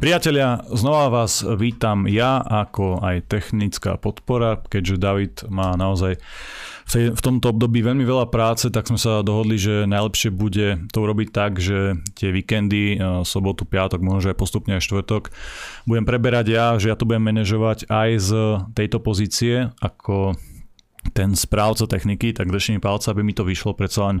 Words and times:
Priatelia, 0.00 0.64
znova 0.72 1.12
vás 1.12 1.44
vítam 1.60 2.08
ja 2.08 2.40
ako 2.40 3.04
aj 3.04 3.28
technická 3.28 4.00
podpora, 4.00 4.56
keďže 4.56 4.96
David 4.96 5.34
má 5.52 5.76
naozaj 5.76 6.16
v, 6.88 6.90
tej, 6.90 7.04
v 7.12 7.20
tomto 7.20 7.52
období 7.52 7.84
veľmi 7.84 8.08
veľa 8.08 8.32
práce, 8.32 8.72
tak 8.72 8.88
sme 8.88 8.96
sa 8.96 9.20
dohodli, 9.20 9.60
že 9.60 9.84
najlepšie 9.84 10.32
bude 10.32 10.88
to 10.88 11.04
urobiť 11.04 11.28
tak, 11.36 11.60
že 11.60 12.00
tie 12.16 12.32
víkendy, 12.32 12.96
e, 12.96 13.28
sobotu, 13.28 13.68
piatok, 13.68 14.00
možno 14.00 14.32
aj 14.32 14.40
postupne 14.40 14.80
aj 14.80 14.88
štvrtok, 14.88 15.36
budem 15.84 16.08
preberať 16.08 16.48
ja, 16.48 16.80
že 16.80 16.88
ja 16.88 16.96
to 16.96 17.04
budem 17.04 17.20
manažovať 17.20 17.84
aj 17.92 18.10
z 18.24 18.30
tejto 18.72 19.04
pozície 19.04 19.68
ako 19.84 20.32
ten 21.16 21.32
správca 21.32 21.88
techniky, 21.88 22.36
tak 22.36 22.52
držím 22.52 22.80
palca, 22.80 23.10
aby 23.10 23.24
mi 23.24 23.32
to 23.32 23.42
vyšlo, 23.42 23.72
predsa 23.72 24.12
len 24.12 24.16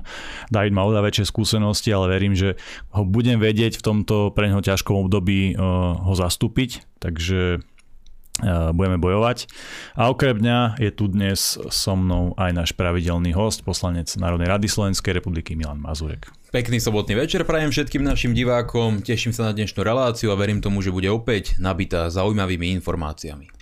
David 0.48 0.72
má 0.72 0.88
oveľa 0.88 1.12
väčšie 1.12 1.28
skúsenosti, 1.28 1.92
ale 1.92 2.08
verím, 2.08 2.32
že 2.32 2.56
ho 2.96 3.04
budem 3.04 3.36
vedieť 3.36 3.76
v 3.78 3.84
tomto 3.84 4.32
pre 4.32 4.48
neho 4.48 4.64
ťažkom 4.64 4.96
období 5.06 5.54
uh, 5.54 6.00
ho 6.00 6.14
zastúpiť, 6.16 6.88
takže 6.96 7.60
uh, 7.60 8.72
budeme 8.72 8.96
bojovať. 8.96 9.52
A 10.00 10.08
okrem 10.08 10.40
mňa 10.40 10.80
je 10.80 10.90
tu 10.90 11.12
dnes 11.12 11.36
so 11.60 11.94
mnou 11.94 12.32
aj 12.40 12.50
náš 12.56 12.70
pravidelný 12.72 13.36
host, 13.36 13.60
poslanec 13.60 14.08
Národnej 14.16 14.48
rady 14.48 14.66
Slovenskej 14.66 15.20
republiky 15.20 15.52
Milan 15.52 15.84
Mazurek. 15.84 16.32
Pekný 16.50 16.82
sobotný 16.82 17.14
večer 17.14 17.46
prajem 17.46 17.70
všetkým 17.70 18.02
našim 18.02 18.34
divákom, 18.34 19.06
teším 19.06 19.30
sa 19.30 19.46
na 19.46 19.54
dnešnú 19.54 19.86
reláciu 19.86 20.32
a 20.32 20.40
verím 20.40 20.58
tomu, 20.58 20.82
že 20.82 20.90
bude 20.90 21.06
opäť 21.06 21.54
nabitá 21.62 22.10
zaujímavými 22.10 22.74
informáciami. 22.80 23.59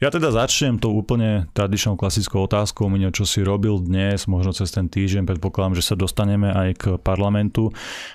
Ja 0.00 0.08
teda 0.08 0.32
začnem 0.32 0.80
tou 0.80 0.96
úplne 0.96 1.52
tradičnou 1.52 1.92
klasickou 1.92 2.48
otázkou, 2.48 2.88
mňa, 2.88 3.12
čo 3.12 3.28
si 3.28 3.44
robil 3.44 3.84
dnes, 3.84 4.24
možno 4.24 4.56
cez 4.56 4.72
ten 4.72 4.88
týždeň, 4.88 5.28
predpokladám, 5.28 5.76
že 5.76 5.84
sa 5.84 5.92
dostaneme 5.92 6.48
aj 6.48 6.68
k 6.80 6.84
parlamentu, 6.96 7.68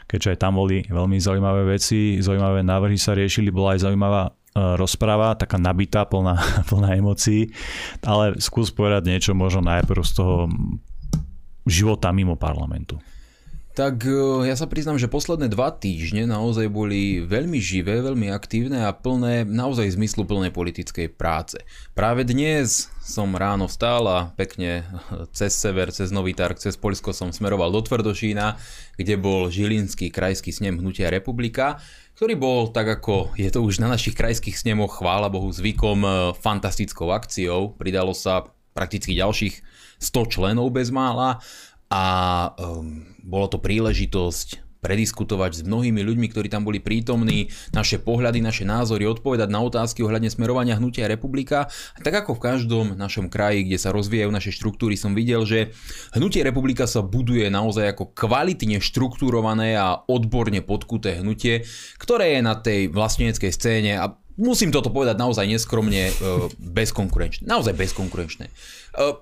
keďže 0.09 0.33
aj 0.33 0.41
tam 0.41 0.57
boli 0.57 0.81
veľmi 0.89 1.21
zaujímavé 1.21 1.77
veci, 1.77 2.17
zaujímavé 2.25 2.65
návrhy 2.65 2.97
sa 2.97 3.13
riešili, 3.13 3.53
bola 3.53 3.77
aj 3.77 3.85
zaujímavá 3.85 4.23
e, 4.25 4.31
rozpráva, 4.81 5.37
taká 5.37 5.61
nabitá, 5.61 6.09
plná, 6.09 6.41
plná 6.73 6.97
emócií, 6.97 7.53
ale 8.01 8.33
skús 8.41 8.73
povedať 8.73 9.05
niečo 9.05 9.37
možno 9.37 9.69
najprv 9.69 10.01
z 10.01 10.13
toho 10.17 10.49
života 11.69 12.09
mimo 12.09 12.33
parlamentu. 12.33 12.97
Tak 13.75 14.07
e, 14.07 14.47
ja 14.47 14.55
sa 14.55 14.71
priznám, 14.71 14.95
že 14.95 15.11
posledné 15.11 15.51
dva 15.51 15.67
týždne 15.67 16.23
naozaj 16.23 16.71
boli 16.71 17.19
veľmi 17.19 17.59
živé, 17.59 17.99
veľmi 17.99 18.31
aktívne 18.31 18.87
a 18.87 18.95
plné 18.95 19.43
naozaj 19.43 19.99
zmysluplnej 19.99 20.55
politickej 20.55 21.11
práce. 21.11 21.59
Práve 21.91 22.23
dnes 22.23 22.87
som 23.03 23.35
ráno 23.35 23.67
vstal 23.67 24.07
a 24.07 24.31
pekne 24.39 24.87
cez 25.37 25.51
sever, 25.51 25.91
cez 25.91 26.07
Nový 26.15 26.31
Tark, 26.31 26.55
cez 26.55 26.79
Polsko 26.79 27.11
som 27.11 27.35
smeroval 27.35 27.67
do 27.75 27.83
Tvrdošína, 27.83 28.55
kde 28.95 29.19
bol 29.19 29.51
Žilinský 29.51 30.07
krajský 30.07 30.55
snem 30.55 30.79
Hnutia 30.79 31.11
Republika, 31.11 31.75
ktorý 32.15 32.39
bol, 32.39 32.71
tak 32.71 32.87
ako 32.87 33.35
je 33.35 33.51
to 33.51 33.59
už 33.59 33.83
na 33.83 33.91
našich 33.91 34.15
krajských 34.15 34.55
snemoch, 34.55 35.03
chvála 35.03 35.27
Bohu, 35.27 35.51
zvykom 35.51 35.99
e, 35.99 36.09
fantastickou 36.39 37.11
akciou. 37.11 37.75
Pridalo 37.75 38.15
sa 38.15 38.47
prakticky 38.71 39.19
ďalších 39.19 39.59
100 39.99 40.31
členov 40.31 40.71
bez 40.71 40.95
mála 40.95 41.43
a 41.91 42.03
um, 42.55 43.14
bolo 43.25 43.49
to 43.49 43.57
príležitosť 43.57 44.65
prediskutovať 44.85 45.51
s 45.57 45.61
mnohými 45.65 45.97
ľuďmi, 46.05 46.29
ktorí 46.29 46.45
tam 46.45 46.61
boli 46.61 46.77
prítomní, 46.77 47.49
naše 47.73 47.97
pohľady, 47.97 48.45
naše 48.45 48.69
názory, 48.69 49.09
odpovedať 49.09 49.49
na 49.49 49.65
otázky 49.65 50.05
ohľadne 50.05 50.29
smerovania 50.29 50.77
hnutia 50.77 51.09
republika. 51.09 51.65
A 51.97 51.99
tak 52.05 52.21
ako 52.21 52.37
v 52.37 52.43
každom 52.53 52.85
našom 52.93 53.33
kraji, 53.33 53.65
kde 53.65 53.81
sa 53.81 53.89
rozvíjajú 53.89 54.29
naše 54.29 54.53
štruktúry, 54.53 54.93
som 54.93 55.17
videl, 55.17 55.41
že 55.49 55.73
hnutie 56.13 56.45
republika 56.45 56.85
sa 56.85 57.01
buduje 57.01 57.49
naozaj 57.49 57.97
ako 57.97 58.13
kvalitne 58.13 58.77
štruktúrované 58.77 59.73
a 59.73 60.05
odborne 60.05 60.61
podkuté 60.61 61.25
hnutie, 61.25 61.65
ktoré 61.97 62.37
je 62.37 62.41
na 62.45 62.53
tej 62.53 62.93
vlastneneckej 62.93 63.51
scéne 63.57 63.97
a 63.97 64.13
musím 64.35 64.71
toto 64.71 64.91
povedať 64.91 65.15
naozaj 65.15 65.47
neskromne, 65.47 66.11
e, 66.11 66.13
bezkonkurenčné. 66.59 67.47
Naozaj 67.47 67.73
bezkonkurenčné. 67.75 68.45
E, 68.47 68.53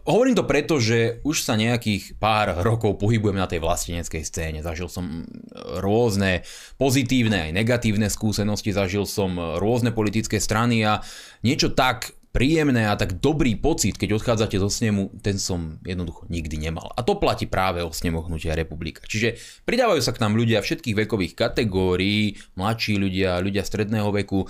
hovorím 0.09 0.37
to 0.37 0.45
preto, 0.45 0.81
že 0.81 1.21
už 1.21 1.45
sa 1.45 1.53
nejakých 1.57 2.17
pár 2.17 2.61
rokov 2.65 2.97
pohybujem 2.97 3.37
na 3.37 3.45
tej 3.45 3.61
vlasteneckej 3.61 4.23
scéne. 4.25 4.59
Zažil 4.65 4.89
som 4.89 5.25
rôzne 5.81 6.41
pozitívne 6.81 7.49
aj 7.49 7.51
negatívne 7.53 8.09
skúsenosti, 8.09 8.73
zažil 8.73 9.05
som 9.05 9.37
rôzne 9.61 9.93
politické 9.93 10.41
strany 10.41 10.81
a 10.81 11.05
niečo 11.45 11.71
tak 11.71 12.13
príjemné 12.33 12.89
a 12.89 12.97
tak 12.97 13.21
dobrý 13.21 13.53
pocit, 13.53 13.93
keď 13.93 14.17
odchádzate 14.17 14.57
zo 14.57 14.65
snemu, 14.65 15.21
ten 15.21 15.37
som 15.37 15.77
jednoducho 15.85 16.25
nikdy 16.33 16.57
nemal. 16.57 16.89
A 16.97 17.05
to 17.05 17.21
platí 17.21 17.45
práve 17.45 17.85
o 17.85 17.93
snemu 17.93 18.25
Hnutia 18.25 18.57
republika. 18.57 19.05
Čiže 19.05 19.37
pridávajú 19.69 20.01
sa 20.01 20.17
k 20.17 20.25
nám 20.25 20.33
ľudia 20.33 20.65
všetkých 20.65 21.05
vekových 21.05 21.37
kategórií, 21.37 22.33
mladší 22.57 22.97
ľudia, 22.97 23.37
ľudia 23.37 23.61
stredného 23.61 24.09
veku, 24.09 24.43
e, 24.43 24.47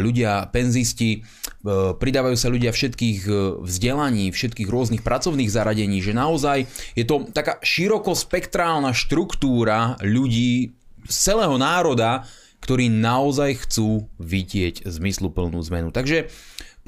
ľudia 0.00 0.48
penzisti, 0.48 1.20
e, 1.20 1.92
pridávajú 2.00 2.36
sa 2.40 2.48
ľudia 2.48 2.72
všetkých 2.72 3.20
e, 3.28 3.32
vzdelaní, 3.60 4.32
všetkých 4.32 4.68
rôznych 4.72 5.04
pracovných 5.04 5.52
zaradení, 5.52 6.00
že 6.00 6.16
naozaj 6.16 6.64
je 6.96 7.04
to 7.04 7.28
taká 7.36 7.60
širokospektrálna 7.60 8.96
štruktúra 8.96 10.00
ľudí 10.00 10.72
z 11.04 11.16
celého 11.28 11.60
národa, 11.60 12.24
ktorí 12.64 12.88
naozaj 12.88 13.68
chcú 13.68 14.08
vidieť 14.16 14.88
zmysluplnú 14.88 15.60
zmenu. 15.68 15.92
Takže 15.92 16.32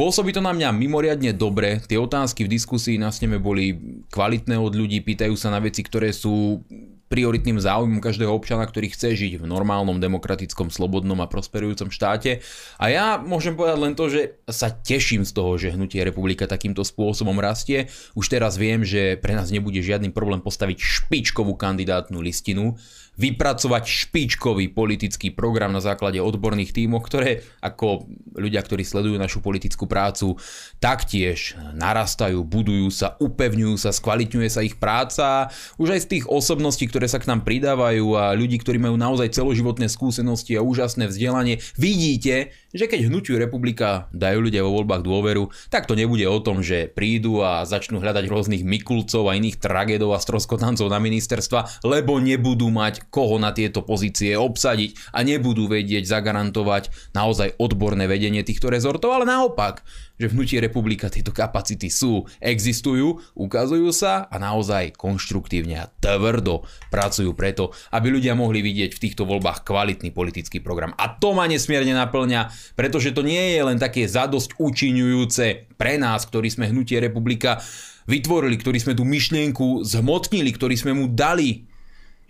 Pôsobí 0.00 0.32
to 0.32 0.40
na 0.40 0.56
mňa 0.56 0.72
mimoriadne 0.72 1.36
dobre, 1.36 1.76
tie 1.84 2.00
otázky 2.00 2.48
v 2.48 2.56
diskusii 2.56 2.96
na 2.96 3.12
sneme 3.12 3.36
boli 3.36 3.76
kvalitné 4.08 4.56
od 4.56 4.72
ľudí, 4.72 5.04
pýtajú 5.04 5.36
sa 5.36 5.52
na 5.52 5.60
veci, 5.60 5.84
ktoré 5.84 6.08
sú 6.08 6.64
prioritným 7.12 7.60
záujmom 7.60 8.00
každého 8.00 8.32
občana, 8.32 8.64
ktorý 8.64 8.96
chce 8.96 9.12
žiť 9.12 9.42
v 9.42 9.44
normálnom, 9.44 10.00
demokratickom, 10.00 10.72
slobodnom 10.72 11.20
a 11.20 11.28
prosperujúcom 11.28 11.92
štáte. 11.92 12.40
A 12.80 12.88
ja 12.88 13.20
môžem 13.20 13.58
povedať 13.58 13.76
len 13.82 13.92
to, 13.92 14.08
že 14.08 14.40
sa 14.48 14.72
teším 14.72 15.26
z 15.28 15.36
toho, 15.36 15.58
že 15.60 15.74
Hnutie 15.74 16.00
republika 16.06 16.48
takýmto 16.48 16.80
spôsobom 16.80 17.36
rastie. 17.36 17.90
Už 18.16 18.30
teraz 18.32 18.56
viem, 18.56 18.86
že 18.86 19.20
pre 19.20 19.36
nás 19.36 19.52
nebude 19.52 19.84
žiadny 19.84 20.14
problém 20.16 20.40
postaviť 20.40 20.80
špičkovú 20.80 21.58
kandidátnu 21.60 22.22
listinu, 22.22 22.78
vypracovať 23.20 23.84
špičkový 23.84 24.72
politický 24.72 25.28
program 25.36 25.76
na 25.76 25.84
základe 25.84 26.16
odborných 26.16 26.72
tímov, 26.72 27.04
ktoré 27.04 27.44
ako 27.60 28.08
ľudia, 28.32 28.64
ktorí 28.64 28.80
sledujú 28.80 29.20
našu 29.20 29.44
politickú 29.44 29.84
prácu, 29.84 30.40
taktiež 30.80 31.60
narastajú, 31.76 32.40
budujú 32.40 32.88
sa, 32.88 33.20
upevňujú 33.20 33.76
sa, 33.76 33.92
skvalitňuje 33.92 34.48
sa 34.48 34.64
ich 34.64 34.80
práca. 34.80 35.52
Už 35.76 35.92
aj 35.92 36.00
z 36.08 36.10
tých 36.16 36.24
osobností, 36.32 36.88
ktoré 36.88 37.04
sa 37.04 37.20
k 37.20 37.28
nám 37.28 37.44
pridávajú 37.44 38.16
a 38.16 38.32
ľudí, 38.32 38.56
ktorí 38.56 38.80
majú 38.80 38.96
naozaj 38.96 39.36
celoživotné 39.36 39.92
skúsenosti 39.92 40.56
a 40.56 40.64
úžasné 40.64 41.04
vzdelanie, 41.12 41.60
vidíte, 41.76 42.56
že 42.70 42.86
keď 42.86 43.10
hnutiu 43.10 43.38
republika 43.38 44.06
dajú 44.14 44.46
ľudia 44.46 44.62
vo 44.62 44.74
voľbách 44.78 45.02
dôveru, 45.02 45.50
tak 45.68 45.90
to 45.90 45.98
nebude 45.98 46.22
o 46.26 46.38
tom, 46.38 46.62
že 46.62 46.86
prídu 46.90 47.42
a 47.42 47.66
začnú 47.66 47.98
hľadať 47.98 48.24
rôznych 48.30 48.62
Mikulcov 48.62 49.26
a 49.26 49.34
iných 49.34 49.58
tragédov 49.58 50.14
a 50.14 50.22
stroskotancov 50.22 50.86
na 50.86 51.02
ministerstva, 51.02 51.82
lebo 51.82 52.22
nebudú 52.22 52.70
mať 52.70 53.10
koho 53.10 53.42
na 53.42 53.50
tieto 53.50 53.82
pozície 53.82 54.38
obsadiť 54.38 55.14
a 55.14 55.26
nebudú 55.26 55.66
vedieť 55.66 56.06
zagarantovať 56.06 57.14
naozaj 57.14 57.58
odborné 57.58 58.06
vedenie 58.06 58.46
týchto 58.46 58.70
rezortov, 58.70 59.18
ale 59.18 59.26
naopak, 59.26 59.82
že 60.20 60.28
v 60.28 60.36
hnutí 60.36 60.60
republika 60.60 61.08
tieto 61.08 61.32
kapacity 61.32 61.88
sú, 61.88 62.28
existujú, 62.44 63.24
ukazujú 63.32 63.88
sa 63.88 64.28
a 64.28 64.36
naozaj 64.36 64.92
konštruktívne 65.00 65.80
a 65.80 65.88
tvrdo 65.88 66.68
pracujú 66.92 67.32
preto, 67.32 67.72
aby 67.96 68.12
ľudia 68.12 68.36
mohli 68.36 68.60
vidieť 68.60 68.92
v 68.92 69.02
týchto 69.08 69.24
voľbách 69.24 69.64
kvalitný 69.64 70.12
politický 70.12 70.60
program. 70.60 70.92
A 71.00 71.16
to 71.16 71.32
ma 71.32 71.48
nesmierne 71.48 71.96
naplňa, 71.96 72.52
pretože 72.76 73.16
to 73.16 73.24
nie 73.24 73.56
je 73.56 73.64
len 73.64 73.80
také 73.80 74.04
zadosť 74.04 74.60
učiňujúce 74.60 75.72
pre 75.80 75.96
nás, 75.96 76.28
ktorí 76.28 76.52
sme 76.52 76.68
hnutie 76.68 77.00
republika 77.00 77.56
vytvorili, 78.04 78.60
ktorí 78.60 78.76
sme 78.76 78.92
tú 78.92 79.08
myšlienku 79.08 79.88
zhmotnili, 79.88 80.52
ktorí 80.52 80.76
sme 80.76 80.92
mu 80.92 81.08
dali 81.08 81.64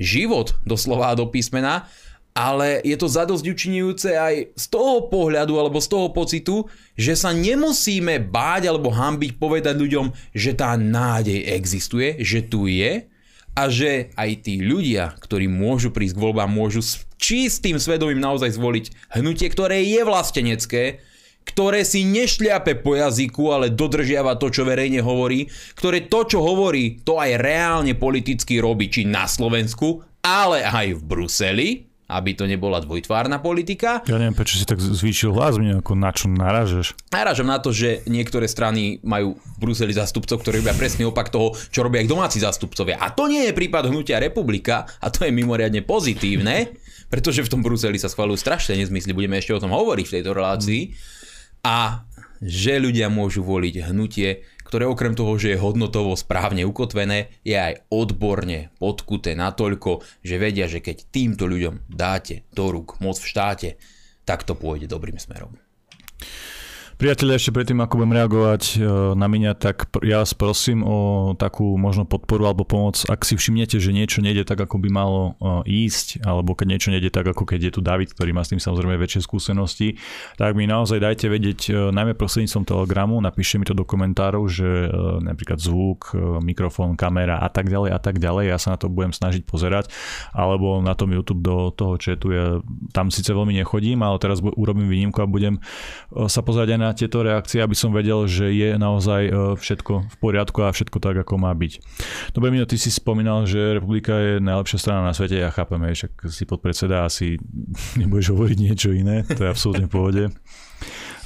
život 0.01 0.57
doslova 0.63 1.13
do 1.19 1.29
písmena, 1.29 1.91
ale 2.35 2.79
je 2.87 2.95
to 2.95 3.11
zadosť 3.11 3.45
učinujúce 3.45 4.15
aj 4.15 4.55
z 4.55 4.65
toho 4.71 5.11
pohľadu 5.11 5.59
alebo 5.59 5.83
z 5.83 5.89
toho 5.91 6.09
pocitu, 6.15 6.57
že 6.95 7.19
sa 7.19 7.35
nemusíme 7.35 8.23
báť 8.31 8.71
alebo 8.71 8.95
hambiť 8.95 9.37
povedať 9.37 9.75
ľuďom, 9.75 10.07
že 10.31 10.55
tá 10.55 10.79
nádej 10.79 11.51
existuje, 11.51 12.23
že 12.23 12.47
tu 12.47 12.71
je 12.71 13.11
a 13.59 13.63
že 13.67 14.15
aj 14.15 14.47
tí 14.47 14.63
ľudia, 14.63 15.19
ktorí 15.19 15.51
môžu 15.51 15.91
prísť 15.91 16.17
k 16.17 16.23
voľbám, 16.23 16.49
môžu 16.49 16.81
s 16.81 17.03
čistým 17.19 17.83
svedomím 17.83 18.23
naozaj 18.23 18.55
zvoliť 18.55 19.19
hnutie, 19.19 19.51
ktoré 19.51 19.83
je 19.83 20.01
vlastenecké, 20.07 21.03
ktoré 21.43 21.83
si 21.83 22.07
nešliape 22.07 22.79
po 22.79 22.95
jazyku, 22.95 23.51
ale 23.51 23.75
dodržiava 23.75 24.39
to, 24.39 24.55
čo 24.55 24.63
verejne 24.63 25.03
hovorí, 25.03 25.51
ktoré 25.75 26.07
to, 26.07 26.25
čo 26.31 26.39
hovorí, 26.39 27.03
to 27.03 27.19
aj 27.19 27.43
reálne 27.43 27.99
politicky 27.99 28.63
robí, 28.63 28.87
či 28.87 29.03
na 29.03 29.27
Slovensku, 29.27 30.05
ale 30.23 30.63
aj 30.63 31.01
v 31.01 31.03
Bruseli, 31.03 31.90
aby 32.11 32.35
to 32.35 32.45
nebola 32.51 32.83
dvojtvárna 32.83 33.39
politika. 33.39 34.03
Ja 34.11 34.19
neviem, 34.19 34.35
prečo 34.35 34.59
si 34.59 34.67
tak 34.67 34.83
zvýšil 34.83 35.31
hlas, 35.31 35.57
mne 35.57 35.79
ako 35.79 35.95
na 35.95 36.11
čo 36.11 36.27
narážeš. 36.27 36.99
Narážam 37.15 37.47
na 37.47 37.63
to, 37.63 37.71
že 37.71 38.03
niektoré 38.11 38.51
strany 38.51 38.99
majú 39.07 39.39
v 39.39 39.57
Bruseli 39.63 39.95
zástupcov, 39.95 40.43
ktorí 40.43 40.59
robia 40.61 40.75
presný 40.75 41.07
opak 41.07 41.31
toho, 41.31 41.55
čo 41.71 41.87
robia 41.87 42.03
ich 42.03 42.11
domáci 42.11 42.43
zástupcovia. 42.43 42.99
A 42.99 43.15
to 43.15 43.31
nie 43.31 43.47
je 43.47 43.55
prípad 43.55 43.87
hnutia 43.87 44.19
republika, 44.19 44.91
a 44.99 45.07
to 45.09 45.23
je 45.23 45.31
mimoriadne 45.31 45.87
pozitívne, 45.87 46.75
pretože 47.07 47.47
v 47.47 47.51
tom 47.55 47.63
Bruseli 47.63 47.99
sa 47.99 48.11
schvalujú 48.11 48.39
strašné 48.39 48.83
nezmysly, 48.83 49.15
budeme 49.15 49.39
ešte 49.39 49.55
o 49.55 49.63
tom 49.63 49.71
hovoriť 49.71 50.07
v 50.07 50.15
tejto 50.19 50.31
relácii, 50.35 50.83
a 51.61 52.09
že 52.41 52.81
ľudia 52.81 53.13
môžu 53.13 53.45
voliť 53.45 53.93
hnutie, 53.93 54.41
ktoré 54.71 54.87
okrem 54.87 55.19
toho, 55.19 55.35
že 55.35 55.51
je 55.51 55.59
hodnotovo 55.59 56.15
správne 56.15 56.63
ukotvené, 56.63 57.43
je 57.43 57.59
aj 57.59 57.91
odborne 57.91 58.71
podkuté 58.79 59.35
natoľko, 59.35 60.07
že 60.23 60.39
vedia, 60.39 60.71
že 60.71 60.79
keď 60.79 61.11
týmto 61.11 61.51
ľuďom 61.51 61.91
dáte 61.91 62.47
do 62.55 62.71
rúk 62.71 63.03
moc 63.03 63.19
v 63.19 63.27
štáte, 63.27 63.69
tak 64.23 64.47
to 64.47 64.55
pôjde 64.55 64.87
dobrým 64.87 65.19
smerom. 65.19 65.59
Priatelia, 67.01 67.41
ešte 67.41 67.57
predtým, 67.57 67.81
ako 67.81 67.97
budem 67.97 68.13
reagovať 68.13 68.63
e, 68.77 68.85
na 69.17 69.25
mňa, 69.25 69.57
tak 69.57 69.89
ja 70.05 70.21
vás 70.21 70.37
prosím 70.37 70.85
o 70.85 71.33
takú 71.33 71.81
možno 71.81 72.05
podporu 72.05 72.45
alebo 72.45 72.69
pomoc, 72.69 73.09
ak 73.09 73.25
si 73.25 73.41
všimnete, 73.41 73.81
že 73.81 73.97
niečo 73.97 74.21
nejde 74.21 74.45
tak, 74.45 74.61
ako 74.61 74.77
by 74.77 74.93
malo 74.93 75.33
e, 75.65 75.89
ísť, 75.89 76.21
alebo 76.21 76.53
keď 76.53 76.67
niečo 76.69 76.93
nejde 76.93 77.09
tak, 77.09 77.25
ako 77.25 77.49
keď 77.49 77.73
je 77.73 77.73
tu 77.73 77.81
David, 77.81 78.13
ktorý 78.13 78.37
má 78.37 78.45
s 78.45 78.53
tým 78.53 78.61
samozrejme 78.61 79.01
väčšie 79.01 79.25
skúsenosti, 79.25 79.97
tak 80.37 80.53
mi 80.53 80.69
naozaj 80.69 81.01
dajte 81.01 81.33
vedieť, 81.33 81.61
e, 81.73 81.89
najmä 81.89 82.13
prostredníctvom 82.21 82.69
telegramu, 82.69 83.17
napíšte 83.25 83.57
mi 83.57 83.65
to 83.65 83.73
do 83.73 83.89
komentárov, 83.89 84.45
že 84.53 84.69
napríklad 85.25 85.57
zvuk, 85.57 86.13
mikrofón, 86.45 87.01
kamera 87.01 87.41
a 87.41 87.49
tak 87.49 87.73
ďalej 87.73 87.97
a 87.97 88.01
tak 88.05 88.21
ďalej, 88.21 88.53
ja 88.53 88.61
sa 88.61 88.77
na 88.77 88.79
to 88.81 88.93
budem 88.93 89.17
snažiť 89.17 89.49
pozerať, 89.49 89.89
alebo 90.37 90.85
na 90.85 90.93
tom 90.93 91.09
YouTube 91.17 91.41
do 91.41 91.73
toho 91.73 91.97
chatu, 91.97 92.29
ja 92.29 92.61
tam 92.93 93.09
síce 93.09 93.33
veľmi 93.33 93.57
nechodím, 93.57 94.05
ale 94.05 94.21
teraz 94.21 94.45
urobím 94.45 94.93
výnimku 94.93 95.17
a 95.25 95.25
budem 95.25 95.57
sa 96.29 96.45
pozerať 96.45 96.77
aj 96.77 96.81
na 96.81 96.90
tieto 96.93 97.25
reakcie, 97.25 97.63
aby 97.63 97.77
som 97.77 97.95
vedel, 97.95 98.27
že 98.27 98.51
je 98.53 98.77
naozaj 98.77 99.23
e, 99.29 99.33
všetko 99.57 99.93
v 100.11 100.17
poriadku 100.21 100.65
a 100.65 100.75
všetko 100.75 100.99
tak, 100.99 101.17
ako 101.23 101.41
má 101.41 101.53
byť. 101.55 101.73
Dobre, 102.37 102.53
Mino, 102.53 102.67
ty 102.67 102.77
si 102.77 102.93
spomínal, 102.93 103.47
že 103.47 103.79
republika 103.79 104.15
je 104.17 104.33
najlepšia 104.43 104.79
strana 104.79 105.07
na 105.07 105.13
svete, 105.17 105.39
ja 105.39 105.51
chápem, 105.51 105.81
však 105.81 106.29
si 106.29 106.45
podpredseda 106.45 107.07
asi 107.07 107.41
nebudeš 108.01 108.33
hovoriť 108.35 108.59
niečo 108.59 108.91
iné, 108.95 109.23
to 109.27 109.47
je 109.47 109.53
absolútne 109.53 109.87
v 109.87 109.95
pohode. 109.95 110.25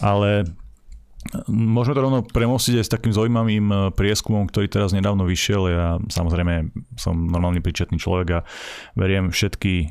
Ale 0.03 0.49
Môžeme 1.49 1.97
to 1.97 2.05
rovno 2.05 2.21
premostiť 2.21 2.75
aj 2.79 2.85
s 2.85 2.93
takým 2.93 3.13
zaujímavým 3.17 3.67
e, 3.73 3.77
prieskumom, 3.97 4.45
ktorý 4.45 4.69
teraz 4.69 4.93
nedávno 4.93 5.25
vyšiel. 5.25 5.63
Ja 5.73 5.97
samozrejme 6.13 6.69
som 7.01 7.17
normálny 7.17 7.65
príčetný 7.65 7.97
človek 7.97 8.29
a 8.37 8.45
veriem 8.93 9.33
všetky 9.33 9.75
e, 9.81 9.87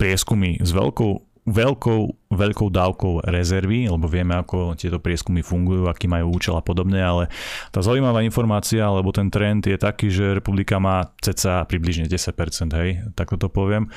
prieskumy 0.00 0.64
s 0.64 0.72
veľkou 0.72 1.33
veľkou, 1.44 2.32
veľkou 2.32 2.68
dávkou 2.72 3.28
rezervy, 3.28 3.92
lebo 3.92 4.08
vieme, 4.08 4.32
ako 4.32 4.72
tieto 4.80 4.96
prieskumy 4.96 5.44
fungujú, 5.44 5.84
aký 5.84 6.08
majú 6.08 6.32
účel 6.32 6.56
a 6.56 6.64
podobne, 6.64 7.04
ale 7.04 7.28
tá 7.68 7.84
zaujímavá 7.84 8.24
informácia, 8.24 8.80
alebo 8.80 9.12
ten 9.12 9.28
trend 9.28 9.68
je 9.68 9.76
taký, 9.76 10.08
že 10.08 10.40
republika 10.40 10.80
má 10.80 11.12
ceca 11.20 11.68
približne 11.68 12.08
10%, 12.08 12.72
hej, 12.80 12.90
tak 13.12 13.36
to 13.36 13.48
poviem. 13.52 13.92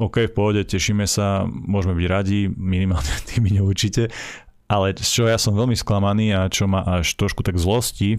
OK, 0.00 0.26
v 0.26 0.34
pohode, 0.34 0.62
tešíme 0.66 1.06
sa, 1.06 1.46
môžeme 1.46 1.94
byť 1.94 2.06
radi, 2.10 2.40
minimálne 2.50 3.14
tými 3.30 3.54
neurčite, 3.54 4.10
ale 4.66 4.94
z 4.98 5.06
čo 5.06 5.24
ja 5.30 5.38
som 5.38 5.54
veľmi 5.54 5.78
sklamaný 5.78 6.34
a 6.34 6.50
čo 6.50 6.66
ma 6.66 6.82
až 6.82 7.14
trošku 7.14 7.46
tak 7.46 7.54
zlosti, 7.54 8.18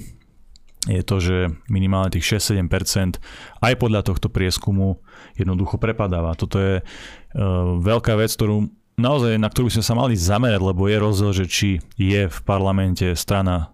je 0.89 1.05
to, 1.05 1.21
že 1.21 1.37
minimálne 1.69 2.09
tých 2.09 2.41
6-7% 2.41 3.21
aj 3.61 3.73
podľa 3.77 4.01
tohto 4.01 4.33
prieskumu 4.33 4.97
jednoducho 5.37 5.77
prepadáva. 5.77 6.37
Toto 6.37 6.57
je 6.59 6.73
uh, 6.79 6.85
veľká 7.79 8.15
vec, 8.17 8.31
ktorú 8.33 8.69
naozaj, 8.99 9.39
na 9.41 9.49
ktorú 9.49 9.67
by 9.71 9.75
sme 9.79 9.85
sa 9.85 9.95
mali 9.97 10.15
zamerať, 10.17 10.61
lebo 10.61 10.85
je 10.85 10.97
rozdiel, 11.01 11.31
že 11.43 11.45
či 11.49 11.69
je 11.97 12.27
v 12.29 12.37
parlamente 12.45 13.17
strana, 13.17 13.73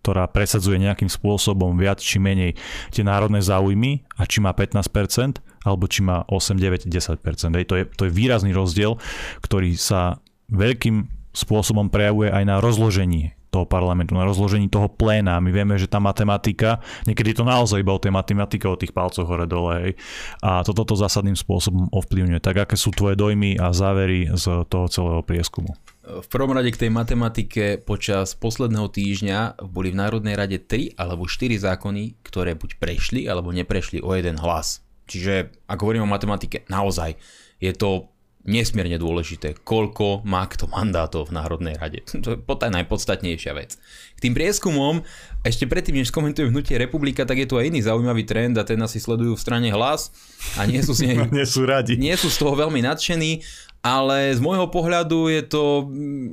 ktorá 0.00 0.30
presadzuje 0.30 0.80
nejakým 0.80 1.12
spôsobom 1.12 1.76
viac 1.76 2.00
či 2.00 2.16
menej 2.16 2.56
tie 2.88 3.04
národné 3.04 3.44
záujmy 3.44 4.06
a 4.16 4.24
či 4.24 4.40
má 4.40 4.56
15%, 4.56 5.42
alebo 5.66 5.84
či 5.90 6.00
má 6.00 6.24
8, 6.28 6.56
9, 6.56 6.88
10%. 6.88 7.58
Hej, 7.60 7.66
to, 7.68 7.74
je, 7.76 7.84
to 7.84 8.02
je 8.08 8.12
výrazný 8.12 8.56
rozdiel, 8.56 8.96
ktorý 9.44 9.76
sa 9.76 10.22
veľkým 10.48 11.04
spôsobom 11.36 11.92
prejavuje 11.92 12.32
aj 12.32 12.44
na 12.48 12.56
rozložení 12.58 13.36
toho 13.50 13.66
parlamentu, 13.66 14.14
na 14.14 14.22
rozložení 14.22 14.70
toho 14.70 14.86
pléna. 14.86 15.42
My 15.42 15.50
vieme, 15.50 15.74
že 15.74 15.90
tá 15.90 15.98
matematika, 15.98 16.78
niekedy 17.04 17.34
to 17.34 17.42
naozaj 17.42 17.82
iba 17.82 17.90
o 17.90 18.00
tej 18.00 18.14
matematike, 18.14 18.64
o 18.70 18.78
tých 18.78 18.94
palcoch 18.94 19.26
hore 19.26 19.50
dole, 19.50 19.72
hej. 19.82 19.92
A 20.40 20.62
toto 20.62 20.86
to 20.86 20.94
zásadným 20.94 21.34
spôsobom 21.34 21.90
ovplyvňuje. 21.90 22.38
Tak 22.38 22.70
aké 22.70 22.78
sú 22.78 22.94
tvoje 22.94 23.18
dojmy 23.18 23.58
a 23.58 23.74
závery 23.74 24.30
z 24.38 24.64
toho 24.70 24.86
celého 24.86 25.22
prieskumu? 25.26 25.74
V 26.10 26.26
prvom 26.26 26.50
rade 26.50 26.74
k 26.74 26.86
tej 26.86 26.90
matematike 26.90 27.78
počas 27.86 28.34
posledného 28.34 28.90
týždňa 28.90 29.62
boli 29.62 29.94
v 29.94 30.00
Národnej 30.02 30.34
rade 30.34 30.58
3 30.58 30.98
alebo 30.98 31.30
4 31.30 31.54
zákony, 31.54 32.18
ktoré 32.26 32.58
buď 32.58 32.82
prešli 32.82 33.30
alebo 33.30 33.54
neprešli 33.54 34.02
o 34.02 34.10
jeden 34.18 34.38
hlas. 34.42 34.82
Čiže 35.06 35.54
ak 35.70 35.78
hovorím 35.78 36.06
o 36.06 36.10
matematike, 36.10 36.66
naozaj 36.66 37.14
je 37.62 37.70
to 37.74 38.09
nesmierne 38.44 38.96
dôležité, 38.96 39.52
koľko 39.60 40.24
má 40.24 40.48
kto 40.48 40.64
mandátov 40.72 41.28
v 41.28 41.36
Národnej 41.36 41.74
rade. 41.76 42.00
To 42.24 42.36
je 42.36 42.38
tá 42.40 42.68
najpodstatnejšia 42.72 43.52
vec. 43.56 43.76
K 44.16 44.18
tým 44.28 44.36
prieskumom, 44.36 45.04
ešte 45.44 45.68
predtým, 45.68 46.00
než 46.00 46.12
skomentujem 46.12 46.52
hnutie 46.52 46.76
republika, 46.76 47.24
tak 47.24 47.40
je 47.40 47.48
tu 47.48 47.56
aj 47.60 47.68
iný 47.68 47.80
zaujímavý 47.84 48.24
trend 48.24 48.56
a 48.56 48.64
ten 48.64 48.80
asi 48.80 49.00
sledujú 49.00 49.36
v 49.36 49.44
strane 49.44 49.68
hlas 49.72 50.12
a 50.56 50.64
nie 50.64 50.80
sú, 50.80 50.92
z 50.96 51.08
nej, 51.08 51.16
nie 51.36 51.46
sú 51.48 51.64
radi. 51.64 51.96
Nie 51.96 52.16
sú 52.16 52.28
z 52.32 52.40
toho 52.40 52.56
veľmi 52.56 52.80
nadšení, 52.84 53.44
ale 53.80 54.32
z 54.36 54.40
môjho 54.40 54.68
pohľadu 54.68 55.32
je 55.32 55.42
to 55.44 55.64
mm, 55.88 56.28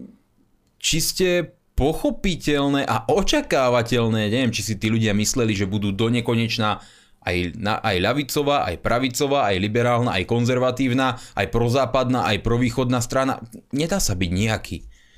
čiste 0.79 1.55
pochopiteľné 1.77 2.83
a 2.83 3.05
očakávateľné. 3.05 4.33
Neviem, 4.33 4.51
či 4.51 4.65
si 4.65 4.73
tí 4.81 4.89
ľudia 4.89 5.13
mysleli, 5.13 5.53
že 5.53 5.69
budú 5.69 5.93
do 5.93 6.09
nekonečna 6.09 6.81
aj, 7.27 7.59
na, 7.59 7.75
aj 7.83 7.97
ľavicová, 7.99 8.63
aj 8.71 8.75
pravicová, 8.79 9.51
aj 9.51 9.57
liberálna, 9.59 10.15
aj 10.15 10.23
konzervatívna, 10.23 11.19
aj 11.35 11.47
prozápadná, 11.51 12.23
aj 12.31 12.39
provýchodná 12.39 13.03
strana. 13.03 13.43
Nedá 13.75 13.99
sa 13.99 14.15
byť 14.15 14.29
nejaký. 14.31 14.77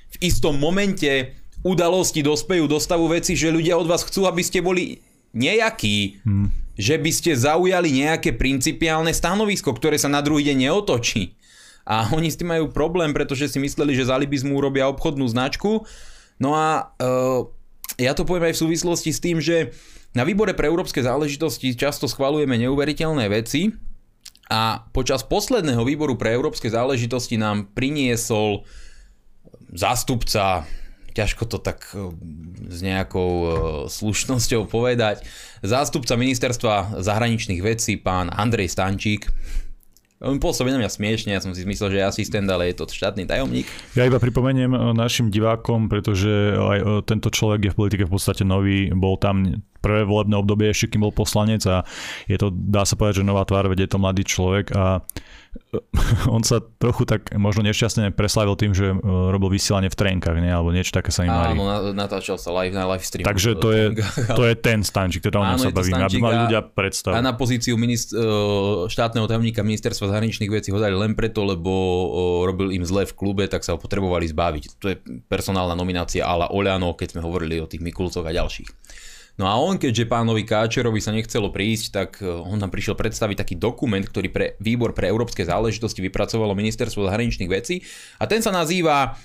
V 0.10 0.18
istom 0.26 0.58
momente 0.58 1.38
udalosti 1.62 2.26
dospejú 2.26 2.66
do 2.66 2.82
stavu 2.82 3.06
veci, 3.14 3.38
že 3.38 3.54
ľudia 3.54 3.78
od 3.78 3.86
vás 3.86 4.02
chcú, 4.02 4.26
aby 4.26 4.42
ste 4.42 4.66
boli 4.66 5.06
nejakí. 5.38 6.26
Hmm. 6.26 6.50
Že 6.80 6.96
by 6.98 7.12
ste 7.12 7.32
zaujali 7.36 7.90
nejaké 7.92 8.34
principiálne 8.34 9.12
stanovisko, 9.12 9.76
ktoré 9.76 10.00
sa 10.00 10.08
na 10.08 10.24
druhý 10.24 10.50
deň 10.50 10.58
neotočí. 10.66 11.36
A 11.84 12.08
oni 12.14 12.32
s 12.32 12.40
tým 12.40 12.54
majú 12.54 12.72
problém, 12.72 13.12
pretože 13.12 13.52
si 13.52 13.60
mysleli, 13.60 13.98
že 13.98 14.08
z 14.08 14.14
alibizmu 14.14 14.56
urobia 14.56 14.88
obchodnú 14.88 15.26
značku. 15.28 15.84
No 16.40 16.56
a 16.56 16.96
uh, 17.02 17.50
ja 18.00 18.16
to 18.16 18.24
poviem 18.24 18.48
aj 18.48 18.56
v 18.56 18.64
súvislosti 18.64 19.12
s 19.12 19.20
tým, 19.20 19.44
že 19.44 19.76
na 20.18 20.24
výbore 20.26 20.58
pre 20.58 20.68
európske 20.70 21.06
záležitosti 21.06 21.78
často 21.78 22.10
schvalujeme 22.10 22.58
neuveriteľné 22.58 23.30
veci 23.30 23.74
a 24.50 24.90
počas 24.90 25.22
posledného 25.22 25.86
výboru 25.86 26.18
pre 26.18 26.34
európske 26.34 26.70
záležitosti 26.70 27.38
nám 27.38 27.70
priniesol 27.78 28.66
zástupca 29.70 30.66
ťažko 31.14 31.44
to 31.50 31.58
tak 31.60 31.90
e, 31.92 32.14
s 32.70 32.80
nejakou 32.80 33.30
e, 33.30 33.48
slušnosťou 33.92 34.70
povedať. 34.70 35.26
Zástupca 35.60 36.16
ministerstva 36.16 37.02
zahraničných 37.02 37.62
vecí, 37.62 38.00
pán 38.00 38.32
Andrej 38.32 38.72
Stančík, 38.72 39.28
pôsobí 40.20 40.70
na 40.76 40.80
mňa 40.84 40.92
smiešne, 40.92 41.32
ja 41.32 41.40
som 41.40 41.56
si 41.56 41.64
myslel, 41.64 41.96
že 41.96 41.98
je 42.04 42.06
asistent, 42.06 42.48
ale 42.52 42.68
je 42.72 42.76
to 42.76 42.92
štátny 42.92 43.24
tajomník. 43.24 43.68
Ja 43.96 44.04
iba 44.04 44.20
pripomeniem 44.20 44.72
eh, 44.76 44.80
našim 44.92 45.32
divákom, 45.32 45.88
pretože 45.88 46.56
aj 46.56 46.78
eh, 46.80 46.86
tento 47.08 47.32
človek 47.32 47.72
je 47.72 47.72
v 47.72 47.80
politike 47.80 48.04
v 48.04 48.14
podstate 48.14 48.44
nový, 48.44 48.92
bol 48.92 49.16
tam 49.16 49.64
prvé 49.80 50.04
volebné 50.04 50.36
obdobie 50.36 50.68
ešte, 50.76 50.92
kým 50.92 51.08
bol 51.08 51.16
poslanec 51.16 51.64
a 51.64 51.88
je 52.28 52.36
to, 52.36 52.52
dá 52.52 52.84
sa 52.84 53.00
povedať, 53.00 53.24
že 53.24 53.30
nová 53.32 53.48
tvár, 53.48 53.72
veď 53.72 53.88
je 53.88 53.90
to 53.96 54.04
mladý 54.04 54.24
človek 54.28 54.76
a 54.76 55.00
on 56.36 56.42
sa 56.42 56.62
trochu 56.82 57.06
tak 57.06 57.30
možno 57.38 57.62
nešťastne 57.66 58.14
preslavil 58.14 58.58
tým, 58.58 58.74
že 58.74 58.94
e, 58.94 58.96
robil 59.06 59.54
vysielanie 59.54 59.90
v 59.90 59.98
trenkách, 59.98 60.38
nie? 60.42 60.50
alebo 60.50 60.74
niečo 60.74 60.94
také 60.94 61.14
sa 61.14 61.26
im 61.26 61.34
marí. 61.34 61.54
Áno, 61.54 61.94
natáčal 61.94 62.42
sa 62.42 62.50
live 62.62 62.74
na 62.74 62.90
live 62.90 63.06
stream. 63.06 63.26
Takže 63.26 63.58
to 63.58 63.70
je, 63.70 63.86
to 64.40 64.44
je 64.46 64.54
ten 64.58 64.82
stančík, 64.82 65.22
teda 65.26 65.42
o 65.42 65.46
sa 65.58 65.70
bavíme, 65.70 66.02
aby 66.06 66.18
mali 66.18 66.38
ľudia 66.50 66.62
predstavu. 66.66 67.14
A 67.14 67.22
na 67.22 67.34
pozíciu 67.38 67.78
minist- 67.78 68.14
e, 68.14 68.22
štátneho 68.90 69.30
tajomníka 69.30 69.62
ministerstva 69.62 70.10
zahraničných 70.10 70.50
vecí 70.50 70.74
ho 70.74 70.80
dali 70.82 70.98
len 70.98 71.14
preto, 71.14 71.46
lebo 71.46 71.72
robil 72.46 72.74
im 72.74 72.86
zle 72.86 73.06
v 73.06 73.14
klube, 73.14 73.46
tak 73.46 73.62
sa 73.62 73.74
ho 73.76 73.80
potrebovali 73.82 74.26
zbaviť. 74.30 74.64
To 74.82 74.86
je 74.90 74.96
personálna 75.30 75.78
nominácia 75.78 76.26
Ala 76.26 76.50
Oľano, 76.50 76.98
keď 76.98 77.18
sme 77.18 77.22
hovorili 77.26 77.62
o 77.62 77.70
tých 77.70 77.82
Mikulcoch 77.86 78.26
a 78.26 78.34
ďalších. 78.34 78.70
No 79.40 79.48
a 79.48 79.56
on, 79.56 79.80
keďže 79.80 80.12
pánovi 80.12 80.44
Káčerovi 80.44 81.00
sa 81.00 81.16
nechcelo 81.16 81.48
prísť, 81.48 81.86
tak 81.96 82.10
e, 82.20 82.28
on 82.28 82.60
nám 82.60 82.76
prišiel 82.76 83.00
predstaviť 83.00 83.40
taký 83.40 83.56
dokument, 83.56 84.04
ktorý 84.04 84.28
pre 84.28 84.46
výbor 84.60 84.92
pre 84.92 85.08
európske 85.08 85.48
záležitosti 85.48 86.04
vypracovalo 86.04 86.52
ministerstvo 86.60 87.08
zahraničných 87.08 87.48
vecí 87.48 87.80
a 88.20 88.28
ten 88.28 88.44
sa 88.44 88.52
nazýva 88.52 89.16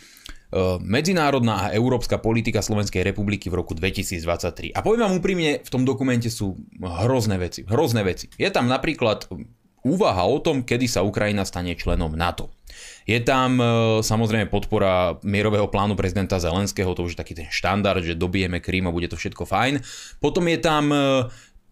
e, 0.54 0.78
Medzinárodná 0.78 1.66
a 1.66 1.73
európska 1.75 2.23
politika 2.23 2.62
Slovenskej 2.62 3.02
republiky 3.02 3.50
v 3.50 3.59
roku 3.59 3.75
2023. 3.75 4.71
A 4.71 4.87
poviem 4.87 5.02
vám 5.02 5.18
úprimne, 5.18 5.59
v 5.59 5.71
tom 5.75 5.83
dokumente 5.83 6.30
sú 6.30 6.62
hrozné 6.78 7.35
veci. 7.42 7.66
Hrozné 7.66 8.06
veci. 8.06 8.30
Je 8.38 8.47
tam 8.54 8.71
napríklad 8.71 9.26
úvaha 9.83 10.30
o 10.30 10.38
tom, 10.38 10.62
kedy 10.62 10.87
sa 10.87 11.02
Ukrajina 11.02 11.42
stane 11.42 11.75
členom 11.75 12.14
NATO. 12.14 12.54
Je 13.05 13.21
tam 13.21 13.61
e, 13.61 13.64
samozrejme 14.00 14.49
podpora 14.49 15.21
mierového 15.21 15.69
plánu 15.69 15.95
prezidenta 15.95 16.41
Zelenského, 16.41 16.97
to 16.97 17.05
už 17.05 17.14
je 17.14 17.21
taký 17.21 17.35
ten 17.37 17.49
štandard, 17.53 18.00
že 18.00 18.17
dobijeme 18.17 18.64
Krím 18.64 18.88
a 18.88 18.95
bude 18.95 19.09
to 19.12 19.21
všetko 19.21 19.45
fajn. 19.45 19.81
Potom 20.21 20.49
je 20.49 20.59
tam 20.59 20.88
e, 20.88 20.99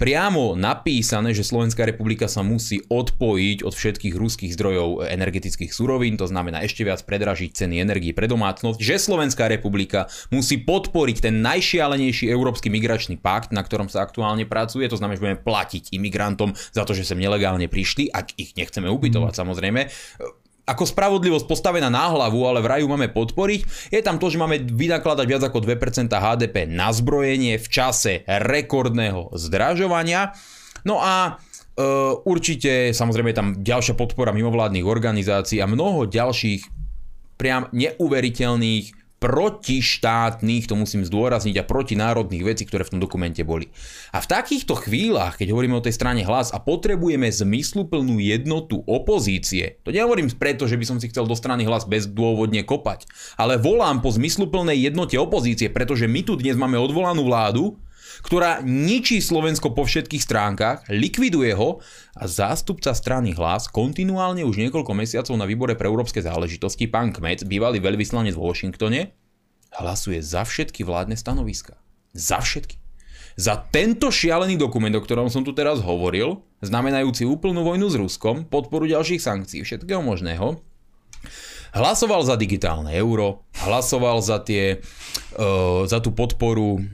priamo 0.03 0.59
napísané, 0.59 1.31
že 1.31 1.47
Slovenská 1.47 1.87
republika 1.87 2.27
sa 2.27 2.43
musí 2.43 2.83
odpojiť 2.91 3.63
od 3.63 3.71
všetkých 3.71 4.15
ruských 4.19 4.51
zdrojov 4.59 5.07
energetických 5.07 5.71
surovín, 5.71 6.19
to 6.19 6.27
znamená 6.27 6.59
ešte 6.67 6.83
viac 6.83 7.07
predražiť 7.07 7.55
ceny 7.55 7.79
energii 7.79 8.11
pre 8.11 8.27
domácnosť, 8.27 8.83
že 8.83 8.99
Slovenská 8.99 9.47
republika 9.47 10.11
musí 10.35 10.59
podporiť 10.59 11.31
ten 11.31 11.39
najšialenejší 11.39 12.27
európsky 12.35 12.67
migračný 12.67 13.15
pakt, 13.23 13.55
na 13.55 13.63
ktorom 13.63 13.87
sa 13.87 14.03
aktuálne 14.03 14.43
pracuje, 14.43 14.91
to 14.91 14.99
znamená, 14.99 15.15
že 15.15 15.23
budeme 15.23 15.45
platiť 15.47 15.95
imigrantom 15.95 16.51
za 16.75 16.83
to, 16.83 16.99
že 16.99 17.07
sem 17.07 17.23
nelegálne 17.23 17.71
prišli, 17.71 18.11
ak 18.11 18.35
ich 18.43 18.59
nechceme 18.59 18.91
ubytovať 18.91 19.39
mm. 19.39 19.39
samozrejme 19.39 19.81
ako 20.63 20.87
spravodlivosť 20.87 21.47
postavená 21.51 21.91
na 21.91 22.07
hlavu, 22.07 22.47
ale 22.47 22.63
v 22.63 22.71
raju 22.71 22.87
máme 22.87 23.11
podporiť. 23.11 23.91
Je 23.91 23.99
tam 23.99 24.23
to, 24.23 24.31
že 24.31 24.39
máme 24.39 24.63
vynakladať 24.63 25.27
viac 25.27 25.43
ako 25.43 25.59
2% 25.59 26.07
HDP 26.07 26.71
na 26.71 26.95
zbrojenie 26.95 27.59
v 27.59 27.67
čase 27.67 28.23
rekordného 28.31 29.35
zdražovania. 29.35 30.39
No 30.87 31.03
a 31.03 31.43
e, 31.75 31.83
určite 32.23 32.95
samozrejme 32.95 33.35
je 33.35 33.39
tam 33.39 33.49
ďalšia 33.59 33.99
podpora 33.99 34.31
mimovládnych 34.31 34.87
organizácií 34.87 35.59
a 35.59 35.67
mnoho 35.67 36.07
ďalších 36.07 36.63
priam 37.43 37.67
neuveriteľných 37.75 39.02
protištátnych, 39.23 40.67
to 40.67 40.75
musím 40.75 41.07
zdôrazniť, 41.07 41.63
a 41.63 41.69
protinárodných 41.69 42.43
vecí, 42.43 42.67
ktoré 42.67 42.83
v 42.83 42.99
tom 42.99 43.01
dokumente 43.01 43.47
boli. 43.47 43.71
A 44.11 44.19
v 44.19 44.27
takýchto 44.27 44.75
chvíľach, 44.75 45.39
keď 45.39 45.55
hovoríme 45.55 45.79
o 45.79 45.85
tej 45.87 45.95
strane 45.95 46.27
hlas 46.27 46.51
a 46.51 46.59
potrebujeme 46.59 47.31
zmysluplnú 47.31 48.19
jednotu 48.19 48.83
opozície, 48.83 49.79
to 49.87 49.95
nehovorím 49.95 50.27
preto, 50.35 50.67
že 50.67 50.75
by 50.75 50.85
som 50.85 50.99
si 50.99 51.07
chcel 51.07 51.31
do 51.31 51.39
strany 51.39 51.63
hlas 51.63 51.87
bezdôvodne 51.87 52.67
kopať, 52.67 53.07
ale 53.39 53.63
volám 53.63 54.03
po 54.03 54.11
zmysluplnej 54.11 54.83
jednote 54.83 55.15
opozície, 55.15 55.71
pretože 55.71 56.11
my 56.11 56.27
tu 56.27 56.35
dnes 56.35 56.59
máme 56.59 56.75
odvolanú 56.83 57.23
vládu, 57.23 57.79
ktorá 58.21 58.61
ničí 58.61 59.25
Slovensko 59.25 59.73
po 59.73 59.89
všetkých 59.89 60.21
stránkach, 60.21 60.85
likviduje 60.93 61.57
ho 61.57 61.81
a 62.13 62.29
zástupca 62.29 62.93
strany 62.93 63.33
Hlas 63.33 63.73
kontinuálne 63.73 64.45
už 64.45 64.61
niekoľko 64.61 64.93
mesiacov 64.93 65.35
na 65.41 65.49
výbore 65.49 65.73
pre 65.73 65.89
európske 65.89 66.21
záležitosti, 66.21 66.85
pán 66.93 67.17
Kmec, 67.17 67.49
bývalý 67.49 67.81
veľvyslanec 67.81 68.37
v 68.37 68.45
Washingtone, 68.45 69.01
hlasuje 69.81 70.21
za 70.21 70.45
všetky 70.45 70.85
vládne 70.85 71.17
stanoviska. 71.17 71.81
Za 72.13 72.45
všetky. 72.45 72.77
Za 73.41 73.57
tento 73.73 74.13
šialený 74.13 74.61
dokument, 74.61 74.93
o 74.93 75.01
ktorom 75.01 75.33
som 75.33 75.41
tu 75.41 75.57
teraz 75.57 75.81
hovoril, 75.81 76.45
znamenajúci 76.61 77.25
úplnú 77.25 77.65
vojnu 77.65 77.89
s 77.89 77.97
Ruskom, 77.97 78.45
podporu 78.45 78.85
ďalších 78.85 79.25
sankcií, 79.25 79.65
všetkého 79.65 80.05
možného, 80.05 80.61
hlasoval 81.73 82.23
za 82.23 82.37
digitálne 82.37 82.93
euro, 82.93 83.49
hlasoval 83.65 84.21
za, 84.21 84.45
tie, 84.45 84.81
uh, 85.37 85.89
za 85.89 85.99
tú 86.05 86.13
podporu 86.13 86.79
uh, 86.79 86.85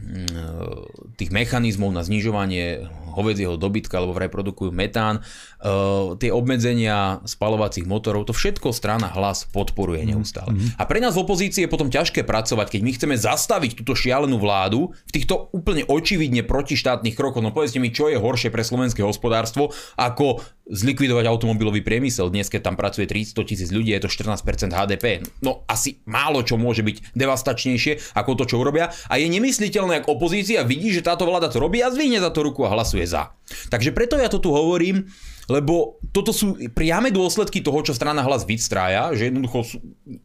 tých 1.19 1.35
mechanizmov 1.35 1.91
na 1.91 2.07
znižovanie 2.07 2.87
hovedzieho 3.19 3.59
dobytka, 3.59 3.99
alebo 3.99 4.15
vraj 4.15 4.31
produkujú 4.31 4.71
metán, 4.71 5.19
uh, 5.19 6.15
tie 6.15 6.31
obmedzenia 6.31 7.19
spalovacích 7.27 7.83
motorov, 7.83 8.31
to 8.31 8.35
všetko 8.37 8.71
strana 8.71 9.11
hlas 9.11 9.43
podporuje 9.51 10.07
mhm. 10.07 10.09
neustále. 10.15 10.55
Mm-hmm. 10.55 10.79
A 10.79 10.83
pre 10.87 11.03
nás 11.03 11.19
v 11.19 11.27
opozícii 11.27 11.67
je 11.67 11.73
potom 11.73 11.91
ťažké 11.91 12.23
pracovať, 12.23 12.79
keď 12.79 12.81
my 12.87 12.91
chceme 12.95 13.17
zastaviť 13.19 13.83
túto 13.83 13.99
šialenú 13.99 14.39
vládu 14.39 14.95
v 15.11 15.11
týchto 15.11 15.51
úplne 15.51 15.83
očividne 15.91 16.47
protištátnych 16.47 17.19
krokoch. 17.19 17.43
No 17.43 17.51
povedzte 17.51 17.83
mi, 17.83 17.91
čo 17.91 18.07
je 18.07 18.21
horšie 18.21 18.55
pre 18.55 18.63
slovenské 18.63 19.03
hospodárstvo, 19.03 19.75
ako 19.99 20.39
zlikvidovať 20.69 21.25
automobilový 21.25 21.81
priemysel. 21.81 22.29
Dnes, 22.29 22.53
keď 22.53 22.73
tam 22.73 22.77
pracuje 22.77 23.09
300 23.09 23.49
tisíc 23.49 23.71
ľudí, 23.73 23.97
je 23.97 24.05
to 24.05 24.13
14% 24.13 24.73
HDP. 24.73 25.25
No 25.41 25.65
asi 25.65 26.01
málo 26.05 26.45
čo 26.45 26.61
môže 26.61 26.85
byť 26.85 27.17
devastačnejšie 27.17 28.15
ako 28.15 28.31
to, 28.39 28.45
čo 28.45 28.61
urobia. 28.61 28.93
A 29.09 29.17
je 29.17 29.27
nemysliteľné, 29.33 30.05
ak 30.05 30.11
opozícia 30.13 30.63
vidí, 30.63 30.93
že 30.93 31.05
táto 31.05 31.25
vláda 31.25 31.49
to 31.49 31.59
robí 31.59 31.81
a 31.81 31.89
zvihne 31.89 32.21
za 32.21 32.29
to 32.29 32.45
ruku 32.45 32.69
a 32.69 32.73
hlasuje 32.73 33.09
za. 33.09 33.33
Takže 33.73 33.97
preto 33.97 34.21
ja 34.21 34.29
to 34.29 34.39
tu 34.39 34.53
hovorím, 34.53 35.09
lebo 35.49 35.97
toto 36.13 36.31
sú 36.31 36.57
priame 36.77 37.09
dôsledky 37.09 37.65
toho, 37.65 37.81
čo 37.81 37.97
strana 37.97 38.21
hlas 38.21 38.45
vystrája, 38.45 39.17
že 39.17 39.33
jednoducho 39.33 39.59
sú 39.65 39.77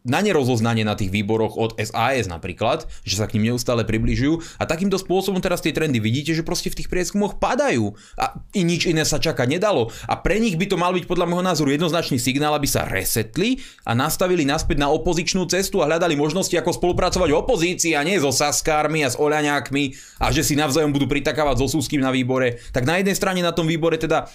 na 0.03 0.19
nerozoznanie 0.19 0.83
na 0.83 0.99
tých 0.99 1.11
výboroch 1.11 1.55
od 1.55 1.71
SAS 1.79 2.27
napríklad, 2.27 2.87
že 3.07 3.19
sa 3.19 3.27
k 3.27 3.39
ním 3.39 3.55
neustále 3.55 3.87
približujú. 3.87 4.43
A 4.59 4.67
takýmto 4.67 4.99
spôsobom 4.99 5.39
teraz 5.39 5.63
tie 5.63 5.71
trendy 5.71 6.03
vidíte, 6.03 6.35
že 6.35 6.43
proste 6.43 6.71
v 6.71 6.83
tých 6.83 6.91
prieskumoch 6.91 7.39
padajú. 7.39 7.95
A 8.19 8.43
i 8.51 8.67
nič 8.67 8.87
iné 8.87 9.07
sa 9.07 9.19
čakať 9.19 9.47
nedalo. 9.47 9.91
A 10.07 10.19
pre 10.19 10.43
nich 10.43 10.59
by 10.59 10.67
to 10.67 10.79
mal 10.79 10.91
byť 10.91 11.07
podľa 11.07 11.27
môjho 11.27 11.43
názoru 11.43 11.69
jednoznačný 11.71 12.19
signál, 12.19 12.55
aby 12.55 12.67
sa 12.67 12.83
resetli 12.83 13.63
a 13.87 13.95
nastavili 13.95 14.43
naspäť 14.43 14.83
na 14.83 14.91
opozičnú 14.91 15.47
cestu 15.47 15.79
a 15.79 15.87
hľadali 15.87 16.19
možnosti, 16.19 16.53
ako 16.55 16.75
spolupracovať 16.75 17.29
v 17.31 17.39
opozícii 17.39 17.93
a 17.95 18.03
nie 18.03 18.19
so 18.19 18.31
Saskármi 18.31 19.07
a 19.07 19.11
s 19.11 19.19
Oľaňákmi 19.19 20.19
a 20.19 20.31
že 20.35 20.43
si 20.43 20.59
navzájom 20.59 20.91
budú 20.91 21.07
pritakávať 21.07 21.63
so 21.63 21.79
Súským 21.79 22.03
na 22.03 22.11
výbore. 22.11 22.59
Tak 22.75 22.83
na 22.83 22.99
jednej 22.99 23.15
strane 23.15 23.39
na 23.39 23.55
tom 23.55 23.67
výbore 23.67 23.95
teda 23.95 24.27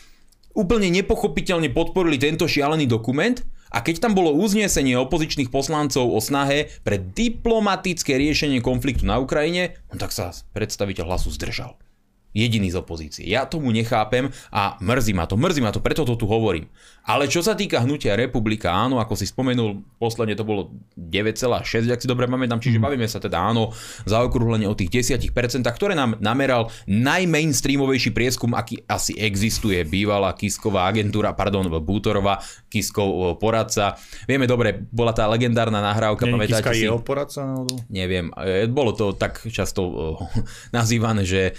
úplne 0.58 0.90
nepochopiteľne 0.90 1.70
podporili 1.70 2.18
tento 2.18 2.50
šialený 2.50 2.90
dokument 2.90 3.38
a 3.70 3.78
keď 3.78 4.02
tam 4.02 4.12
bolo 4.18 4.34
uznesenie 4.34 4.98
opozičných 4.98 5.54
poslancov 5.54 6.10
o 6.10 6.18
snahe 6.18 6.74
pre 6.82 6.98
diplomatické 6.98 8.18
riešenie 8.18 8.58
konfliktu 8.58 9.06
na 9.06 9.22
Ukrajine, 9.22 9.78
no 9.94 10.02
tak 10.02 10.10
sa 10.10 10.34
predstaviteľ 10.52 11.14
hlasu 11.14 11.30
zdržal 11.30 11.78
jediný 12.36 12.68
z 12.68 12.76
opozície. 12.78 13.24
Ja 13.24 13.48
tomu 13.48 13.72
nechápem 13.72 14.28
a 14.52 14.76
mrzí 14.78 15.16
ma 15.16 15.24
to, 15.24 15.34
mrzí 15.34 15.60
ma 15.64 15.72
to, 15.72 15.80
preto 15.80 16.04
to 16.04 16.14
tu 16.14 16.28
hovorím. 16.28 16.68
Ale 17.08 17.24
čo 17.24 17.40
sa 17.40 17.56
týka 17.56 17.80
hnutia 17.80 18.20
Republika, 18.20 18.68
áno, 18.68 19.00
ako 19.00 19.16
si 19.16 19.24
spomenul, 19.24 19.80
posledne 19.96 20.36
to 20.36 20.44
bolo 20.44 20.76
9,6, 20.92 21.88
ak 21.88 22.04
si 22.04 22.08
dobre 22.08 22.28
pamätám, 22.28 22.60
čiže 22.60 22.76
mm. 22.76 22.84
bavíme 22.84 23.08
sa 23.08 23.16
teda 23.16 23.40
áno, 23.40 23.72
zaokrúhlenie 24.04 24.68
o 24.68 24.76
tých 24.76 25.16
10%, 25.16 25.32
ktoré 25.64 25.96
nám 25.96 26.20
nameral 26.20 26.68
najmainstreamovejší 26.84 28.12
prieskum, 28.12 28.52
aký 28.52 28.84
asi 28.84 29.16
existuje, 29.16 29.80
bývalá 29.88 30.36
Kisková 30.36 30.84
agentúra, 30.84 31.32
pardon, 31.32 31.64
Bútorová, 31.80 32.44
Kiskov 32.68 33.40
poradca. 33.40 33.96
Vieme 34.28 34.44
dobre, 34.44 34.76
bola 34.92 35.16
tá 35.16 35.24
legendárna 35.32 35.80
nahrávka, 35.80 36.28
Nie, 36.28 36.32
pamätáte 36.36 36.60
Kiska 36.60 36.72
si? 36.76 36.84
jeho 36.84 37.00
poradca? 37.00 37.40
Neviem, 37.88 38.28
e, 38.36 38.68
bolo 38.68 38.92
to 38.92 39.16
tak 39.16 39.48
často 39.48 39.80
nazývané, 40.76 41.24
že 41.24 41.42
e, 41.48 41.52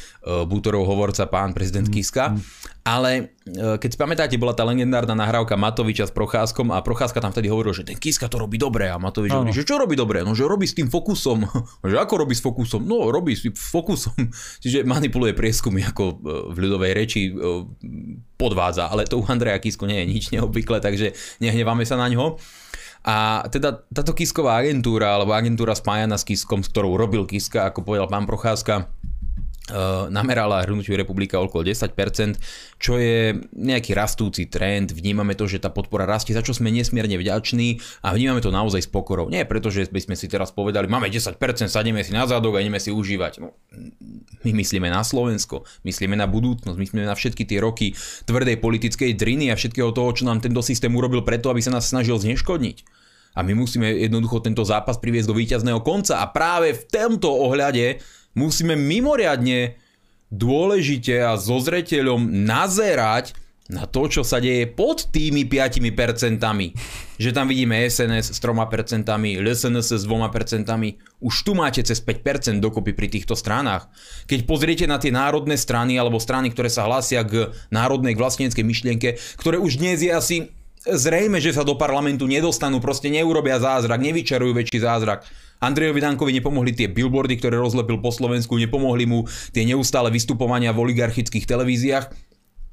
Bútorov 0.59 0.83
hovorca 0.83 1.23
pán 1.31 1.55
prezident 1.55 1.87
mm. 1.87 1.93
Kiska. 1.95 2.35
Ale 2.83 3.39
e, 3.47 3.79
keď 3.79 3.89
si 3.95 3.95
pamätáte, 3.95 4.35
bola 4.35 4.51
tá 4.51 4.67
legendárna 4.67 5.15
nahrávka 5.15 5.55
Matoviča 5.55 6.11
s 6.11 6.11
Procházkom 6.11 6.75
a 6.75 6.83
Procházka 6.83 7.23
tam 7.23 7.31
vtedy 7.31 7.47
hovoril, 7.47 7.71
že 7.71 7.87
ten 7.87 7.95
Kiska 7.95 8.27
to 8.27 8.43
robí 8.43 8.59
dobre 8.59 8.91
a 8.91 8.99
Matovič 8.99 9.31
hovorí, 9.31 9.55
že 9.55 9.63
čo 9.63 9.79
robí 9.79 9.95
dobre? 9.95 10.19
No, 10.19 10.35
že 10.35 10.43
robí 10.43 10.67
s 10.67 10.75
tým 10.75 10.91
fokusom. 10.91 11.47
že 11.87 11.95
ako 11.95 12.27
robí 12.27 12.35
s 12.35 12.43
fokusom? 12.43 12.83
No, 12.83 13.07
robí 13.07 13.39
s 13.39 13.47
fokusom. 13.55 14.19
Čiže 14.63 14.83
manipuluje 14.83 15.31
prieskumy 15.31 15.87
ako 15.87 16.03
e, 16.03 16.15
v 16.51 16.57
ľudovej 16.59 16.91
reči 16.91 17.31
e, 17.31 17.63
podvádza, 18.35 18.91
ale 18.91 19.07
to 19.07 19.15
u 19.15 19.23
Andreja 19.23 19.63
Kisko 19.63 19.87
nie 19.87 20.03
je 20.03 20.07
nič 20.11 20.25
neobvykle, 20.35 20.83
takže 20.83 21.15
nehneváme 21.39 21.87
sa 21.87 21.95
na 21.95 22.11
ňo. 22.11 22.35
A 22.99 23.47
teda 23.47 23.79
táto 23.95 24.11
Kisková 24.11 24.59
agentúra, 24.59 25.15
alebo 25.15 25.31
agentúra 25.31 25.71
spájana 25.71 26.19
s 26.19 26.27
Kiskom, 26.27 26.59
s 26.59 26.67
ktorou 26.67 26.99
robil 26.99 27.23
Kiska, 27.23 27.71
ako 27.71 27.87
povedal 27.87 28.11
pán 28.11 28.27
Procházka, 28.27 28.91
namerala 30.09 30.65
hnutiu 30.65 30.97
republika 30.97 31.39
okolo 31.39 31.65
10%, 31.65 31.93
čo 32.81 32.97
je 32.97 33.37
nejaký 33.55 33.93
rastúci 33.93 34.49
trend. 34.49 34.91
Vnímame 34.91 35.37
to, 35.37 35.45
že 35.45 35.61
tá 35.61 35.69
podpora 35.69 36.03
rastie, 36.09 36.33
za 36.33 36.41
čo 36.41 36.51
sme 36.51 36.73
nesmierne 36.73 37.15
vďační 37.15 37.79
a 38.05 38.13
vnímame 38.13 38.41
to 38.41 38.49
naozaj 38.49 38.85
s 38.85 38.89
pokorou. 38.89 39.29
Nie 39.29 39.45
preto, 39.45 39.69
že 39.69 39.87
by 39.87 40.01
sme 40.01 40.15
si 40.17 40.25
teraz 40.25 40.49
povedali, 40.49 40.89
máme 40.89 41.07
10%, 41.07 41.37
sadíme 41.69 42.01
si 42.01 42.11
na 42.11 42.25
zádok 42.25 42.57
a 42.57 42.63
ideme 42.65 42.81
si 42.81 42.89
užívať. 42.89 43.41
No, 43.41 43.53
my 44.43 44.51
myslíme 44.55 44.89
na 44.89 45.05
Slovensko, 45.05 45.63
myslíme 45.85 46.17
na 46.17 46.25
budúcnosť, 46.25 46.77
myslíme 46.77 47.05
na 47.05 47.13
všetky 47.13 47.43
tie 47.45 47.59
roky 47.61 47.93
tvrdej 48.25 48.57
politickej 48.57 49.13
driny 49.15 49.51
a 49.51 49.59
všetkého 49.59 49.91
toho, 49.91 50.09
čo 50.15 50.23
nám 50.25 50.41
tento 50.41 50.63
systém 50.65 50.91
urobil 50.91 51.21
preto, 51.21 51.51
aby 51.53 51.61
sa 51.61 51.75
nás 51.75 51.87
snažil 51.87 52.17
zneškodniť. 52.17 53.07
A 53.37 53.45
my 53.45 53.53
musíme 53.53 53.85
jednoducho 53.85 54.41
tento 54.41 54.65
zápas 54.65 54.97
priviesť 54.97 55.29
do 55.29 55.37
víťazného 55.37 55.85
konca. 55.85 56.17
A 56.17 56.33
práve 56.33 56.73
v 56.73 56.83
tomto 56.89 57.29
ohľade 57.29 58.01
musíme 58.39 58.79
mimoriadne 58.79 59.75
dôležite 60.31 61.19
a 61.19 61.35
so 61.35 61.59
zreteľom 61.59 62.47
nazerať 62.47 63.35
na 63.69 63.85
to, 63.85 64.09
čo 64.09 64.25
sa 64.25 64.41
deje 64.41 64.65
pod 64.65 65.13
tými 65.13 65.45
5%. 65.45 66.41
Že 67.21 67.29
tam 67.35 67.45
vidíme 67.45 67.85
SNS 67.85 68.33
s 68.33 68.39
3%, 68.41 69.05
LSNS 69.37 69.87
s 69.93 70.03
2%. 70.09 70.65
Už 71.21 71.35
tu 71.45 71.51
máte 71.53 71.85
cez 71.85 72.01
5% 72.01 72.57
dokopy 72.57 72.97
pri 72.97 73.07
týchto 73.13 73.37
stranách. 73.37 73.85
Keď 74.25 74.49
pozriete 74.49 74.85
na 74.89 74.97
tie 74.97 75.13
národné 75.13 75.53
strany 75.53 76.01
alebo 76.01 76.17
strany, 76.17 76.49
ktoré 76.49 76.73
sa 76.73 76.89
hlásia 76.89 77.21
k 77.21 77.53
národnej 77.69 78.17
vlastníckej 78.17 78.65
myšlienke, 78.65 79.09
ktoré 79.37 79.61
už 79.61 79.77
dnes 79.77 80.01
je 80.01 80.09
asi 80.09 80.37
zrejme, 80.81 81.37
že 81.37 81.53
sa 81.53 81.61
do 81.61 81.77
parlamentu 81.77 82.25
nedostanú, 82.25 82.81
proste 82.81 83.13
neurobia 83.13 83.61
zázrak, 83.61 84.01
nevyčarujú 84.01 84.57
väčší 84.57 84.81
zázrak 84.81 85.27
Andrejovi 85.59 85.99
Dankovi 85.99 86.31
nepomohli 86.39 86.71
tie 86.71 86.87
billboardy, 86.87 87.35
ktoré 87.35 87.59
rozlepil 87.59 87.99
po 87.99 88.15
Slovensku, 88.15 88.55
nepomohli 88.55 89.03
mu 89.03 89.27
tie 89.51 89.67
neustále 89.67 90.07
vystupovania 90.07 90.71
v 90.71 90.87
oligarchických 90.87 91.43
televíziách, 91.43 92.15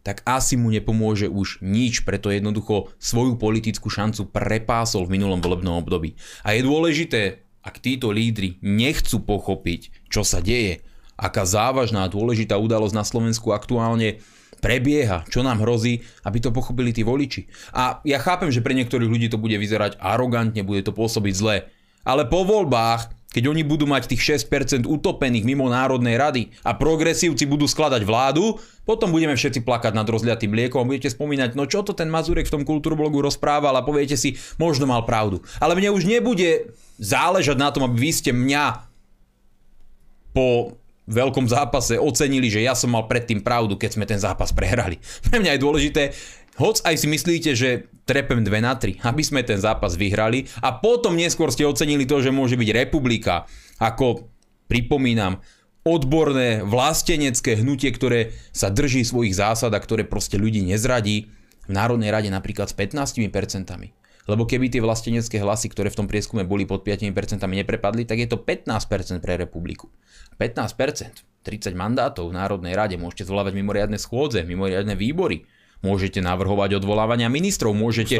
tak 0.07 0.23
asi 0.23 0.55
mu 0.55 0.71
nepomôže 0.71 1.27
už 1.27 1.67
nič, 1.67 2.07
preto 2.07 2.31
jednoducho 2.31 2.95
svoju 3.03 3.43
politickú 3.43 3.91
šancu 3.91 4.31
prepásol 4.31 5.03
v 5.11 5.19
minulom 5.19 5.43
volebnom 5.43 5.83
období. 5.83 6.15
A 6.47 6.55
je 6.55 6.63
dôležité, 6.63 7.43
ak 7.67 7.83
títo 7.83 8.15
lídry 8.15 8.63
nechcú 8.63 9.19
pochopiť, 9.19 10.07
čo 10.07 10.23
sa 10.23 10.39
deje, 10.39 10.87
aká 11.19 11.43
závažná 11.43 12.07
a 12.07 12.13
dôležitá 12.13 12.55
udalosť 12.55 12.95
na 12.95 13.03
Slovensku 13.03 13.51
aktuálne 13.51 14.23
prebieha, 14.63 15.27
čo 15.27 15.43
nám 15.43 15.59
hrozí, 15.59 16.07
aby 16.23 16.39
to 16.39 16.55
pochopili 16.55 16.95
tí 16.95 17.03
voliči. 17.03 17.51
A 17.75 17.99
ja 18.07 18.23
chápem, 18.23 18.55
že 18.55 18.63
pre 18.63 18.79
niektorých 18.79 19.11
ľudí 19.11 19.27
to 19.27 19.43
bude 19.43 19.59
vyzerať 19.59 19.99
arogantne, 19.99 20.63
bude 20.63 20.87
to 20.87 20.95
pôsobiť 20.95 21.35
zle, 21.35 21.57
ale 22.07 22.31
po 22.31 22.47
voľbách, 22.47 23.11
keď 23.35 23.53
oni 23.53 23.67
budú 23.67 23.85
mať 23.85 24.09
tých 24.15 24.47
6% 24.49 24.89
utopených 24.89 25.45
mimo 25.45 25.69
Národnej 25.69 26.17
rady 26.17 26.43
a 26.65 26.73
progresívci 26.73 27.45
budú 27.45 27.69
skladať 27.69 28.01
vládu, 28.07 28.57
potom 28.89 29.13
budeme 29.13 29.37
všetci 29.37 29.61
plakať 29.61 29.93
nad 29.93 30.09
rozliatým 30.09 30.49
mliekom 30.55 30.81
a 30.81 30.89
budete 30.89 31.13
spomínať, 31.13 31.53
no 31.53 31.69
čo 31.69 31.85
to 31.85 31.93
ten 31.93 32.09
Mazurek 32.09 32.49
v 32.49 32.55
tom 32.57 32.65
kultúrblogu 32.65 33.21
rozprával 33.21 33.77
a 33.77 33.85
poviete 33.85 34.17
si, 34.17 34.39
možno 34.57 34.89
mal 34.89 35.05
pravdu. 35.05 35.45
Ale 35.61 35.77
mne 35.77 35.93
už 35.93 36.09
nebude 36.09 36.73
záležať 36.97 37.59
na 37.61 37.69
tom, 37.75 37.85
aby 37.85 38.09
vy 38.09 38.11
ste 38.15 38.31
mňa 38.33 38.65
po 40.33 40.79
veľkom 41.07 41.47
zápase 41.47 41.97
ocenili, 41.97 42.51
že 42.51 42.67
ja 42.67 42.75
som 42.75 42.93
mal 42.93 43.07
predtým 43.07 43.41
pravdu, 43.41 43.79
keď 43.79 43.91
sme 43.95 44.05
ten 44.09 44.19
zápas 44.19 44.51
prehrali. 44.51 44.99
Pre 45.27 45.39
mňa 45.39 45.55
je 45.57 45.65
dôležité, 45.65 46.03
hoc 46.57 46.81
aj 46.85 46.95
si 46.97 47.07
myslíte, 47.07 47.51
že 47.57 47.89
trepem 48.09 48.43
2 48.43 48.51
na 48.63 48.75
3, 48.75 49.03
aby 49.03 49.23
sme 49.23 49.43
ten 49.43 49.61
zápas 49.61 49.99
vyhrali 49.99 50.49
a 50.63 50.77
potom 50.77 51.17
neskôr 51.19 51.53
ste 51.53 51.69
ocenili 51.69 52.09
to, 52.09 52.23
že 52.23 52.35
môže 52.35 52.57
byť 52.57 52.71
republika, 52.73 53.45
ako 53.83 54.31
pripomínam, 54.67 55.43
odborné 55.87 56.67
vlastenecké 56.67 57.63
hnutie, 57.63 57.95
ktoré 57.95 58.35
sa 58.51 58.75
drží 58.75 59.07
svojich 59.07 59.39
zásad 59.39 59.71
a 59.71 59.79
ktoré 59.79 60.03
proste 60.03 60.35
ľudí 60.35 60.67
nezradí 60.67 61.31
v 61.67 61.73
Národnej 61.75 62.11
rade 62.11 62.27
napríklad 62.27 62.67
s 62.67 62.75
15%. 62.75 63.31
Lebo 64.27 64.43
keby 64.43 64.67
tie 64.67 64.83
vlastenecké 64.83 65.39
hlasy, 65.39 65.71
ktoré 65.71 65.87
v 65.87 66.03
tom 66.03 66.11
prieskume 66.11 66.43
boli 66.43 66.67
pod 66.67 66.83
5% 66.83 67.15
neprepadli, 67.39 68.03
tak 68.03 68.19
je 68.19 68.27
to 68.27 68.43
15% 68.43 69.23
pre 69.23 69.39
republiku. 69.39 69.87
15%, 70.43 71.23
30 71.47 71.79
mandátov 71.79 72.35
v 72.35 72.35
Národnej 72.35 72.75
rade, 72.75 72.99
môžete 72.99 73.31
zvolávať 73.31 73.55
mimoriadne 73.55 74.03
schôdze, 74.03 74.43
mimoriadne 74.43 74.99
výbory, 74.99 75.47
môžete 75.85 76.23
navrhovať 76.25 76.81
odvolávania 76.81 77.29
ministrov, 77.29 77.77
môžete 77.77 78.17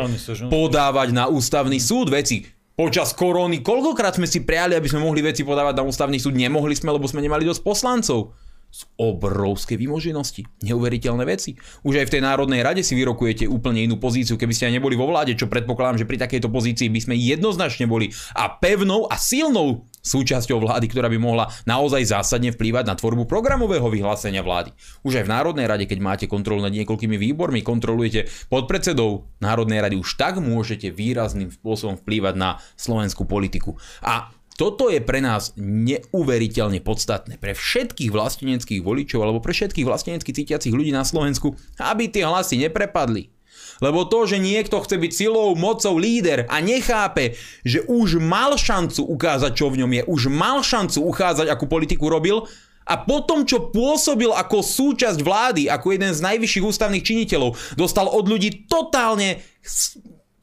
podávať 0.49 1.15
na 1.15 1.31
ústavný 1.31 1.81
súd 1.81 2.13
veci. 2.13 2.45
Počas 2.77 3.17
koróny, 3.17 3.65
koľkokrát 3.65 4.21
sme 4.21 4.29
si 4.29 4.45
prijali, 4.45 4.77
aby 4.77 4.85
sme 4.85 5.01
mohli 5.01 5.25
veci 5.25 5.41
podávať 5.49 5.81
na 5.81 5.85
ústavný 5.89 6.21
súd, 6.21 6.37
nemohli 6.37 6.77
sme, 6.77 6.93
lebo 6.93 7.09
sme 7.09 7.25
nemali 7.25 7.49
dosť 7.49 7.65
poslancov 7.65 8.37
z 8.69 8.85
obrovské 9.01 9.81
vymoženosti. 9.81 10.45
Neuveriteľné 10.61 11.25
veci. 11.25 11.57
Už 11.81 11.97
aj 11.97 12.13
v 12.13 12.13
tej 12.13 12.23
Národnej 12.23 12.61
rade 12.61 12.85
si 12.85 12.93
vyrokujete 12.93 13.49
úplne 13.49 13.81
inú 13.81 13.97
pozíciu, 13.97 14.37
keby 14.37 14.53
ste 14.53 14.69
aj 14.69 14.77
neboli 14.77 14.93
vo 14.93 15.09
vláde, 15.09 15.33
čo 15.33 15.49
predpokladám, 15.49 16.05
že 16.05 16.09
pri 16.09 16.21
takejto 16.21 16.53
pozícii 16.53 16.93
by 16.93 17.01
sme 17.01 17.15
jednoznačne 17.17 17.89
boli 17.89 18.13
a 18.37 18.53
pevnou 18.53 19.09
a 19.09 19.17
silnou 19.17 19.89
súčasťou 20.07 20.63
vlády, 20.63 20.87
ktorá 20.87 21.11
by 21.11 21.19
mohla 21.19 21.51
naozaj 21.67 22.07
zásadne 22.07 22.55
vplývať 22.55 22.87
na 22.87 22.95
tvorbu 22.95 23.27
programového 23.27 23.91
vyhlásenia 23.91 24.47
vlády. 24.47 24.71
Už 25.03 25.19
aj 25.21 25.27
v 25.27 25.33
Národnej 25.35 25.67
rade, 25.67 25.85
keď 25.91 25.99
máte 25.99 26.27
kontrolu 26.31 26.63
nad 26.63 26.71
niekoľkými 26.71 27.19
výbormi, 27.19 27.67
kontrolujete 27.67 28.31
podpredsedov 28.47 29.27
Národnej 29.43 29.83
rady, 29.83 29.99
už 29.99 30.15
tak 30.15 30.39
môžete 30.39 30.95
výrazným 30.95 31.51
spôsobom 31.51 31.99
vplývať 31.99 32.35
na 32.39 32.63
slovenskú 32.79 33.27
politiku. 33.27 33.75
A 34.07 34.31
toto 34.57 34.89
je 34.89 35.05
pre 35.05 35.21
nás 35.21 35.53
neuveriteľne 35.61 36.81
podstatné. 36.81 37.37
Pre 37.37 37.53
všetkých 37.53 38.09
vlasteneckých 38.09 38.81
voličov 38.81 39.21
alebo 39.21 39.45
pre 39.45 39.53
všetkých 39.53 39.85
vlastenecky 39.85 40.33
cítiacich 40.33 40.73
ľudí 40.73 40.97
na 40.97 41.05
Slovensku, 41.05 41.53
aby 41.77 42.09
tie 42.09 42.25
hlasy 42.25 42.57
neprepadli. 42.65 43.36
Lebo 43.85 44.09
to, 44.09 44.25
že 44.25 44.41
niekto 44.41 44.81
chce 44.81 44.97
byť 44.97 45.13
silou, 45.13 45.53
mocou 45.53 46.01
líder 46.01 46.49
a 46.49 46.65
nechápe, 46.65 47.37
že 47.63 47.85
už 47.85 48.21
mal 48.23 48.57
šancu 48.57 49.05
ukázať, 49.05 49.53
čo 49.53 49.69
v 49.69 49.85
ňom 49.85 49.91
je, 49.93 50.03
už 50.09 50.23
mal 50.33 50.65
šancu 50.65 51.05
uchádzať, 51.05 51.47
akú 51.53 51.69
politiku 51.69 52.09
robil, 52.09 52.49
a 52.87 53.03
potom, 53.03 53.43
čo 53.43 53.75
pôsobil 53.75 54.31
ako 54.31 54.63
súčasť 54.63 55.19
vlády, 55.19 55.67
ako 55.67 55.99
jeden 55.99 56.15
z 56.15 56.23
najvyšších 56.23 56.65
ústavných 56.71 57.03
činiteľov, 57.03 57.59
dostal 57.75 58.07
od 58.07 58.31
ľudí 58.31 58.71
totálne 58.71 59.43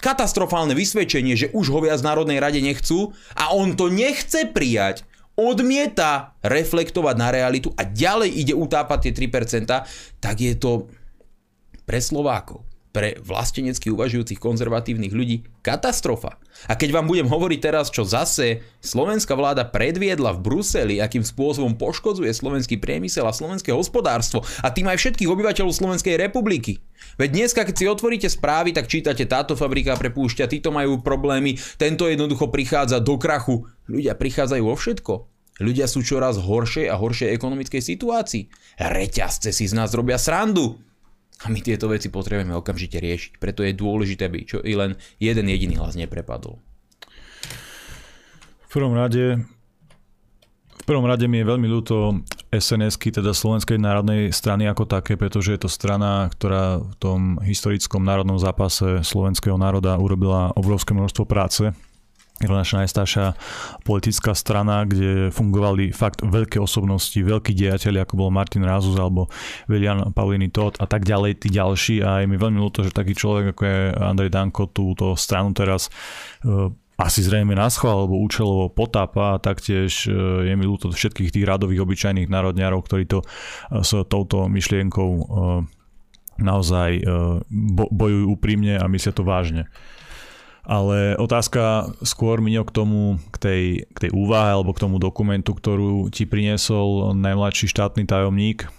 katastrofálne 0.04 0.76
vysvedčenie, 0.76 1.40
že 1.40 1.48
už 1.56 1.72
ho 1.72 1.80
viac 1.80 2.04
v 2.04 2.08
Národnej 2.12 2.44
rade 2.44 2.60
nechcú 2.60 3.16
a 3.40 3.56
on 3.56 3.80
to 3.80 3.88
nechce 3.88 4.52
prijať, 4.52 5.08
odmieta 5.40 6.36
reflektovať 6.44 7.16
na 7.16 7.32
realitu 7.32 7.72
a 7.80 7.88
ďalej 7.88 8.30
ide 8.36 8.54
utápať 8.54 9.10
tie 9.10 9.32
3%, 9.32 10.20
tak 10.20 10.36
je 10.36 10.54
to 10.60 10.92
pre 11.88 12.04
Slovákov 12.04 12.73
pre 12.94 13.18
vlastenecky 13.26 13.90
uvažujúcich 13.90 14.38
konzervatívnych 14.38 15.10
ľudí 15.18 15.50
katastrofa. 15.66 16.38
A 16.70 16.78
keď 16.78 17.02
vám 17.02 17.10
budem 17.10 17.26
hovoriť 17.26 17.60
teraz, 17.60 17.90
čo 17.90 18.06
zase 18.06 18.62
slovenská 18.86 19.34
vláda 19.34 19.66
predviedla 19.66 20.38
v 20.38 20.44
Bruseli, 20.46 21.02
akým 21.02 21.26
spôsobom 21.26 21.74
poškodzuje 21.74 22.30
slovenský 22.30 22.78
priemysel 22.78 23.26
a 23.26 23.34
slovenské 23.34 23.74
hospodárstvo 23.74 24.46
a 24.62 24.70
tým 24.70 24.94
aj 24.94 25.02
všetkých 25.02 25.26
obyvateľov 25.26 25.74
Slovenskej 25.74 26.22
republiky. 26.22 26.86
Veď 27.18 27.30
dneska, 27.34 27.66
keď 27.66 27.76
si 27.76 27.90
otvoríte 27.90 28.30
správy, 28.30 28.78
tak 28.78 28.86
čítate, 28.86 29.26
táto 29.26 29.58
fabrika 29.58 29.98
prepúšťa, 29.98 30.46
títo 30.46 30.70
majú 30.70 31.02
problémy, 31.02 31.58
tento 31.82 32.06
jednoducho 32.06 32.54
prichádza 32.54 33.02
do 33.02 33.18
krachu. 33.18 33.66
Ľudia 33.90 34.14
prichádzajú 34.14 34.64
o 34.70 34.76
všetko. 34.78 35.14
Ľudia 35.62 35.86
sú 35.90 36.06
čoraz 36.06 36.38
horšej 36.38 36.90
a 36.90 36.98
horšej 36.98 37.34
ekonomickej 37.34 37.82
situácii. 37.82 38.44
Reťazce 38.78 39.50
si 39.50 39.66
z 39.66 39.74
nás 39.74 39.94
robia 39.94 40.22
srandu. 40.22 40.78
A 41.44 41.52
my 41.52 41.60
tieto 41.60 41.92
veci 41.92 42.08
potrebujeme 42.08 42.56
okamžite 42.56 43.04
riešiť. 43.04 43.32
Preto 43.38 43.68
je 43.68 43.76
dôležité, 43.76 44.32
aby 44.32 44.48
čo 44.48 44.64
i 44.64 44.80
len 44.80 44.96
jeden 45.20 45.52
jediný 45.52 45.76
hlas 45.80 46.00
neprepadol. 46.00 46.60
V 48.64 48.68
prvom 48.72 48.96
rade 48.96 49.44
v 50.84 50.86
prvom 50.92 51.08
rade 51.08 51.32
mi 51.32 51.40
je 51.40 51.48
veľmi 51.48 51.68
ľúto 51.72 52.28
sns 52.52 53.00
teda 53.00 53.32
Slovenskej 53.32 53.80
národnej 53.80 54.36
strany 54.36 54.68
ako 54.68 54.84
také, 54.84 55.16
pretože 55.16 55.56
je 55.56 55.64
to 55.64 55.72
strana, 55.72 56.28
ktorá 56.28 56.84
v 56.84 56.96
tom 57.00 57.20
historickom 57.40 58.04
národnom 58.04 58.36
zápase 58.36 59.00
slovenského 59.00 59.56
národa 59.56 59.96
urobila 59.96 60.52
obrovské 60.60 60.92
množstvo 60.92 61.24
práce 61.24 61.72
je 62.42 62.50
to 62.50 62.56
naša 62.58 62.84
najstaršia 62.84 63.26
politická 63.86 64.34
strana, 64.34 64.90
kde 64.90 65.30
fungovali 65.30 65.94
fakt 65.94 66.26
veľké 66.26 66.58
osobnosti, 66.58 67.16
veľkí 67.16 67.54
dejateľi, 67.54 68.02
ako 68.04 68.14
bol 68.20 68.30
Martin 68.34 68.66
Rázus 68.66 68.98
alebo 68.98 69.30
Vilian 69.70 70.12
Paulini 70.12 70.50
Todd 70.50 70.76
a 70.82 70.90
tak 70.90 71.06
ďalej, 71.06 71.46
tí 71.46 71.54
ďalší. 71.54 72.02
A 72.02 72.26
je 72.26 72.28
mi 72.28 72.42
veľmi 72.42 72.58
ľúto, 72.58 72.82
že 72.82 72.90
taký 72.90 73.14
človek 73.14 73.54
ako 73.54 73.62
je 73.64 73.80
Andrej 73.96 74.32
Danko 74.34 74.66
túto 74.74 75.14
stranu 75.14 75.54
teraz 75.54 75.94
e, 76.42 76.74
asi 76.98 77.22
zrejme 77.22 77.54
na 77.54 77.70
schvál 77.70 78.06
alebo 78.06 78.18
účelovo 78.20 78.74
potápa 78.74 79.38
a 79.38 79.42
taktiež 79.42 80.10
e, 80.10 80.50
je 80.50 80.54
mi 80.58 80.66
ľúto 80.66 80.90
všetkých 80.90 81.30
tých 81.30 81.46
radových 81.46 81.86
obyčajných 81.86 82.34
národňarov, 82.34 82.82
ktorí 82.90 83.06
to 83.08 83.22
e, 83.22 83.26
s 83.86 83.94
touto 84.10 84.50
myšlienkou 84.50 85.10
naozaj 86.34 87.06
bojujú 87.94 88.26
úprimne 88.26 88.82
a 88.82 88.90
myslia 88.90 89.14
to 89.14 89.22
vážne. 89.22 89.70
Ale 90.64 91.20
otázka 91.20 91.92
skôr 92.08 92.40
mi 92.40 92.56
k 92.64 92.72
tomu, 92.72 93.20
k 93.36 93.38
tej, 93.38 93.64
k 93.92 93.98
tej 94.08 94.12
úvahe 94.16 94.56
alebo 94.56 94.72
k 94.72 94.84
tomu 94.88 94.96
dokumentu, 94.96 95.52
ktorú 95.52 96.08
ti 96.08 96.24
priniesol 96.24 97.12
najmladší 97.12 97.68
štátny 97.68 98.08
tajomník 98.08 98.72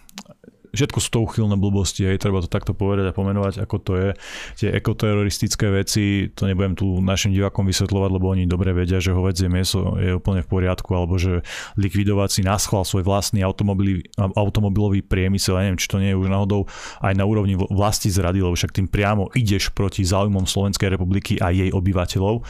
všetko 0.74 0.98
sú 1.00 1.08
to 1.08 1.20
uchylné 1.24 1.56
blbosti, 1.56 2.04
aj 2.04 2.20
treba 2.20 2.42
to 2.42 2.50
takto 2.50 2.74
povedať 2.74 3.10
a 3.10 3.16
pomenovať, 3.16 3.62
ako 3.62 3.76
to 3.80 3.92
je. 3.96 4.10
Tie 4.58 4.68
ekoteroristické 4.74 5.70
veci, 5.70 6.28
to 6.34 6.50
nebudem 6.50 6.74
tu 6.74 6.98
našim 7.00 7.30
divákom 7.32 7.64
vysvetľovať, 7.64 8.10
lebo 8.10 8.26
oni 8.34 8.50
dobre 8.50 8.74
vedia, 8.74 8.98
že 8.98 9.14
hovedzie 9.14 9.46
meso 9.46 9.96
je 9.96 10.18
úplne 10.18 10.42
v 10.42 10.48
poriadku, 10.50 10.90
alebo 10.92 11.14
že 11.16 11.46
likvidovať 11.78 12.28
si 12.28 12.40
na 12.42 12.58
schvál 12.58 12.82
svoj 12.82 13.06
vlastný 13.06 13.40
automobilový, 13.40 15.00
priemysel, 15.06 15.56
ja 15.56 15.70
neviem, 15.70 15.80
či 15.80 15.88
to 15.88 16.02
nie 16.02 16.10
je 16.12 16.18
už 16.18 16.28
náhodou 16.28 16.66
aj 17.00 17.14
na 17.14 17.24
úrovni 17.24 17.54
vlasti 17.54 18.10
zrady, 18.10 18.42
lebo 18.42 18.58
však 18.58 18.74
tým 18.74 18.90
priamo 18.90 19.30
ideš 19.38 19.70
proti 19.70 20.02
záujmom 20.02 20.44
Slovenskej 20.44 20.92
republiky 20.92 21.38
a 21.38 21.54
jej 21.54 21.70
obyvateľov. 21.70 22.42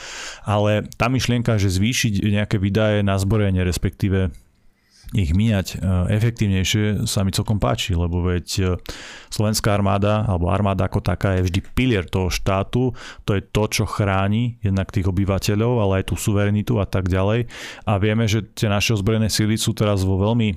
Ale 0.48 0.88
tá 0.96 1.12
myšlienka, 1.12 1.60
že 1.60 1.68
zvýšiť 1.68 2.24
nejaké 2.24 2.56
výdaje 2.56 3.04
na 3.04 3.20
zborenie, 3.20 3.60
respektíve 3.66 4.32
ich 5.12 5.36
míňať 5.36 5.66
e, 5.74 5.86
efektívnejšie 6.16 7.04
sa 7.04 7.20
mi 7.22 7.34
celkom 7.34 7.60
páči, 7.60 7.92
lebo 7.92 8.24
veď 8.24 8.46
e, 8.56 8.62
slovenská 9.28 9.76
armáda 9.76 10.24
alebo 10.24 10.48
armáda 10.48 10.88
ako 10.88 11.04
taká 11.04 11.36
je 11.36 11.50
vždy 11.50 11.60
pilier 11.76 12.04
toho 12.08 12.32
štátu, 12.32 12.96
to 13.28 13.36
je 13.36 13.42
to, 13.44 13.64
čo 13.68 13.84
chráni 13.84 14.56
jednak 14.64 14.88
tých 14.88 15.04
obyvateľov, 15.04 15.84
ale 15.84 15.92
aj 16.00 16.04
tú 16.10 16.14
suverenitu 16.16 16.80
a 16.80 16.86
tak 16.88 17.12
ďalej. 17.12 17.46
A 17.84 17.92
vieme, 18.00 18.24
že 18.24 18.42
tie 18.42 18.72
naše 18.72 18.96
ozbrojené 18.96 19.28
síly 19.28 19.60
sú 19.60 19.76
teraz 19.76 20.02
vo 20.02 20.16
veľmi 20.16 20.48
e, 20.50 20.56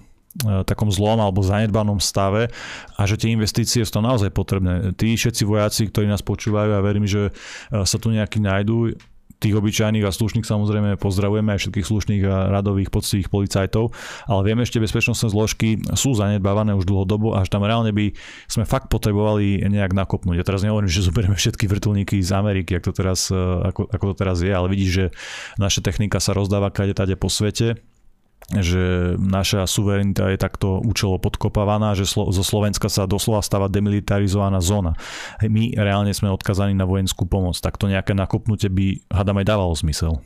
takom 0.63 0.87
zlom 0.89 1.19
alebo 1.19 1.43
zanedbanom 1.43 1.99
stave 1.99 2.47
a 2.95 3.01
že 3.03 3.19
tie 3.19 3.35
investície 3.35 3.83
sú 3.83 3.99
to 3.99 4.01
naozaj 4.01 4.31
potrebné. 4.31 4.95
Tí 4.95 5.13
všetci 5.13 5.43
vojaci, 5.43 5.91
ktorí 5.91 6.07
nás 6.07 6.23
počúvajú 6.23 6.71
a 6.71 6.79
ja 6.79 6.85
verím, 6.85 7.05
že 7.05 7.35
sa 7.73 7.97
tu 7.99 8.09
nejakí 8.15 8.39
nájdú, 8.39 8.95
tých 9.37 9.53
obyčajných 9.53 10.05
a 10.05 10.11
slušných 10.13 10.45
samozrejme 10.45 10.97
pozdravujeme 10.97 11.53
aj 11.53 11.59
všetkých 11.61 11.85
slušných 11.85 12.23
a 12.25 12.49
radových, 12.49 12.89
poctivých 12.89 13.29
policajtov, 13.29 13.93
ale 14.25 14.41
vieme 14.41 14.65
ešte 14.65 14.81
bezpečnostné 14.81 15.29
zložky 15.29 15.77
sú 15.93 16.17
zanedbávané 16.17 16.73
už 16.73 16.89
dlhodobo, 16.89 17.37
až 17.37 17.53
tam 17.53 17.61
reálne 17.61 17.93
by 17.93 18.17
sme 18.49 18.65
fakt 18.65 18.89
potrebovali 18.89 19.61
nejak 19.69 19.93
nakopnúť. 19.93 20.41
Ja 20.41 20.45
teraz 20.45 20.65
nehovorím, 20.65 20.89
že 20.89 21.05
zoberieme 21.05 21.37
všetky 21.37 21.69
vrtulníky 21.69 22.17
z 22.21 22.31
Ameriky, 22.33 22.81
ako 22.81 22.85
to 22.89 22.93
teraz, 22.97 23.29
ako, 23.33 23.85
ako 23.93 24.03
to 24.11 24.15
teraz 24.17 24.37
je, 24.41 24.49
ale 24.49 24.67
vidíš, 24.73 24.91
že 24.91 25.05
naša 25.61 25.85
technika 25.85 26.17
sa 26.17 26.33
rozdáva 26.33 26.73
kade 26.73 26.97
tade 26.97 27.13
po 27.13 27.29
svete 27.29 27.77
že 28.47 29.15
naša 29.19 29.67
suverenita 29.67 30.31
je 30.31 30.39
takto 30.39 30.79
účelo 30.79 31.19
podkopávaná, 31.19 31.99
že 31.99 32.07
zo 32.07 32.43
Slovenska 32.43 32.87
sa 32.87 33.03
doslova 33.03 33.43
stáva 33.43 33.67
demilitarizovaná 33.67 34.63
zóna. 34.63 34.95
My 35.43 35.75
reálne 35.75 36.15
sme 36.15 36.31
odkazaní 36.31 36.71
na 36.71 36.87
vojenskú 36.87 37.27
pomoc, 37.27 37.59
tak 37.59 37.75
to 37.75 37.91
nejaké 37.91 38.15
nakopnutie 38.15 38.71
by, 38.71 39.03
hádam, 39.11 39.43
aj 39.43 39.47
dávalo 39.51 39.75
zmysel. 39.75 40.23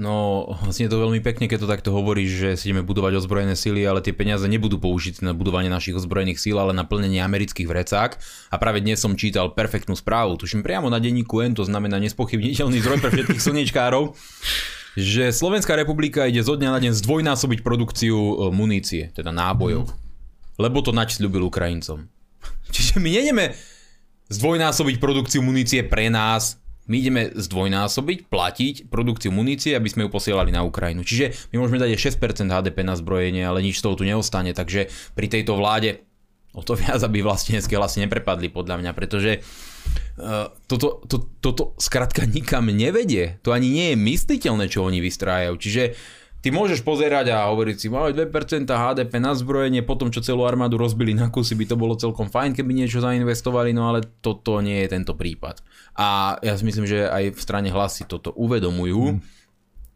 No, 0.00 0.48
znie 0.72 0.88
to 0.88 0.96
veľmi 0.96 1.20
pekne, 1.20 1.44
keď 1.44 1.58
to 1.60 1.68
takto 1.68 1.90
hovoríš, 1.92 2.30
že 2.32 2.48
si 2.56 2.72
ideme 2.72 2.80
budovať 2.80 3.20
ozbrojené 3.20 3.52
síly, 3.52 3.84
ale 3.84 4.00
tie 4.00 4.16
peniaze 4.16 4.48
nebudú 4.48 4.80
použité 4.80 5.20
na 5.28 5.36
budovanie 5.36 5.68
našich 5.68 5.92
ozbrojených 5.92 6.40
síl, 6.40 6.56
ale 6.56 6.72
na 6.72 6.88
plnenie 6.88 7.20
amerických 7.20 7.68
vrecák. 7.68 8.16
A 8.48 8.56
práve 8.56 8.80
dnes 8.80 8.96
som 8.96 9.12
čítal 9.12 9.52
perfektnú 9.52 9.92
správu, 9.92 10.40
tuším 10.40 10.64
priamo 10.64 10.88
na 10.88 10.96
denníku 10.96 11.44
N, 11.44 11.52
to 11.52 11.68
znamená 11.68 12.00
nespochybniteľný 12.00 12.80
zdroj 12.80 12.96
pre 12.96 13.12
všetkých 13.12 13.44
slnečkárov, 13.52 14.16
že 14.98 15.30
Slovenská 15.30 15.78
republika 15.78 16.26
ide 16.26 16.42
zo 16.42 16.58
dňa 16.58 16.70
na 16.74 16.80
deň 16.82 16.92
zdvojnásobiť 16.98 17.60
produkciu 17.62 18.16
e, 18.16 18.34
munície, 18.50 19.14
teda 19.14 19.30
nábojov. 19.30 19.86
Mm. 19.86 19.94
Lebo 20.58 20.82
to 20.82 20.90
načsľubil 20.90 21.46
Ukrajincom. 21.46 22.10
Čiže 22.74 22.98
my 22.98 23.08
nejdeme 23.10 23.54
zdvojnásobiť 24.30 24.96
produkciu 24.98 25.42
munície 25.42 25.82
pre 25.86 26.10
nás, 26.10 26.58
my 26.90 26.98
ideme 26.98 27.30
zdvojnásobiť, 27.30 28.26
platiť 28.26 28.74
produkciu 28.90 29.30
munície, 29.30 29.78
aby 29.78 29.86
sme 29.86 30.02
ju 30.06 30.10
posielali 30.10 30.50
na 30.50 30.66
Ukrajinu. 30.66 31.06
Čiže 31.06 31.54
my 31.54 31.62
môžeme 31.62 31.78
dať 31.78 31.94
aj 31.94 32.00
6% 32.18 32.50
HDP 32.50 32.82
na 32.82 32.98
zbrojenie, 32.98 33.46
ale 33.46 33.62
nič 33.62 33.78
z 33.78 33.86
toho 33.86 33.94
tu 33.94 34.02
neostane, 34.02 34.50
takže 34.50 34.90
pri 35.14 35.26
tejto 35.30 35.54
vláde 35.54 36.02
o 36.50 36.66
to 36.66 36.74
viac, 36.74 36.98
aby 36.98 37.22
vlastenecké 37.22 37.78
hlasy 37.78 38.02
neprepadli 38.02 38.50
podľa 38.50 38.82
mňa, 38.82 38.90
pretože 38.90 39.38
uh, 39.38 39.69
toto, 40.68 41.00
to, 41.08 41.16
toto 41.40 41.62
skrátka 41.80 42.28
nikam 42.28 42.68
nevedie. 42.68 43.40
To 43.46 43.56
ani 43.56 43.72
nie 43.72 43.86
je 43.92 43.96
mysliteľné, 43.98 44.68
čo 44.68 44.84
oni 44.84 45.00
vystrájajú. 45.00 45.54
Čiže 45.56 45.82
ty 46.40 46.48
môžeš 46.52 46.84
pozerať 46.84 47.32
a 47.32 47.48
hovoriť 47.48 47.76
si, 47.76 47.86
máme 47.92 48.12
2% 48.16 48.68
HDP 48.68 49.12
na 49.20 49.32
zbrojenie, 49.36 49.84
potom 49.84 50.08
čo 50.08 50.24
celú 50.24 50.44
armádu 50.48 50.80
rozbili 50.80 51.12
na 51.12 51.28
kusy, 51.28 51.56
by 51.56 51.64
to 51.68 51.76
bolo 51.76 51.96
celkom 51.96 52.32
fajn, 52.32 52.56
keby 52.56 52.72
niečo 52.72 53.04
zainvestovali, 53.04 53.76
no 53.76 53.92
ale 53.92 54.04
toto 54.24 54.60
nie 54.64 54.80
je 54.84 54.88
tento 54.92 55.12
prípad. 55.16 55.60
A 55.96 56.40
ja 56.40 56.56
si 56.56 56.64
myslím, 56.64 56.88
že 56.88 57.08
aj 57.08 57.36
v 57.36 57.40
strane 57.40 57.68
hlasy 57.68 58.08
toto 58.08 58.32
uvedomujú. 58.36 59.16
Mm. 59.16 59.20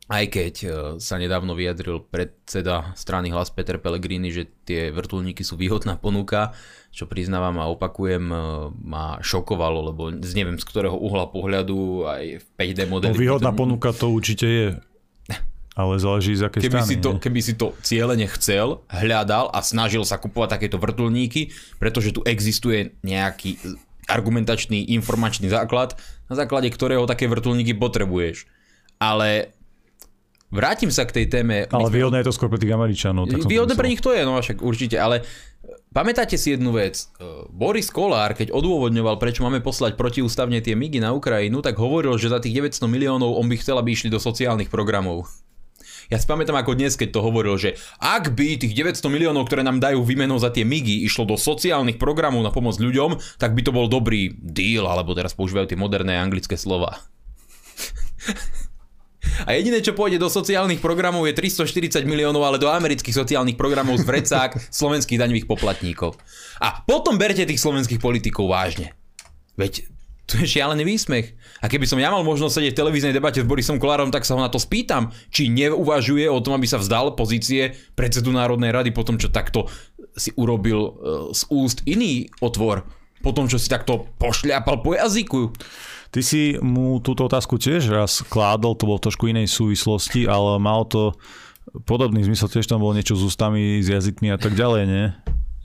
Aj 0.05 0.21
keď 0.29 0.55
e, 0.61 0.69
sa 1.01 1.17
nedávno 1.17 1.57
vyjadril 1.57 2.05
predseda 2.05 2.93
strany 2.93 3.33
hlas 3.33 3.49
Peter 3.49 3.81
Pellegrini, 3.81 4.29
že 4.29 4.45
tie 4.69 4.93
vrtulníky 4.93 5.41
sú 5.41 5.57
výhodná 5.57 5.97
ponuka, 5.97 6.53
čo 6.95 7.11
priznávam 7.11 7.59
a 7.59 7.67
opakujem, 7.67 8.31
e, 8.31 8.37
ma 8.87 9.19
šokovalo, 9.19 9.91
lebo 9.91 10.15
z 10.15 10.33
neviem 10.39 10.55
z 10.55 10.63
ktorého 10.63 10.95
uhla 10.95 11.27
pohľadu 11.27 12.07
aj 12.07 12.25
v 12.39 12.47
5D 12.55 12.87
modeli. 12.87 13.11
No, 13.11 13.19
výhodná 13.19 13.51
to... 13.51 13.59
ponuka 13.59 13.91
to 13.91 14.15
určite 14.15 14.47
je. 14.47 14.69
Ale 15.75 15.99
záleží 15.99 16.39
z 16.39 16.47
aké 16.47 16.63
keby 16.63 16.71
strany. 16.71 16.87
Si 16.87 16.97
to, 17.03 17.11
keby 17.19 17.41
si 17.43 17.59
to 17.59 17.75
cieľene 17.83 18.31
chcel, 18.39 18.87
hľadal 18.87 19.51
a 19.51 19.59
snažil 19.59 20.07
sa 20.07 20.23
kupovať 20.23 20.55
takéto 20.55 20.79
vrtulníky, 20.79 21.51
pretože 21.83 22.15
tu 22.15 22.23
existuje 22.23 22.95
nejaký 23.03 23.59
argumentačný 24.07 24.95
informačný 24.95 25.51
základ, 25.51 25.99
na 26.31 26.39
základe 26.39 26.71
ktorého 26.71 27.11
také 27.11 27.27
vrtulníky 27.27 27.75
potrebuješ. 27.75 28.47
Ale 29.03 29.51
vrátim 30.55 30.95
sa 30.95 31.11
k 31.11 31.19
tej 31.19 31.27
téme. 31.27 31.67
Ale 31.67 31.91
výhodné 31.91 32.23
je 32.23 32.31
to 32.31 32.37
skôr 32.39 32.47
pre 32.47 32.63
tých 32.63 32.71
Američanov. 32.71 33.27
Výhodné 33.27 33.75
pre 33.75 33.91
nich 33.91 33.99
to 33.99 34.15
je, 34.15 34.23
no 34.23 34.39
však 34.39 34.63
určite, 34.63 34.95
ale 34.95 35.27
pamätáte 35.95 36.35
si 36.35 36.53
jednu 36.53 36.75
vec. 36.75 37.07
Boris 37.55 37.89
Kolár, 37.89 38.35
keď 38.35 38.51
odôvodňoval, 38.51 39.17
prečo 39.23 39.47
máme 39.47 39.63
poslať 39.63 39.95
protiústavne 39.95 40.59
tie 40.59 40.75
migy 40.75 40.99
na 40.99 41.15
Ukrajinu, 41.15 41.63
tak 41.63 41.79
hovoril, 41.79 42.19
že 42.19 42.29
za 42.29 42.43
tých 42.43 42.59
900 42.59 42.91
miliónov 42.91 43.39
on 43.39 43.47
by 43.47 43.57
chcel, 43.57 43.79
aby 43.79 43.95
išli 43.95 44.11
do 44.11 44.19
sociálnych 44.19 44.69
programov. 44.69 45.31
Ja 46.13 46.21
si 46.21 46.29
pamätám 46.29 46.61
ako 46.61 46.77
dnes, 46.77 47.01
keď 47.01 47.17
to 47.17 47.25
hovoril, 47.25 47.57
že 47.57 47.81
ak 47.97 48.37
by 48.37 48.61
tých 48.61 48.77
900 48.77 49.01
miliónov, 49.09 49.49
ktoré 49.49 49.65
nám 49.65 49.81
dajú 49.81 50.05
výmenou 50.05 50.37
za 50.37 50.53
tie 50.53 50.67
migy, 50.67 51.01
išlo 51.09 51.25
do 51.25 51.41
sociálnych 51.41 51.97
programov 51.97 52.45
na 52.45 52.53
pomoc 52.53 52.77
ľuďom, 52.77 53.41
tak 53.41 53.57
by 53.57 53.63
to 53.65 53.73
bol 53.73 53.89
dobrý 53.89 54.37
deal, 54.37 54.85
alebo 54.85 55.17
teraz 55.17 55.33
používajú 55.33 55.73
tie 55.73 55.81
moderné 55.81 56.21
anglické 56.21 56.61
slova. 56.61 57.01
A 59.45 59.57
jediné, 59.57 59.83
čo 59.83 59.97
pôjde 59.97 60.21
do 60.21 60.31
sociálnych 60.31 60.79
programov 60.79 61.27
je 61.27 61.35
340 61.37 62.07
miliónov, 62.07 62.45
ale 62.47 62.63
do 62.63 62.71
amerických 62.71 63.15
sociálnych 63.15 63.59
programov 63.59 63.99
z 64.01 64.07
vrecák 64.07 64.57
slovenských 64.71 65.21
daňových 65.21 65.51
poplatníkov. 65.51 66.17
A 66.63 66.83
potom 66.87 67.19
berte 67.19 67.43
tých 67.43 67.61
slovenských 67.61 67.99
politikov 67.99 68.51
vážne. 68.51 68.95
Veď 69.55 69.87
to 70.25 70.41
je 70.41 70.57
šialený 70.57 70.89
výsmech. 70.89 71.37
A 71.61 71.69
keby 71.69 71.85
som 71.85 72.01
ja 72.01 72.09
mal 72.09 72.25
možnosť 72.25 72.61
sedieť 72.61 72.73
v 72.73 72.81
televíznej 72.81 73.13
debate 73.13 73.45
s 73.45 73.49
Borisom 73.49 73.77
Kolárom, 73.77 74.09
tak 74.09 74.25
sa 74.25 74.37
ho 74.37 74.41
na 74.41 74.49
to 74.49 74.57
spýtam, 74.57 75.13
či 75.29 75.53
neuvažuje 75.53 76.25
o 76.33 76.41
tom, 76.41 76.57
aby 76.57 76.65
sa 76.65 76.81
vzdal 76.81 77.13
pozície 77.13 77.77
predsedu 77.93 78.33
Národnej 78.33 78.73
rady 78.73 78.91
po 78.97 79.05
tom, 79.05 79.21
čo 79.21 79.29
takto 79.29 79.69
si 80.17 80.33
urobil 80.41 80.81
e, 80.81 80.91
z 81.37 81.43
úst 81.53 81.85
iný 81.85 82.33
otvor, 82.41 82.89
po 83.21 83.37
tom, 83.37 83.53
čo 83.53 83.61
si 83.61 83.69
takto 83.69 84.09
pošľapal 84.17 84.81
po 84.81 84.97
jazyku. 84.97 85.53
Ty 86.15 86.23
si 86.23 86.55
mu 86.63 87.03
túto 87.03 87.27
otázku 87.27 87.59
tiež 87.59 87.91
raz 87.91 88.23
kládol, 88.23 88.79
to 88.79 88.87
bolo 88.87 89.03
trošku 89.03 89.27
inej 89.27 89.51
súvislosti, 89.51 90.31
ale 90.31 90.63
mal 90.63 90.87
to 90.87 91.11
podobný 91.91 92.23
zmysel, 92.23 92.47
tiež 92.47 92.71
tam 92.71 92.79
bolo 92.79 92.95
niečo 92.95 93.19
s 93.19 93.27
ústami, 93.27 93.83
s 93.83 93.91
jazykmi 93.91 94.31
a 94.31 94.39
tak 94.39 94.55
ďalej, 94.55 94.83
nie? 94.87 95.05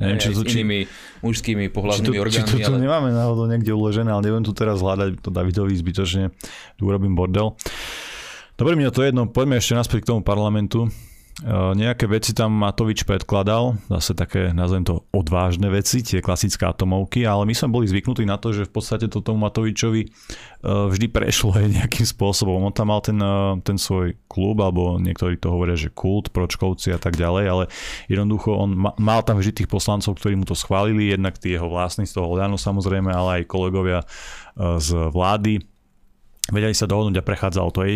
Neviem, 0.02 0.18
či, 0.18 0.34
s 0.34 0.42
inými 0.42 0.90
mužskými 1.22 1.70
pohľadnými 1.70 2.18
orgánmi. 2.18 2.50
Či 2.50 2.66
to, 2.66 2.66
to 2.66 2.72
ale... 2.74 2.82
nemáme 2.82 3.14
náhodou 3.14 3.46
niekde 3.46 3.76
uložené, 3.76 4.10
ale 4.10 4.26
neviem 4.26 4.42
tu 4.42 4.56
teraz 4.58 4.82
hľadať 4.82 5.22
to 5.22 5.30
Davidovi 5.30 5.76
zbytočne, 5.78 6.34
tu 6.80 6.82
urobím 6.88 7.14
bordel. 7.14 7.54
Dobre, 8.58 8.74
mi 8.74 8.90
to 8.90 9.06
jedno, 9.06 9.30
poďme 9.30 9.62
ešte 9.62 9.78
naspäť 9.78 10.08
k 10.08 10.10
tomu 10.16 10.26
parlamentu. 10.26 10.90
Nejaké 11.48 12.04
veci 12.04 12.36
tam 12.36 12.52
Matovič 12.52 13.08
predkladal, 13.08 13.80
zase 13.88 14.12
také, 14.12 14.52
nazvem 14.52 14.84
to, 14.84 15.08
odvážne 15.16 15.72
veci, 15.72 16.04
tie 16.04 16.20
klasické 16.20 16.68
atomovky, 16.68 17.24
ale 17.24 17.48
my 17.48 17.56
sme 17.56 17.72
boli 17.72 17.88
zvyknutí 17.88 18.28
na 18.28 18.36
to, 18.36 18.52
že 18.52 18.68
v 18.68 18.74
podstate 18.76 19.08
to 19.08 19.24
tomu 19.24 19.48
Matovičovi 19.48 20.12
vždy 20.68 21.08
prešlo 21.08 21.56
aj 21.60 21.80
nejakým 21.80 22.04
spôsobom. 22.04 22.60
On 22.60 22.76
tam 22.76 22.92
mal 22.92 23.00
ten, 23.00 23.16
ten 23.64 23.80
svoj 23.80 24.20
klub, 24.28 24.60
alebo 24.60 25.00
niektorí 25.00 25.40
to 25.40 25.56
hovoria, 25.56 25.80
že 25.80 25.96
kult, 25.96 26.36
pročkovci 26.36 26.92
a 26.92 27.00
tak 27.00 27.16
ďalej, 27.16 27.46
ale 27.48 27.64
jednoducho 28.12 28.60
on 28.60 28.76
mal 29.00 29.24
tam 29.24 29.40
vždy 29.40 29.64
tých 29.64 29.70
poslancov, 29.72 30.20
ktorí 30.20 30.36
mu 30.36 30.44
to 30.44 30.60
schválili, 30.60 31.16
jednak 31.16 31.40
tí 31.40 31.56
jeho 31.56 31.72
vlastní 31.72 32.04
z 32.04 32.20
toho 32.20 32.28
Oľano 32.36 32.60
samozrejme, 32.60 33.16
ale 33.16 33.44
aj 33.44 33.52
kolegovia 33.52 34.04
z 34.60 34.90
vlády 35.08 35.64
vedeli 36.50 36.76
sa 36.76 36.90
dohodnúť 36.90 37.22
a 37.22 37.26
prechádzalo 37.26 37.70
to. 37.72 37.80
Aj, 37.86 37.94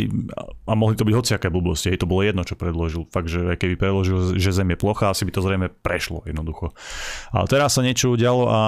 a 0.69 0.73
mohli 0.73 0.95
to 0.95 1.05
byť 1.05 1.15
hociaké 1.15 1.47
blbosti, 1.49 1.93
aj 1.93 2.01
to 2.01 2.09
bolo 2.09 2.21
jedno, 2.25 2.41
čo 2.45 2.55
predložil. 2.55 3.09
Fakt, 3.09 3.29
že 3.29 3.57
keby 3.57 3.75
predložil, 3.77 4.37
že 4.37 4.55
Zem 4.55 4.73
je 4.73 4.77
plocha, 4.77 5.11
asi 5.11 5.25
by 5.25 5.31
to 5.33 5.41
zrejme 5.41 5.67
prešlo 5.69 6.23
jednoducho. 6.25 6.71
Ale 7.33 7.45
teraz 7.49 7.75
sa 7.75 7.81
niečo 7.81 8.13
udialo 8.13 8.43
a 8.47 8.59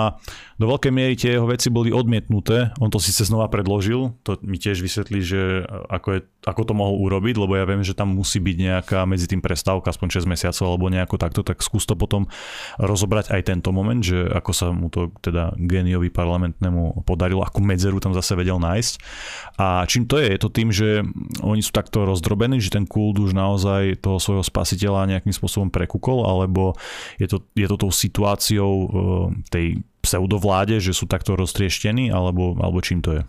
do 0.56 0.66
veľkej 0.72 0.92
miery 0.92 1.20
tie 1.20 1.36
jeho 1.36 1.48
veci 1.48 1.68
boli 1.68 1.92
odmietnuté. 1.92 2.72
On 2.80 2.88
to 2.88 2.96
síce 2.96 3.28
znova 3.28 3.52
predložil, 3.52 4.16
to 4.24 4.40
mi 4.40 4.56
tiež 4.56 4.80
vysvetlí, 4.80 5.20
že 5.20 5.68
ako, 5.92 6.08
je, 6.16 6.20
ako 6.48 6.62
to 6.64 6.74
mohol 6.74 6.96
urobiť, 7.04 7.36
lebo 7.36 7.60
ja 7.60 7.68
viem, 7.68 7.84
že 7.84 7.92
tam 7.92 8.16
musí 8.16 8.40
byť 8.40 8.58
nejaká 8.64 9.00
medzi 9.04 9.28
tým 9.28 9.44
prestávka, 9.44 9.92
aspoň 9.92 10.24
6 10.24 10.32
mesiacov 10.32 10.66
alebo 10.72 10.88
nejako 10.88 11.16
takto, 11.20 11.42
tak 11.44 11.60
skús 11.60 11.84
to 11.84 12.00
potom 12.00 12.32
rozobrať 12.80 13.36
aj 13.36 13.42
tento 13.52 13.76
moment, 13.76 14.00
že 14.00 14.16
ako 14.32 14.52
sa 14.56 14.72
mu 14.72 14.88
to 14.88 15.12
teda 15.20 15.52
geniovi 15.60 16.08
parlamentnému 16.08 17.04
podarilo, 17.04 17.44
akú 17.44 17.60
medzeru 17.60 18.00
tam 18.00 18.16
zase 18.16 18.40
vedel 18.40 18.56
nájsť. 18.56 18.94
A 19.60 19.84
čím 19.92 20.08
to 20.08 20.24
je? 20.24 20.32
Je 20.32 20.40
to 20.40 20.50
tým, 20.50 20.72
že 20.72 21.04
oni 21.44 21.60
sú 21.60 21.76
takto 21.76 22.08
rozdrobení, 22.08 22.64
že 22.64 22.72
ten 22.72 22.88
kult 22.88 23.20
už 23.20 23.36
naozaj 23.36 24.00
toho 24.00 24.24
svojho 24.24 24.44
spasiteľa 24.48 25.12
nejakým 25.12 25.36
spôsobom 25.36 25.68
prekúkol, 25.68 26.24
alebo 26.24 26.80
je 27.20 27.28
to, 27.28 27.44
je 27.60 27.68
to 27.68 27.76
tou 27.76 27.92
situáciou 27.92 28.72
e, 28.72 28.88
tej 29.52 29.68
pseudovláde, 30.06 30.78
že 30.78 30.94
sú 30.94 31.10
takto 31.10 31.34
roztrieštení, 31.34 32.14
alebo, 32.14 32.54
alebo 32.62 32.80
čím 32.80 33.02
to 33.02 33.18
je? 33.18 33.22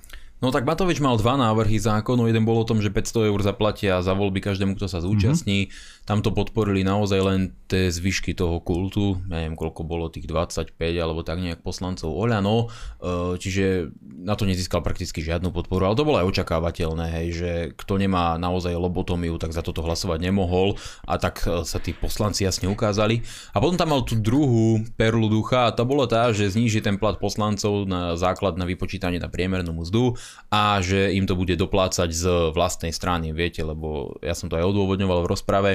No 0.47 0.55
tak 0.55 0.63
Matovič 0.63 1.03
mal 1.03 1.19
dva 1.19 1.35
návrhy 1.35 1.75
zákonu. 1.75 2.31
Jeden 2.31 2.47
bol 2.47 2.63
o 2.63 2.63
tom, 2.63 2.79
že 2.79 2.95
500 2.95 3.35
eur 3.35 3.41
zaplatia 3.43 3.99
za 3.99 4.15
voľby 4.15 4.39
každému, 4.39 4.79
kto 4.79 4.87
sa 4.87 5.03
zúčastní. 5.03 5.67
Mm-hmm. 5.67 6.07
Tam 6.07 6.23
to 6.23 6.31
podporili 6.31 6.87
naozaj 6.87 7.19
len 7.19 7.51
tie 7.67 7.91
zvyšky 7.91 8.31
toho 8.31 8.63
kultu. 8.63 9.19
Ja 9.27 9.43
neviem, 9.43 9.59
koľko 9.59 9.83
bolo 9.83 10.07
tých 10.07 10.31
25 10.31 10.79
alebo 10.79 11.27
tak 11.27 11.43
nejak 11.43 11.67
poslancov 11.67 12.15
Oľano. 12.15 12.71
E, 13.03 13.43
čiže 13.43 13.91
na 14.23 14.39
to 14.39 14.47
nezískal 14.47 14.87
prakticky 14.87 15.19
žiadnu 15.19 15.51
podporu. 15.51 15.91
Ale 15.91 15.99
to 15.99 16.07
bolo 16.07 16.23
aj 16.23 16.31
očakávateľné, 16.31 17.07
hej, 17.11 17.29
že 17.35 17.51
kto 17.75 17.99
nemá 17.99 18.39
naozaj 18.39 18.71
lobotomiu, 18.79 19.43
tak 19.43 19.51
za 19.51 19.67
toto 19.67 19.83
hlasovať 19.83 20.31
nemohol. 20.31 20.79
A 21.11 21.19
tak 21.19 21.43
e, 21.43 21.67
sa 21.67 21.83
tí 21.83 21.91
poslanci 21.91 22.47
jasne 22.47 22.71
ukázali. 22.71 23.27
A 23.51 23.59
potom 23.59 23.75
tam 23.75 23.91
mal 23.91 24.07
tú 24.07 24.15
druhú 24.15 24.87
perlu 24.95 25.27
ducha 25.27 25.67
a 25.67 25.75
to 25.75 25.83
bolo 25.83 26.07
tá, 26.07 26.31
že 26.31 26.55
zníži 26.55 26.87
ten 26.87 27.03
plat 27.03 27.19
poslancov 27.19 27.83
na 27.91 28.15
základ 28.15 28.55
na 28.55 28.63
vypočítanie 28.63 29.19
na 29.19 29.27
priemernú 29.27 29.75
mzdu 29.75 30.15
a 30.51 30.79
že 30.79 31.13
im 31.13 31.27
to 31.27 31.35
bude 31.35 31.59
doplácať 31.59 32.11
z 32.15 32.25
vlastnej 32.55 32.95
strany, 32.95 33.35
viete, 33.35 33.67
lebo 33.67 34.15
ja 34.23 34.33
som 34.33 34.47
to 34.47 34.55
aj 34.55 34.69
odôvodňoval 34.69 35.27
v 35.27 35.31
rozprave, 35.31 35.73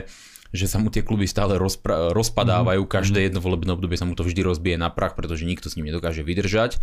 že 0.51 0.67
sa 0.67 0.77
mu 0.77 0.91
tie 0.91 1.03
kluby 1.03 1.27
stále 1.27 1.55
rozpra- 1.55 2.11
rozpadávajú, 2.11 2.83
každé 2.87 3.31
jedno 3.31 3.39
volebné 3.39 3.71
obdobie 3.71 3.95
sa 3.95 4.07
mu 4.07 4.15
to 4.15 4.27
vždy 4.27 4.43
rozbije 4.43 4.75
na 4.75 4.91
prach, 4.91 5.15
pretože 5.15 5.47
nikto 5.47 5.71
s 5.71 5.79
ním 5.79 5.87
nedokáže 5.87 6.23
vydržať 6.27 6.77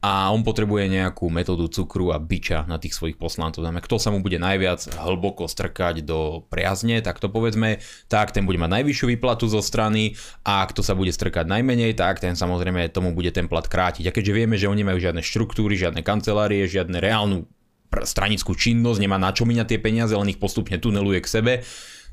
a 0.00 0.32
on 0.32 0.40
potrebuje 0.40 0.88
nejakú 0.88 1.28
metódu 1.28 1.68
cukru 1.68 2.08
a 2.08 2.16
biča 2.16 2.64
na 2.64 2.80
tých 2.80 2.96
svojich 2.96 3.20
poslancov. 3.20 3.60
Znamená, 3.60 3.84
kto 3.84 4.00
sa 4.00 4.08
mu 4.08 4.24
bude 4.24 4.40
najviac 4.40 4.96
hlboko 4.96 5.44
strkať 5.44 6.00
do 6.00 6.40
priazne, 6.48 7.04
tak 7.04 7.20
to 7.20 7.28
povedzme, 7.28 7.84
tak 8.08 8.32
ten 8.32 8.48
bude 8.48 8.56
mať 8.56 8.80
najvyššiu 8.80 9.06
výplatu 9.12 9.44
zo 9.52 9.60
strany 9.60 10.16
a 10.40 10.64
kto 10.64 10.80
sa 10.80 10.96
bude 10.96 11.12
strkať 11.12 11.44
najmenej, 11.44 11.92
tak 12.00 12.24
ten 12.24 12.32
samozrejme 12.32 12.88
tomu 12.88 13.12
bude 13.12 13.28
ten 13.28 13.44
plat 13.44 13.68
krátiť. 13.68 14.08
A 14.08 14.14
keďže 14.16 14.32
vieme, 14.32 14.56
že 14.56 14.72
oni 14.72 14.80
nemajú 14.80 15.04
žiadne 15.04 15.20
štruktúry, 15.20 15.76
žiadne 15.76 16.00
kancelárie, 16.00 16.64
žiadne 16.64 16.96
reálnu 16.96 17.44
stranickú 17.92 18.56
činnosť, 18.56 19.04
nemá 19.04 19.20
na 19.20 19.36
čo 19.36 19.44
miňať 19.44 19.76
tie 19.76 19.80
peniaze, 19.82 20.16
len 20.16 20.32
ich 20.32 20.40
postupne 20.40 20.80
tuneluje 20.80 21.20
k 21.20 21.28
sebe, 21.28 21.52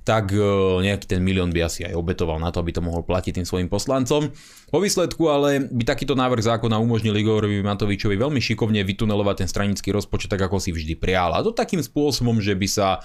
tak 0.08 0.32
e, 0.32 0.39
nejaký 0.88 1.04
ten 1.04 1.20
milión 1.20 1.52
by 1.52 1.67
asi 1.67 1.84
aj 1.84 1.91
obetoval 2.00 2.39
na 2.39 2.48
to, 2.48 2.63
aby 2.63 2.72
to 2.72 2.80
mohol 2.80 3.04
platiť 3.04 3.43
tým 3.43 3.48
svojim 3.48 3.67
poslancom. 3.67 4.32
Po 4.72 4.80
výsledku 4.80 5.28
ale 5.28 5.67
by 5.67 5.84
takýto 5.84 6.15
návrh 6.15 6.48
zákona 6.48 6.80
umožnil 6.80 7.12
Igorovi 7.20 7.60
Matovičovi 7.60 8.15
veľmi 8.15 8.39
šikovne 8.39 8.80
vytunelovať 8.88 9.43
ten 9.43 9.50
stranický 9.52 9.91
rozpočet 9.91 10.32
tak, 10.32 10.48
ako 10.48 10.63
si 10.63 10.72
vždy 10.72 10.96
prial. 10.96 11.36
A 11.36 11.43
to 11.43 11.52
takým 11.52 11.84
spôsobom, 11.84 12.39
že 12.39 12.56
by 12.56 12.67
sa 12.72 13.04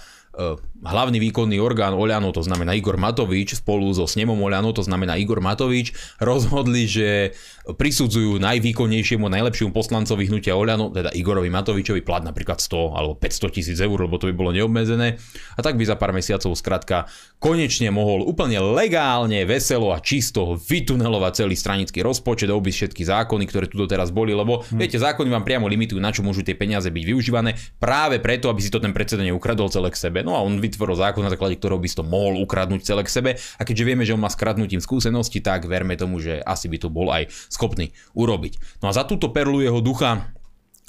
hlavný 0.83 1.21
výkonný 1.21 1.61
orgán 1.61 1.93
Oľano, 1.93 2.33
to 2.33 2.41
znamená 2.41 2.73
Igor 2.73 2.97
Matovič, 2.97 3.61
spolu 3.61 3.93
so 3.93 4.09
snemom 4.09 4.41
Oľano, 4.41 4.73
to 4.73 4.81
znamená 4.83 5.21
Igor 5.21 5.45
Matovič, 5.45 5.93
rozhodli, 6.19 6.89
že 6.89 7.37
prisudzujú 7.63 8.43
najvýkonnejšiemu, 8.43 9.29
najlepšiemu 9.29 9.71
poslancovi 9.71 10.27
hnutia 10.27 10.59
Oľano, 10.59 10.91
teda 10.91 11.15
Igorovi 11.15 11.53
Matovičovi, 11.53 12.03
plat 12.03 12.27
napríklad 12.27 12.59
100 12.59 12.99
alebo 12.99 13.15
500 13.15 13.55
tisíc 13.55 13.79
eur, 13.79 13.95
lebo 13.95 14.19
to 14.19 14.27
by 14.27 14.35
bolo 14.35 14.51
neobmedzené. 14.51 15.21
A 15.55 15.61
tak 15.63 15.79
by 15.79 15.87
za 15.87 15.95
pár 15.95 16.11
mesiacov 16.11 16.51
skratka 16.59 17.07
konečne 17.39 17.95
mohol 17.95 18.27
úplne 18.27 18.59
legálne, 18.59 19.47
veselo 19.47 19.95
a 19.95 20.03
čisto 20.03 20.59
vytunelovať 20.59 21.47
celý 21.47 21.55
stranický 21.55 22.03
rozpočet, 22.03 22.51
obísť 22.51 22.91
všetky 22.91 23.03
zákony, 23.07 23.45
ktoré 23.47 23.71
tu 23.71 23.79
doteraz 23.79 24.11
boli, 24.11 24.35
lebo 24.35 24.67
hm. 24.67 24.81
viete, 24.83 24.99
zákony 24.99 25.31
vám 25.31 25.47
priamo 25.47 25.71
limitujú, 25.71 26.03
na 26.03 26.11
čo 26.11 26.27
môžu 26.27 26.43
tie 26.43 26.59
peniaze 26.59 26.91
byť 26.91 27.05
využívané, 27.05 27.55
práve 27.79 28.19
preto, 28.19 28.51
aby 28.51 28.59
si 28.59 28.73
to 28.75 28.83
ten 28.83 28.91
predseda 28.91 29.23
neukradol 29.23 29.71
celé 29.71 29.95
k 29.95 30.01
sebe. 30.09 30.22
No 30.23 30.39
a 30.39 30.43
on 30.43 30.59
vytvoril 30.59 30.99
zákon, 30.99 31.23
na 31.23 31.31
základe 31.31 31.59
ktorého 31.59 31.79
by 31.79 31.89
si 31.91 31.99
to 31.99 32.07
mohol 32.07 32.39
ukradnúť 32.41 32.83
celé 32.83 33.03
k 33.05 33.13
sebe. 33.13 33.31
A 33.59 33.63
keďže 33.63 33.87
vieme, 33.87 34.07
že 34.07 34.15
on 34.15 34.23
má 34.23 34.31
skradnutím 34.31 34.83
skúsenosti, 34.83 35.43
tak 35.43 35.67
verme 35.67 35.95
tomu, 35.95 36.23
že 36.23 36.41
asi 36.43 36.67
by 36.67 36.79
to 36.79 36.89
bol 36.91 37.11
aj 37.11 37.31
schopný 37.51 37.93
urobiť. 38.15 38.83
No 38.83 38.91
a 38.91 38.97
za 38.97 39.05
túto 39.07 39.31
perlu 39.31 39.61
jeho 39.61 39.83
ducha 39.83 40.33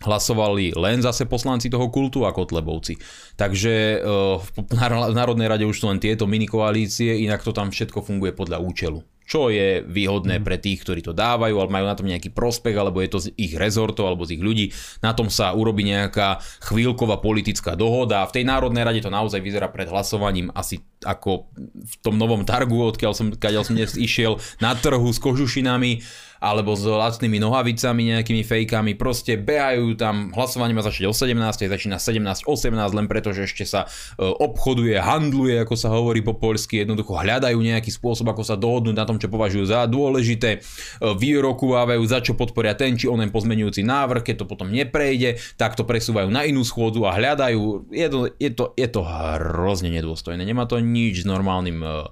hlasovali 0.04 0.76
len 0.76 1.00
zase 1.00 1.30
poslanci 1.30 1.70
toho 1.70 1.88
kultu 1.88 2.26
a 2.28 2.34
Kotlebovci. 2.34 2.98
Takže 3.40 4.04
v 4.44 4.74
Národnej 5.16 5.48
rade 5.48 5.64
už 5.64 5.80
sú 5.80 5.88
len 5.88 6.02
tieto 6.02 6.28
minikoalície, 6.28 7.24
inak 7.24 7.46
to 7.46 7.56
tam 7.56 7.72
všetko 7.72 8.04
funguje 8.04 8.36
podľa 8.36 8.60
účelu 8.60 9.00
čo 9.34 9.50
je 9.50 9.82
výhodné 9.82 10.38
mhm. 10.38 10.46
pre 10.46 10.62
tých, 10.62 10.86
ktorí 10.86 11.02
to 11.02 11.18
dávajú, 11.18 11.58
ale 11.58 11.74
majú 11.74 11.86
na 11.90 11.98
tom 11.98 12.06
nejaký 12.06 12.30
prospech, 12.30 12.78
alebo 12.78 13.02
je 13.02 13.10
to 13.10 13.20
z 13.26 13.28
ich 13.34 13.58
rezortov, 13.58 14.06
alebo 14.06 14.30
z 14.30 14.38
ich 14.38 14.46
ľudí. 14.46 14.70
Na 15.02 15.18
tom 15.18 15.34
sa 15.34 15.58
urobí 15.58 15.82
nejaká 15.82 16.38
chvíľková 16.62 17.18
politická 17.18 17.74
dohoda. 17.74 18.22
V 18.30 18.38
tej 18.38 18.46
Národnej 18.46 18.86
rade 18.86 19.02
to 19.02 19.10
naozaj 19.10 19.42
vyzerá 19.42 19.74
pred 19.74 19.90
hlasovaním 19.90 20.54
asi 20.54 20.86
ako 21.02 21.50
v 21.74 21.96
tom 22.06 22.16
novom 22.22 22.46
targu, 22.46 22.78
odkiaľ 22.78 23.18
som, 23.18 23.34
som 23.34 23.74
dnes 23.74 23.98
išiel 23.98 24.38
na 24.62 24.78
trhu 24.78 25.10
s 25.10 25.18
kožušinami 25.18 26.06
alebo 26.44 26.76
s 26.76 26.84
lacnými 26.84 27.40
nohavicami, 27.40 28.12
nejakými 28.12 28.44
fejkami, 28.44 29.00
proste 29.00 29.40
behajú 29.40 29.96
tam, 29.96 30.36
hlasovanie 30.36 30.76
má 30.76 30.84
začať 30.84 31.08
o 31.08 31.16
17, 31.16 31.40
začína 31.72 31.96
17, 31.96 32.44
18, 32.44 33.00
len 33.00 33.08
preto, 33.08 33.32
že 33.32 33.48
ešte 33.48 33.64
sa 33.64 33.88
e, 33.88 34.28
obchoduje, 34.28 35.00
handluje, 35.00 35.64
ako 35.64 35.76
sa 35.80 35.88
hovorí 35.96 36.20
po 36.20 36.36
poľsky, 36.36 36.84
jednoducho 36.84 37.16
hľadajú 37.16 37.56
nejaký 37.56 37.88
spôsob, 37.88 38.36
ako 38.36 38.44
sa 38.44 38.60
dohodnúť 38.60 38.92
na 38.92 39.08
tom, 39.08 39.16
čo 39.16 39.32
považujú 39.32 39.72
za 39.72 39.88
dôležité, 39.88 40.60
e, 40.60 41.08
vyrokovávajú, 41.16 42.04
za 42.04 42.20
čo 42.20 42.36
podporia 42.36 42.76
ten 42.76 43.00
či 43.00 43.08
onen 43.08 43.32
pozmenujúci 43.32 43.88
návrh, 43.88 44.28
keď 44.28 44.44
to 44.44 44.46
potom 44.46 44.68
neprejde, 44.68 45.40
tak 45.56 45.80
to 45.80 45.88
presúvajú 45.88 46.28
na 46.28 46.44
inú 46.44 46.68
schôdzu 46.68 47.08
a 47.08 47.16
hľadajú, 47.16 47.88
je 47.88 48.08
to, 48.12 48.20
je 48.36 48.52
to, 48.52 48.66
je 48.76 48.88
to 48.92 49.00
hrozne 49.00 49.88
nedôstojné, 49.96 50.44
nemá 50.44 50.68
to 50.68 50.76
nič 50.84 51.24
s 51.24 51.26
normálnym 51.26 51.80
e, 51.80 52.12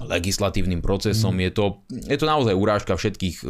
legislatívnym 0.00 0.80
procesom, 0.80 1.36
mm. 1.36 1.40
je, 1.44 1.50
to, 1.52 1.64
je 2.08 2.16
to 2.16 2.26
naozaj 2.26 2.54
urážka 2.56 2.96
všetkých 2.96 3.44
eh, 3.44 3.48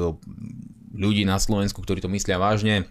ľudí 0.99 1.23
na 1.23 1.39
Slovensku, 1.39 1.79
ktorí 1.79 2.03
to 2.03 2.11
myslia 2.11 2.43
vážne. 2.43 2.91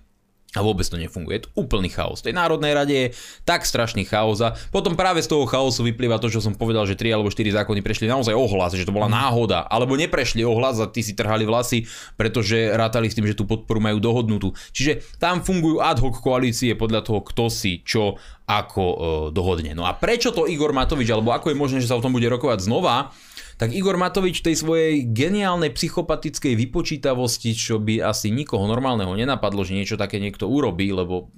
A 0.56 0.64
vôbec 0.64 0.88
to 0.88 0.96
nefunguje. 0.96 1.44
Je 1.44 1.44
to 1.44 1.52
úplný 1.60 1.92
chaos. 1.92 2.24
V 2.24 2.32
tej 2.32 2.40
Národnej 2.40 2.72
rade 2.72 2.96
je 2.96 3.08
tak 3.44 3.68
strašný 3.68 4.08
chaos 4.08 4.40
a 4.40 4.56
potom 4.72 4.96
práve 4.96 5.20
z 5.20 5.28
toho 5.28 5.44
chaosu 5.44 5.84
vyplýva 5.84 6.24
to, 6.24 6.32
čo 6.32 6.40
som 6.40 6.56
povedal, 6.56 6.88
že 6.88 6.96
3 6.96 7.20
alebo 7.20 7.28
4 7.28 7.52
zákony 7.52 7.84
prešli 7.84 8.08
naozaj 8.08 8.32
ohlas, 8.32 8.72
že 8.72 8.88
to 8.88 8.96
bola 8.96 9.12
náhoda, 9.12 9.68
alebo 9.68 10.00
neprešli 10.00 10.48
ohlas 10.48 10.80
a 10.80 10.88
tí 10.88 11.04
si 11.04 11.20
trhali 11.20 11.44
vlasy, 11.44 11.84
pretože 12.16 12.72
rátali 12.72 13.12
s 13.12 13.20
tým, 13.20 13.28
že 13.28 13.36
tú 13.36 13.44
podporu 13.44 13.84
majú 13.84 14.00
dohodnutú. 14.00 14.56
Čiže 14.72 15.20
tam 15.20 15.44
fungujú 15.44 15.84
ad 15.84 16.00
hoc 16.00 16.16
koalície 16.24 16.80
podľa 16.80 17.04
toho, 17.04 17.20
kto 17.28 17.52
si 17.52 17.84
čo 17.84 18.16
ako 18.48 18.84
e, 18.88 18.98
dohodne. 19.36 19.76
No 19.76 19.84
a 19.84 19.92
prečo 19.92 20.32
to 20.32 20.48
Igor 20.48 20.72
Matovič, 20.72 21.12
alebo 21.12 21.36
ako 21.36 21.52
je 21.52 21.60
možné, 21.60 21.78
že 21.84 21.92
sa 21.92 22.00
o 22.00 22.04
tom 22.04 22.16
bude 22.16 22.32
rokovať 22.32 22.64
znova, 22.64 23.12
tak 23.58 23.74
Igor 23.74 23.98
Matovič 23.98 24.46
tej 24.46 24.54
svojej 24.54 25.02
geniálnej 25.10 25.74
psychopatickej 25.74 26.54
vypočítavosti, 26.54 27.58
čo 27.58 27.82
by 27.82 28.06
asi 28.06 28.30
nikoho 28.30 28.70
normálneho 28.70 29.18
nenapadlo, 29.18 29.66
že 29.66 29.74
niečo 29.74 29.98
také 29.98 30.22
niekto 30.22 30.46
urobí, 30.46 30.94
lebo 30.94 31.34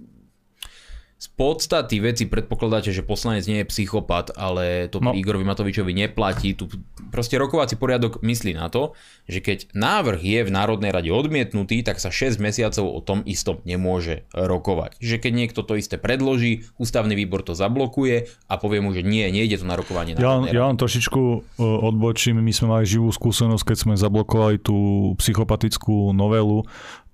z 1.20 1.28
podstaty 1.36 2.00
veci 2.00 2.32
predpokladáte, 2.32 2.96
že 2.96 3.04
poslanec 3.04 3.44
nie 3.44 3.60
je 3.62 3.68
psychopat, 3.68 4.32
ale 4.40 4.88
to 4.88 5.04
no. 5.04 5.12
Igorovi 5.12 5.44
Matovičovi 5.44 5.92
neplatí. 5.92 6.56
Tu 6.56 6.72
proste 7.12 7.36
rokovací 7.36 7.76
poriadok 7.76 8.24
myslí 8.24 8.56
na 8.56 8.72
to, 8.72 8.96
že 9.28 9.44
keď 9.44 9.68
návrh 9.76 10.24
je 10.24 10.40
v 10.48 10.54
Národnej 10.56 10.96
rade 10.96 11.12
odmietnutý, 11.12 11.84
tak 11.84 12.00
sa 12.00 12.08
6 12.08 12.40
mesiacov 12.40 12.88
o 12.88 13.04
tom 13.04 13.20
istom 13.28 13.60
nemôže 13.68 14.24
rokovať. 14.32 14.96
Že 15.04 15.16
keď 15.20 15.32
niekto 15.36 15.62
to 15.68 15.76
isté 15.76 16.00
predloží, 16.00 16.64
ústavný 16.80 17.20
výbor 17.20 17.44
to 17.44 17.52
zablokuje 17.52 18.32
a 18.48 18.56
povie 18.56 18.80
mu, 18.80 18.96
že 18.96 19.04
nie, 19.04 19.28
nejde 19.28 19.60
to 19.60 19.68
na 19.68 19.76
rokovanie 19.76 20.16
ja, 20.16 20.40
Ja 20.56 20.72
len 20.72 20.80
trošičku 20.80 21.22
e, 21.36 21.38
odbočím, 21.60 22.40
my 22.40 22.54
sme 22.56 22.80
mali 22.80 22.88
živú 22.88 23.12
skúsenosť, 23.12 23.68
keď 23.68 23.78
sme 23.78 23.94
zablokovali 24.00 24.64
tú 24.64 25.12
psychopatickú 25.20 26.16
novelu 26.16 26.64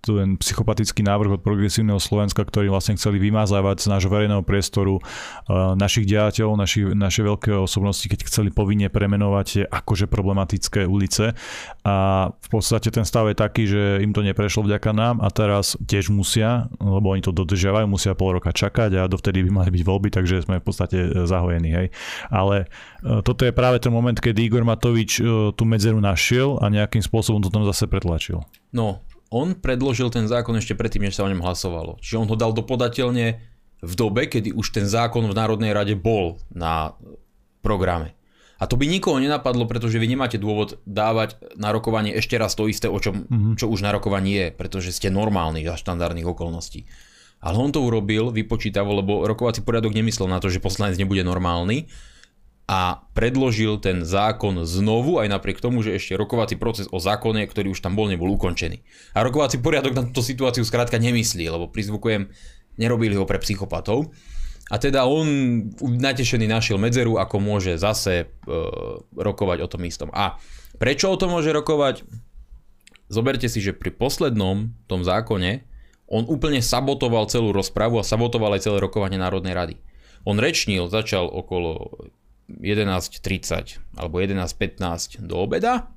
ten 0.05 0.37
psychopatický 0.37 1.01
návrh 1.01 1.37
od 1.37 1.41
progresívneho 1.41 1.97
Slovenska, 1.97 2.45
ktorý 2.45 2.69
vlastne 2.69 2.93
chceli 2.93 3.17
vymazávať 3.17 3.85
z 3.85 3.87
nášho 3.89 4.13
verejného 4.13 4.45
priestoru 4.45 5.01
uh, 5.01 5.73
našich 5.73 6.05
diateľov, 6.05 6.53
naši, 6.53 6.85
naše 6.93 7.25
veľké 7.25 7.57
osobnosti, 7.57 8.05
keď 8.05 8.29
chceli 8.29 8.53
povinne 8.53 8.93
premenovať 8.93 9.45
tie 9.49 9.63
akože 9.65 10.05
problematické 10.05 10.85
ulice. 10.85 11.33
A 11.81 11.95
v 12.29 12.47
podstate 12.53 12.93
ten 12.93 13.03
stav 13.03 13.25
je 13.33 13.35
taký, 13.35 13.63
že 13.65 14.05
im 14.05 14.13
to 14.13 14.21
neprešlo 14.21 14.69
vďaka 14.69 14.93
nám 14.93 15.19
a 15.25 15.33
teraz 15.33 15.73
tiež 15.81 16.13
musia, 16.13 16.69
lebo 16.77 17.11
oni 17.17 17.25
to 17.25 17.33
dodržiavajú, 17.33 17.89
musia 17.89 18.13
pol 18.13 18.37
roka 18.37 18.53
čakať 18.53 19.01
a 19.01 19.09
dovtedy 19.09 19.41
by 19.49 19.65
mali 19.65 19.69
byť 19.73 19.83
voľby, 19.83 20.09
takže 20.13 20.45
sme 20.45 20.61
v 20.61 20.65
podstate 20.65 21.25
zahojení. 21.25 21.69
Hej. 21.73 21.87
Ale 22.29 22.69
uh, 22.69 23.25
toto 23.25 23.41
je 23.41 23.51
práve 23.51 23.81
ten 23.81 23.89
moment, 23.89 24.15
kedy 24.15 24.45
Igor 24.45 24.61
Matovič 24.61 25.17
tú 25.55 25.63
medzeru 25.65 25.97
našiel 25.97 26.59
a 26.61 26.69
nejakým 26.69 27.01
spôsobom 27.01 27.41
to 27.41 27.49
tam 27.49 27.65
zase 27.65 27.87
pretlačil. 27.89 28.43
No, 28.75 28.99
on 29.33 29.57
predložil 29.57 30.13
ten 30.13 30.29
zákon 30.29 30.53
ešte 30.57 30.77
predtým, 30.77 31.09
než 31.09 31.17
sa 31.17 31.25
o 31.25 31.31
ňom 31.31 31.41
hlasovalo. 31.41 31.97
Čiže 32.01 32.19
on 32.21 32.29
ho 32.29 32.37
dal 32.37 32.53
do 32.53 32.61
podateľne 32.61 33.41
v 33.85 33.93
dobe, 33.93 34.25
kedy 34.29 34.53
už 34.53 34.73
ten 34.73 34.85
zákon 34.85 35.25
v 35.25 35.37
Národnej 35.37 35.73
rade 35.73 35.93
bol 35.97 36.41
na 36.53 36.97
programe. 37.65 38.13
A 38.55 38.71
to 38.71 38.79
by 38.79 38.87
nikoho 38.87 39.19
nenapadlo, 39.19 39.67
pretože 39.67 39.99
vy 39.99 40.07
nemáte 40.07 40.39
dôvod 40.39 40.79
dávať 40.87 41.35
na 41.59 41.75
rokovanie 41.75 42.15
ešte 42.15 42.39
raz 42.39 42.55
to 42.55 42.71
isté, 42.71 42.87
o 42.87 42.95
čom, 43.03 43.27
mm-hmm. 43.27 43.59
čo 43.59 43.67
už 43.67 43.83
na 43.83 43.91
rokovaní 43.91 44.31
je, 44.31 44.47
pretože 44.55 44.95
ste 44.95 45.11
normálni 45.11 45.67
za 45.67 45.75
štandardných 45.75 46.23
okolností. 46.23 46.87
Ale 47.43 47.59
on 47.59 47.75
to 47.75 47.83
urobil, 47.83 48.31
vypočítavo, 48.31 48.95
lebo 48.95 49.27
rokovací 49.27 49.59
poriadok 49.59 49.91
nemyslel 49.91 50.31
na 50.31 50.39
to, 50.39 50.47
že 50.47 50.63
poslanec 50.63 50.95
nebude 50.95 51.19
normálny, 51.27 51.91
a 52.65 53.05
predložil 53.13 53.77
ten 53.77 54.01
zákon 54.01 54.65
znovu, 54.65 55.21
aj 55.21 55.29
napriek 55.29 55.61
tomu, 55.61 55.85
že 55.85 56.01
ešte 56.01 56.17
rokovací 56.17 56.57
proces 56.57 56.89
o 56.89 56.97
zákone, 56.97 57.45
ktorý 57.45 57.77
už 57.77 57.81
tam 57.85 57.93
bol, 57.93 58.09
nebol 58.09 58.33
ukončený. 58.33 58.81
A 59.13 59.21
rokovací 59.21 59.61
poriadok 59.61 59.93
na 59.93 60.03
túto 60.09 60.25
situáciu 60.25 60.65
skrátka 60.65 60.97
nemyslí, 60.97 61.45
lebo 61.45 61.69
prizvukujem, 61.69 62.33
nerobili 62.81 63.13
ho 63.13 63.29
pre 63.29 63.37
psychopatov. 63.37 64.09
A 64.73 64.81
teda 64.81 65.05
on 65.05 65.29
natešený 65.77 66.49
našiel 66.49 66.81
medzeru, 66.81 67.21
ako 67.21 67.37
môže 67.37 67.77
zase 67.77 68.25
e, 68.25 68.57
rokovať 69.13 69.61
o 69.61 69.69
tom 69.69 69.85
istom. 69.85 70.09
A 70.09 70.41
prečo 70.81 71.13
o 71.13 71.19
tom 71.21 71.37
môže 71.37 71.53
rokovať? 71.53 72.01
Zoberte 73.05 73.45
si, 73.45 73.61
že 73.61 73.77
pri 73.77 73.93
poslednom 73.93 74.73
tom 74.89 75.05
zákone 75.05 75.61
on 76.09 76.25
úplne 76.25 76.65
sabotoval 76.65 77.29
celú 77.29 77.53
rozpravu 77.53 78.01
a 78.01 78.07
sabotoval 78.07 78.57
aj 78.57 78.65
celé 78.65 78.81
rokovanie 78.81 79.21
Národnej 79.21 79.53
rady. 79.53 79.75
On 80.25 80.41
rečnil, 80.41 80.89
začal 80.89 81.29
okolo 81.29 81.93
11.30 82.49 83.81
alebo 83.97 84.21
11.15 84.21 85.25
do 85.25 85.35
obeda. 85.41 85.89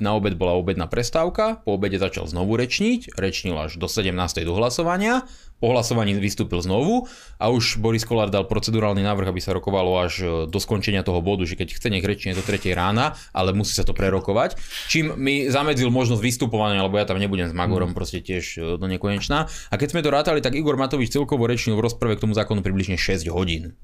na 0.00 0.10
obed 0.16 0.36
bola 0.36 0.56
obedná 0.56 0.88
prestávka, 0.88 1.60
po 1.64 1.76
obede 1.76 2.00
začal 2.00 2.28
znovu 2.28 2.56
rečniť, 2.56 3.16
rečnil 3.16 3.56
až 3.56 3.76
do 3.76 3.88
17. 3.88 4.12
do 4.44 4.54
hlasovania, 4.56 5.28
po 5.58 5.74
hlasovaní 5.74 6.14
vystúpil 6.14 6.62
znovu 6.62 7.10
a 7.34 7.50
už 7.50 7.82
Boris 7.82 8.06
Kolár 8.06 8.30
dal 8.30 8.46
procedurálny 8.46 9.02
návrh, 9.02 9.26
aby 9.34 9.40
sa 9.42 9.50
rokovalo 9.50 9.98
až 9.98 10.14
e, 10.22 10.26
do 10.46 10.58
skončenia 10.62 11.02
toho 11.02 11.18
bodu, 11.18 11.42
že 11.42 11.58
keď 11.58 11.74
chce, 11.74 11.88
nech 11.90 12.06
rečne 12.06 12.38
do 12.38 12.46
3. 12.46 12.62
rána, 12.78 13.18
ale 13.34 13.50
musí 13.50 13.74
sa 13.74 13.82
to 13.82 13.90
prerokovať. 13.90 14.54
Čím 14.86 15.18
mi 15.18 15.50
zamedzil 15.50 15.90
možnosť 15.90 16.22
vystupovania, 16.22 16.86
lebo 16.86 16.94
ja 16.94 17.10
tam 17.10 17.18
nebudem 17.18 17.50
s 17.50 17.54
Magorom 17.58 17.90
mm. 17.90 17.96
proste 17.98 18.22
tiež 18.22 18.44
e, 18.54 18.58
do 18.78 18.86
nekonečná. 18.86 19.50
A 19.50 19.74
keď 19.74 19.98
sme 19.98 20.04
to 20.06 20.14
rátali, 20.14 20.38
tak 20.38 20.54
Igor 20.54 20.78
Matovič 20.78 21.10
celkovo 21.10 21.50
rečnil 21.50 21.74
v 21.74 21.82
rozprave 21.90 22.14
k 22.14 22.22
tomu 22.22 22.38
zákonu 22.38 22.62
približne 22.62 22.94
6 22.94 23.26
hodín. 23.34 23.74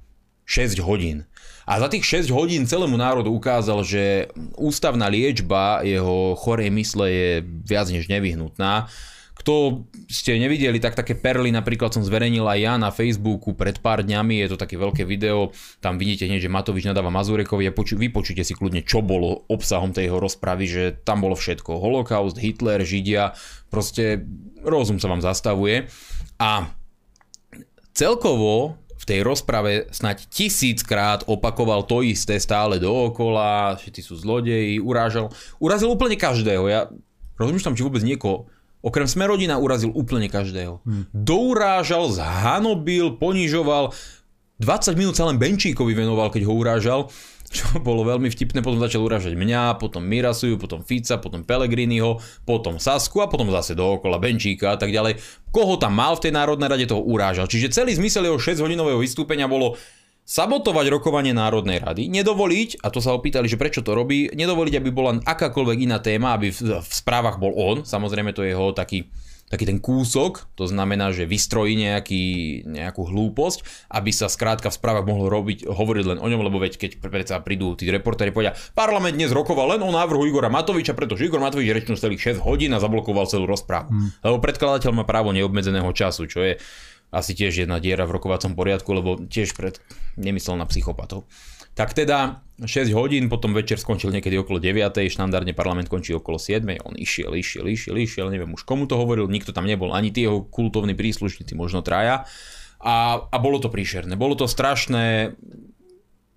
6 0.44 0.78
hodín. 0.84 1.24
A 1.64 1.80
za 1.80 1.88
tých 1.88 2.04
6 2.28 2.28
hodín 2.28 2.68
celému 2.68 3.00
národu 3.00 3.32
ukázal, 3.32 3.80
že 3.88 4.28
ústavná 4.60 5.08
liečba 5.08 5.80
jeho 5.80 6.36
chorej 6.36 6.68
mysle 6.68 7.06
je 7.08 7.30
viac 7.44 7.88
než 7.88 8.04
nevyhnutná. 8.12 8.92
Kto 9.34 9.84
ste 10.06 10.38
nevideli, 10.38 10.78
tak 10.78 10.94
také 10.94 11.18
perly 11.18 11.50
napríklad 11.50 11.90
som 11.90 12.06
zverejnil 12.06 12.46
aj 12.46 12.58
ja 12.60 12.74
na 12.78 12.94
Facebooku 12.94 13.52
pred 13.52 13.76
pár 13.82 14.06
dňami, 14.06 14.40
je 14.40 14.54
to 14.54 14.60
také 14.60 14.78
veľké 14.78 15.02
video, 15.02 15.50
tam 15.82 15.98
vidíte 15.98 16.30
hneď, 16.30 16.46
že 16.46 16.54
Matovič 16.54 16.86
nadáva 16.86 17.10
Mazurekovi 17.10 17.66
a 17.66 17.74
poču, 17.74 17.98
vypočujte 17.98 18.46
si 18.46 18.54
kľudne, 18.54 18.86
čo 18.86 19.02
bolo 19.02 19.42
obsahom 19.50 19.90
tej 19.90 20.06
jeho 20.06 20.22
rozpravy, 20.22 20.64
že 20.70 20.84
tam 21.02 21.26
bolo 21.26 21.34
všetko. 21.34 21.76
Holokaust, 21.76 22.38
Hitler, 22.38 22.86
Židia, 22.86 23.34
proste 23.74 24.22
rozum 24.62 25.02
sa 25.02 25.10
vám 25.10 25.20
zastavuje. 25.20 25.90
A 26.38 26.70
celkovo 27.90 28.78
v 29.04 29.08
tej 29.12 29.20
rozprave 29.20 29.92
snať 29.92 30.32
tisíckrát 30.32 31.28
opakoval 31.28 31.84
to 31.84 32.00
isté 32.00 32.40
stále 32.40 32.80
dookola, 32.80 33.76
tí 33.76 34.00
sú 34.00 34.16
zlodeji, 34.16 34.80
urážal. 34.80 35.28
Urazil 35.60 35.92
úplne 35.92 36.16
každého. 36.16 36.64
Ja 36.72 36.88
rozmýšľam, 37.36 37.76
či 37.76 37.84
vôbec 37.84 38.00
niekoho 38.00 38.48
Okrem 38.84 39.08
Smerodina 39.08 39.56
urazil 39.56 39.88
úplne 39.96 40.28
každého. 40.28 40.84
Hmm. 40.84 41.08
Dourážal, 41.16 42.12
zhanobil, 42.12 43.16
ponižoval. 43.16 43.96
20 44.60 45.00
minút 45.00 45.16
sa 45.16 45.24
len 45.24 45.40
Benčíkovi 45.40 45.96
venoval, 45.96 46.28
keď 46.28 46.44
ho 46.44 46.52
urážal 46.52 47.00
čo 47.54 47.78
bolo 47.78 48.02
veľmi 48.02 48.26
vtipné, 48.26 48.60
potom 48.60 48.82
začal 48.82 49.06
uražať 49.06 49.38
mňa, 49.38 49.78
potom 49.78 50.02
Mirasuju, 50.02 50.58
potom 50.58 50.82
Fica, 50.82 51.22
potom 51.22 51.46
Pelegriniho, 51.46 52.18
potom 52.42 52.82
Sasku 52.82 53.22
a 53.22 53.30
potom 53.30 53.48
zase 53.54 53.78
dookola 53.78 54.18
Benčíka 54.18 54.74
a 54.74 54.76
tak 54.76 54.90
ďalej. 54.90 55.22
Koho 55.54 55.78
tam 55.78 55.94
mal 55.94 56.18
v 56.18 56.28
tej 56.28 56.32
Národnej 56.34 56.66
rade, 56.66 56.86
toho 56.90 57.06
urážal. 57.06 57.46
Čiže 57.46 57.70
celý 57.70 57.94
zmysel 57.94 58.26
jeho 58.26 58.42
6-hodinového 58.42 58.98
vystúpenia 58.98 59.46
bolo 59.46 59.78
sabotovať 60.24 60.88
rokovanie 60.88 61.36
Národnej 61.36 61.78
rady, 61.84 62.08
nedovoliť, 62.08 62.80
a 62.80 62.88
to 62.88 62.98
sa 62.98 63.12
opýtali, 63.12 63.44
že 63.44 63.60
prečo 63.60 63.84
to 63.84 63.92
robí, 63.92 64.32
nedovoliť, 64.32 64.74
aby 64.80 64.90
bola 64.90 65.20
akákoľvek 65.20 65.78
iná 65.84 66.00
téma, 66.00 66.32
aby 66.34 66.48
v, 66.48 66.80
v 66.80 66.92
správach 66.92 67.36
bol 67.36 67.52
on, 67.52 67.84
samozrejme 67.84 68.32
to 68.32 68.40
je 68.40 68.56
jeho 68.56 68.72
taký 68.72 69.04
taký 69.52 69.68
ten 69.68 69.78
kúsok, 69.78 70.48
to 70.56 70.64
znamená, 70.64 71.12
že 71.12 71.28
vystrojí 71.28 71.76
nejaký, 71.76 72.24
nejakú 72.64 73.04
hlúposť, 73.04 73.88
aby 73.92 74.10
sa 74.10 74.26
skrátka 74.26 74.72
v 74.72 74.78
správach 74.80 75.04
mohlo 75.04 75.28
robiť, 75.28 75.68
hovoriť 75.68 76.04
len 76.16 76.18
o 76.18 76.26
ňom, 76.26 76.42
lebo 76.42 76.58
veď 76.58 76.80
keď 76.80 76.90
predsa 76.98 77.38
prídu 77.44 77.76
tí 77.76 77.86
reportéri 77.92 78.32
povedia, 78.32 78.56
parlament 78.72 79.14
dnes 79.14 79.30
rokoval 79.30 79.76
len 79.76 79.82
o 79.84 79.90
návrhu 79.92 80.24
Igora 80.26 80.48
Matoviča, 80.48 80.96
pretože 80.96 81.28
Igor 81.28 81.44
Matovič 81.44 81.70
rečnul 81.70 82.00
celých 82.00 82.40
6 82.40 82.46
hodín 82.46 82.72
a 82.72 82.82
zablokoval 82.82 83.28
celú 83.28 83.44
rozprávu. 83.44 83.92
Hmm. 83.92 84.10
Lebo 84.24 84.40
predkladateľ 84.40 84.90
má 84.90 85.04
právo 85.04 85.30
neobmedzeného 85.30 85.92
času, 85.92 86.24
čo 86.26 86.40
je 86.42 86.56
asi 87.14 87.32
tiež 87.38 87.62
jedna 87.62 87.78
diera 87.78 88.08
v 88.10 88.18
rokovacom 88.18 88.58
poriadku, 88.58 88.90
lebo 88.90 89.22
tiež 89.22 89.54
pred, 89.54 89.78
nemyslel 90.18 90.58
na 90.58 90.66
psychopatov. 90.66 91.30
Tak 91.74 91.90
teda 91.90 92.46
6 92.62 92.94
hodín, 92.94 93.26
potom 93.26 93.50
večer 93.50 93.82
skončil 93.82 94.14
niekedy 94.14 94.38
okolo 94.38 94.62
9, 94.62 94.94
štandardne 95.10 95.58
parlament 95.58 95.90
končí 95.90 96.14
okolo 96.14 96.38
7, 96.38 96.62
on 96.86 96.94
išiel, 96.94 97.34
išiel, 97.34 97.66
išiel, 97.66 97.98
išiel, 97.98 98.26
neviem 98.30 98.54
už 98.54 98.62
komu 98.62 98.86
to 98.86 98.94
hovoril, 98.94 99.26
nikto 99.26 99.50
tam 99.50 99.66
nebol, 99.66 99.90
ani 99.90 100.14
tí 100.14 100.22
jeho 100.22 100.46
kultovní 100.46 100.94
príslušníci, 100.94 101.58
možno 101.58 101.82
traja. 101.82 102.30
A, 102.78 103.26
a 103.26 103.36
bolo 103.42 103.58
to 103.58 103.74
príšerné, 103.74 104.14
bolo 104.14 104.38
to 104.38 104.46
strašné, 104.46 105.34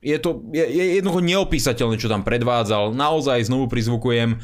je 0.01 0.17
to 0.17 0.41
je, 0.57 0.65
je 0.65 0.83
jednoducho 0.97 1.21
neopísateľné, 1.21 2.01
čo 2.01 2.09
tam 2.09 2.25
predvádzal, 2.25 2.97
naozaj 2.97 3.45
znovu 3.45 3.69
prizvukujem, 3.69 4.41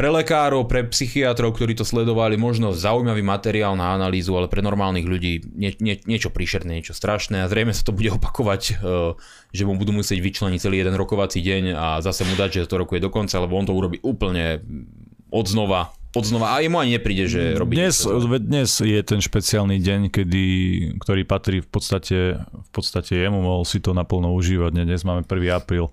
pre 0.00 0.08
lekárov, 0.08 0.64
pre 0.64 0.88
psychiatrov, 0.88 1.52
ktorí 1.52 1.76
to 1.76 1.84
sledovali, 1.84 2.40
možno 2.40 2.72
zaujímavý 2.72 3.20
materiál 3.20 3.76
na 3.76 3.92
analýzu, 3.92 4.32
ale 4.32 4.48
pre 4.48 4.64
normálnych 4.64 5.04
ľudí 5.04 5.44
nie, 5.52 5.76
nie, 5.76 6.00
niečo 6.08 6.32
príšerné, 6.32 6.80
niečo 6.80 6.96
strašné 6.96 7.44
a 7.44 7.50
zrejme 7.52 7.76
sa 7.76 7.84
to 7.84 7.92
bude 7.92 8.08
opakovať, 8.16 8.62
eh, 8.72 9.12
že 9.52 9.68
mu 9.68 9.76
budú 9.76 9.92
musieť 9.92 10.24
vyčleniť 10.24 10.56
celý 10.56 10.80
jeden 10.80 10.96
rokovací 10.96 11.44
deň 11.44 11.76
a 11.76 11.86
zase 12.00 12.24
mu 12.24 12.32
dať, 12.32 12.64
že 12.64 12.70
to 12.72 12.80
rokuje 12.80 13.04
do 13.04 13.12
konca, 13.12 13.44
lebo 13.44 13.60
on 13.60 13.68
to 13.68 13.76
urobí 13.76 14.00
úplne 14.00 14.64
odznova, 15.28 15.92
odznova 16.16 16.56
a 16.56 16.64
jemu 16.64 16.80
ani 16.80 16.96
nepríde, 16.96 17.28
že 17.28 17.40
robí 17.60 17.76
dnes, 17.76 18.00
dnes 18.40 18.80
je 18.80 19.00
ten 19.04 19.20
špeciálny 19.20 19.84
deň, 19.84 20.00
kedy, 20.08 20.44
ktorý 20.96 21.28
patrí 21.28 21.60
v 21.60 21.68
podstate, 21.68 22.40
v 22.40 22.70
podstate 22.72 23.20
jemu, 23.20 23.44
mohol 23.44 23.68
si 23.68 23.84
to 23.84 23.92
naplno 23.92 24.32
užívať. 24.32 24.80
Dnes 24.80 25.04
máme 25.04 25.28
1. 25.28 25.60
apríl. 25.60 25.92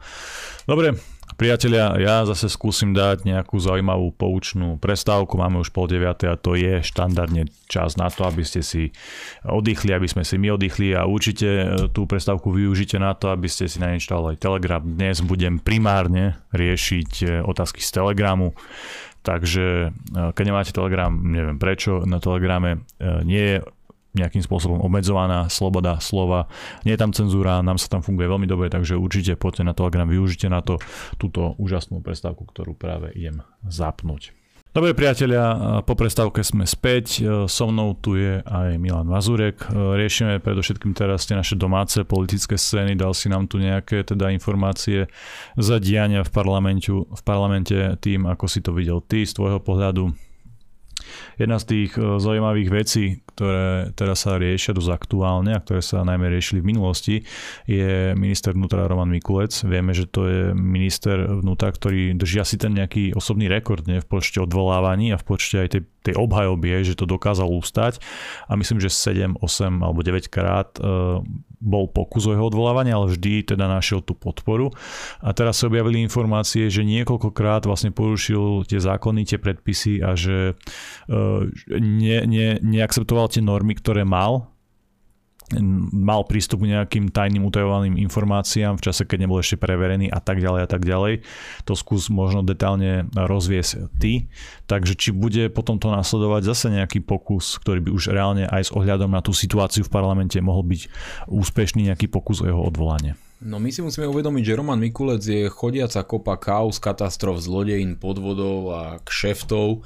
Dobre, 0.63 0.95
Priatelia, 1.37 1.93
ja 2.01 2.25
zase 2.25 2.49
skúsim 2.49 2.97
dať 2.97 3.21
nejakú 3.21 3.61
zaujímavú 3.61 4.09
poučnú 4.09 4.81
prestávku. 4.81 5.37
Máme 5.37 5.61
už 5.61 5.69
pol 5.69 5.85
deviate 5.85 6.25
a 6.25 6.33
to 6.33 6.57
je 6.57 6.81
štandardne 6.81 7.45
čas 7.69 7.93
na 7.93 8.09
to, 8.09 8.25
aby 8.25 8.41
ste 8.41 8.65
si 8.65 8.89
oddychli, 9.45 9.93
aby 9.93 10.09
sme 10.09 10.25
si 10.25 10.41
my 10.41 10.57
oddychli 10.57 10.97
a 10.97 11.05
určite 11.05 11.45
e, 11.45 11.65
tú 11.93 12.09
prestávku 12.09 12.49
využite 12.49 12.97
na 12.97 13.13
to, 13.13 13.29
aby 13.29 13.45
ste 13.45 13.69
si 13.69 13.77
nainštalovali 13.77 14.41
Telegram. 14.41 14.81
Dnes 14.81 15.21
budem 15.21 15.61
primárne 15.61 16.41
riešiť 16.57 17.11
e, 17.21 17.25
otázky 17.45 17.85
z 17.85 17.89
Telegramu. 17.93 18.57
Takže 19.21 19.93
e, 19.93 20.33
keď 20.33 20.41
nemáte 20.41 20.73
Telegram, 20.73 21.13
neviem 21.13 21.61
prečo, 21.61 22.01
na 22.01 22.17
Telegrame 22.17 22.81
nie 23.21 23.45
je 23.45 23.57
nejakým 24.17 24.41
spôsobom 24.41 24.81
obmedzovaná 24.81 25.47
sloboda 25.47 26.01
slova, 26.01 26.49
nie 26.83 26.97
je 26.97 27.01
tam 27.01 27.13
cenzúra, 27.13 27.61
nám 27.61 27.77
sa 27.77 27.87
tam 27.87 28.01
funguje 28.01 28.25
veľmi 28.25 28.49
dobre, 28.49 28.67
takže 28.73 28.97
určite 28.97 29.37
poďte 29.37 29.63
na 29.63 29.73
Telegram, 29.77 30.09
využite 30.09 30.49
na 30.49 30.65
to 30.65 30.81
túto 31.21 31.53
úžasnú 31.61 32.01
prestávku, 32.01 32.43
ktorú 32.49 32.73
práve 32.73 33.13
idem 33.13 33.45
zapnúť. 33.65 34.33
Dobre 34.67 34.93
priatelia, 34.93 35.81
po 35.89 35.97
prestávke 35.97 36.45
sme 36.45 36.69
späť. 36.69 37.25
So 37.49 37.65
mnou 37.65 37.97
tu 37.97 38.13
je 38.13 38.45
aj 38.45 38.77
Milan 38.77 39.09
Mazurek. 39.09 39.65
Riešime 39.73 40.37
predovšetkým 40.37 40.93
teraz 40.93 41.25
tie 41.25 41.33
naše 41.33 41.57
domáce 41.57 42.05
politické 42.05 42.61
scény. 42.61 42.93
Dal 42.93 43.17
si 43.17 43.25
nám 43.25 43.49
tu 43.49 43.57
nejaké 43.57 44.05
teda 44.05 44.29
informácie 44.29 45.09
za 45.57 45.81
diania 45.81 46.21
v, 46.21 46.29
v 47.09 47.21
parlamente 47.25 47.73
tým, 48.05 48.29
ako 48.29 48.45
si 48.45 48.61
to 48.61 48.69
videl 48.69 49.01
ty 49.01 49.25
z 49.25 49.33
tvojho 49.33 49.57
pohľadu 49.65 50.13
Jedna 51.37 51.57
z 51.61 51.65
tých 51.65 51.91
e, 51.95 52.19
zaujímavých 52.19 52.69
vecí, 52.69 53.21
ktoré 53.37 53.93
teraz 53.93 54.25
sa 54.25 54.41
riešia 54.41 54.73
dosť 54.73 54.97
aktuálne 54.97 55.53
a 55.53 55.61
ktoré 55.61 55.85
sa 55.85 56.01
najmä 56.01 56.25
riešili 56.33 56.65
v 56.65 56.73
minulosti, 56.73 57.15
je 57.69 58.17
minister 58.17 58.57
vnútra 58.57 58.89
Roman 58.89 59.13
Mikulec. 59.13 59.53
Vieme, 59.61 59.93
že 59.93 60.09
to 60.09 60.25
je 60.25 60.41
minister 60.57 61.21
vnútra, 61.29 61.69
ktorý 61.69 62.17
drží 62.17 62.41
asi 62.41 62.57
ten 62.57 62.73
nejaký 62.73 63.13
osobný 63.13 63.45
rekord 63.45 63.85
nie, 63.85 64.01
v 64.01 64.09
počte 64.09 64.41
odvolávaní 64.41 65.13
a 65.13 65.21
v 65.21 65.25
počte 65.29 65.61
aj 65.61 65.69
tej, 65.69 65.81
tej 66.01 66.15
obhajoby, 66.17 66.81
že 66.81 66.97
to 66.97 67.05
dokázal 67.05 67.45
ustať. 67.45 68.01
A 68.49 68.57
myslím, 68.57 68.81
že 68.81 68.89
7, 68.89 69.37
8 69.37 69.85
alebo 69.85 70.01
9 70.01 70.33
krát 70.33 70.73
e, 70.81 71.21
bol 71.57 71.89
pokus 71.89 72.29
o 72.29 72.33
jeho 72.33 72.45
odvolávanie, 72.47 72.93
ale 72.93 73.09
vždy 73.13 73.53
teda 73.53 73.65
našiel 73.65 74.05
tú 74.05 74.13
podporu. 74.13 74.69
A 75.21 75.33
teraz 75.33 75.57
sa 75.61 75.69
objavili 75.69 76.01
informácie, 76.05 76.69
že 76.69 76.85
niekoľkokrát 76.85 77.65
vlastne 77.65 77.89
porušil 77.89 78.65
tie 78.69 78.77
zákony, 78.77 79.25
tie 79.25 79.41
predpisy 79.41 80.05
a 80.05 80.13
že 80.13 80.53
uh, 80.53 81.41
ne, 81.81 82.17
ne, 82.29 82.47
neakceptoval 82.61 83.26
tie 83.27 83.43
normy, 83.43 83.77
ktoré 83.77 84.07
mal 84.07 84.57
mal 85.95 86.27
prístup 86.27 86.67
k 86.67 86.75
nejakým 86.75 87.07
tajným 87.07 87.47
utajovaným 87.47 87.95
informáciám 87.95 88.75
v 88.75 88.83
čase, 88.83 89.07
keď 89.07 89.23
nebol 89.23 89.39
ešte 89.39 89.55
preverený 89.55 90.11
a 90.11 90.19
tak 90.19 90.43
ďalej 90.43 90.61
a 90.67 90.69
tak 90.69 90.83
ďalej. 90.83 91.23
To 91.63 91.71
skús 91.71 92.11
možno 92.11 92.43
detálne 92.43 93.07
rozviesť 93.15 93.87
ty. 93.95 94.27
Takže 94.67 94.99
či 94.99 95.15
bude 95.15 95.47
potom 95.47 95.79
to 95.79 95.87
nasledovať 95.87 96.41
zase 96.43 96.67
nejaký 96.75 96.99
pokus, 96.99 97.55
ktorý 97.63 97.79
by 97.87 97.89
už 97.95 98.11
reálne 98.11 98.43
aj 98.43 98.67
s 98.67 98.71
ohľadom 98.75 99.07
na 99.07 99.23
tú 99.23 99.31
situáciu 99.31 99.87
v 99.87 99.93
parlamente 99.93 100.35
mohol 100.43 100.67
byť 100.67 100.91
úspešný 101.31 101.87
nejaký 101.87 102.11
pokus 102.11 102.43
o 102.43 102.49
jeho 102.51 102.59
odvolanie. 102.59 103.15
No 103.37 103.61
my 103.61 103.69
si 103.69 103.85
musíme 103.85 104.09
uvedomiť, 104.09 104.43
že 104.43 104.57
Roman 104.57 104.81
Mikulec 104.81 105.21
je 105.21 105.45
chodiaca 105.47 106.01
kopa 106.03 106.35
kaos, 106.41 106.81
katastrof, 106.81 107.37
zlodejín, 107.39 107.95
podvodov 107.95 108.73
a 108.73 108.81
kšeftov 109.05 109.85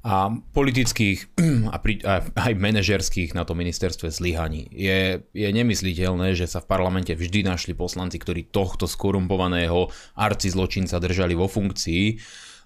a 0.00 0.32
politických 0.32 1.36
a, 1.74 1.76
pri, 1.76 2.00
a 2.04 2.24
aj 2.24 2.54
manažerských 2.56 3.36
na 3.36 3.44
to 3.44 3.52
ministerstve 3.52 4.08
zlyhaní. 4.08 4.68
Je, 4.72 5.20
je 5.36 5.48
nemysliteľné, 5.52 6.32
že 6.32 6.48
sa 6.48 6.64
v 6.64 6.70
parlamente 6.72 7.12
vždy 7.12 7.44
našli 7.44 7.76
poslanci, 7.76 8.16
ktorí 8.16 8.48
tohto 8.48 8.88
skorumpovaného 8.88 9.92
arci 10.16 10.48
zločinca 10.48 10.96
držali 10.96 11.36
vo 11.36 11.48
funkcii, 11.52 12.04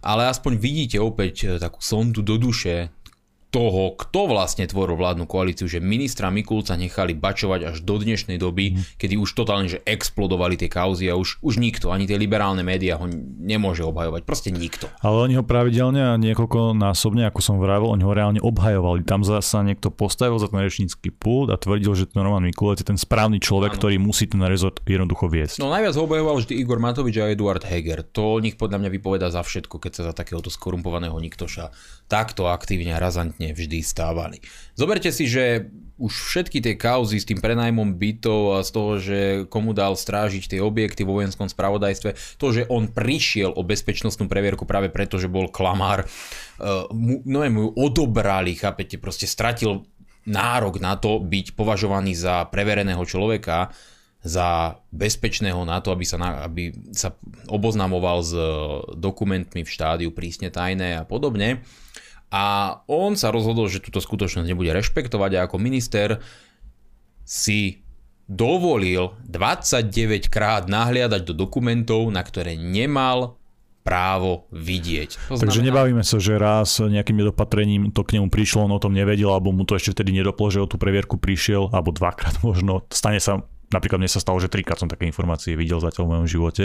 ale 0.06 0.30
aspoň 0.30 0.52
vidíte 0.60 0.98
opäť 1.02 1.58
takú 1.58 1.82
sondu 1.82 2.22
do 2.22 2.38
duše 2.38 2.92
toho, 3.54 3.94
kto 3.94 4.26
vlastne 4.26 4.66
tvoril 4.66 4.98
vládnu 4.98 5.30
koalíciu, 5.30 5.70
že 5.70 5.78
ministra 5.78 6.26
Mikulca 6.34 6.74
nechali 6.74 7.14
bačovať 7.14 7.70
až 7.70 7.76
do 7.86 8.02
dnešnej 8.02 8.34
doby, 8.34 8.74
mm. 8.74 8.98
kedy 8.98 9.14
už 9.14 9.30
totálne 9.30 9.70
že 9.70 9.78
explodovali 9.86 10.58
tie 10.58 10.66
kauzy 10.66 11.06
a 11.06 11.14
už, 11.14 11.38
už 11.38 11.62
nikto, 11.62 11.94
ani 11.94 12.10
tie 12.10 12.18
liberálne 12.18 12.66
médiá 12.66 12.98
ho 12.98 13.06
nemôže 13.38 13.86
obhajovať. 13.86 14.26
Proste 14.26 14.50
nikto. 14.50 14.90
Ale 15.06 15.30
oni 15.30 15.38
ho 15.38 15.46
pravidelne 15.46 16.02
a 16.02 16.18
niekoľko 16.18 16.74
násobne, 16.74 17.30
ako 17.30 17.38
som 17.38 17.62
vravel, 17.62 17.94
oni 17.94 18.02
ho 18.02 18.10
reálne 18.10 18.40
obhajovali. 18.42 19.06
Tam 19.06 19.22
sa 19.22 19.60
niekto 19.62 19.94
postavil 19.94 20.34
za 20.42 20.50
ten 20.50 20.58
rečnícky 20.58 21.14
pult 21.14 21.54
a 21.54 21.56
tvrdil, 21.56 21.94
že 21.94 22.10
ten 22.10 22.26
Roman 22.26 22.42
Mikulec 22.42 22.82
je 22.82 22.90
ten 22.90 22.98
správny 22.98 23.38
človek, 23.38 23.76
ano. 23.76 23.78
ktorý 23.78 24.02
musí 24.02 24.26
ten 24.26 24.42
rezort 24.42 24.82
jednoducho 24.82 25.30
viesť. 25.30 25.62
No 25.62 25.70
najviac 25.70 25.94
ho 25.94 26.02
obhajoval 26.10 26.42
vždy 26.42 26.58
Igor 26.58 26.82
Matovič 26.82 27.22
a 27.22 27.30
Eduard 27.30 27.62
Heger. 27.62 28.02
To 28.18 28.42
nich 28.42 28.58
podľa 28.58 28.82
mňa 28.82 28.90
vypoveda 28.90 29.30
za 29.30 29.46
všetko, 29.46 29.78
keď 29.78 29.92
sa 29.94 30.02
za 30.10 30.12
takéhoto 30.12 30.50
skorumpovaného 30.50 31.14
niktoša 31.14 31.70
takto 32.06 32.46
aktívne 32.46 32.94
a 32.94 33.02
razantne 33.02 33.56
vždy 33.56 33.80
stávali. 33.80 34.44
Zoberte 34.76 35.08
si, 35.08 35.24
že 35.24 35.72
už 35.94 36.10
všetky 36.10 36.58
tie 36.58 36.74
kauzy 36.74 37.22
s 37.22 37.28
tým 37.28 37.38
prenajmom 37.38 37.94
bytov 37.94 38.58
a 38.58 38.66
z 38.66 38.70
toho, 38.74 38.92
že 38.98 39.18
komu 39.46 39.70
dal 39.70 39.94
strážiť 39.94 40.58
tie 40.58 40.60
objekty 40.60 41.06
vo 41.06 41.22
vojenskom 41.22 41.46
spravodajstve, 41.46 42.38
to, 42.38 42.46
že 42.50 42.66
on 42.66 42.90
prišiel 42.90 43.54
o 43.54 43.62
bezpečnostnú 43.62 44.26
previerku 44.26 44.66
práve 44.66 44.90
preto, 44.90 45.22
že 45.22 45.30
bol 45.30 45.46
klamár, 45.46 46.02
uh, 46.02 46.90
no 47.22 47.38
mu 47.46 47.70
odobrali, 47.78 48.58
chápete, 48.58 48.98
proste 48.98 49.30
stratil 49.30 49.86
nárok 50.26 50.82
na 50.82 50.98
to 50.98 51.22
byť 51.22 51.54
považovaný 51.54 52.18
za 52.18 52.48
prevereného 52.50 53.04
človeka, 53.06 53.70
za 54.24 54.80
bezpečného 54.88 55.68
na 55.68 55.84
to, 55.84 55.92
aby 55.92 56.04
sa, 56.08 56.16
na, 56.16 56.48
aby 56.48 56.72
sa 56.96 57.12
oboznamoval 57.44 58.24
s 58.24 58.32
dokumentmi 58.96 59.62
v 59.62 59.72
štádiu 59.72 60.10
prísne 60.16 60.48
tajné 60.48 60.96
a 60.96 61.04
podobne. 61.04 61.60
A 62.34 62.44
on 62.90 63.14
sa 63.14 63.30
rozhodol, 63.30 63.70
že 63.70 63.78
túto 63.78 64.02
skutočnosť 64.02 64.42
nebude 64.42 64.74
rešpektovať 64.74 65.30
a 65.38 65.42
ako 65.46 65.62
minister 65.62 66.18
si 67.22 67.86
dovolil 68.26 69.14
29 69.30 70.26
krát 70.32 70.66
nahliadať 70.66 71.22
do 71.22 71.34
dokumentov, 71.36 72.10
na 72.10 72.26
ktoré 72.26 72.58
nemal 72.58 73.38
právo 73.84 74.48
vidieť. 74.50 75.30
To 75.30 75.36
Takže 75.36 75.60
znamená... 75.60 75.68
nebavíme 75.70 76.02
sa, 76.02 76.16
že 76.16 76.40
raz 76.40 76.80
nejakým 76.80 77.20
nedopatrením 77.20 77.92
to 77.92 78.00
k 78.02 78.18
nemu 78.18 78.32
prišlo, 78.32 78.66
on 78.66 78.74
o 78.74 78.82
tom 78.82 78.96
nevedel, 78.96 79.28
alebo 79.28 79.52
mu 79.52 79.62
to 79.68 79.76
ešte 79.76 79.92
vtedy 79.92 80.16
nedoplo, 80.16 80.48
že 80.48 80.64
o 80.64 80.66
tú 80.66 80.80
previerku 80.80 81.20
prišiel, 81.20 81.70
alebo 81.70 81.92
dvakrát 81.92 82.40
možno. 82.46 82.82
Stane 82.90 83.20
sa 83.22 83.44
Napríklad 83.74 83.98
mne 83.98 84.06
sa 84.06 84.22
stalo, 84.22 84.38
že 84.38 84.46
trikrát 84.46 84.78
som 84.78 84.86
také 84.86 85.02
informácie 85.10 85.58
videl 85.58 85.82
zatiaľ 85.82 86.06
v 86.06 86.10
mojom 86.14 86.28
živote, 86.30 86.64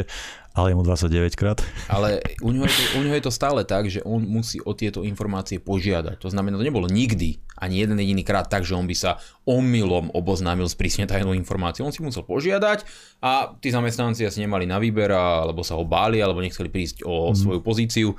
ale 0.53 0.69
je 0.69 0.75
mu 0.77 0.85
29 0.85 1.33
krát. 1.33 1.57
Ale 1.89 2.21
u 2.45 2.53
neho, 2.53 2.69
je 2.69 2.73
to, 2.77 2.83
u 2.95 3.01
neho 3.01 3.17
je 3.17 3.25
to 3.25 3.33
stále 3.33 3.57
tak, 3.65 3.89
že 3.89 4.05
on 4.05 4.21
musí 4.29 4.61
o 4.61 4.77
tieto 4.77 5.01
informácie 5.01 5.57
požiadať. 5.57 6.21
To 6.21 6.29
znamená, 6.29 6.61
to 6.61 6.69
nebolo 6.69 6.85
nikdy, 6.85 7.41
ani 7.57 7.81
jeden 7.81 7.97
jediný 7.97 8.21
krát 8.21 8.45
tak, 8.45 8.61
že 8.61 8.77
on 8.77 8.85
by 8.85 8.93
sa 8.93 9.17
omylom 9.49 10.13
oboznámil 10.13 10.69
s 10.69 10.77
prísne 10.77 11.09
tajnou 11.09 11.33
informáciou. 11.33 11.89
On 11.89 11.95
si 11.95 12.05
musel 12.05 12.21
požiadať 12.21 12.85
a 13.25 13.57
tí 13.57 13.73
zamestnanci 13.73 14.29
asi 14.29 14.45
nemali 14.45 14.69
na 14.69 14.77
výber, 14.77 15.09
alebo 15.09 15.65
sa 15.65 15.73
ho 15.73 15.83
báli, 15.83 16.21
alebo 16.21 16.45
nechceli 16.45 16.69
prísť 16.69 17.01
o 17.09 17.33
mm. 17.33 17.35
svoju 17.35 17.59
pozíciu. 17.65 18.09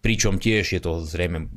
Pričom 0.00 0.40
tiež 0.40 0.64
je 0.72 0.80
to 0.80 1.04
zrejme 1.04 1.52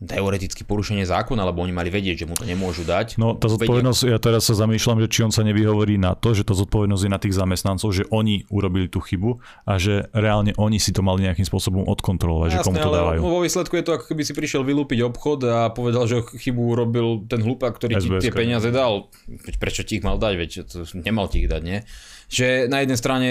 teoreticky 0.00 0.64
porušenie 0.64 1.04
zákona, 1.04 1.44
lebo 1.44 1.60
oni 1.60 1.76
mali 1.76 1.92
vedieť, 1.92 2.24
že 2.24 2.26
mu 2.26 2.32
to 2.32 2.48
nemôžu 2.48 2.88
dať. 2.88 3.20
No 3.20 3.36
tá 3.36 3.52
zodpovednosť, 3.52 4.00
ja 4.08 4.16
teraz 4.16 4.48
sa 4.48 4.56
zamýšľam, 4.56 5.04
že 5.04 5.08
či 5.12 5.20
on 5.28 5.32
sa 5.32 5.44
nevyhovorí 5.44 6.00
na 6.00 6.16
to, 6.16 6.32
že 6.32 6.48
to 6.48 6.56
zodpovednosť 6.56 7.02
je 7.04 7.10
na 7.12 7.20
tých 7.20 7.36
zamestnancov, 7.36 7.92
že 7.92 8.08
oni 8.08 8.48
urobili 8.48 8.88
tú 8.88 9.04
chybu 9.04 9.44
a 9.68 9.76
že 9.76 10.08
reálne 10.16 10.56
oni 10.56 10.80
si 10.80 10.96
to 10.96 11.04
mali 11.04 11.28
nejakým 11.28 11.44
spôsobom 11.44 11.84
odkontrolovať, 11.84 12.48
Jasné, 12.48 12.60
že 12.60 12.64
komu 12.64 12.78
to 12.80 12.90
dávajú. 12.96 13.18
vo 13.20 13.40
výsledku 13.44 13.74
je 13.76 13.84
to 13.84 13.92
ako 14.00 14.04
keby 14.08 14.22
si 14.24 14.32
prišiel 14.32 14.64
vylúpiť 14.64 14.98
obchod 15.04 15.38
a 15.44 15.68
povedal, 15.68 16.08
že 16.08 16.24
chybu 16.24 16.60
urobil 16.72 17.28
ten 17.28 17.44
hlupák, 17.44 17.76
ktorý 17.76 18.00
SBS, 18.00 18.24
ti 18.24 18.28
tie 18.28 18.32
peniaze 18.32 18.72
dal. 18.72 19.12
Prečo 19.60 19.84
ti 19.84 20.00
ich 20.00 20.04
mal 20.04 20.16
dať, 20.16 20.32
veď 20.32 20.50
to 20.64 20.88
nemal 20.96 21.28
ti 21.28 21.44
ich 21.44 21.48
dať, 21.52 21.60
nie? 21.60 21.84
Že 22.32 22.72
na 22.72 22.80
jednej 22.80 22.96
strane 22.96 23.28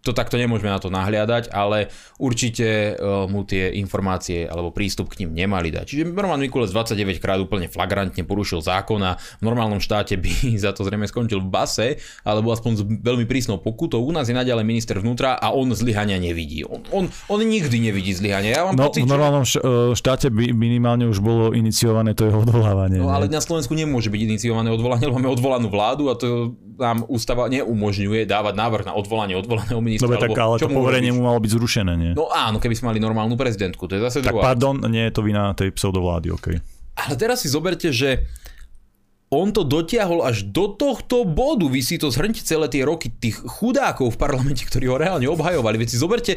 to 0.00 0.16
takto 0.16 0.40
nemôžeme 0.40 0.72
na 0.72 0.80
to 0.80 0.88
nahliadať, 0.88 1.52
ale 1.52 1.92
určite 2.16 2.96
uh, 2.96 3.28
mu 3.28 3.44
tie 3.44 3.68
informácie 3.76 4.48
alebo 4.48 4.72
prístup 4.72 5.12
k 5.12 5.24
ním 5.24 5.36
nemali 5.36 5.68
dať. 5.68 5.84
Čiže 5.84 6.02
Roman 6.16 6.40
Mikulec 6.40 6.72
29 6.72 7.20
krát 7.20 7.36
úplne 7.36 7.68
flagrantne 7.68 8.24
porušil 8.24 8.64
zákon 8.64 9.00
a 9.04 9.20
v 9.20 9.42
normálnom 9.44 9.76
štáte 9.76 10.16
by 10.16 10.32
za 10.64 10.72
to 10.72 10.88
zrejme 10.88 11.04
skončil 11.04 11.44
v 11.44 11.48
base, 11.52 11.86
alebo 12.24 12.48
aspoň 12.52 12.72
s 12.76 12.82
veľmi 12.84 13.28
prísnou 13.28 13.60
pokutou. 13.60 14.00
U 14.00 14.12
nás 14.12 14.28
je 14.28 14.36
naďalej 14.36 14.64
minister 14.64 14.96
vnútra 14.96 15.36
a 15.36 15.52
on 15.52 15.68
zlyhania 15.76 16.16
nevidí. 16.16 16.64
On, 16.64 16.80
on, 16.92 17.04
on 17.28 17.40
nikdy 17.44 17.76
nevidí 17.76 18.16
zlyhania. 18.16 18.56
Ja 18.56 18.62
mám 18.72 18.80
no, 18.80 18.88
pocit, 18.88 19.04
v 19.04 19.12
normálnom. 19.12 19.44
E, 19.44 19.92
štáte 19.92 20.32
by 20.32 20.56
minimálne 20.56 21.04
už 21.12 21.20
bolo 21.20 21.52
iniciované 21.52 22.16
to 22.16 22.24
jeho 22.24 22.40
odvolávanie. 22.40 22.96
No 22.96 23.12
ale 23.12 23.28
na 23.28 23.44
Slovensku 23.44 23.76
nemôže 23.76 24.08
byť 24.08 24.20
iniciované 24.24 24.72
odvolanie, 24.72 25.04
lebo 25.04 25.20
máme 25.20 25.28
odvolanú 25.28 25.68
vládu 25.68 26.08
a 26.08 26.16
to 26.16 26.56
nám 26.80 27.04
ústava 27.12 27.44
neumožňuje 27.52 28.24
dávať 28.24 28.54
návrh 28.56 28.84
na 28.88 28.96
odvolanie 28.96 29.36
odvolaného 29.36 29.84
ministra. 29.90 30.06
Dobre, 30.06 30.22
tak 30.22 30.38
ale 30.38 30.54
to 30.62 30.70
poverenie 30.70 31.10
mu 31.10 31.26
malo 31.26 31.42
byť 31.42 31.50
zrušené, 31.50 31.92
nie? 31.98 32.12
No 32.14 32.30
áno, 32.30 32.62
keby 32.62 32.78
sme 32.78 32.94
mali 32.94 33.02
normálnu 33.02 33.34
prezidentku, 33.34 33.90
to 33.90 33.98
je 33.98 34.02
zase 34.06 34.18
tak 34.22 34.30
druhá. 34.30 34.54
pardon, 34.54 34.78
nie 34.86 35.02
je 35.10 35.12
to 35.12 35.26
vina 35.26 35.50
tej 35.58 35.74
pseudovlády, 35.74 36.30
OK. 36.30 36.46
Ale 36.94 37.14
teraz 37.18 37.42
si 37.42 37.48
zoberte, 37.50 37.90
že 37.90 38.22
on 39.30 39.54
to 39.54 39.62
dotiahol 39.62 40.26
až 40.26 40.42
do 40.50 40.74
tohto 40.74 41.22
bodu. 41.22 41.70
Vy 41.70 41.80
si 41.86 41.96
to 42.02 42.10
zhrňte 42.10 42.42
celé 42.42 42.66
tie 42.66 42.82
roky 42.82 43.14
tých 43.14 43.38
chudákov 43.38 44.18
v 44.18 44.18
parlamente, 44.18 44.66
ktorí 44.66 44.90
ho 44.90 44.98
reálne 44.98 45.30
obhajovali. 45.30 45.78
Veď 45.78 45.88
si 45.94 45.98
zoberte, 46.02 46.34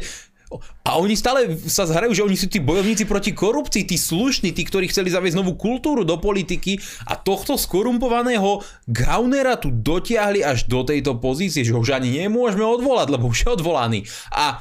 a 0.84 1.00
oni 1.00 1.14
stále 1.16 1.56
sa 1.66 1.88
zhrajú, 1.88 2.12
že 2.12 2.24
oni 2.26 2.36
sú 2.36 2.46
tí 2.50 2.60
bojovníci 2.60 3.08
proti 3.08 3.32
korupcii, 3.32 3.88
tí 3.88 3.96
slušní, 3.96 4.52
tí, 4.52 4.62
ktorí 4.66 4.90
chceli 4.90 5.08
zaviesť 5.08 5.38
novú 5.40 5.56
kultúru 5.56 6.04
do 6.04 6.20
politiky 6.20 6.78
a 7.08 7.16
tohto 7.16 7.56
skorumpovaného 7.56 8.60
Gaunera 8.88 9.56
tu 9.56 9.72
dotiahli 9.72 10.44
až 10.44 10.68
do 10.68 10.84
tejto 10.84 11.18
pozície, 11.18 11.64
že 11.64 11.72
ho 11.72 11.80
už 11.80 11.96
ani 11.96 12.24
nemôžeme 12.24 12.64
odvolať, 12.64 13.08
lebo 13.10 13.32
už 13.32 13.38
je 13.44 13.48
odvolaný. 13.54 14.00
A 14.32 14.60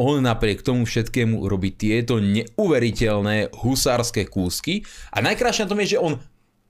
on 0.00 0.24
napriek 0.24 0.64
tomu 0.64 0.88
všetkému 0.88 1.44
robí 1.44 1.76
tieto 1.76 2.16
neuveriteľné 2.24 3.52
husárske 3.60 4.24
kúsky 4.24 4.80
a 5.12 5.20
najkrajšie 5.20 5.68
na 5.68 5.70
tom 5.70 5.80
je, 5.84 5.96
že 5.96 5.98
on, 6.00 6.16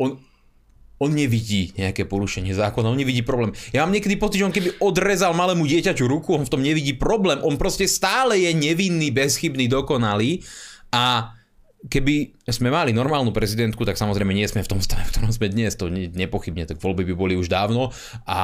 on 0.03 0.19
on 1.01 1.17
nevidí 1.17 1.73
nejaké 1.81 2.05
porušenie 2.05 2.53
zákona, 2.53 2.93
on 2.93 3.01
nevidí 3.01 3.25
problém. 3.25 3.57
Ja 3.73 3.89
mám 3.89 3.97
niekedy 3.97 4.21
pocit, 4.21 4.45
že 4.45 4.47
on 4.47 4.55
keby 4.55 4.85
odrezal 4.85 5.33
malému 5.33 5.65
dieťaťu 5.65 6.05
ruku, 6.05 6.37
on 6.37 6.45
v 6.45 6.53
tom 6.53 6.61
nevidí 6.61 6.93
problém. 6.93 7.41
On 7.41 7.57
proste 7.57 7.89
stále 7.89 8.37
je 8.37 8.53
nevinný, 8.53 9.09
bezchybný, 9.09 9.65
dokonalý 9.73 10.45
a 10.93 11.33
keby 11.81 12.45
sme 12.45 12.69
mali 12.69 12.93
normálnu 12.93 13.33
prezidentku, 13.33 13.89
tak 13.89 13.97
samozrejme 13.97 14.37
nie 14.37 14.45
sme 14.45 14.61
v 14.61 14.69
tom 14.69 14.85
stave, 14.85 15.09
v 15.09 15.13
ktorom 15.17 15.33
sme 15.33 15.49
dnes, 15.49 15.73
to 15.81 15.89
nepochybne, 15.89 16.69
tak 16.69 16.77
voľby 16.77 17.09
by 17.09 17.15
boli 17.17 17.35
už 17.41 17.49
dávno 17.49 17.89
a 18.29 18.41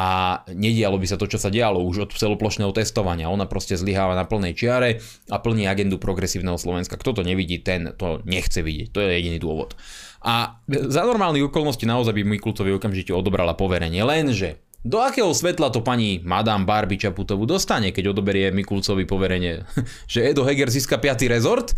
nedialo 0.49 0.97
by 0.97 1.05
sa 1.05 1.21
to, 1.21 1.29
čo 1.29 1.37
sa 1.37 1.53
dialo 1.53 1.85
už 1.85 2.09
od 2.09 2.11
celoplošného 2.17 2.73
testovania. 2.73 3.29
Ona 3.29 3.45
proste 3.45 3.77
zlyháva 3.77 4.17
na 4.17 4.25
plnej 4.25 4.57
čiare 4.57 5.05
a 5.29 5.37
plní 5.37 5.69
agendu 5.69 6.01
progresívneho 6.01 6.57
Slovenska. 6.57 6.97
Kto 6.97 7.21
to 7.21 7.23
nevidí, 7.29 7.61
ten 7.61 7.93
to 8.01 8.25
nechce 8.25 8.65
vidieť. 8.65 8.97
To 8.97 9.05
je 9.05 9.21
jediný 9.21 9.37
dôvod. 9.37 9.77
A 10.25 10.63
za 10.69 11.03
normálnych 11.05 11.49
okolností 11.53 11.85
naozaj 11.85 12.17
by 12.17 12.23
Mikulcovi 12.25 12.73
okamžite 12.77 13.13
odobrala 13.13 13.53
poverenie. 13.53 14.01
Lenže 14.01 14.61
do 14.87 15.03
akého 15.03 15.35
svetla 15.35 15.75
to 15.75 15.83
pani 15.83 16.23
Madame 16.23 16.63
Barbie 16.63 16.95
Čaputovu 16.95 17.43
dostane, 17.43 17.91
keď 17.91 18.15
odoberie 18.15 18.55
Mikulcovi 18.55 19.03
poverenie? 19.03 19.67
Že 20.13 20.31
Edo 20.31 20.47
Heger 20.47 20.71
získa 20.71 21.03
5. 21.03 21.27
rezort? 21.27 21.75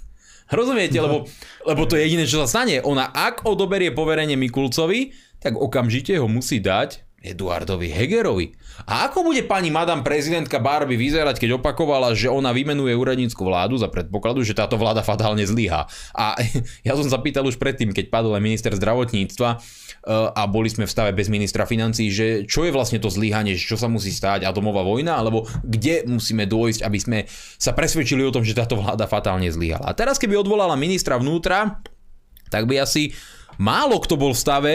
Rozumiete, 0.56 1.00
no. 1.00 1.04
lebo, 1.08 1.16
lebo 1.66 1.82
to 1.90 1.98
je 1.98 2.06
jediné, 2.06 2.22
čo 2.28 2.44
sa 2.44 2.46
stane. 2.46 2.78
Ona 2.84 3.10
ak 3.10 3.48
odoberie 3.48 3.90
poverenie 3.90 4.38
Mikulcovi, 4.38 5.10
tak 5.42 5.58
okamžite 5.58 6.14
ho 6.22 6.30
musí 6.30 6.62
dať 6.62 7.02
Eduardovi 7.22 7.86
Hegerovi. 7.86 8.50
A 8.90 9.06
ako 9.06 9.30
bude 9.30 9.46
pani 9.46 9.70
madam 9.70 10.02
prezidentka 10.02 10.58
Barbie 10.58 10.98
vyzerať, 10.98 11.38
keď 11.38 11.62
opakovala, 11.62 12.18
že 12.18 12.26
ona 12.26 12.50
vymenuje 12.50 12.98
úradnícku 12.98 13.38
vládu 13.46 13.78
za 13.78 13.86
predpokladu, 13.86 14.42
že 14.42 14.58
táto 14.58 14.74
vláda 14.74 15.06
fatálne 15.06 15.46
zlyhá. 15.46 15.86
A 16.12 16.34
ja 16.86 16.92
som 16.98 17.06
sa 17.06 17.22
pýtal 17.22 17.46
už 17.46 17.62
predtým, 17.62 17.94
keď 17.94 18.10
padol 18.10 18.34
aj 18.34 18.42
minister 18.42 18.74
zdravotníctva 18.74 19.50
eh, 19.54 19.60
a 20.10 20.42
boli 20.50 20.66
sme 20.66 20.90
v 20.90 20.90
stave 20.90 21.14
bez 21.14 21.30
ministra 21.30 21.62
financí, 21.62 22.10
že 22.10 22.42
čo 22.42 22.66
je 22.66 22.74
vlastne 22.74 22.98
to 22.98 23.06
zlyhanie, 23.06 23.54
čo 23.54 23.78
sa 23.78 23.86
musí 23.86 24.10
stáť 24.10 24.42
atomová 24.42 24.82
vojna, 24.82 25.14
alebo 25.14 25.46
kde 25.62 26.02
musíme 26.10 26.50
dôjsť, 26.50 26.82
aby 26.82 26.98
sme 26.98 27.18
sa 27.56 27.70
presvedčili 27.70 28.26
o 28.26 28.34
tom, 28.34 28.42
že 28.42 28.58
táto 28.58 28.74
vláda 28.74 29.06
fatálne 29.06 29.46
zlyhala. 29.46 29.86
A 29.86 29.94
teraz 29.94 30.18
keby 30.18 30.42
odvolala 30.42 30.74
ministra 30.74 31.14
vnútra, 31.22 31.78
tak 32.50 32.66
by 32.66 32.82
asi 32.82 33.14
málo 33.62 34.02
kto 34.02 34.18
bol 34.18 34.34
v 34.34 34.42
stave 34.42 34.74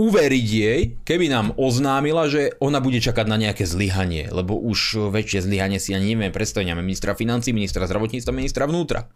uveriť 0.00 0.48
jej, 0.48 0.80
keby 1.04 1.28
nám 1.28 1.52
oznámila, 1.60 2.24
že 2.32 2.56
ona 2.56 2.80
bude 2.80 3.04
čakať 3.04 3.28
na 3.28 3.36
nejaké 3.36 3.68
zlyhanie, 3.68 4.32
lebo 4.32 4.56
už 4.56 5.12
väčšie 5.12 5.44
zlyhanie 5.44 5.76
si 5.76 5.92
ani 5.92 6.16
nevieme 6.16 6.32
predstaviť. 6.32 6.72
Ministra 6.72 7.12
financí, 7.12 7.52
ministra 7.52 7.84
zdravotníctva, 7.84 8.32
ministra 8.32 8.64
vnútra. 8.64 9.12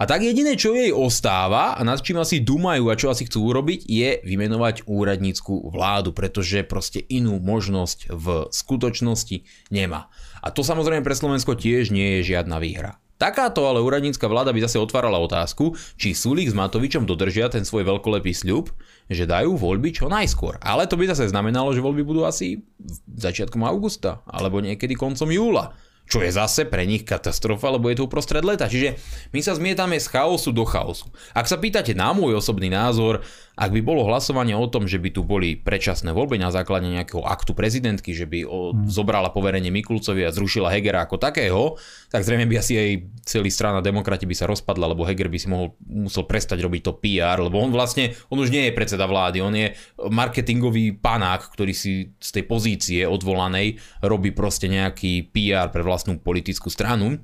A 0.00 0.08
tak 0.08 0.24
jediné, 0.24 0.56
čo 0.56 0.72
jej 0.72 0.92
ostáva 0.92 1.76
a 1.76 1.80
nad 1.84 2.00
čím 2.00 2.20
asi 2.20 2.40
dumajú 2.40 2.88
a 2.88 2.96
čo 2.96 3.12
asi 3.12 3.28
chcú 3.28 3.52
urobiť, 3.52 3.84
je 3.84 4.20
vymenovať 4.24 4.88
úradnícku 4.88 5.72
vládu, 5.72 6.16
pretože 6.16 6.64
proste 6.64 7.04
inú 7.04 7.36
možnosť 7.36 8.08
v 8.08 8.48
skutočnosti 8.48 9.44
nemá. 9.72 10.08
A 10.40 10.52
to 10.52 10.64
samozrejme 10.64 11.04
pre 11.04 11.16
Slovensko 11.16 11.56
tiež 11.56 11.92
nie 11.92 12.20
je 12.20 12.32
žiadna 12.36 12.60
výhra. 12.60 12.99
Takáto 13.20 13.68
ale 13.68 13.84
úradnícka 13.84 14.24
vláda 14.24 14.48
by 14.48 14.64
zase 14.64 14.80
otvárala 14.80 15.20
otázku, 15.20 15.76
či 16.00 16.16
Sulík 16.16 16.48
s 16.48 16.56
Matovičom 16.56 17.04
dodržia 17.04 17.52
ten 17.52 17.68
svoj 17.68 17.84
veľkolepý 17.84 18.32
sľub, 18.32 18.72
že 19.12 19.28
dajú 19.28 19.60
voľby 19.60 19.92
čo 19.92 20.08
najskôr. 20.08 20.56
Ale 20.64 20.88
to 20.88 20.96
by 20.96 21.04
zase 21.04 21.28
znamenalo, 21.28 21.76
že 21.76 21.84
voľby 21.84 22.00
budú 22.00 22.24
asi 22.24 22.64
začiatkom 23.12 23.60
augusta 23.60 24.24
alebo 24.24 24.64
niekedy 24.64 24.96
koncom 24.96 25.28
júla 25.28 25.76
čo 26.10 26.18
je 26.26 26.34
zase 26.34 26.66
pre 26.66 26.82
nich 26.90 27.06
katastrofa, 27.06 27.70
lebo 27.70 27.86
je 27.86 28.02
to 28.02 28.10
uprostred 28.10 28.42
leta. 28.42 28.66
Čiže 28.66 28.98
my 29.30 29.40
sa 29.46 29.54
zmietame 29.54 29.94
z 30.02 30.10
chaosu 30.10 30.50
do 30.50 30.66
chaosu. 30.66 31.06
Ak 31.30 31.46
sa 31.46 31.54
pýtate 31.54 31.94
na 31.94 32.10
môj 32.10 32.34
osobný 32.34 32.66
názor, 32.66 33.22
ak 33.60 33.76
by 33.76 33.84
bolo 33.84 34.08
hlasovanie 34.08 34.56
o 34.56 34.64
tom, 34.72 34.88
že 34.88 34.96
by 34.96 35.12
tu 35.12 35.20
boli 35.20 35.52
predčasné 35.52 36.16
voľby 36.16 36.40
na 36.40 36.48
základe 36.48 36.88
nejakého 36.88 37.20
aktu 37.20 37.52
prezidentky, 37.52 38.16
že 38.16 38.24
by 38.24 38.48
o, 38.48 38.72
hmm. 38.72 38.88
zobrala 38.88 39.28
poverenie 39.28 39.68
Mikulcovi 39.68 40.24
a 40.24 40.32
zrušila 40.32 40.72
Hegera 40.72 41.04
ako 41.04 41.20
takého, 41.20 41.76
tak 42.08 42.24
zrejme 42.24 42.48
by 42.48 42.56
asi 42.56 42.80
aj 42.80 42.90
celý 43.28 43.52
strana 43.52 43.84
demokrati 43.84 44.24
by 44.24 44.32
sa 44.32 44.48
rozpadla, 44.48 44.96
lebo 44.96 45.04
Heger 45.04 45.28
by 45.28 45.36
si 45.36 45.52
mohol, 45.52 45.76
musel 45.84 46.24
prestať 46.24 46.64
robiť 46.64 46.82
to 46.88 46.96
PR, 47.04 47.36
lebo 47.36 47.60
on 47.60 47.68
vlastne, 47.68 48.16
on 48.32 48.40
už 48.40 48.48
nie 48.48 48.64
je 48.64 48.72
predseda 48.72 49.04
vlády, 49.04 49.44
on 49.44 49.52
je 49.52 49.76
marketingový 50.08 50.96
panák, 50.96 51.52
ktorý 51.52 51.76
si 51.76 52.16
z 52.16 52.30
tej 52.40 52.48
pozície 52.48 53.04
odvolanej 53.04 53.76
robí 54.00 54.32
proste 54.32 54.72
nejaký 54.72 55.28
PR 55.36 55.68
pre 55.68 55.84
vlastnú 55.84 56.16
politickú 56.16 56.72
stranu. 56.72 57.20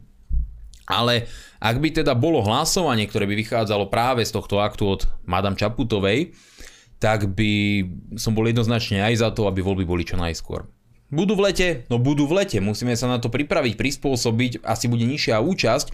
Ale 0.87 1.26
ak 1.59 1.82
by 1.82 2.03
teda 2.03 2.14
bolo 2.14 2.43
hlasovanie, 2.47 3.11
ktoré 3.11 3.26
by 3.26 3.34
vychádzalo 3.43 3.91
práve 3.91 4.22
z 4.22 4.30
tohto 4.30 4.62
aktu 4.62 4.84
od 4.87 5.01
Madame 5.26 5.59
Čaputovej, 5.59 6.32
tak 6.97 7.28
by 7.37 7.84
som 8.16 8.32
bol 8.32 8.47
jednoznačne 8.49 9.05
aj 9.05 9.14
za 9.20 9.28
to, 9.34 9.51
aby 9.51 9.61
voľby 9.61 9.84
boli 9.84 10.07
čo 10.07 10.16
najskôr. 10.16 10.64
Budú 11.07 11.39
v 11.39 11.51
lete? 11.51 11.68
No 11.87 12.03
budú 12.03 12.26
v 12.26 12.43
lete, 12.43 12.59
musíme 12.59 12.97
sa 12.99 13.07
na 13.07 13.22
to 13.22 13.30
pripraviť, 13.30 13.78
prispôsobiť, 13.78 14.66
asi 14.66 14.91
bude 14.91 15.07
nižšia 15.07 15.39
účasť, 15.39 15.87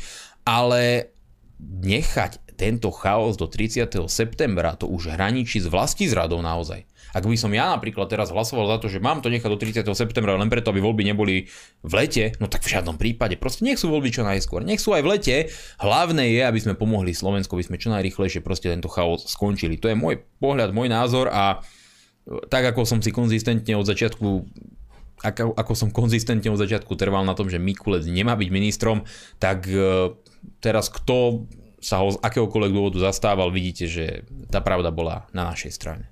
ale 0.49 1.13
nechať 1.61 2.57
tento 2.57 2.89
chaos 2.95 3.37
do 3.37 3.45
30. 3.45 3.93
septembra, 4.09 4.79
to 4.79 4.89
už 4.89 5.13
hraničí 5.13 5.61
s 5.61 5.69
vlastí 5.69 6.09
zradou 6.09 6.41
naozaj. 6.41 6.89
Ak 7.13 7.29
by 7.29 7.37
som 7.37 7.53
ja 7.53 7.77
napríklad 7.77 8.09
teraz 8.09 8.33
hlasoval 8.33 8.73
za 8.73 8.77
to, 8.81 8.89
že 8.89 8.99
mám 8.99 9.21
to 9.21 9.29
nechať 9.29 9.49
do 9.53 9.61
30. 9.61 9.85
septembra 9.93 10.35
len 10.35 10.49
preto, 10.49 10.73
aby 10.73 10.81
voľby 10.81 11.05
neboli 11.05 11.47
v 11.85 11.93
lete, 11.93 12.33
no 12.41 12.49
tak 12.49 12.65
v 12.65 12.73
žiadnom 12.77 12.97
prípade. 12.97 13.37
Proste 13.37 13.69
nech 13.69 13.77
sú 13.77 13.93
voľby 13.93 14.09
čo 14.09 14.25
najskôr. 14.25 14.65
Nech 14.65 14.81
sú 14.81 14.97
aj 14.97 15.05
v 15.05 15.11
lete. 15.13 15.37
Hlavné 15.79 16.33
je, 16.33 16.43
aby 16.43 16.59
sme 16.59 16.75
pomohli 16.75 17.13
Slovensku, 17.13 17.55
aby 17.55 17.69
sme 17.69 17.77
čo 17.77 17.93
najrychlejšie 17.93 18.41
proste 18.41 18.73
tento 18.73 18.89
chaos 18.89 19.29
skončili. 19.29 19.77
To 19.85 19.93
je 19.93 19.97
môj 19.97 20.25
pohľad, 20.41 20.73
môj 20.73 20.89
názor 20.89 21.29
a 21.29 21.61
tak 22.49 22.63
ako 22.71 22.87
som 22.87 22.99
si 23.03 23.11
konzistentne 23.11 23.75
od 23.75 23.85
začiatku 23.85 24.47
ako, 25.23 25.55
ako 25.55 25.73
som 25.79 25.95
konzistentne 25.95 26.51
od 26.51 26.59
začiatku 26.59 26.99
trval 26.99 27.23
na 27.23 27.39
tom, 27.39 27.47
že 27.47 27.63
Mikulec 27.63 28.03
nemá 28.11 28.35
byť 28.35 28.49
ministrom, 28.51 29.07
tak 29.39 29.71
e, 29.71 30.11
teraz 30.59 30.91
kto 30.91 31.47
sa 31.79 32.03
ho 32.03 32.15
z 32.15 32.19
akéhokoľvek 32.19 32.75
dôvodu 32.75 32.99
zastával, 32.99 33.55
vidíte, 33.55 33.87
že 33.87 34.27
tá 34.51 34.59
pravda 34.63 34.91
bola 34.95 35.27
na 35.31 35.47
našej 35.51 35.73
strane. 35.75 36.12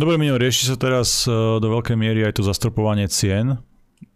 Dobre, 0.00 0.16
Mino, 0.16 0.40
rieši 0.40 0.72
sa 0.72 0.76
teraz 0.80 1.28
e, 1.28 1.32
do 1.32 1.68
veľkej 1.68 1.96
miery 1.96 2.24
aj 2.24 2.40
to 2.40 2.42
zastropovanie 2.42 3.06
cien. 3.12 3.60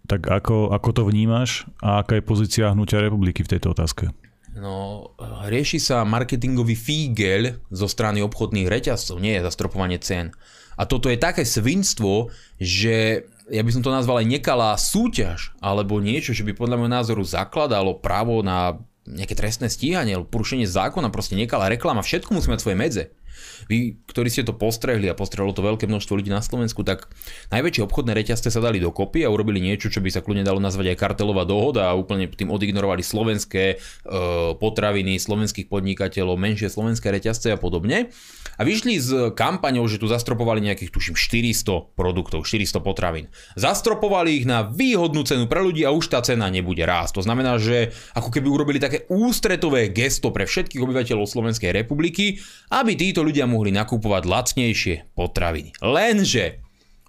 Tak 0.07 0.24
ako, 0.31 0.70
ako 0.72 0.89
to 0.95 1.03
vnímaš 1.05 1.66
a 1.83 2.01
aká 2.01 2.18
je 2.18 2.24
pozícia 2.24 2.70
hnutia 2.70 3.03
republiky 3.03 3.43
v 3.43 3.51
tejto 3.59 3.74
otázke? 3.74 4.14
No, 4.57 5.12
rieši 5.45 5.77
sa 5.77 6.07
marketingový 6.09 6.72
fígel 6.72 7.61
zo 7.68 7.85
strany 7.85 8.24
obchodných 8.24 8.72
reťazcov, 8.72 9.20
nie 9.20 9.37
je 9.37 9.45
zastropovanie 9.45 10.01
cien. 10.01 10.33
A 10.81 10.89
toto 10.89 11.12
je 11.12 11.20
také 11.20 11.45
svinstvo, 11.45 12.33
že 12.57 13.29
ja 13.53 13.62
by 13.62 13.70
som 13.70 13.85
to 13.85 13.93
nazval 13.93 14.16
aj 14.24 14.33
nekalá 14.33 14.72
súťaž, 14.81 15.53
alebo 15.61 16.01
niečo, 16.01 16.33
že 16.33 16.43
by 16.43 16.57
podľa 16.57 16.77
môjho 16.81 16.97
názoru 16.97 17.22
zakladalo 17.22 18.01
právo 18.01 18.41
na 18.41 18.81
nejaké 19.07 19.39
trestné 19.39 19.70
stíhanie, 19.70 20.18
alebo 20.18 20.33
porušenie 20.33 20.66
zákona, 20.66 21.14
proste 21.14 21.39
nekalá 21.39 21.70
reklama, 21.70 22.03
všetko 22.03 22.35
musí 22.35 22.51
mať 22.51 22.61
svoje 22.64 22.77
medze. 22.81 23.03
Vy, 23.66 23.99
ktorí 24.07 24.28
ste 24.30 24.47
to 24.47 24.55
postrehli 24.55 25.09
a 25.11 25.18
postrehlo 25.18 25.51
to 25.51 25.64
veľké 25.64 25.89
množstvo 25.89 26.16
ľudí 26.18 26.30
na 26.30 26.45
Slovensku, 26.45 26.87
tak 26.87 27.11
najväčšie 27.51 27.82
obchodné 27.84 28.12
reťazce 28.14 28.49
sa 28.49 28.61
dali 28.62 28.78
dokopy 28.78 29.26
a 29.26 29.32
urobili 29.32 29.59
niečo, 29.59 29.91
čo 29.91 30.01
by 30.01 30.12
sa 30.12 30.22
kľudne 30.22 30.47
dalo 30.47 30.62
nazvať 30.62 30.95
aj 30.95 31.01
kartelová 31.01 31.45
dohoda 31.45 31.91
a 31.91 31.99
úplne 31.99 32.30
tým 32.30 32.49
odignorovali 32.49 33.03
slovenské 33.03 33.64
e, 33.72 33.76
potraviny, 34.57 35.18
slovenských 35.18 35.66
podnikateľov, 35.66 36.39
menšie 36.39 36.70
slovenské 36.70 37.11
reťazce 37.11 37.53
a 37.53 37.59
podobne. 37.59 38.14
A 38.57 38.64
vyšli 38.64 38.97
s 38.97 39.11
kampaňou, 39.37 39.84
že 39.84 40.01
tu 40.01 40.09
zastropovali 40.09 40.64
nejakých, 40.64 40.89
tuším, 40.89 41.14
400 41.18 41.93
produktov, 41.93 42.49
400 42.49 42.80
potravín. 42.80 43.28
Zastropovali 43.53 44.41
ich 44.41 44.47
na 44.49 44.64
výhodnú 44.64 45.28
cenu 45.28 45.45
pre 45.45 45.61
ľudí 45.61 45.84
a 45.84 45.93
už 45.93 46.09
tá 46.09 46.24
cena 46.24 46.49
nebude 46.49 46.80
rásť. 46.80 47.20
To 47.20 47.22
znamená, 47.26 47.61
že 47.61 47.93
ako 48.16 48.32
keby 48.32 48.49
urobili 48.49 48.78
také 48.80 49.05
ústretové 49.12 49.93
gesto 49.93 50.32
pre 50.32 50.49
všetkých 50.49 50.80
obyvateľov 50.80 51.28
Slovenskej 51.28 51.74
republiky, 51.74 52.41
aby 52.72 52.97
títo 52.97 53.26
ľudia 53.27 53.51
mohli 53.51 53.74
nakupovať 53.74 54.22
lacnejšie 54.22 54.95
potraviny. 55.18 55.74
Lenže 55.83 56.62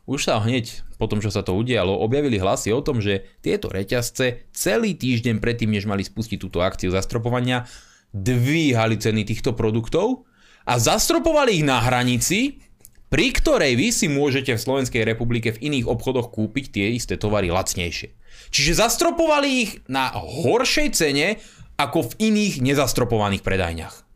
už 0.07 0.23
sa 0.25 0.39
hneď 0.39 0.87
po 0.97 1.05
tom, 1.05 1.21
čo 1.21 1.29
sa 1.29 1.45
to 1.45 1.53
udialo, 1.53 1.93
objavili 1.93 2.41
hlasy 2.41 2.73
o 2.73 2.81
tom, 2.81 2.97
že 3.03 3.27
tieto 3.45 3.69
reťazce 3.69 4.49
celý 4.49 4.97
týždeň 4.97 5.37
predtým, 5.37 5.69
než 5.69 5.85
mali 5.85 6.01
spustiť 6.01 6.41
túto 6.41 6.65
akciu 6.65 6.89
zastropovania, 6.89 7.69
dvíhali 8.15 8.97
ceny 8.97 9.27
týchto 9.27 9.53
produktov 9.53 10.25
a 10.65 10.81
zastropovali 10.81 11.61
ich 11.61 11.65
na 11.67 11.83
hranici, 11.83 12.65
pri 13.13 13.35
ktorej 13.35 13.77
vy 13.77 13.87
si 13.93 14.07
môžete 14.09 14.57
v 14.57 14.63
Slovenskej 14.63 15.03
republike 15.05 15.53
v 15.53 15.69
iných 15.69 15.85
obchodoch 15.85 16.33
kúpiť 16.33 16.65
tie 16.71 16.85
isté 16.97 17.15
tovary 17.15 17.53
lacnejšie. 17.53 18.15
Čiže 18.51 18.79
zastropovali 18.79 19.49
ich 19.63 19.71
na 19.91 20.11
horšej 20.15 20.87
cene 20.95 21.39
ako 21.77 22.09
v 22.09 22.31
iných 22.31 22.63
nezastropovaných 22.63 23.45
predajniach. 23.45 24.06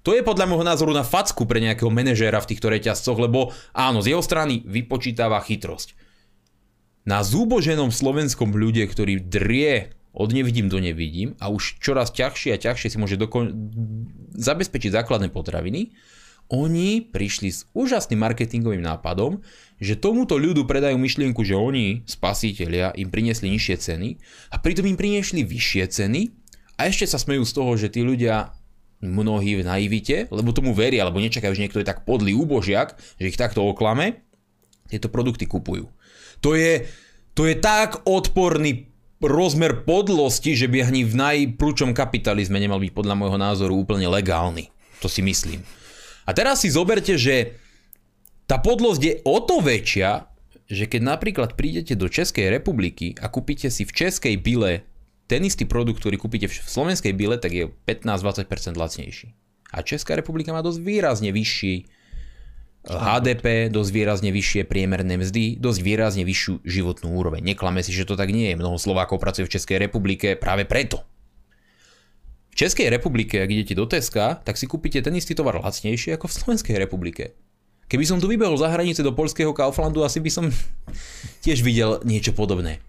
To 0.00 0.16
je 0.16 0.24
podľa 0.24 0.48
môjho 0.48 0.64
názoru 0.64 0.96
na 0.96 1.04
facku 1.04 1.44
pre 1.44 1.60
nejakého 1.60 1.92
manažéra 1.92 2.40
v 2.40 2.56
týchto 2.56 2.72
reťazcoch, 2.72 3.20
lebo 3.20 3.52
áno, 3.76 4.00
z 4.00 4.16
jeho 4.16 4.24
strany 4.24 4.64
vypočítava 4.64 5.36
chytrosť. 5.44 5.92
Na 7.04 7.20
zúboženom 7.20 7.92
slovenskom 7.92 8.56
ľude, 8.56 8.84
ktorý 8.88 9.20
drie 9.20 9.92
od 10.10 10.32
nevidím 10.32 10.66
do 10.66 10.80
nevidím 10.82 11.38
a 11.38 11.52
už 11.52 11.78
čoraz 11.78 12.10
ťažšie 12.10 12.50
a 12.56 12.60
ťažšie 12.60 12.88
si 12.92 12.98
môže 12.98 13.20
dokon- 13.20 13.52
zabezpečiť 14.34 14.90
základné 14.90 15.30
potraviny, 15.30 15.94
oni 16.50 17.06
prišli 17.06 17.48
s 17.54 17.70
úžasným 17.78 18.18
marketingovým 18.18 18.82
nápadom, 18.82 19.38
že 19.78 19.94
tomuto 19.94 20.34
ľudu 20.34 20.66
predajú 20.66 20.98
myšlienku, 20.98 21.46
že 21.46 21.54
oni, 21.54 22.02
spasitelia, 22.10 22.90
im 22.98 23.06
priniesli 23.06 23.54
nižšie 23.54 23.76
ceny 23.78 24.18
a 24.50 24.58
pritom 24.58 24.82
im 24.90 24.98
priniesli 24.98 25.46
vyššie 25.46 25.84
ceny 25.86 26.20
a 26.74 26.90
ešte 26.90 27.06
sa 27.06 27.22
smejú 27.22 27.46
z 27.46 27.54
toho, 27.54 27.72
že 27.78 27.94
tí 27.94 28.02
ľudia 28.02 28.50
mnohí 29.00 29.60
v 29.60 29.66
naivite, 29.66 30.28
lebo 30.28 30.52
tomu 30.52 30.76
veria, 30.76 31.08
alebo 31.08 31.20
nečakajú, 31.20 31.56
že 31.56 31.64
niekto 31.64 31.80
je 31.80 31.88
tak 31.88 32.04
podlý 32.04 32.36
úbožiak, 32.36 33.00
že 33.16 33.32
ich 33.32 33.40
takto 33.40 33.64
oklame, 33.64 34.20
tieto 34.92 35.08
produkty 35.08 35.48
kupujú. 35.48 35.88
To 36.44 36.52
je, 36.52 36.88
to 37.32 37.48
je 37.48 37.56
tak 37.56 38.04
odporný 38.04 38.92
rozmer 39.20 39.84
podlosti, 39.84 40.56
že 40.56 40.68
by 40.68 40.88
ani 40.88 41.04
v 41.04 41.14
najprúčom 41.16 41.92
kapitalizme 41.92 42.56
nemal 42.56 42.80
byť 42.80 42.92
podľa 42.92 43.14
môjho 43.16 43.38
názoru 43.40 43.76
úplne 43.76 44.08
legálny. 44.08 44.72
To 45.04 45.08
si 45.08 45.20
myslím. 45.20 45.64
A 46.24 46.32
teraz 46.32 46.64
si 46.64 46.72
zoberte, 46.72 47.16
že 47.16 47.56
tá 48.48 48.60
podlosť 48.60 49.00
je 49.00 49.14
o 49.24 49.36
to 49.44 49.60
väčšia, 49.60 50.28
že 50.70 50.86
keď 50.86 51.00
napríklad 51.02 51.50
prídete 51.58 51.98
do 51.98 52.06
Českej 52.06 52.48
republiky 52.52 53.18
a 53.18 53.26
kúpite 53.26 53.68
si 53.68 53.82
v 53.82 53.92
Českej 53.92 54.38
bile 54.38 54.86
ten 55.30 55.46
istý 55.46 55.62
produkt, 55.62 56.02
ktorý 56.02 56.18
kúpite 56.18 56.50
v 56.50 56.58
slovenskej 56.58 57.14
bile, 57.14 57.38
tak 57.38 57.54
je 57.54 57.70
15-20% 57.86 58.74
lacnejší. 58.74 59.30
A 59.70 59.86
Česká 59.86 60.18
republika 60.18 60.50
má 60.50 60.58
dosť 60.66 60.82
výrazne 60.82 61.30
vyšší 61.30 61.86
HDP, 62.90 63.46
eh, 63.46 63.70
dosť 63.70 63.90
výrazne 63.94 64.30
vyššie 64.34 64.66
priemerné 64.66 65.14
mzdy, 65.20 65.60
dosť 65.62 65.80
výrazne 65.84 66.24
vyššiu 66.26 66.66
životnú 66.66 67.14
úroveň. 67.14 67.44
Neklame 67.44 67.84
si, 67.86 67.94
že 67.94 68.08
to 68.08 68.18
tak 68.18 68.34
nie 68.34 68.50
je. 68.50 68.58
Mnoho 68.58 68.80
Slovákov 68.80 69.22
pracuje 69.22 69.46
v 69.46 69.54
Českej 69.54 69.78
republike 69.78 70.34
práve 70.34 70.66
preto. 70.66 71.06
V 72.50 72.66
Českej 72.66 72.90
republike, 72.90 73.38
ak 73.38 73.52
idete 73.52 73.78
do 73.78 73.86
Teska, 73.86 74.42
tak 74.42 74.58
si 74.58 74.66
kúpite 74.66 74.98
ten 74.98 75.14
istý 75.14 75.38
tovar 75.38 75.62
lacnejšie 75.62 76.18
ako 76.18 76.26
v 76.26 76.34
Slovenskej 76.34 76.76
republike. 76.82 77.38
Keby 77.86 78.02
som 78.02 78.18
tu 78.18 78.26
vybehol 78.26 78.58
za 78.58 78.72
hranice 78.72 79.06
do 79.06 79.14
polského 79.14 79.54
Kauflandu, 79.54 80.02
asi 80.02 80.18
by 80.18 80.30
som 80.32 80.50
tiež 81.46 81.62
videl 81.62 82.02
niečo 82.02 82.34
podobné. 82.34 82.82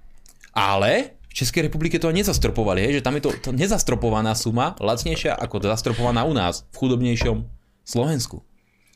Ale 0.56 1.21
v 1.32 1.34
Českej 1.34 1.72
republike 1.72 1.96
to 1.96 2.12
nezastropovali, 2.12 2.84
hej, 2.84 3.00
že 3.00 3.06
tam 3.08 3.16
je 3.16 3.24
to, 3.24 3.32
to 3.40 3.50
nezastropovaná 3.56 4.36
suma, 4.36 4.76
lacnejšia 4.84 5.32
ako 5.32 5.64
zastropovaná 5.64 6.28
u 6.28 6.36
nás, 6.36 6.68
v 6.76 6.84
chudobnejšom 6.84 7.48
Slovensku. 7.88 8.44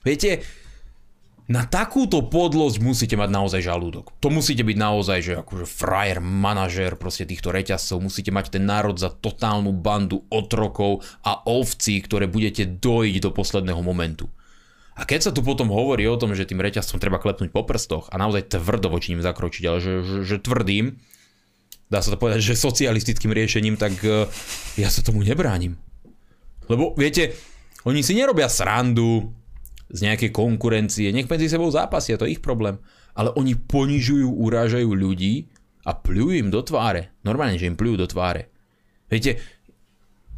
Viete, 0.04 0.44
na 1.48 1.64
takúto 1.64 2.26
podlosť 2.26 2.82
musíte 2.84 3.16
mať 3.16 3.30
naozaj 3.32 3.62
žalúdok. 3.64 4.12
To 4.20 4.34
musíte 4.34 4.66
byť 4.66 4.78
naozaj, 4.82 5.20
že 5.22 5.34
akože 5.40 5.66
frajer, 5.70 6.18
manažér 6.20 6.98
proste 7.00 7.24
týchto 7.24 7.54
reťazcov. 7.54 8.02
Musíte 8.02 8.34
mať 8.34 8.58
ten 8.58 8.66
národ 8.66 8.98
za 8.98 9.14
totálnu 9.14 9.70
bandu 9.72 10.26
otrokov 10.34 11.06
a 11.22 11.46
ovcí, 11.46 12.02
ktoré 12.02 12.26
budete 12.26 12.66
dojiť 12.66 13.16
do 13.22 13.30
posledného 13.30 13.80
momentu. 13.80 14.26
A 14.98 15.06
keď 15.06 15.30
sa 15.30 15.32
tu 15.32 15.46
potom 15.46 15.70
hovorí 15.70 16.10
o 16.10 16.18
tom, 16.18 16.34
že 16.34 16.50
tým 16.50 16.66
reťazcom 16.66 16.98
treba 16.98 17.22
klepnúť 17.22 17.54
po 17.54 17.62
prstoch 17.62 18.10
a 18.10 18.18
naozaj 18.18 18.50
tvrdo 18.50 18.90
voči 18.90 19.14
ním 19.14 19.22
zakročiť, 19.22 19.64
ale 19.70 19.78
že, 19.78 19.94
že, 20.02 20.18
že 20.26 20.38
tvrdým, 20.42 20.98
dá 21.90 22.02
sa 22.02 22.14
to 22.14 22.18
povedať, 22.18 22.42
že 22.42 22.58
socialistickým 22.58 23.32
riešením, 23.32 23.76
tak 23.78 23.94
uh, 24.06 24.26
ja 24.76 24.90
sa 24.90 25.06
tomu 25.06 25.22
nebránim. 25.22 25.78
Lebo 26.66 26.98
viete, 26.98 27.38
oni 27.86 28.02
si 28.02 28.18
nerobia 28.18 28.50
srandu 28.50 29.30
z 29.90 30.00
nejakej 30.10 30.34
konkurencie, 30.34 31.14
nech 31.14 31.30
medzi 31.30 31.46
sebou 31.46 31.70
zápasia, 31.70 32.18
to 32.18 32.26
je 32.26 32.38
ich 32.38 32.42
problém. 32.42 32.82
Ale 33.14 33.32
oni 33.38 33.54
ponižujú, 33.56 34.28
urážajú 34.28 34.90
ľudí 34.92 35.48
a 35.86 35.94
pľujú 35.94 36.34
im 36.42 36.50
do 36.50 36.66
tváre. 36.66 37.14
Normálne, 37.22 37.62
že 37.62 37.70
im 37.70 37.78
pľujú 37.78 37.96
do 38.02 38.08
tváre. 38.10 38.50
Viete, 39.06 39.38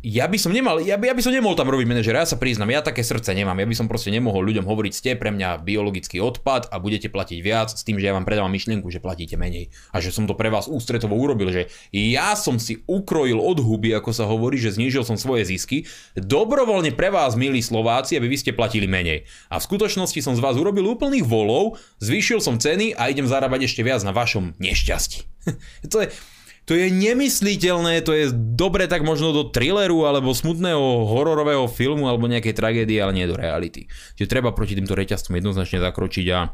ja 0.08 0.24
by 0.32 0.40
som 0.40 0.56
nemal, 0.56 0.80
ja 0.80 0.96
by, 0.96 1.12
ja 1.12 1.16
by 1.16 1.20
som 1.20 1.36
nemohol 1.36 1.60
tam 1.60 1.68
robiť 1.68 1.84
manažera, 1.84 2.24
ja 2.24 2.30
sa 2.32 2.40
priznám, 2.40 2.72
ja 2.72 2.80
také 2.80 3.04
srdce 3.04 3.36
nemám, 3.36 3.60
ja 3.60 3.68
by 3.68 3.76
som 3.76 3.92
proste 3.92 4.08
nemohol 4.08 4.40
ľuďom 4.48 4.64
hovoriť, 4.64 4.94
ste 4.96 5.12
pre 5.20 5.36
mňa 5.36 5.68
biologický 5.68 6.24
odpad 6.24 6.72
a 6.72 6.80
budete 6.80 7.12
platiť 7.12 7.40
viac 7.44 7.76
s 7.76 7.84
tým, 7.84 8.00
že 8.00 8.08
ja 8.08 8.16
vám 8.16 8.24
predávam 8.24 8.48
myšlienku, 8.56 8.88
že 8.88 9.04
platíte 9.04 9.36
menej 9.36 9.68
a 9.92 10.00
že 10.00 10.16
som 10.16 10.24
to 10.24 10.32
pre 10.32 10.48
vás 10.48 10.72
ústretovo 10.72 11.20
urobil, 11.20 11.52
že 11.52 11.68
ja 11.92 12.40
som 12.40 12.56
si 12.56 12.80
ukrojil 12.88 13.36
od 13.36 13.60
huby, 13.60 13.92
ako 14.00 14.16
sa 14.16 14.24
hovorí, 14.24 14.56
že 14.56 14.72
znížil 14.80 15.04
som 15.04 15.20
svoje 15.20 15.44
zisky, 15.44 15.84
dobrovoľne 16.16 16.96
pre 16.96 17.12
vás, 17.12 17.36
milí 17.36 17.60
Slováci, 17.60 18.16
aby 18.16 18.32
vy 18.32 18.38
ste 18.40 18.56
platili 18.56 18.88
menej. 18.88 19.28
A 19.52 19.60
v 19.60 19.68
skutočnosti 19.68 20.24
som 20.24 20.40
z 20.40 20.44
vás 20.44 20.56
urobil 20.56 20.88
úplných 20.88 21.28
volov, 21.28 21.76
zvýšil 22.00 22.40
som 22.40 22.56
ceny 22.56 22.96
a 22.96 23.12
idem 23.12 23.28
zarábať 23.28 23.68
ešte 23.68 23.84
viac 23.84 24.00
na 24.08 24.16
vašom 24.16 24.56
nešťastí. 24.56 25.28
to 25.92 26.08
je, 26.08 26.08
to 26.68 26.76
je 26.76 26.92
nemysliteľné, 26.92 28.04
to 28.04 28.12
je 28.12 28.28
dobre 28.36 28.92
tak 28.92 29.08
možno 29.08 29.32
do 29.32 29.48
thrilleru 29.48 30.04
alebo 30.04 30.36
smutného 30.36 31.08
hororového 31.08 31.64
filmu 31.72 32.12
alebo 32.12 32.28
nejakej 32.28 32.52
tragédie, 32.52 33.00
ale 33.00 33.16
nie 33.16 33.24
do 33.24 33.40
reality. 33.40 33.88
Čiže 34.20 34.28
treba 34.28 34.52
proti 34.52 34.76
týmto 34.76 34.92
reťazcom 34.92 35.32
jednoznačne 35.40 35.80
zakročiť 35.80 36.28
a 36.36 36.52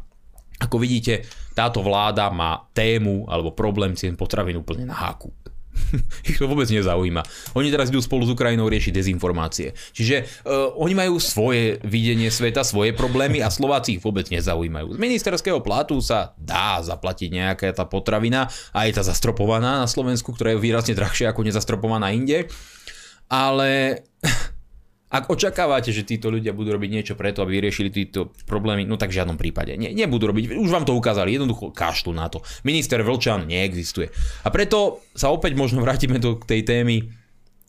ako 0.62 0.78
vidíte, 0.78 1.26
táto 1.58 1.82
vláda 1.82 2.30
má 2.30 2.70
tému 2.78 3.26
alebo 3.26 3.58
problém 3.58 3.98
cien 3.98 4.14
potravín 4.14 4.62
úplne 4.62 4.86
na 4.86 4.94
háku. 4.94 5.34
ich 6.30 6.38
to 6.38 6.46
vôbec 6.46 6.70
nezaujíma. 6.70 7.22
Oni 7.58 7.70
teraz 7.74 7.90
idú 7.90 8.00
spolu 8.00 8.26
s 8.26 8.34
Ukrajinou 8.34 8.70
riešiť 8.70 8.94
dezinformácie. 8.94 9.74
Čiže 9.94 10.44
uh, 10.46 10.74
oni 10.78 10.94
majú 10.94 11.18
svoje 11.18 11.82
videnie 11.84 12.30
sveta, 12.30 12.62
svoje 12.66 12.94
problémy 12.94 13.42
a 13.42 13.50
Slováci 13.50 13.98
ich 13.98 14.04
vôbec 14.04 14.30
nezaujímajú. 14.30 14.96
Z 14.96 15.00
ministerského 15.02 15.60
platu 15.62 16.00
sa 16.00 16.38
dá 16.38 16.80
zaplatiť 16.82 17.30
nejaká 17.34 17.68
tá 17.74 17.86
potravina 17.86 18.48
a 18.72 18.86
je 18.86 18.94
tá 18.94 19.04
zastropovaná 19.06 19.84
na 19.84 19.88
Slovensku, 19.90 20.34
ktorá 20.34 20.56
je 20.56 20.64
výrazne 20.64 20.94
drahšia 20.98 21.34
ako 21.34 21.46
nezastropovaná 21.46 22.14
inde. 22.14 22.48
Ale 23.32 24.04
ak 25.14 25.30
očakávate, 25.30 25.94
že 25.94 26.02
títo 26.02 26.34
ľudia 26.34 26.58
budú 26.58 26.74
robiť 26.74 26.90
niečo 26.90 27.14
preto, 27.14 27.46
aby 27.46 27.62
vyriešili 27.62 27.94
tieto 27.94 28.34
problémy, 28.50 28.90
no 28.90 28.98
tak 28.98 29.14
v 29.14 29.22
žiadnom 29.22 29.38
prípade. 29.38 29.78
Nie, 29.78 29.94
nebudú 29.94 30.34
robiť, 30.34 30.58
už 30.58 30.74
vám 30.74 30.90
to 30.90 30.98
ukázali, 30.98 31.38
jednoducho 31.38 31.70
kašľú 31.70 32.18
na 32.18 32.34
to. 32.34 32.42
Minister 32.66 32.98
Vlčan 33.06 33.46
neexistuje. 33.46 34.10
A 34.42 34.50
preto 34.50 35.06
sa 35.14 35.30
opäť 35.30 35.54
možno 35.54 35.86
vrátime 35.86 36.18
do 36.18 36.42
tej 36.42 36.66
témy, 36.66 37.14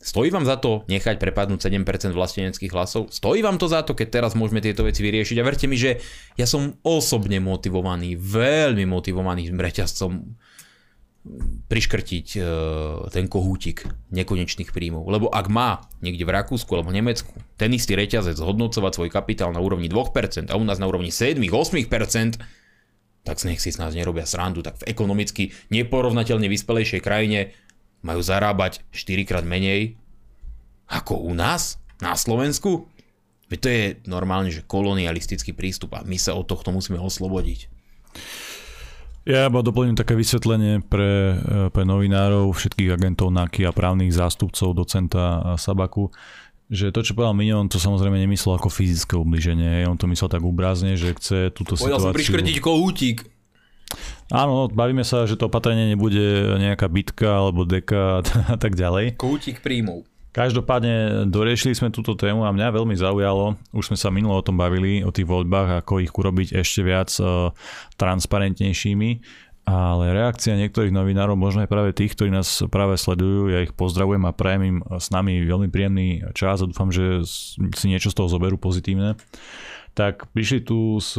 Stojí 0.05 0.29
vám 0.29 0.45
za 0.45 0.61
to 0.61 0.85
nechať 0.85 1.17
prepadnúť 1.17 1.65
7% 1.65 2.13
vlasteneckých 2.13 2.69
hlasov? 2.77 3.09
Stojí 3.09 3.41
vám 3.41 3.57
to 3.57 3.65
za 3.65 3.81
to, 3.81 3.97
keď 3.97 4.21
teraz 4.21 4.37
môžeme 4.37 4.61
tieto 4.61 4.85
veci 4.85 5.01
vyriešiť? 5.01 5.41
A 5.41 5.47
verte 5.47 5.65
mi, 5.65 5.81
že 5.81 5.97
ja 6.37 6.45
som 6.45 6.77
osobne 6.85 7.41
motivovaný, 7.41 8.13
veľmi 8.13 8.85
motivovaný 8.85 9.49
reťazcom 9.49 10.37
priškrtiť 11.65 12.27
e, 12.37 12.39
ten 13.09 13.25
kohútik 13.25 13.89
nekonečných 14.13 14.69
príjmov. 14.69 15.09
Lebo 15.09 15.27
ak 15.33 15.49
má 15.49 15.81
niekde 15.99 16.21
v 16.21 16.33
Rakúsku 16.37 16.69
alebo 16.77 16.93
v 16.93 17.01
Nemecku 17.01 17.33
ten 17.57 17.73
istý 17.73 17.97
reťazec 17.97 18.37
zhodnocovať 18.37 18.91
svoj 18.93 19.09
kapitál 19.09 19.49
na 19.49 19.61
úrovni 19.61 19.89
2% 19.89 20.53
a 20.53 20.55
u 20.55 20.63
nás 20.63 20.77
na 20.77 20.85
úrovni 20.85 21.09
7-8%, 21.09 22.37
tak 23.25 23.41
nech 23.49 23.57
si 23.57 23.73
s 23.73 23.81
nás 23.81 23.97
nerobia 23.97 24.29
srandu. 24.29 24.61
Tak 24.61 24.85
v 24.85 24.93
ekonomicky 24.93 25.49
neporovnateľne 25.73 26.45
vyspelejšej 26.45 27.01
krajine 27.01 27.57
majú 28.05 28.21
zarábať 28.21 28.85
4 28.93 29.25
krát 29.25 29.41
menej 29.41 29.97
ako 30.85 31.25
u 31.25 31.33
nás 31.33 31.81
na 31.97 32.13
Slovensku. 32.13 32.85
Veď 33.49 33.59
to 33.61 33.69
je 33.69 33.83
normálne, 34.05 34.53
že 34.53 34.65
kolonialistický 34.65 35.57
prístup 35.57 35.97
a 35.97 36.05
my 36.05 36.17
sa 36.21 36.37
od 36.37 36.45
tohto 36.45 36.69
musíme 36.69 37.01
oslobodiť. 37.01 37.69
Ja 39.25 39.49
iba 39.49 39.65
doplním 39.65 39.97
také 39.97 40.13
vysvetlenie 40.13 40.85
pre, 40.85 41.33
e, 41.33 41.69
pre 41.73 41.81
novinárov, 41.81 42.53
všetkých 42.53 42.93
agentov 42.93 43.33
NAKY 43.33 43.65
a 43.65 43.73
právnych 43.73 44.13
zástupcov 44.13 44.77
docenta 44.77 45.57
Sabaku, 45.57 46.13
že 46.69 46.93
to, 46.93 47.01
čo 47.01 47.17
povedal 47.17 47.33
Minion, 47.33 47.65
to 47.65 47.81
samozrejme 47.81 48.17
nemyslel 48.21 48.57
ako 48.57 48.69
fyzické 48.69 49.17
ubliženie. 49.17 49.85
On 49.89 49.97
to 49.97 50.05
myslel 50.09 50.29
tak 50.29 50.45
úbrazne, 50.45 50.97
že 50.97 51.13
chce 51.17 51.49
túto 51.53 51.73
Povedal 51.73 51.97
situáciu... 51.97 52.05
Povedal 52.05 52.05
som 52.05 52.17
priškrtiť 52.17 52.57
kohútik. 52.61 53.17
Áno, 54.33 54.65
bavíme 54.69 55.05
sa, 55.05 55.29
že 55.29 55.37
to 55.37 55.45
opatrenie 55.45 55.93
nebude 55.93 56.57
nejaká 56.57 56.89
bitka 56.89 57.37
alebo 57.37 57.65
deka 57.65 58.25
a 58.53 58.57
tak 58.57 58.73
ďalej. 58.73 59.17
Kohútik 59.21 59.61
príjmov. 59.61 60.05
Každopádne 60.35 61.31
doriešili 61.31 61.79
sme 61.79 61.95
túto 61.95 62.11
tému 62.11 62.43
a 62.43 62.51
mňa 62.51 62.75
veľmi 62.75 62.91
zaujalo, 62.99 63.55
už 63.71 63.87
sme 63.87 63.95
sa 63.95 64.11
minulo 64.11 64.35
o 64.35 64.43
tom 64.43 64.59
bavili, 64.59 64.99
o 64.99 65.07
tých 65.07 65.23
voľbách, 65.23 65.79
ako 65.79 66.03
ich 66.03 66.11
urobiť 66.11 66.59
ešte 66.59 66.83
viac 66.83 67.07
uh, 67.23 67.55
transparentnejšími, 67.95 69.09
ale 69.63 70.11
reakcia 70.11 70.59
niektorých 70.59 70.91
novinárov, 70.91 71.39
možno 71.39 71.63
aj 71.63 71.71
práve 71.71 71.95
tých, 71.95 72.19
ktorí 72.19 72.35
nás 72.35 72.67
práve 72.67 72.99
sledujú, 72.99 73.47
ja 73.47 73.63
ich 73.63 73.71
pozdravujem 73.71 74.27
a 74.27 74.35
prajem 74.35 74.63
im 74.75 74.77
s 74.99 75.07
nami 75.07 75.39
veľmi 75.39 75.71
príjemný 75.71 76.27
čas 76.35 76.59
a 76.59 76.67
dúfam, 76.67 76.91
že 76.91 77.23
si 77.71 77.85
niečo 77.87 78.11
z 78.11 78.19
toho 78.19 78.27
zoberú 78.27 78.59
pozitívne, 78.59 79.15
tak 79.95 80.27
prišli 80.35 80.67
tu 80.67 80.99
s 80.99 81.15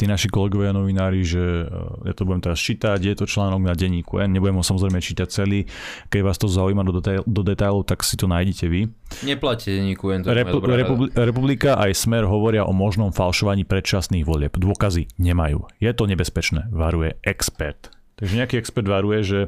tí 0.00 0.08
naši 0.08 0.32
kolegovia 0.32 0.72
novinári, 0.72 1.20
že 1.20 1.68
e, 1.68 2.08
ja 2.08 2.16
to 2.16 2.24
budem 2.24 2.40
teraz 2.40 2.56
čítať, 2.56 2.96
je 2.96 3.12
to 3.12 3.28
článok 3.28 3.60
na 3.60 3.76
denníku 3.76 4.16
N, 4.16 4.32
nebudem 4.32 4.56
ho 4.56 4.64
samozrejme 4.64 4.96
čítať 4.96 5.28
celý, 5.28 5.68
keď 6.08 6.20
vás 6.24 6.40
to 6.40 6.48
zaujíma 6.48 6.80
do, 6.88 6.96
detail, 6.96 7.20
do 7.28 7.44
detailov, 7.44 7.84
tak 7.84 8.00
si 8.00 8.16
to 8.16 8.24
nájdete 8.24 8.64
vy. 8.72 8.88
Neplatíte 9.28 9.76
denníku 9.76 10.08
N. 10.16 10.24
Repu- 10.24 10.64
Repu- 10.64 11.12
Republika 11.12 11.76
aj 11.76 11.92
Smer 11.92 12.24
hovoria 12.24 12.64
o 12.64 12.72
možnom 12.72 13.12
falšovaní 13.12 13.68
predčasných 13.68 14.24
volieb. 14.24 14.56
Dôkazy 14.56 15.12
nemajú. 15.20 15.68
Je 15.76 15.92
to 15.92 16.08
nebezpečné, 16.08 16.72
varuje 16.72 17.20
expert. 17.20 17.92
Takže 18.16 18.40
nejaký 18.40 18.56
expert 18.56 18.88
varuje, 18.88 19.20
že 19.20 19.40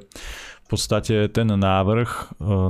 v 0.63 0.69
podstate 0.69 1.29
ten 1.29 1.49
návrh 1.49 2.09
e, 2.09 2.23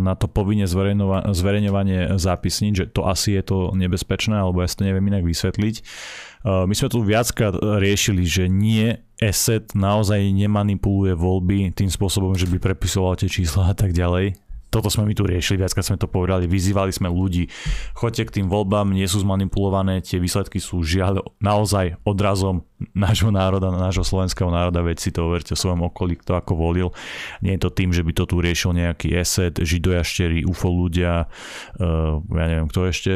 na 0.03 0.15
to 0.15 0.31
povinne 0.31 0.67
zverejňovanie 0.71 2.19
zápisníc, 2.19 2.75
že 2.79 2.87
to 2.91 3.07
asi 3.07 3.39
je 3.39 3.43
to 3.43 3.59
nebezpečné, 3.75 4.39
alebo 4.39 4.63
ja 4.63 4.71
si 4.71 4.79
to 4.79 4.87
neviem 4.87 5.07
inak 5.07 5.27
vysvetliť, 5.27 5.75
Eh, 5.83 6.32
my 6.43 6.75
sme 6.75 6.89
tu 6.91 6.99
viackrát 7.07 7.55
riešili, 7.59 8.27
že 8.27 8.51
nie 8.51 8.99
ESET 9.23 9.79
naozaj 9.79 10.19
nemanipuluje 10.35 11.15
voľby 11.15 11.71
tým 11.71 11.87
spôsobom, 11.87 12.35
že 12.35 12.51
by 12.51 12.59
prepisoval 12.59 13.15
tie 13.15 13.31
čísla 13.31 13.71
a 13.71 13.75
tak 13.79 13.95
ďalej. 13.95 14.35
Toto 14.73 14.89
sme 14.89 15.05
my 15.05 15.13
tu 15.13 15.29
riešili, 15.29 15.61
viackrát 15.61 15.85
sme 15.85 16.01
to 16.01 16.09
povedali, 16.09 16.49
vyzývali 16.49 16.97
sme 16.97 17.13
ľudí, 17.13 17.45
choďte 17.93 18.25
k 18.25 18.35
tým 18.41 18.47
voľbám, 18.49 18.89
nie 18.97 19.05
sú 19.05 19.21
zmanipulované, 19.21 20.01
tie 20.01 20.17
výsledky 20.17 20.65
sú 20.65 20.81
žiaľ 20.81 21.21
naozaj 21.45 22.01
odrazom 22.09 22.65
nášho 22.97 23.29
národa, 23.29 23.69
nášho 23.69 24.01
slovenského 24.01 24.49
národa, 24.49 24.81
veď 24.81 24.97
si 24.97 25.13
to 25.13 25.29
overte 25.29 25.53
v 25.53 25.61
svojom 25.61 25.93
okolí, 25.93 26.17
kto 26.17 26.41
ako 26.41 26.57
volil. 26.57 26.89
Nie 27.45 27.61
je 27.61 27.69
to 27.69 27.71
tým, 27.77 27.93
že 27.93 28.01
by 28.01 28.17
to 28.17 28.25
tu 28.25 28.41
riešil 28.41 28.73
nejaký 28.73 29.13
ESET, 29.13 29.61
židojašteri, 29.61 30.49
UFO 30.49 30.73
ľudia, 30.73 31.29
uh, 31.29 32.25
ja 32.25 32.45
neviem 32.49 32.73
kto 32.73 32.89
ešte, 32.89 33.13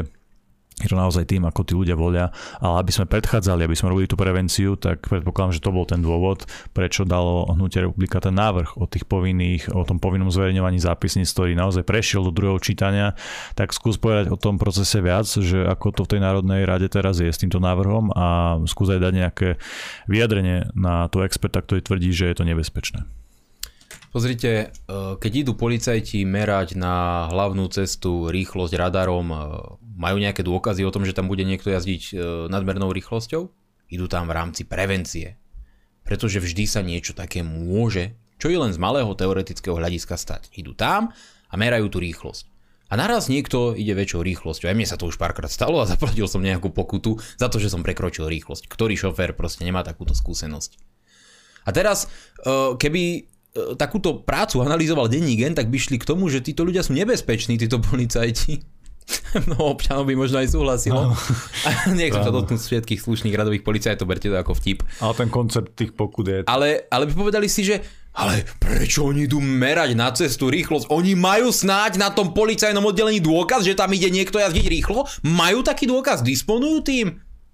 je 0.76 0.92
to 0.92 0.96
naozaj 1.00 1.24
tým, 1.24 1.48
ako 1.48 1.64
tí 1.64 1.72
ľudia 1.72 1.96
volia, 1.96 2.28
ale 2.60 2.84
aby 2.84 2.92
sme 2.92 3.08
predchádzali, 3.08 3.64
aby 3.64 3.72
sme 3.72 3.96
robili 3.96 4.12
tú 4.12 4.20
prevenciu, 4.20 4.76
tak 4.76 5.08
predpokladám, 5.08 5.56
že 5.56 5.64
to 5.64 5.72
bol 5.72 5.88
ten 5.88 6.04
dôvod, 6.04 6.44
prečo 6.76 7.08
dalo 7.08 7.48
Hnutie 7.48 7.80
republika 7.80 8.20
ten 8.20 8.36
návrh 8.36 8.76
o 8.76 8.84
tých 8.84 9.08
povinných, 9.08 9.72
o 9.72 9.88
tom 9.88 9.96
povinnom 9.96 10.28
zverejňovaní 10.28 10.76
zápisníc, 10.76 11.32
ktorý 11.32 11.56
naozaj 11.56 11.80
prešiel 11.80 12.28
do 12.28 12.32
druhého 12.36 12.60
čítania, 12.60 13.16
tak 13.56 13.72
skús 13.72 13.96
povedať 13.96 14.28
o 14.28 14.36
tom 14.36 14.60
procese 14.60 15.00
viac, 15.00 15.24
že 15.24 15.64
ako 15.64 15.96
to 15.96 16.02
v 16.04 16.10
tej 16.12 16.20
Národnej 16.20 16.68
rade 16.68 16.92
teraz 16.92 17.24
je 17.24 17.32
s 17.32 17.40
týmto 17.40 17.56
návrhom 17.56 18.12
a 18.12 18.60
skús 18.68 18.92
aj 18.92 19.00
dať 19.00 19.12
nejaké 19.16 19.48
vyjadrenie 20.12 20.68
na 20.76 21.08
toho 21.08 21.24
experta, 21.24 21.64
ktorý 21.64 21.80
tvrdí, 21.80 22.12
že 22.12 22.28
je 22.28 22.36
to 22.36 22.44
nebezpečné. 22.44 23.08
Pozrite, 24.16 24.52
e, 24.52 24.66
keď 25.20 25.32
idú 25.44 25.52
policajti 25.60 26.24
merať 26.24 26.72
na 26.72 27.28
hlavnú 27.28 27.68
cestu 27.68 28.32
rýchlosť 28.32 28.72
radarom, 28.72 29.26
e, 29.28 29.36
majú 29.96 30.20
nejaké 30.20 30.44
dôkazy 30.44 30.84
o 30.84 30.92
tom, 30.92 31.08
že 31.08 31.16
tam 31.16 31.26
bude 31.26 31.42
niekto 31.42 31.72
jazdiť 31.72 32.02
e, 32.12 32.14
nadmernou 32.52 32.92
rýchlosťou? 32.92 33.48
Idú 33.88 34.06
tam 34.06 34.28
v 34.28 34.36
rámci 34.36 34.68
prevencie. 34.68 35.40
Pretože 36.04 36.38
vždy 36.38 36.64
sa 36.68 36.84
niečo 36.84 37.16
také 37.16 37.40
môže, 37.40 38.14
čo 38.36 38.52
je 38.52 38.60
len 38.60 38.70
z 38.70 38.78
malého 38.78 39.08
teoretického 39.16 39.74
hľadiska 39.74 40.20
stať. 40.20 40.52
Idú 40.52 40.76
tam 40.76 41.10
a 41.48 41.54
merajú 41.56 41.88
tú 41.88 41.98
rýchlosť. 41.98 42.52
A 42.86 42.94
naraz 42.94 43.26
niekto 43.26 43.74
ide 43.74 43.96
väčšou 43.96 44.22
rýchlosťou. 44.22 44.70
Aj 44.70 44.76
mne 44.76 44.86
sa 44.86 44.94
to 44.94 45.10
už 45.10 45.18
párkrát 45.18 45.50
stalo 45.50 45.82
a 45.82 45.88
zaplatil 45.90 46.28
som 46.28 46.44
nejakú 46.44 46.70
pokutu 46.70 47.16
za 47.40 47.48
to, 47.48 47.56
že 47.56 47.72
som 47.72 47.80
prekročil 47.80 48.28
rýchlosť. 48.28 48.68
Ktorý 48.68 48.94
šofér 48.94 49.32
proste 49.32 49.64
nemá 49.64 49.82
takúto 49.82 50.12
skúsenosť. 50.12 50.78
A 51.66 51.74
teraz, 51.74 52.06
keby 52.78 53.26
E, 53.56 53.72
takúto 53.74 54.20
prácu 54.20 54.60
analyzoval 54.60 55.08
denní 55.08 55.40
gen, 55.40 55.56
tak 55.56 55.72
by 55.72 55.78
šli 55.80 55.96
k 55.96 56.08
tomu, 56.08 56.28
že 56.28 56.44
títo 56.44 56.62
ľudia 56.62 56.84
sú 56.84 56.92
nebezpeční, 56.92 57.56
títo 57.56 57.80
policajti. 57.80 58.60
No 59.50 59.76
občanov 59.76 60.08
by 60.08 60.14
možno 60.18 60.40
aj 60.42 60.48
súhlasilo. 60.50 61.12
No. 61.12 61.14
Nechcem 61.98 62.22
sa 62.22 62.32
dotknúť 62.32 62.58
všetkých 62.58 63.00
slušných 63.00 63.34
radových 63.36 63.62
policajtov, 63.62 64.08
berte 64.08 64.28
to 64.28 64.36
ako 64.36 64.56
vtip. 64.56 64.82
Ale 65.02 65.14
ten 65.14 65.28
koncept 65.30 65.76
tých 65.76 65.92
pokut 65.94 66.26
je... 66.26 66.38
Ale, 66.48 66.88
ale 66.90 67.04
by 67.06 67.12
povedali 67.14 67.46
si, 67.46 67.62
že 67.62 67.82
Ale 68.16 68.48
prečo 68.58 69.04
oni 69.06 69.28
idú 69.28 69.38
merať 69.38 69.90
na 69.92 70.08
cestu 70.10 70.48
rýchlosť? 70.48 70.88
Oni 70.88 71.12
majú 71.12 71.52
snáď 71.52 72.00
na 72.00 72.08
tom 72.10 72.32
policajnom 72.32 72.82
oddelení 72.82 73.20
dôkaz, 73.20 73.62
že 73.62 73.76
tam 73.76 73.92
ide 73.92 74.08
niekto 74.08 74.40
jazdiť 74.40 74.66
rýchlo? 74.66 75.04
Majú 75.22 75.60
taký 75.60 75.84
dôkaz? 75.84 76.24
Disponujú 76.24 76.80
tým? 76.80 77.06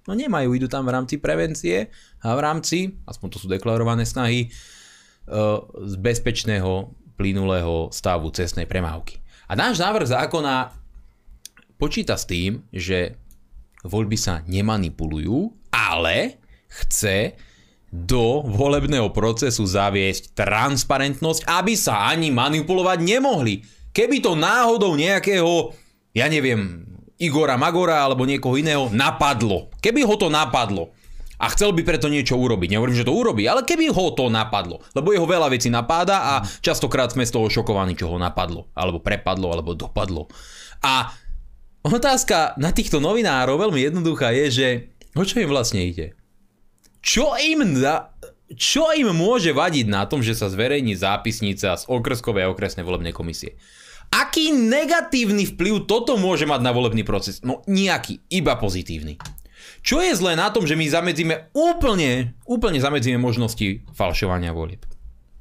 No 0.03 0.19
nemajú, 0.19 0.59
idú 0.59 0.67
tam 0.67 0.83
v 0.83 0.95
rámci 0.99 1.23
prevencie 1.23 1.87
a 2.27 2.35
v 2.35 2.41
rámci, 2.43 2.99
aspoň 3.07 3.29
to 3.31 3.39
sú 3.39 3.47
deklarované 3.47 4.03
snahy, 4.03 4.51
e, 4.51 5.39
z 5.87 5.95
bezpečného, 5.95 6.91
plynulého 7.15 7.87
stavu 7.95 8.35
cestnej 8.35 8.67
premávky. 8.67 9.23
A 9.47 9.55
náš 9.55 9.79
návrh 9.79 10.11
zákona 10.11 10.82
počíta 11.83 12.15
s 12.15 12.31
tým, 12.31 12.63
že 12.71 13.19
voľby 13.83 14.15
sa 14.15 14.47
nemanipulujú, 14.47 15.51
ale 15.75 16.39
chce 16.71 17.35
do 17.91 18.47
volebného 18.47 19.11
procesu 19.11 19.67
zaviesť 19.67 20.31
transparentnosť, 20.39 21.43
aby 21.51 21.75
sa 21.75 22.07
ani 22.07 22.31
manipulovať 22.31 23.03
nemohli. 23.03 23.67
Keby 23.91 24.23
to 24.23 24.39
náhodou 24.39 24.95
nejakého, 24.95 25.75
ja 26.15 26.31
neviem, 26.31 26.87
Igora 27.19 27.59
Magora 27.59 28.07
alebo 28.07 28.25
niekoho 28.25 28.55
iného 28.57 28.87
napadlo. 28.95 29.69
Keby 29.83 30.07
ho 30.07 30.15
to 30.15 30.33
napadlo 30.33 30.95
a 31.43 31.51
chcel 31.51 31.75
by 31.75 31.83
preto 31.83 32.07
niečo 32.07 32.39
urobiť. 32.39 32.73
Nehovorím, 32.73 32.97
že 32.97 33.05
to 33.05 33.13
urobí, 33.13 33.45
ale 33.51 33.67
keby 33.67 33.91
ho 33.91 34.15
to 34.15 34.31
napadlo, 34.31 34.81
lebo 34.95 35.11
jeho 35.11 35.27
veľa 35.27 35.51
vecí 35.51 35.67
napáda 35.67 36.17
a 36.23 36.35
častokrát 36.63 37.11
sme 37.11 37.27
z 37.27 37.35
toho 37.35 37.51
šokovaní, 37.51 37.99
čo 37.99 38.09
ho 38.09 38.17
napadlo, 38.17 38.71
alebo 38.73 39.03
prepadlo, 39.03 39.51
alebo 39.51 39.75
dopadlo. 39.75 40.31
A 40.83 41.15
otázka 41.91 42.55
na 42.59 42.71
týchto 42.71 43.03
novinárov 43.03 43.59
veľmi 43.59 43.83
jednoduchá 43.83 44.31
je, 44.35 44.47
že 44.51 44.69
o 45.19 45.23
čo 45.27 45.43
im 45.43 45.51
vlastne 45.51 45.83
ide? 45.83 46.15
Čo 47.03 47.35
im 47.35 47.83
da, 47.83 48.15
čo 48.55 48.95
im 48.95 49.11
môže 49.11 49.51
vadiť 49.51 49.87
na 49.91 50.07
tom, 50.07 50.23
že 50.23 50.39
sa 50.39 50.47
zverejní 50.47 50.95
zápisnica 50.95 51.75
z 51.75 51.85
okrskovej 51.91 52.47
a 52.47 52.53
okresnej 52.55 52.87
volebnej 52.87 53.11
komisie? 53.11 53.59
Aký 54.13 54.53
negatívny 54.53 55.49
vplyv 55.57 55.89
toto 55.89 56.21
môže 56.21 56.45
mať 56.45 56.61
na 56.61 56.71
volebný 56.71 57.01
proces? 57.03 57.41
No 57.41 57.65
nejaký, 57.65 58.21
iba 58.29 58.61
pozitívny. 58.61 59.17
Čo 59.83 59.99
je 60.05 60.13
zlé 60.15 60.39
na 60.39 60.53
tom, 60.53 60.69
že 60.69 60.79
my 60.79 60.85
zamedzíme 60.87 61.51
úplne, 61.57 62.39
úplne 62.47 62.79
zamedzíme 62.79 63.19
možnosti 63.19 63.83
falšovania 63.97 64.55
volieb? 64.55 64.85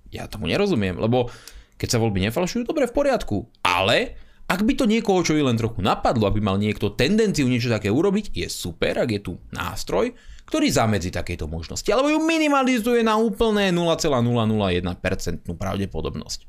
Ja 0.10 0.26
tomu 0.26 0.50
nerozumiem, 0.50 0.98
lebo 0.98 1.30
keď 1.78 1.98
sa 1.98 2.02
voľby 2.02 2.26
nefalšujú, 2.30 2.64
dobre, 2.64 2.88
v 2.88 2.96
poriadku. 2.96 3.38
Ale 3.66 4.18
ak 4.52 4.68
by 4.68 4.74
to 4.76 4.84
niekoho, 4.84 5.24
čo 5.24 5.40
i 5.40 5.40
len 5.40 5.56
trochu 5.56 5.80
napadlo, 5.80 6.28
aby 6.28 6.44
mal 6.44 6.60
niekto 6.60 6.92
tendenciu 6.92 7.48
niečo 7.48 7.72
také 7.72 7.88
urobiť, 7.88 8.36
je 8.36 8.52
super, 8.52 9.00
ak 9.00 9.10
je 9.16 9.22
tu 9.24 9.34
nástroj, 9.56 10.12
ktorý 10.52 10.68
zamedzi 10.68 11.16
takejto 11.16 11.48
možnosti, 11.48 11.88
alebo 11.88 12.12
ju 12.12 12.20
minimalizuje 12.20 13.00
na 13.00 13.16
úplné 13.16 13.72
0,001% 13.72 15.48
pravdepodobnosť. 15.56 16.40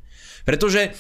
Pretože 0.43 0.99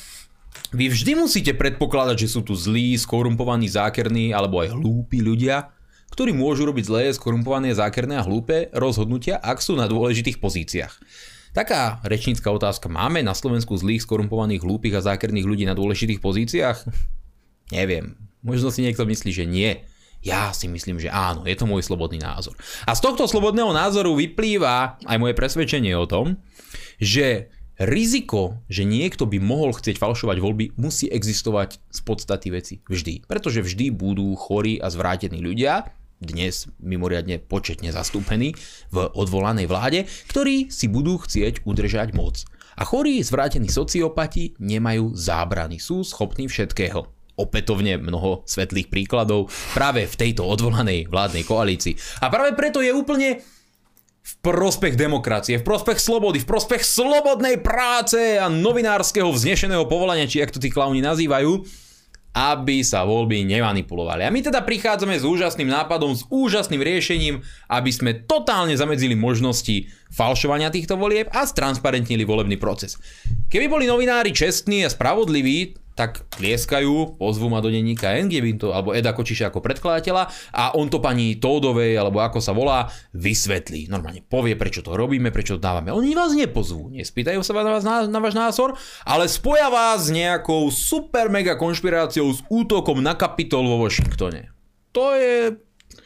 vy 0.70 0.86
vždy 0.86 1.18
musíte 1.18 1.50
predpokladať, 1.59 2.16
že 2.22 2.28
sú 2.38 2.46
tu 2.46 2.55
zlí, 2.55 2.94
skorumpovaní, 2.94 3.66
zákerní 3.66 4.30
alebo 4.30 4.62
aj 4.62 4.70
hlúpi 4.70 5.18
ľudia, 5.18 5.74
ktorí 6.14 6.30
môžu 6.30 6.70
robiť 6.70 6.84
zlé, 6.86 7.03
skorumpované, 7.11 7.74
zákerné 7.74 8.20
a 8.20 8.26
hlúpe 8.26 8.70
rozhodnutia, 8.70 9.42
ak 9.42 9.59
sú 9.59 9.74
na 9.74 9.90
dôležitých 9.90 10.38
pozíciách. 10.38 10.94
Taká 11.53 12.00
rečnícka 12.00 12.48
otázka. 12.48 12.88
Máme 12.88 13.20
na 13.20 13.36
Slovensku 13.36 13.76
zlých, 13.76 14.09
skorumpovaných, 14.09 14.64
hlúpych 14.64 14.96
a 14.96 15.05
zákerných 15.05 15.44
ľudí 15.44 15.64
na 15.68 15.76
dôležitých 15.76 16.24
pozíciách? 16.24 16.88
Neviem. 17.76 18.16
Možno 18.40 18.72
si 18.72 18.80
niekto 18.80 19.05
myslí, 19.05 19.30
že 19.30 19.44
nie. 19.44 19.84
Ja 20.24 20.57
si 20.57 20.64
myslím, 20.64 20.96
že 20.96 21.12
áno, 21.12 21.44
je 21.44 21.53
to 21.53 21.68
môj 21.68 21.84
slobodný 21.84 22.24
názor. 22.24 22.57
A 22.88 22.96
z 22.96 23.05
tohto 23.05 23.28
slobodného 23.28 23.68
názoru 23.76 24.16
vyplýva 24.16 24.96
aj 25.05 25.16
moje 25.20 25.36
presvedčenie 25.36 25.92
o 25.92 26.09
tom, 26.09 26.40
že 26.96 27.53
riziko, 27.76 28.64
že 28.72 28.88
niekto 28.88 29.28
by 29.28 29.36
mohol 29.42 29.76
chcieť 29.76 30.00
falšovať 30.00 30.36
voľby, 30.40 30.64
musí 30.80 31.11
existovať 31.11 31.84
z 31.90 31.98
podstaty 32.00 32.48
veci 32.48 32.74
vždy. 32.86 33.28
Pretože 33.28 33.61
vždy 33.61 33.92
budú 33.92 34.32
chorí 34.38 34.80
a 34.80 34.88
zvrátení 34.88 35.42
ľudia, 35.42 35.90
dnes 36.23 36.70
mimoriadne 36.79 37.43
početne 37.43 37.91
zastúpení 37.91 38.55
v 38.95 38.97
odvolanej 39.12 39.66
vláde, 39.66 40.07
ktorí 40.31 40.70
si 40.70 40.87
budú 40.87 41.18
chcieť 41.18 41.66
udržať 41.66 42.14
moc. 42.14 42.47
A 42.79 42.87
chorí 42.87 43.20
zvrátení 43.20 43.68
sociopati 43.68 44.57
nemajú 44.57 45.12
zábrany, 45.12 45.77
sú 45.77 46.07
schopní 46.07 46.49
všetkého 46.49 47.05
opätovne 47.37 47.97
mnoho 47.99 48.45
svetlých 48.45 48.93
príkladov 48.93 49.49
práve 49.73 50.05
v 50.05 50.14
tejto 50.14 50.45
odvolanej 50.45 51.09
vládnej 51.09 51.45
koalícii. 51.45 51.97
A 52.20 52.29
práve 52.29 52.53
preto 52.57 52.85
je 52.85 52.93
úplne 52.93 53.41
v 54.23 54.33
prospech 54.39 54.95
demokracie, 54.95 55.59
v 55.59 55.66
prospech 55.66 55.99
slobody, 55.99 56.39
v 56.39 56.47
prospech 56.47 56.87
slobodnej 56.87 57.59
práce 57.59 58.39
a 58.39 58.47
novinárskeho 58.47 59.27
vznešeného 59.27 59.91
povolania, 59.91 60.31
či 60.31 60.39
ak 60.39 60.55
to 60.55 60.62
tí 60.62 60.70
klauni 60.70 61.03
nazývajú, 61.03 61.66
aby 62.33 62.80
sa 62.80 63.05
voľby 63.05 63.45
nemanipulovali. 63.45 64.24
A 64.24 64.33
my 64.33 64.41
teda 64.41 64.64
prichádzame 64.64 65.20
s 65.20 65.24
úžasným 65.24 65.68
nápadom, 65.68 66.16
s 66.16 66.24
úžasným 66.33 66.80
riešením, 66.80 67.45
aby 67.68 67.91
sme 67.93 68.24
totálne 68.24 68.72
zamedzili 68.72 69.12
možnosti 69.12 69.93
falšovania 70.09 70.72
týchto 70.72 70.97
volieb 70.97 71.28
a 71.28 71.45
stransparentnili 71.45 72.24
volebný 72.24 72.57
proces. 72.57 72.97
Keby 73.53 73.68
boli 73.68 73.85
novinári 73.85 74.33
čestní 74.33 74.85
a 74.85 74.93
spravodliví, 74.93 75.76
tak 75.93 76.24
tlieskajú, 76.36 77.20
pozvú 77.20 77.53
ma 77.53 77.61
do 77.61 77.68
denníka 77.68 78.16
N, 78.16 78.32
kde 78.32 78.57
to, 78.57 78.72
alebo 78.72 78.97
Eda 78.97 79.12
Kočiša 79.12 79.53
ako 79.53 79.61
predkladateľa 79.61 80.28
a 80.53 80.72
on 80.76 80.88
to 80.88 80.99
pani 80.99 81.36
Tódovej, 81.36 82.01
alebo 82.01 82.24
ako 82.24 82.40
sa 82.40 82.57
volá, 82.57 82.88
vysvetlí. 83.12 83.93
Normálne 83.93 84.24
povie, 84.24 84.57
prečo 84.57 84.80
to 84.80 84.97
robíme, 84.97 85.28
prečo 85.28 85.61
to 85.61 85.64
dávame. 85.64 85.93
Oni 85.93 86.16
vás 86.16 86.32
nepozvú, 86.32 86.88
nespýtajú 86.93 87.45
sa 87.45 87.53
na, 87.61 87.72
vás, 87.76 87.84
na, 87.84 87.97
na 88.09 88.20
váš 88.20 88.34
názor, 88.36 88.74
ale 89.05 89.28
spoja 89.28 89.68
vás 89.68 90.09
s 90.09 90.14
nejakou 90.14 90.72
super 90.72 91.28
mega 91.28 91.55
konšpiráciou 91.55 92.32
s 92.32 92.40
útokom 92.49 93.05
na 93.05 93.12
kapitol 93.12 93.68
vo 93.68 93.84
Washingtone. 93.84 94.53
To 94.93 95.16
je 95.16 95.57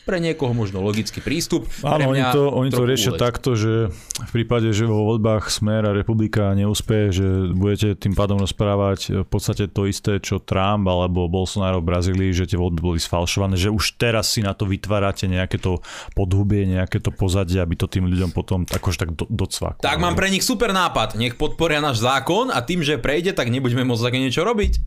pre 0.07 0.23
niekoho 0.23 0.55
možno 0.55 0.79
logický 0.87 1.19
prístup. 1.19 1.67
Áno, 1.83 2.15
oni 2.15 2.23
to, 2.31 2.47
oni 2.55 2.71
to 2.71 2.87
riešia 2.87 3.19
ulež. 3.19 3.27
takto, 3.27 3.59
že 3.59 3.91
v 4.23 4.31
prípade, 4.31 4.71
že 4.71 4.87
vo 4.87 5.03
voľbách 5.03 5.51
Smer 5.51 5.83
a 5.83 5.91
Republika 5.91 6.55
neúspeje, 6.55 7.07
že 7.11 7.27
budete 7.51 7.99
tým 7.99 8.15
pádom 8.15 8.39
rozprávať 8.39 9.27
v 9.27 9.29
podstate 9.29 9.67
to 9.67 9.91
isté, 9.91 10.23
čo 10.23 10.39
Trump 10.39 10.87
alebo 10.87 11.27
Bolsonaro 11.27 11.83
v 11.83 11.91
Brazílii, 11.91 12.31
že 12.31 12.47
tie 12.47 12.55
voľby 12.55 12.79
boli 12.79 13.03
sfalšované, 13.03 13.59
že 13.59 13.75
už 13.75 13.99
teraz 13.99 14.31
si 14.31 14.47
na 14.47 14.55
to 14.55 14.71
vytvárate 14.71 15.27
nejaké 15.27 15.59
to 15.59 15.83
podhubie, 16.15 16.71
nejaké 16.71 17.03
to 17.03 17.11
pozadie, 17.11 17.59
aby 17.59 17.75
to 17.75 17.91
tým 17.91 18.07
ľuďom 18.07 18.31
potom 18.31 18.63
akože 18.63 18.99
tak 19.03 19.11
do, 19.19 19.27
docvaklo. 19.27 19.83
Tak 19.83 19.99
mám 19.99 20.15
pre 20.15 20.31
nich 20.31 20.47
super 20.47 20.71
nápad. 20.71 21.19
Nech 21.19 21.35
podporia 21.35 21.83
náš 21.83 21.99
zákon 21.99 22.55
a 22.55 22.63
tým, 22.63 22.87
že 22.87 23.03
prejde, 23.03 23.35
tak 23.35 23.51
nebudeme 23.51 23.83
môcť 23.83 24.07
také 24.07 24.23
niečo 24.23 24.47
robiť. 24.47 24.79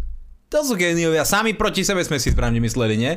To 0.49 0.63
sú 0.63 0.79
géniovia. 0.79 1.27
Sami 1.27 1.53
proti 1.53 1.83
sebe 1.83 2.01
sme 2.07 2.17
si 2.17 2.31
správne 2.31 2.57
mysleli, 2.63 2.95
nie? 2.95 3.13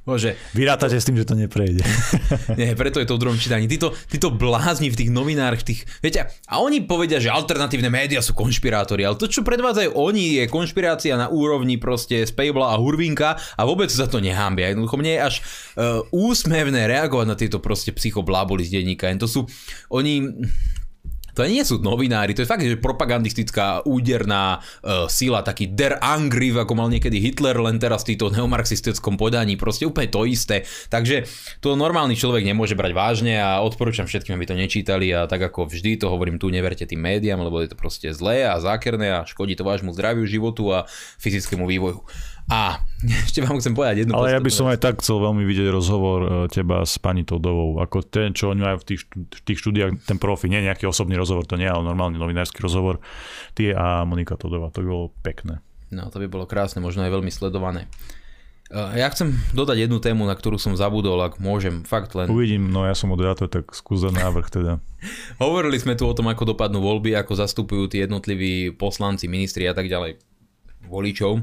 Bože. 0.00 0.32
Vyrátate 0.56 0.96
to... 0.96 1.00
s 1.00 1.06
tým, 1.06 1.20
že 1.20 1.28
to 1.28 1.36
neprejde. 1.36 1.84
Nie, 2.60 2.72
preto 2.72 2.98
je 2.98 3.06
to 3.06 3.20
v 3.20 3.22
druhom 3.22 3.36
čítaní. 3.36 3.68
Títo, 3.68 3.92
títo 4.08 4.32
blázni 4.32 4.88
v 4.88 4.96
tých 4.96 5.10
novinárach, 5.12 5.60
tých, 5.60 5.84
viete, 6.00 6.24
a 6.48 6.54
oni 6.58 6.88
povedia, 6.88 7.20
že 7.20 7.28
alternatívne 7.28 7.92
médiá 7.92 8.24
sú 8.24 8.32
konšpirátori, 8.32 9.04
ale 9.04 9.20
to, 9.20 9.28
čo 9.28 9.44
predvádzajú 9.44 9.92
oni, 9.92 10.40
je 10.40 10.44
konšpirácia 10.48 11.20
na 11.20 11.28
úrovni 11.28 11.76
proste 11.76 12.24
Spejbla 12.24 12.72
a 12.72 12.80
Hurvinka 12.80 13.36
a 13.36 13.62
vôbec 13.68 13.92
za 13.92 14.08
to 14.08 14.24
nehámbia. 14.24 14.72
Jednoducho 14.72 14.96
mne 14.96 15.12
je 15.12 15.20
až 15.20 15.34
uh, 15.40 16.00
úsmevné 16.10 16.88
reagovať 16.88 17.26
na 17.28 17.36
tieto 17.36 17.60
proste 17.60 17.92
psychobláboli 17.92 18.64
z 18.64 18.80
denníka. 18.80 19.12
To 19.20 19.28
sú, 19.28 19.44
oni, 19.92 20.24
to 21.34 21.46
nie 21.46 21.62
sú 21.62 21.78
novinári, 21.80 22.32
to 22.32 22.42
je 22.42 22.50
fakt, 22.50 22.64
že 22.64 22.80
propagandistická 22.80 23.84
úderná 23.86 24.60
uh, 24.60 25.06
sila, 25.06 25.44
taký 25.44 25.70
der 25.70 25.98
Angriff, 26.00 26.58
ako 26.58 26.72
mal 26.76 26.88
niekedy 26.88 27.20
Hitler, 27.20 27.56
len 27.58 27.78
teraz 27.78 28.02
v 28.04 28.14
týto 28.14 28.32
neomarxistickom 28.32 29.20
podaní, 29.20 29.54
proste 29.54 29.86
úplne 29.86 30.10
to 30.10 30.26
isté. 30.26 30.66
Takže 30.88 31.26
to 31.62 31.74
normálny 31.74 32.14
človek 32.16 32.42
nemôže 32.46 32.74
brať 32.74 32.92
vážne 32.94 33.34
a 33.38 33.62
odporúčam 33.62 34.08
všetkým, 34.08 34.36
aby 34.36 34.46
to 34.46 34.58
nečítali 34.58 35.12
a 35.12 35.26
tak 35.30 35.40
ako 35.52 35.68
vždy 35.68 36.00
to 36.00 36.06
hovorím 36.08 36.40
tu, 36.40 36.48
neverte 36.48 36.86
tým 36.86 37.00
médiám, 37.00 37.42
lebo 37.42 37.60
je 37.60 37.70
to 37.72 37.76
proste 37.78 38.10
zlé 38.14 38.46
a 38.48 38.58
zákerné 38.58 39.22
a 39.22 39.26
škodí 39.28 39.54
to 39.54 39.66
vášmu 39.66 39.92
zdraviu, 39.92 40.24
životu 40.26 40.72
a 40.72 40.88
fyzickému 41.20 41.64
vývoju. 41.66 42.02
A 42.50 42.82
ešte 43.24 43.40
vám 43.46 43.62
chcem 43.62 43.72
povedať 43.72 44.04
jednu 44.04 44.12
Ale 44.18 44.34
ja 44.34 44.42
by 44.42 44.50
som 44.50 44.66
aj 44.66 44.82
tak 44.82 45.00
chcel 45.00 45.22
veľmi 45.22 45.46
vidieť 45.46 45.70
rozhovor 45.70 46.18
e, 46.20 46.28
teba 46.50 46.82
s 46.82 46.98
pani 46.98 47.22
Todovou, 47.22 47.78
ako 47.78 48.02
ten, 48.02 48.34
čo 48.34 48.50
oni 48.50 48.60
majú 48.60 48.82
v 48.82 48.86
tých, 48.90 49.06
v 49.14 49.40
tých 49.46 49.58
štúdiách, 49.62 50.04
ten 50.04 50.18
profi, 50.18 50.50
nie 50.50 50.66
nejaký 50.66 50.84
osobný 50.90 51.14
rozhovor, 51.14 51.46
to 51.46 51.54
nie, 51.54 51.70
ale 51.70 51.86
normálny 51.86 52.18
novinársky 52.18 52.58
rozhovor. 52.58 52.98
Ty 53.54 53.78
a 53.78 53.86
Monika 54.02 54.34
Todová, 54.34 54.74
to 54.74 54.82
by 54.82 54.88
bolo 54.90 55.06
pekné. 55.22 55.62
No, 55.94 56.10
to 56.10 56.18
by 56.18 56.26
bolo 56.26 56.44
krásne, 56.44 56.82
možno 56.82 57.06
aj 57.06 57.14
veľmi 57.14 57.30
sledované. 57.30 57.86
E, 58.66 58.98
ja 58.98 59.06
chcem 59.14 59.30
dodať 59.54 59.86
jednu 59.86 60.02
tému, 60.02 60.26
na 60.26 60.34
ktorú 60.34 60.58
som 60.58 60.74
zabudol, 60.74 61.22
ak 61.22 61.38
môžem, 61.38 61.86
fakt 61.86 62.18
len... 62.18 62.26
Uvidím, 62.26 62.66
no 62.66 62.82
ja 62.82 62.98
som 62.98 63.14
moderátor, 63.14 63.46
tak 63.46 63.70
skús 63.70 64.02
návrh 64.02 64.50
teda. 64.50 64.82
Hovorili 65.42 65.78
sme 65.78 65.94
tu 65.94 66.02
o 66.02 66.12
tom, 66.18 66.26
ako 66.26 66.52
dopadnú 66.52 66.82
voľby, 66.82 67.14
ako 67.14 67.38
zastupujú 67.38 67.86
tí 67.86 68.02
jednotliví 68.02 68.74
poslanci, 68.74 69.30
ministri 69.30 69.70
a 69.70 69.72
tak 69.72 69.86
ďalej 69.86 70.29
voličov. 70.90 71.40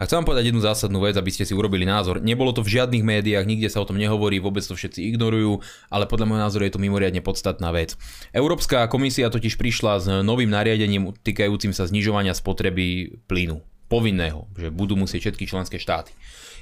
A 0.00 0.08
chcem 0.08 0.18
vám 0.18 0.32
povedať 0.32 0.48
jednu 0.48 0.64
zásadnú 0.64 1.04
vec, 1.04 1.14
aby 1.14 1.28
ste 1.28 1.44
si 1.44 1.52
urobili 1.52 1.84
názor. 1.84 2.24
Nebolo 2.24 2.56
to 2.56 2.64
v 2.64 2.80
žiadnych 2.80 3.04
médiách, 3.04 3.44
nikde 3.44 3.68
sa 3.68 3.84
o 3.84 3.88
tom 3.88 4.00
nehovorí, 4.00 4.40
vôbec 4.40 4.64
to 4.64 4.72
všetci 4.72 5.04
ignorujú, 5.12 5.60
ale 5.92 6.08
podľa 6.08 6.26
môjho 6.26 6.44
názoru 6.48 6.62
je 6.64 6.72
to 6.72 6.80
mimoriadne 6.80 7.20
podstatná 7.20 7.68
vec. 7.76 7.94
Európska 8.32 8.88
komisia 8.88 9.28
totiž 9.28 9.60
prišla 9.60 9.92
s 10.00 10.06
novým 10.24 10.48
nariadením 10.48 11.12
týkajúcim 11.20 11.76
sa 11.76 11.84
znižovania 11.84 12.32
spotreby 12.32 13.20
plynu. 13.28 13.60
Povinného, 13.86 14.50
že 14.58 14.74
budú 14.74 14.98
musieť 14.98 15.30
všetky 15.30 15.46
členské 15.46 15.78
štáty. 15.78 16.10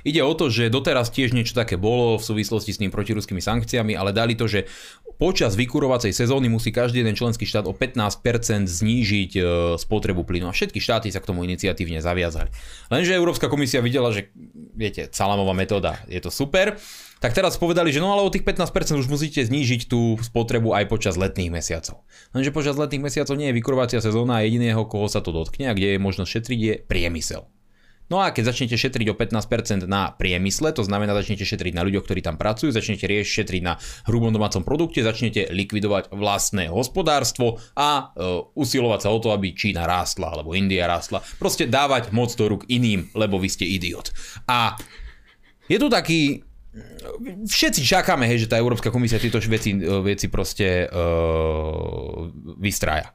Ide 0.05 0.21
o 0.21 0.37
to, 0.37 0.53
že 0.53 0.69
doteraz 0.69 1.09
tiež 1.09 1.33
niečo 1.33 1.57
také 1.57 1.81
bolo 1.81 2.21
v 2.21 2.25
súvislosti 2.25 2.77
s 2.77 2.81
tým 2.81 2.93
protiruskými 2.93 3.41
sankciami, 3.41 3.97
ale 3.97 4.13
dali 4.13 4.37
to, 4.37 4.45
že 4.45 4.69
počas 5.17 5.57
vykurovacej 5.57 6.13
sezóny 6.13 6.53
musí 6.53 6.69
každý 6.69 7.01
jeden 7.01 7.17
členský 7.17 7.49
štát 7.49 7.65
o 7.65 7.73
15% 7.73 8.69
znížiť 8.69 9.31
e, 9.33 9.41
spotrebu 9.81 10.29
plynu. 10.29 10.51
A 10.51 10.53
všetky 10.53 10.77
štáty 10.77 11.09
sa 11.09 11.25
k 11.25 11.29
tomu 11.33 11.49
iniciatívne 11.49 12.05
zaviazali. 12.05 12.53
Lenže 12.93 13.17
Európska 13.17 13.49
komisia 13.49 13.81
videla, 13.81 14.13
že 14.13 14.29
viete, 14.77 15.09
salamová 15.09 15.57
metóda, 15.57 15.97
je 16.05 16.21
to 16.21 16.29
super, 16.29 16.77
tak 17.25 17.33
teraz 17.33 17.57
povedali, 17.57 17.89
že 17.89 18.05
no 18.05 18.13
ale 18.13 18.21
o 18.21 18.29
tých 18.29 18.45
15% 18.45 19.01
už 19.01 19.09
musíte 19.09 19.41
znížiť 19.41 19.89
tú 19.89 20.21
spotrebu 20.21 20.77
aj 20.77 20.85
počas 20.93 21.17
letných 21.17 21.49
mesiacov. 21.49 22.05
Lenže 22.37 22.53
počas 22.53 22.77
letných 22.77 23.09
mesiacov 23.09 23.41
nie 23.41 23.49
je 23.49 23.57
vykurovacia 23.57 24.05
sezóna 24.05 24.43
a 24.43 24.45
jediného, 24.45 24.85
koho 24.85 25.09
sa 25.09 25.25
to 25.25 25.33
dotkne 25.33 25.73
a 25.73 25.77
kde 25.77 25.97
je 25.97 26.05
možnosť 26.05 26.29
šetriť, 26.29 26.61
je 26.61 26.75
priemysel. 26.85 27.49
No 28.13 28.21
a 28.21 28.31
keď 28.31 28.53
začnete 28.53 28.77
šetriť 28.77 29.09
o 29.13 29.17
15% 29.17 29.89
na 29.89 30.13
priemysle, 30.13 30.77
to 30.77 30.85
znamená 30.85 31.17
začnete 31.17 31.49
šetriť 31.49 31.73
na 31.73 31.83
ľuďoch, 31.89 32.05
ktorí 32.05 32.21
tam 32.21 32.37
pracujú, 32.37 32.69
začnete 32.69 33.09
riešiť 33.09 33.33
šetriť 33.41 33.63
na 33.65 33.81
hrubom 34.05 34.29
domácom 34.29 34.61
produkte, 34.61 35.01
začnete 35.01 35.49
likvidovať 35.49 36.13
vlastné 36.13 36.69
hospodárstvo 36.69 37.59
a 37.73 38.13
e, 38.13 38.29
usilovať 38.53 39.01
sa 39.01 39.09
o 39.09 39.19
to, 39.19 39.33
aby 39.33 39.57
Čína 39.57 39.89
rástla 39.89 40.37
alebo 40.37 40.53
India 40.53 40.85
rástla. 40.85 41.25
Proste 41.41 41.65
dávať 41.65 42.13
moc 42.13 42.29
do 42.37 42.45
rúk 42.45 42.69
iným, 42.69 43.09
lebo 43.17 43.41
vy 43.41 43.49
ste 43.49 43.65
idiot. 43.65 44.13
A 44.45 44.77
je 45.65 45.81
tu 45.81 45.89
taký 45.89 46.45
všetci 47.47 47.87
čakáme, 47.87 48.27
hej, 48.27 48.47
že 48.47 48.51
tá 48.51 48.59
Európska 48.59 48.91
komisia 48.91 49.23
tieto 49.23 49.39
veci, 49.39 49.79
e, 49.79 50.03
veci 50.03 50.27
proste 50.27 50.91
uh, 50.91 52.27
vystrája. 52.59 53.15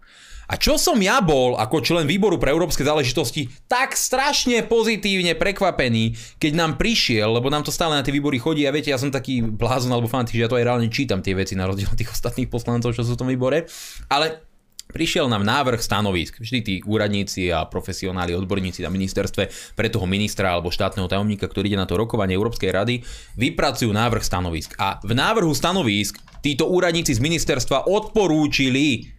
A 0.50 0.58
čo 0.58 0.82
som 0.82 0.98
ja 0.98 1.22
bol 1.22 1.54
ako 1.54 1.86
člen 1.86 2.10
výboru 2.10 2.42
pre 2.42 2.50
európske 2.50 2.82
záležitosti 2.82 3.54
tak 3.70 3.94
strašne 3.94 4.66
pozitívne 4.66 5.38
prekvapený, 5.38 6.18
keď 6.42 6.52
nám 6.58 6.82
prišiel, 6.82 7.38
lebo 7.38 7.54
nám 7.54 7.62
to 7.62 7.70
stále 7.70 7.94
na 7.94 8.02
tie 8.02 8.10
výbory 8.10 8.42
chodí 8.42 8.66
a 8.66 8.74
viete, 8.74 8.90
ja 8.90 8.98
som 8.98 9.14
taký 9.14 9.46
blázon 9.46 9.94
alebo 9.94 10.10
fantik, 10.10 10.34
že 10.34 10.50
ja 10.50 10.50
to 10.50 10.58
aj 10.58 10.66
reálne 10.66 10.90
čítam 10.90 11.22
tie 11.22 11.38
veci 11.38 11.54
na 11.54 11.70
rozdiel 11.70 11.94
od 11.94 11.98
tých 12.02 12.10
ostatných 12.10 12.50
poslancov, 12.50 12.98
čo 12.98 13.06
sú 13.06 13.14
v 13.14 13.20
tom 13.22 13.30
výbore, 13.30 13.70
ale 14.10 14.50
Prišiel 14.90 15.30
nám 15.30 15.46
návrh 15.46 15.86
stanovisk. 15.86 16.42
Vždy 16.42 16.60
tí 16.66 16.76
úradníci 16.82 17.54
a 17.54 17.62
profesionáli, 17.70 18.34
odborníci 18.34 18.82
na 18.82 18.90
ministerstve 18.90 19.78
pre 19.78 19.86
toho 19.86 20.10
ministra 20.10 20.58
alebo 20.58 20.74
štátneho 20.74 21.06
tajomníka, 21.06 21.46
ktorý 21.46 21.70
ide 21.70 21.78
na 21.78 21.86
to 21.86 21.94
rokovanie 21.94 22.34
Európskej 22.34 22.74
rady, 22.74 23.06
vypracujú 23.38 23.94
návrh 23.94 24.26
stanovisk. 24.26 24.74
A 24.82 24.98
v 25.06 25.14
návrhu 25.14 25.54
stanovisk 25.54 26.18
títo 26.42 26.74
úradníci 26.74 27.14
z 27.14 27.22
ministerstva 27.22 27.86
odporúčili 27.86 29.19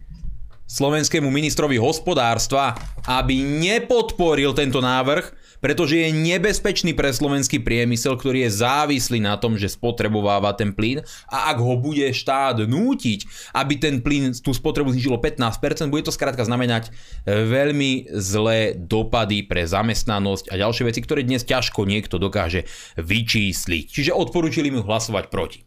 slovenskému 0.71 1.27
ministrovi 1.27 1.75
hospodárstva, 1.75 2.79
aby 3.03 3.43
nepodporil 3.43 4.55
tento 4.55 4.79
návrh, 4.79 5.41
pretože 5.61 5.99
je 5.99 6.09
nebezpečný 6.09 6.97
pre 6.97 7.13
slovenský 7.13 7.61
priemysel, 7.61 8.17
ktorý 8.17 8.49
je 8.49 8.57
závislý 8.65 9.21
na 9.21 9.37
tom, 9.37 9.59
že 9.59 9.69
spotrebováva 9.69 10.57
ten 10.57 10.73
plyn 10.73 11.05
a 11.29 11.53
ak 11.53 11.61
ho 11.61 11.77
bude 11.77 12.09
štát 12.09 12.65
nútiť, 12.65 13.51
aby 13.53 13.77
ten 13.77 14.01
plyn 14.01 14.33
tú 14.41 14.55
spotrebu 14.55 14.89
znižilo 14.89 15.21
15%, 15.21 15.93
bude 15.93 16.07
to 16.07 16.15
skrátka 16.15 16.41
znamenať 16.41 16.89
veľmi 17.29 18.09
zlé 18.17 18.73
dopady 18.73 19.45
pre 19.45 19.67
zamestnanosť 19.69 20.49
a 20.49 20.57
ďalšie 20.57 20.87
veci, 20.89 20.99
ktoré 21.05 21.21
dnes 21.21 21.45
ťažko 21.45 21.85
niekto 21.85 22.17
dokáže 22.17 22.65
vyčísliť. 22.97 23.85
Čiže 23.91 24.17
odporúčili 24.17 24.73
mu 24.73 24.81
hlasovať 24.81 25.29
proti. 25.29 25.61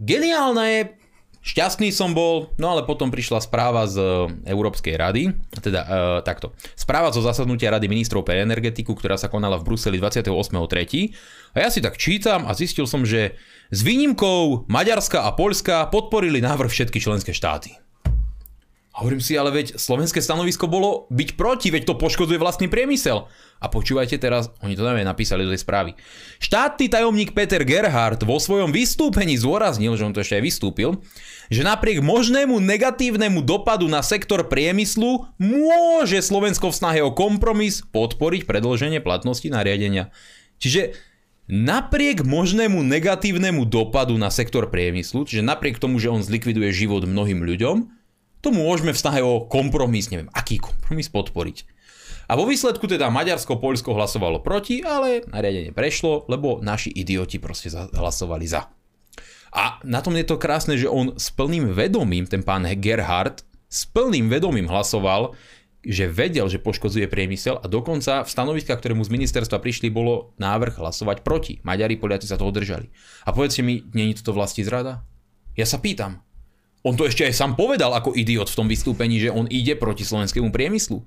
Geniálne 0.00 0.64
je 0.68 0.82
Šťastný 1.40 1.88
som 1.88 2.12
bol, 2.12 2.52
no 2.60 2.76
ale 2.76 2.84
potom 2.84 3.08
prišla 3.08 3.40
správa 3.40 3.88
z 3.88 3.96
e, 3.96 4.08
Európskej 4.52 4.92
rady, 4.92 5.32
teda 5.64 5.80
e, 5.80 5.88
takto. 6.20 6.52
Správa 6.76 7.08
zo 7.16 7.24
zasadnutia 7.24 7.72
Rady 7.72 7.88
ministrov 7.88 8.28
pre 8.28 8.44
energetiku, 8.44 8.92
ktorá 8.92 9.16
sa 9.16 9.32
konala 9.32 9.56
v 9.56 9.72
Bruseli 9.72 9.96
28.3. 9.96 11.56
A 11.56 11.64
ja 11.64 11.68
si 11.72 11.80
tak 11.80 11.96
čítam 11.96 12.44
a 12.44 12.52
zistil 12.52 12.84
som, 12.84 13.08
že 13.08 13.40
s 13.72 13.80
výnimkou 13.80 14.68
Maďarska 14.68 15.24
a 15.24 15.32
Poľska 15.32 15.88
podporili 15.88 16.44
návrh 16.44 16.68
všetky 16.68 17.00
členské 17.00 17.32
štáty. 17.32 17.79
A 18.90 19.06
hovorím 19.06 19.22
si, 19.22 19.38
ale 19.38 19.54
veď 19.54 19.78
slovenské 19.78 20.18
stanovisko 20.18 20.66
bolo 20.66 21.06
byť 21.14 21.38
proti, 21.38 21.70
veď 21.70 21.86
to 21.86 21.94
poškodzuje 21.94 22.42
vlastný 22.42 22.66
priemysel. 22.66 23.30
A 23.62 23.70
počúvajte 23.70 24.18
teraz, 24.18 24.50
oni 24.66 24.74
to 24.74 24.82
najmä 24.82 25.06
napísali 25.06 25.46
do 25.46 25.54
tej 25.54 25.62
správy. 25.62 25.94
Štátny 26.42 26.90
tajomník 26.90 27.30
Peter 27.30 27.62
Gerhardt 27.62 28.26
vo 28.26 28.42
svojom 28.42 28.74
vystúpení 28.74 29.38
zdôraznil, 29.38 29.94
že 29.94 30.10
on 30.10 30.10
to 30.10 30.26
ešte 30.26 30.42
aj 30.42 30.42
vystúpil, 30.42 30.90
že 31.54 31.62
napriek 31.62 32.02
možnému 32.02 32.58
negatívnemu 32.58 33.46
dopadu 33.46 33.86
na 33.86 34.02
sektor 34.02 34.42
priemyslu 34.50 35.30
môže 35.38 36.18
Slovensko 36.18 36.74
v 36.74 36.78
snahe 36.82 37.00
o 37.06 37.14
kompromis 37.14 37.86
podporiť 37.94 38.42
predlženie 38.42 38.98
platnosti 38.98 39.46
nariadenia. 39.46 40.10
Čiže 40.58 40.98
napriek 41.46 42.26
možnému 42.26 42.82
negatívnemu 42.82 43.70
dopadu 43.70 44.18
na 44.18 44.34
sektor 44.34 44.66
priemyslu, 44.66 45.30
čiže 45.30 45.46
napriek 45.46 45.78
tomu, 45.78 46.02
že 46.02 46.10
on 46.10 46.26
zlikviduje 46.26 46.74
život 46.74 47.06
mnohým 47.06 47.46
ľuďom, 47.46 47.99
to 48.40 48.52
môžeme 48.52 48.92
v 48.92 49.00
snahe 49.00 49.20
o 49.20 49.44
kompromis, 49.44 50.08
neviem, 50.08 50.32
aký 50.32 50.60
kompromis 50.60 51.12
podporiť. 51.12 51.64
A 52.30 52.38
vo 52.38 52.46
výsledku 52.46 52.86
teda 52.86 53.10
Maďarsko, 53.10 53.58
Poľsko 53.58 53.90
hlasovalo 53.90 54.38
proti, 54.38 54.86
ale 54.86 55.26
nariadenie 55.26 55.74
prešlo, 55.74 56.30
lebo 56.30 56.62
naši 56.62 56.94
idioti 56.94 57.42
proste 57.42 57.74
hlasovali 57.74 58.46
za. 58.46 58.70
A 59.50 59.82
na 59.82 59.98
tom 59.98 60.14
je 60.14 60.22
to 60.22 60.38
krásne, 60.38 60.78
že 60.78 60.86
on 60.86 61.18
s 61.18 61.34
plným 61.34 61.74
vedomím, 61.74 62.30
ten 62.30 62.46
pán 62.46 62.62
Gerhard, 62.78 63.42
s 63.66 63.82
plným 63.90 64.30
vedomím 64.30 64.70
hlasoval, 64.70 65.34
že 65.80 66.06
vedel, 66.06 66.46
že 66.46 66.62
poškodzuje 66.62 67.08
priemysel 67.10 67.58
a 67.58 67.66
dokonca 67.66 68.22
v 68.22 68.30
stanoviskách, 68.30 68.78
ktoré 68.78 68.94
mu 68.94 69.02
z 69.02 69.10
ministerstva 69.10 69.58
prišli, 69.58 69.90
bolo 69.90 70.36
návrh 70.38 70.78
hlasovať 70.78 71.24
proti. 71.24 71.58
Maďari, 71.66 71.96
Poliaci 71.98 72.28
sa 72.28 72.38
toho 72.38 72.52
držali. 72.52 72.92
A 73.26 73.32
povedzte 73.32 73.64
mi, 73.64 73.80
je 73.80 74.20
toto 74.20 74.36
vlasti 74.36 74.62
zrada? 74.62 75.02
Ja 75.56 75.66
sa 75.66 75.82
pýtam, 75.82 76.22
on 76.80 76.96
to 76.96 77.04
ešte 77.04 77.28
aj 77.28 77.36
sám 77.36 77.52
povedal 77.60 77.92
ako 77.92 78.16
idiot 78.16 78.48
v 78.48 78.56
tom 78.56 78.66
vystúpení, 78.68 79.20
že 79.20 79.32
on 79.32 79.44
ide 79.52 79.76
proti 79.76 80.04
slovenskému 80.04 80.48
priemyslu. 80.48 81.04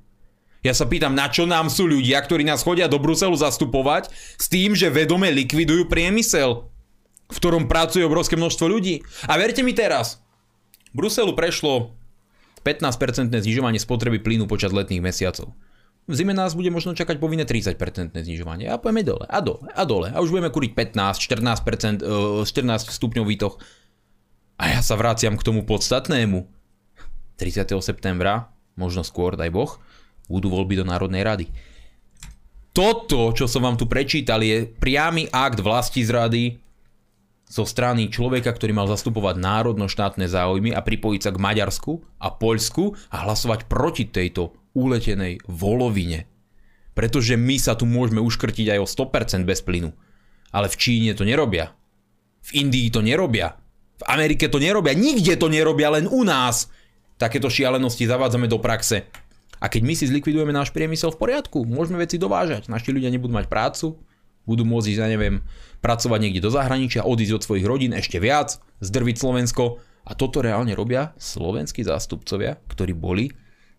Ja 0.63 0.71
sa 0.71 0.87
pýtam, 0.87 1.11
na 1.11 1.27
čo 1.27 1.43
nám 1.43 1.67
sú 1.67 1.83
ľudia, 1.83 2.23
ktorí 2.23 2.47
nás 2.47 2.63
chodia 2.63 2.87
do 2.87 2.95
Bruselu 2.95 3.35
zastupovať 3.35 4.07
s 4.39 4.47
tým, 4.47 4.77
že 4.79 4.87
vedome 4.87 5.27
likvidujú 5.27 5.91
priemysel, 5.91 6.71
v 7.27 7.37
ktorom 7.37 7.67
pracuje 7.67 8.07
obrovské 8.07 8.39
množstvo 8.39 8.65
ľudí. 8.71 9.03
A 9.27 9.35
verte 9.35 9.59
mi 9.59 9.75
teraz, 9.75 10.23
v 10.95 11.03
Bruselu 11.03 11.35
prešlo 11.35 11.91
15% 12.63 13.33
znižovanie 13.33 13.81
spotreby 13.81 14.23
plynu 14.23 14.47
počas 14.47 14.71
letných 14.71 15.03
mesiacov. 15.03 15.51
V 16.03 16.13
zime 16.15 16.35
nás 16.35 16.55
bude 16.55 16.67
možno 16.67 16.95
čakať 16.95 17.19
povinné 17.19 17.43
30% 17.43 18.15
znižovanie. 18.15 18.67
A 18.71 18.79
pojeme 18.79 19.03
dole, 19.03 19.23
a 19.27 19.39
dole, 19.39 19.67
a 19.71 19.83
dole. 19.87 20.11
A 20.11 20.19
už 20.19 20.35
budeme 20.35 20.51
kuriť 20.51 20.95
15, 20.95 21.19
14%, 21.27 22.43
14 22.43 22.91
stupňov 22.91 23.23
výtoch 23.27 23.59
a 24.57 24.63
ja 24.69 24.81
sa 24.85 24.93
vraciam 24.95 25.35
k 25.35 25.45
tomu 25.45 25.65
podstatnému. 25.65 26.45
30. 27.37 27.73
septembra, 27.81 28.53
možno 28.77 29.01
skôr, 29.01 29.33
daj 29.33 29.49
Boh, 29.49 29.71
budú 30.29 30.53
voľby 30.53 30.79
do 30.81 30.85
Národnej 30.85 31.25
rady. 31.25 31.45
Toto, 32.73 33.33
čo 33.37 33.45
som 33.45 33.65
vám 33.65 33.77
tu 33.77 33.85
prečítal, 33.85 34.41
je 34.41 34.65
priamy 34.65 35.29
akt 35.29 35.61
vlasti 35.61 36.01
zrady 36.01 36.57
zo 37.45 37.69
strany 37.69 38.09
človeka, 38.09 38.49
ktorý 38.49 38.73
mal 38.73 38.89
zastupovať 38.89 39.37
národno-štátne 39.37 40.25
záujmy 40.25 40.73
a 40.73 40.81
pripojiť 40.81 41.21
sa 41.21 41.29
k 41.29 41.37
Maďarsku 41.37 42.01
a 42.17 42.33
Poľsku 42.33 42.97
a 43.13 43.29
hlasovať 43.29 43.69
proti 43.69 44.09
tejto 44.09 44.57
uletenej 44.73 45.45
volovine. 45.45 46.25
Pretože 46.97 47.37
my 47.37 47.57
sa 47.61 47.77
tu 47.77 47.85
môžeme 47.85 48.21
uškrtiť 48.25 48.73
aj 48.73 48.79
o 48.81 48.87
100% 48.89 49.45
bez 49.45 49.61
plynu. 49.61 49.93
Ale 50.49 50.65
v 50.69 50.77
Číne 50.77 51.13
to 51.13 51.25
nerobia. 51.25 51.77
V 52.41 52.65
Indii 52.65 52.89
to 52.89 53.05
nerobia. 53.05 53.53
Amerike 54.07 54.47
to 54.51 54.59
nerobia, 54.59 54.95
nikde 54.95 55.35
to 55.39 55.47
nerobia, 55.47 55.93
len 55.93 56.07
u 56.07 56.23
nás. 56.27 56.69
Takéto 57.17 57.47
šialenosti 57.47 58.09
zavádzame 58.09 58.49
do 58.49 58.57
praxe. 58.59 59.07
A 59.63 59.71
keď 59.71 59.81
my 59.87 59.93
si 59.95 60.11
zlikvidujeme 60.11 60.51
náš 60.51 60.75
priemysel 60.75 61.15
v 61.15 61.21
poriadku, 61.23 61.63
môžeme 61.63 62.01
veci 62.03 62.19
dovážať. 62.19 62.67
Naši 62.67 62.91
ľudia 62.91 63.07
nebudú 63.07 63.31
mať 63.31 63.47
prácu, 63.47 63.95
budú 64.43 64.67
môcť 64.67 64.87
ísť, 64.91 64.99
ja 64.99 65.07
neviem, 65.07 65.39
pracovať 65.79 66.19
niekde 66.19 66.43
do 66.43 66.51
zahraničia, 66.51 67.07
odísť 67.07 67.33
od 67.39 67.45
svojich 67.47 67.63
rodín 67.63 67.95
ešte 67.95 68.19
viac, 68.19 68.59
zdrviť 68.83 69.15
Slovensko. 69.15 69.79
A 70.03 70.19
toto 70.19 70.43
reálne 70.43 70.75
robia 70.75 71.15
slovenskí 71.15 71.87
zástupcovia, 71.87 72.59
ktorí 72.67 72.91
boli 72.91 73.31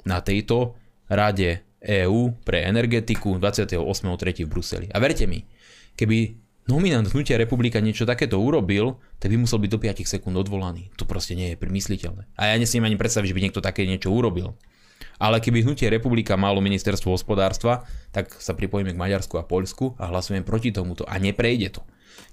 na 0.08 0.24
tejto 0.24 0.72
rade 1.12 1.60
EÚ 1.84 2.40
pre 2.48 2.64
energetiku 2.64 3.36
28.3. 3.36 4.48
v 4.48 4.48
Bruseli. 4.48 4.86
A 4.88 4.96
verte 5.04 5.28
mi, 5.28 5.44
keby 6.00 6.43
nominant 6.66 7.04
Hnutia 7.08 7.36
republika 7.36 7.80
niečo 7.80 8.08
takéto 8.08 8.40
urobil, 8.40 8.96
tak 9.20 9.32
by 9.32 9.36
musel 9.40 9.60
byť 9.60 9.70
do 9.70 9.78
5 9.80 10.04
sekúnd 10.04 10.36
odvolaný. 10.36 10.88
To 10.96 11.04
proste 11.04 11.36
nie 11.36 11.52
je 11.52 11.60
primysliteľné. 11.60 12.28
A 12.36 12.52
ja 12.52 12.56
nesmiem 12.56 12.88
ani 12.88 12.96
predstaviť, 12.96 13.28
že 13.30 13.36
by 13.36 13.42
niekto 13.44 13.60
také 13.64 13.84
niečo 13.84 14.08
urobil. 14.12 14.56
Ale 15.20 15.38
keby 15.38 15.62
hnutie 15.62 15.86
republika 15.92 16.34
malo 16.34 16.58
ministerstvo 16.58 17.14
hospodárstva, 17.14 17.86
tak 18.10 18.34
sa 18.40 18.56
pripojíme 18.56 18.90
k 18.90 18.98
Maďarsku 18.98 19.38
a 19.38 19.46
Poľsku 19.46 19.94
a 20.00 20.10
hlasujeme 20.10 20.42
proti 20.42 20.74
tomuto 20.74 21.06
a 21.06 21.20
neprejde 21.20 21.78
to. 21.78 21.82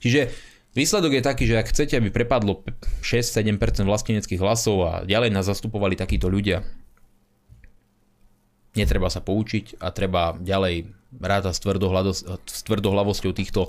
Čiže 0.01 0.34
výsledok 0.73 1.19
je 1.19 1.21
taký, 1.21 1.43
že 1.45 1.59
ak 1.61 1.69
chcete, 1.69 1.99
aby 1.99 2.09
prepadlo 2.09 2.65
6-7% 3.05 3.86
vlasteneckých 3.86 4.41
hlasov 4.41 4.77
a 4.88 4.91
ďalej 5.05 5.29
nás 5.29 5.45
zastupovali 5.45 5.93
takíto 5.93 6.25
ľudia, 6.32 6.65
netreba 8.73 9.11
sa 9.11 9.19
poučiť 9.19 9.77
a 9.84 9.91
treba 9.91 10.39
ďalej 10.39 10.89
rátať 11.19 11.53
s 12.47 12.61
tvrdohlavosťou 12.63 13.32
týchto 13.36 13.67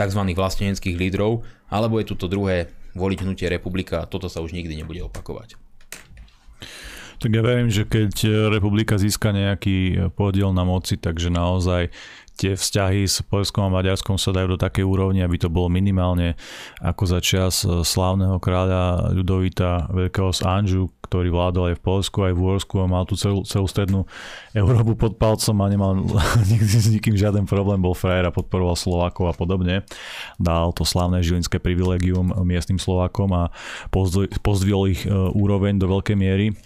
tzv. 0.00 0.20
vlasteneckých 0.32 0.96
lídrov, 0.96 1.44
alebo 1.68 2.00
je 2.00 2.08
tu 2.08 2.16
to 2.16 2.24
druhé, 2.24 2.72
voliť 2.96 3.18
hnutie 3.22 3.46
republika, 3.52 4.08
toto 4.08 4.32
sa 4.32 4.40
už 4.40 4.56
nikdy 4.56 4.80
nebude 4.80 5.04
opakovať. 5.04 5.60
Tak 7.20 7.36
ja 7.36 7.44
verím, 7.44 7.68
že 7.68 7.84
keď 7.84 8.48
republika 8.48 8.96
získa 8.96 9.36
nejaký 9.36 10.08
podiel 10.16 10.56
na 10.56 10.64
moci, 10.64 10.96
takže 10.96 11.28
naozaj 11.28 11.92
tie 12.40 12.56
vzťahy 12.56 13.04
s 13.04 13.20
Polskom 13.20 13.68
a 13.68 13.74
Maďarskom 13.76 14.16
sa 14.16 14.32
dajú 14.32 14.56
do 14.56 14.58
takej 14.58 14.88
úrovne, 14.88 15.20
aby 15.20 15.36
to 15.36 15.52
bolo 15.52 15.68
minimálne 15.68 16.40
ako 16.80 17.04
za 17.04 17.20
čas 17.20 17.68
slávneho 17.68 18.40
kráľa 18.40 19.12
Ľudovita 19.12 19.92
Veľkého 19.92 20.32
z 20.32 20.40
Anžu, 20.48 20.88
ktorý 21.04 21.28
vládol 21.28 21.74
aj 21.74 21.76
v 21.76 21.84
Polsku, 21.84 22.18
aj 22.24 22.32
v 22.32 22.40
Úorsku 22.40 22.74
a 22.80 22.88
mal 22.88 23.04
tú 23.04 23.18
celú, 23.20 23.44
celú 23.44 23.68
strednú 23.68 24.08
Európu 24.56 24.96
pod 24.96 25.20
palcom 25.20 25.58
a 25.60 25.66
nemal 25.68 25.92
nikdy 26.54 26.76
s 26.80 26.88
nikým 26.88 27.18
žiaden 27.18 27.44
problém, 27.44 27.82
bol 27.82 27.92
frajer 27.92 28.30
a 28.30 28.32
podporoval 28.32 28.78
Slovákov 28.78 29.24
a 29.28 29.34
podobne. 29.36 29.84
Dal 30.40 30.72
to 30.72 30.88
slávne 30.88 31.20
žilinské 31.20 31.60
privilegium 31.60 32.32
miestnym 32.40 32.80
Slovákom 32.80 33.36
a 33.36 33.52
pozdvihol 34.40 34.88
ich 34.88 35.04
e, 35.04 35.12
úroveň 35.12 35.76
do 35.76 35.92
veľkej 35.92 36.16
miery 36.16 36.56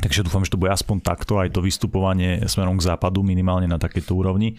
Takže 0.00 0.24
dúfam, 0.24 0.40
že 0.40 0.56
to 0.56 0.60
bude 0.60 0.72
aspoň 0.72 1.04
takto 1.04 1.36
aj 1.36 1.52
to 1.52 1.60
vystupovanie 1.60 2.40
smerom 2.48 2.80
k 2.80 2.88
západu 2.88 3.20
minimálne 3.20 3.68
na 3.68 3.76
takejto 3.76 4.16
úrovni. 4.16 4.56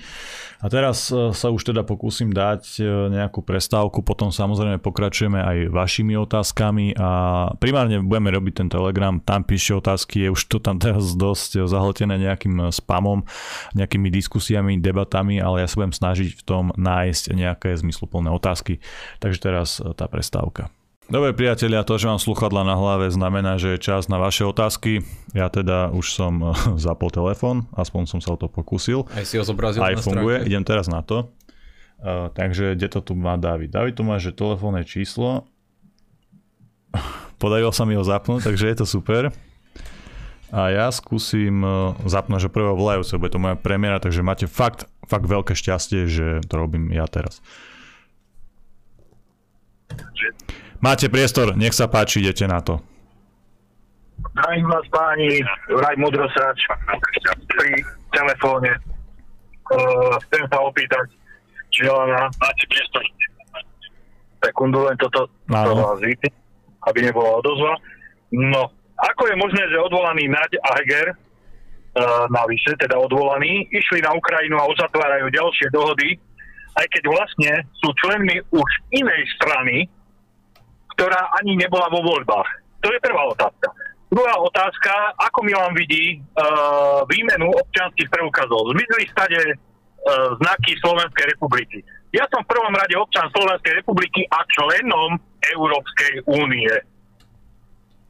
A 0.61 0.69
teraz 0.69 1.09
e, 1.09 1.33
sa 1.33 1.49
už 1.49 1.73
teda 1.73 1.81
pokúsim 1.81 2.29
dať 2.29 2.77
e, 2.77 2.85
nejakú 3.09 3.41
prestávku, 3.41 4.05
potom 4.05 4.29
samozrejme 4.29 4.77
pokračujeme 4.77 5.41
aj 5.41 5.57
vašimi 5.73 6.13
otázkami 6.13 6.93
a 6.93 7.09
primárne 7.57 8.05
budeme 8.05 8.29
robiť 8.29 8.53
ten 8.53 8.67
telegram, 8.69 9.17
tam 9.17 9.41
píšte 9.41 9.81
otázky, 9.81 10.29
je 10.29 10.29
už 10.29 10.41
to 10.45 10.57
tam 10.61 10.77
teraz 10.77 11.17
dosť 11.17 11.65
zahltené 11.65 12.21
nejakým 12.21 12.69
spamom, 12.69 13.25
nejakými 13.73 14.13
diskusiami, 14.13 14.77
debatami, 14.77 15.41
ale 15.41 15.65
ja 15.65 15.67
sa 15.67 15.81
budem 15.81 15.97
snažiť 15.97 16.29
v 16.37 16.43
tom 16.45 16.69
nájsť 16.77 17.33
nejaké 17.33 17.73
zmysluplné 17.73 18.29
otázky. 18.29 18.77
Takže 19.17 19.39
teraz 19.41 19.81
e, 19.81 19.89
tá 19.97 20.05
prestávka. 20.05 20.69
Dobre 21.11 21.35
priatelia, 21.35 21.83
to, 21.83 21.99
že 21.99 22.07
mám 22.07 22.23
sluchadla 22.23 22.63
na 22.63 22.79
hlave 22.79 23.11
znamená, 23.11 23.59
že 23.59 23.75
je 23.75 23.83
čas 23.83 24.07
na 24.07 24.15
vaše 24.15 24.47
otázky. 24.47 25.03
Ja 25.35 25.51
teda 25.51 25.91
už 25.91 26.07
som 26.07 26.55
zapol 26.79 27.11
telefón, 27.11 27.67
aspoň 27.75 28.07
som 28.07 28.19
sa 28.23 28.31
o 28.31 28.39
to 28.39 28.47
pokúsil. 28.47 29.03
Aj 29.11 29.27
si 29.27 29.35
ho 29.35 29.43
zobrazil 29.43 29.83
Aj 29.83 29.91
funguje, 29.99 30.39
stránke. 30.39 30.55
idem 30.55 30.63
teraz 30.63 30.87
na 30.87 31.03
to. 31.03 31.27
Uh, 31.99 32.31
takže 32.31 32.79
kde 32.79 32.87
to 32.87 33.03
tu 33.03 33.13
má 33.19 33.35
David? 33.35 33.75
David 33.75 33.99
tu 33.99 34.07
má, 34.07 34.23
že 34.23 34.31
telefónne 34.31 34.87
číslo. 34.87 35.43
Podarilo 37.43 37.75
sa 37.75 37.83
mi 37.83 37.99
ho 37.99 38.07
zapnúť, 38.07 38.47
takže 38.47 38.71
je 38.71 38.77
to 38.79 38.87
super. 38.87 39.35
A 40.47 40.71
ja 40.71 40.87
skúsim 40.95 41.59
zapnúť, 42.07 42.47
že 42.47 42.51
prvého 42.51 42.75
volajúceho, 42.75 43.19
bude 43.19 43.35
to 43.35 43.39
moja 43.39 43.59
premiéra, 43.59 43.99
takže 43.99 44.23
máte 44.23 44.47
fakt, 44.47 44.87
fakt 45.07 45.27
veľké 45.27 45.59
šťastie, 45.59 46.07
že 46.07 46.39
to 46.47 46.53
robím 46.55 46.91
ja 46.95 47.03
teraz. 47.07 47.43
Máte 50.81 51.13
priestor, 51.13 51.53
nech 51.53 51.77
sa 51.77 51.85
páči, 51.85 52.25
idete 52.25 52.49
na 52.49 52.57
to. 52.57 52.81
Zdravím 54.17 54.65
vás 54.65 54.81
páni, 54.89 55.37
Raj 55.69 55.93
Modrosač 56.01 56.57
pri 57.53 57.85
telefóne. 58.09 58.73
Uh, 59.69 60.17
chcem 60.25 60.41
sa 60.49 60.57
opýtať, 60.65 61.05
či 61.69 61.85
ona... 61.85 62.25
Máte 62.33 62.65
priestor. 62.65 63.05
Sekundu, 64.41 64.89
len 64.89 64.97
toto, 64.97 65.29
toto 65.45 65.73
vás 65.77 66.01
aby 66.89 66.99
nebola 67.05 67.45
odozva. 67.45 67.77
No, 68.33 68.73
ako 68.97 69.29
je 69.29 69.35
možné, 69.37 69.61
že 69.69 69.85
odvolaný 69.85 70.33
Naď 70.33 70.57
a 70.65 70.81
Heger, 70.81 71.13
uh, 71.13 72.25
navyše, 72.33 72.73
teda 72.81 72.97
odvolaní, 72.97 73.69
išli 73.69 74.01
na 74.01 74.17
Ukrajinu 74.17 74.57
a 74.57 74.65
uzatvárajú 74.65 75.29
ďalšie 75.29 75.69
dohody, 75.69 76.17
aj 76.73 76.85
keď 76.89 77.03
vlastne 77.05 77.51
sú 77.77 77.93
členmi 78.01 78.41
už 78.49 78.69
inej 78.97 79.21
strany, 79.37 79.85
ktorá 81.01 81.33
ani 81.41 81.57
nebola 81.57 81.89
vo 81.89 82.05
voľbách. 82.05 82.49
To 82.85 82.93
je 82.93 83.01
prvá 83.01 83.25
otázka. 83.33 83.73
Druhá 84.13 84.37
otázka, 84.37 85.17
ako 85.17 85.41
Milan 85.41 85.73
vidí 85.73 86.21
uh, 86.21 87.01
výmenu 87.09 87.49
občianských 87.57 88.05
preukazov. 88.13 88.69
Zmizli 88.69 89.09
stade 89.09 89.41
uh, 89.41 89.57
znaky 90.37 90.77
Slovenskej 90.77 91.33
republiky. 91.33 91.81
Ja 92.13 92.29
som 92.29 92.45
v 92.45 92.53
prvom 92.53 92.69
rade 92.77 92.93
občan 92.93 93.33
Slovenskej 93.33 93.81
republiky 93.81 94.29
a 94.29 94.45
členom 94.45 95.17
Európskej 95.41 96.21
únie. 96.29 96.69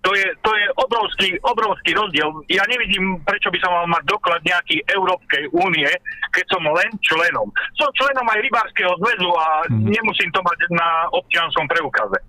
To 0.01 0.11
je, 0.17 0.27
to 0.41 0.51
je 0.51 0.65
obrovský, 0.81 1.29
obrovský 1.45 1.93
rozdiel. 1.93 2.27
Ja 2.49 2.65
nevidím, 2.65 3.21
prečo 3.23 3.53
by 3.53 3.61
som 3.61 3.71
mal 3.71 3.87
mať 3.87 4.03
doklad 4.09 4.41
nejaký 4.43 4.81
Európskej 4.89 5.53
únie, 5.53 5.87
keď 6.33 6.45
som 6.49 6.65
len 6.65 6.91
členom. 7.05 7.47
Som 7.77 7.87
členom 7.93 8.25
aj 8.25 8.41
Rybárskeho 8.41 8.97
zväzu 8.97 9.29
a 9.29 9.47
mm. 9.69 9.93
nemusím 9.93 10.33
to 10.33 10.41
mať 10.41 10.59
na 10.73 11.05
občianskom 11.13 11.69
preukaze. 11.69 12.19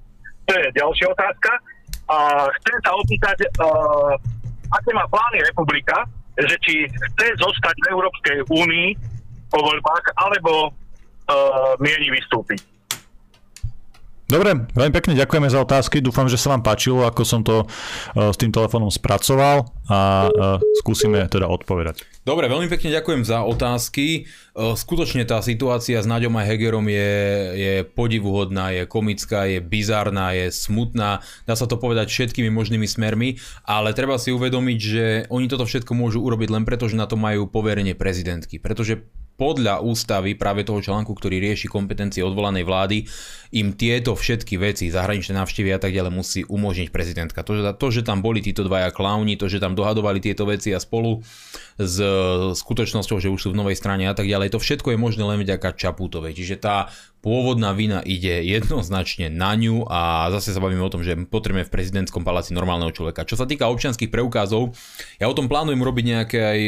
To 0.48 0.52
je 0.56 0.66
ďalšia 0.74 1.06
otázka. 1.12 1.50
A 2.10 2.48
chcem 2.60 2.76
sa 2.82 2.92
opýtať, 2.98 3.36
uh, 3.62 4.12
aké 4.74 4.90
má 4.92 5.06
plány 5.08 5.44
republika, 5.48 6.04
že 6.36 6.56
či 6.64 6.74
chce 6.88 7.26
zostať 7.38 7.76
v 7.78 7.90
Európskej 7.92 8.38
únii 8.48 8.88
po 9.52 9.58
voľbách, 9.60 10.04
alebo 10.16 10.72
uh, 10.72 11.76
mieni 11.78 12.08
vystúpiť. 12.12 12.71
Dobre, 14.32 14.64
veľmi 14.72 14.96
pekne 14.96 15.12
ďakujeme 15.12 15.52
za 15.52 15.60
otázky. 15.60 16.00
Dúfam, 16.00 16.24
že 16.24 16.40
sa 16.40 16.56
vám 16.56 16.64
páčilo, 16.64 17.04
ako 17.04 17.20
som 17.20 17.44
to 17.44 17.68
uh, 17.68 18.32
s 18.32 18.40
tým 18.40 18.48
telefónom 18.48 18.88
spracoval 18.88 19.68
a 19.92 20.00
uh, 20.24 20.56
skúsime 20.80 21.28
teda 21.28 21.44
odpovedať. 21.44 22.08
Dobre, 22.24 22.48
veľmi 22.48 22.70
pekne 22.70 22.96
ďakujem 22.96 23.26
za 23.26 23.42
otázky. 23.42 24.30
Skutočne 24.54 25.26
tá 25.26 25.42
situácia 25.42 25.98
s 25.98 26.06
Naďom 26.06 26.38
a 26.38 26.46
Hegerom 26.46 26.86
je, 26.86 27.12
je 27.58 27.74
podivuhodná, 27.82 28.70
je 28.70 28.86
komická, 28.86 29.50
je 29.50 29.58
bizárna, 29.58 30.30
je 30.30 30.54
smutná. 30.54 31.18
Dá 31.44 31.58
sa 31.58 31.66
to 31.66 31.82
povedať 31.82 32.14
všetkými 32.14 32.46
možnými 32.46 32.86
smermi, 32.86 33.42
ale 33.66 33.90
treba 33.90 34.22
si 34.22 34.30
uvedomiť, 34.30 34.78
že 34.78 35.04
oni 35.34 35.50
toto 35.50 35.66
všetko 35.66 35.98
môžu 35.98 36.22
urobiť 36.22 36.48
len 36.54 36.62
preto, 36.62 36.86
že 36.86 36.94
na 36.94 37.10
to 37.10 37.18
majú 37.18 37.50
poverenie 37.50 37.98
prezidentky. 37.98 38.62
Pretože 38.62 39.02
podľa 39.36 39.82
ústavy 39.82 40.36
práve 40.38 40.62
toho 40.62 40.78
článku, 40.78 41.12
ktorý 41.12 41.42
rieši 41.42 41.66
kompetencie 41.66 42.22
odvolanej 42.22 42.64
vlády, 42.64 42.98
im 43.52 43.76
tieto 43.76 44.16
všetky 44.16 44.56
veci, 44.56 44.88
zahraničné 44.88 45.36
návštevy 45.36 45.76
a 45.76 45.80
tak 45.80 45.92
ďalej 45.92 46.12
musí 46.12 46.40
umožniť 46.48 46.88
prezidentka. 46.88 47.44
To, 47.44 47.88
že, 47.92 48.00
tam 48.00 48.24
boli 48.24 48.40
títo 48.40 48.64
dvaja 48.64 48.88
klauni, 48.94 49.36
to, 49.36 49.48
že 49.48 49.60
tam 49.60 49.76
dohadovali 49.76 50.24
tieto 50.24 50.48
veci 50.48 50.72
a 50.72 50.80
spolu 50.80 51.20
s 51.84 51.98
skutočnosťou, 52.58 53.18
že 53.18 53.32
už 53.32 53.40
sú 53.40 53.48
v 53.52 53.58
novej 53.58 53.76
strane 53.76 54.06
a 54.06 54.14
tak 54.14 54.26
ďalej, 54.28 54.54
to 54.54 54.62
všetko 54.62 54.94
je 54.94 54.98
možné 54.98 55.22
len 55.26 55.42
vďaka 55.42 55.74
Čapútovej. 55.74 56.34
Čiže 56.34 56.56
tá 56.62 56.90
pôvodná 57.22 57.70
vina 57.70 58.02
ide 58.02 58.42
jednoznačne 58.42 59.30
na 59.30 59.54
ňu 59.54 59.86
a 59.86 60.26
zase 60.34 60.50
sa 60.50 60.58
bavíme 60.58 60.82
o 60.82 60.90
tom, 60.90 61.06
že 61.06 61.14
potrebujeme 61.14 61.66
v 61.66 61.74
prezidentskom 61.74 62.26
paláci 62.26 62.50
normálneho 62.50 62.90
človeka. 62.90 63.22
Čo 63.22 63.38
sa 63.38 63.46
týka 63.46 63.70
občianských 63.70 64.10
preukázov, 64.10 64.74
ja 65.22 65.30
o 65.30 65.36
tom 65.38 65.46
plánujem 65.46 65.78
robiť 65.78 66.04
nejaké 66.04 66.38
aj 66.42 66.60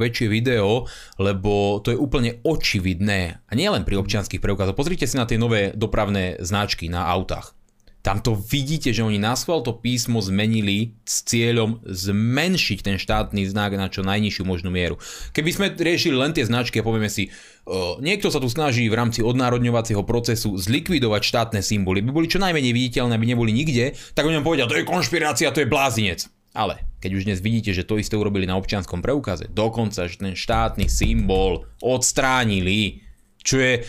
väčšie 0.00 0.26
video, 0.32 0.88
lebo 1.20 1.84
to 1.84 1.92
je 1.92 2.00
úplne 2.00 2.40
očividné. 2.40 3.44
A 3.44 3.52
nie 3.52 3.68
len 3.68 3.84
pri 3.84 4.00
občianských 4.00 4.40
preukázoch. 4.40 4.74
Pozrite 4.74 5.04
si 5.04 5.20
na 5.20 5.28
tie 5.28 5.36
nové 5.36 5.76
dopravné 5.76 6.40
značky 6.40 6.88
na 6.88 7.04
autách. 7.04 7.52
Tam 8.00 8.24
to 8.24 8.32
vidíte, 8.32 8.96
že 8.96 9.04
oni 9.04 9.20
na 9.20 9.36
schvál 9.36 9.60
to 9.60 9.76
písmo 9.76 10.24
zmenili 10.24 10.96
s 11.04 11.20
cieľom 11.20 11.84
zmenšiť 11.84 12.78
ten 12.80 12.96
štátny 12.96 13.44
znak 13.44 13.76
na 13.76 13.92
čo 13.92 14.00
najnižšiu 14.00 14.44
možnú 14.48 14.72
mieru. 14.72 14.96
Keby 15.36 15.50
sme 15.52 15.66
riešili 15.76 16.16
len 16.16 16.32
tie 16.32 16.48
značky 16.48 16.80
a 16.80 16.86
povieme 16.86 17.12
si, 17.12 17.28
o, 17.68 18.00
niekto 18.00 18.32
sa 18.32 18.40
tu 18.40 18.48
snaží 18.48 18.88
v 18.88 18.96
rámci 18.96 19.20
odnárodňovacieho 19.20 20.00
procesu 20.08 20.56
zlikvidovať 20.56 21.22
štátne 21.22 21.60
symboly, 21.60 22.00
by 22.00 22.08
boli 22.08 22.26
čo 22.32 22.40
najmenej 22.40 22.72
viditeľné, 22.72 23.12
aby 23.20 23.26
neboli 23.28 23.52
nikde, 23.52 23.92
tak 24.16 24.24
o 24.24 24.32
ňom 24.32 24.40
povedia, 24.40 24.64
to 24.64 24.80
je 24.80 24.88
konšpirácia, 24.88 25.52
to 25.52 25.60
je 25.60 25.68
blázinec. 25.68 26.24
Ale 26.56 26.82
keď 26.98 27.10
už 27.14 27.26
dnes 27.30 27.38
vidíte, 27.38 27.70
že 27.70 27.86
to 27.86 28.00
isté 28.00 28.18
urobili 28.18 28.48
na 28.48 28.58
občianskom 28.58 28.98
preukaze, 28.98 29.46
dokonca, 29.52 30.10
že 30.10 30.18
ten 30.18 30.34
štátny 30.34 30.90
symbol 30.90 31.68
odstránili, 31.78 33.06
čo 33.44 33.60
je 33.60 33.86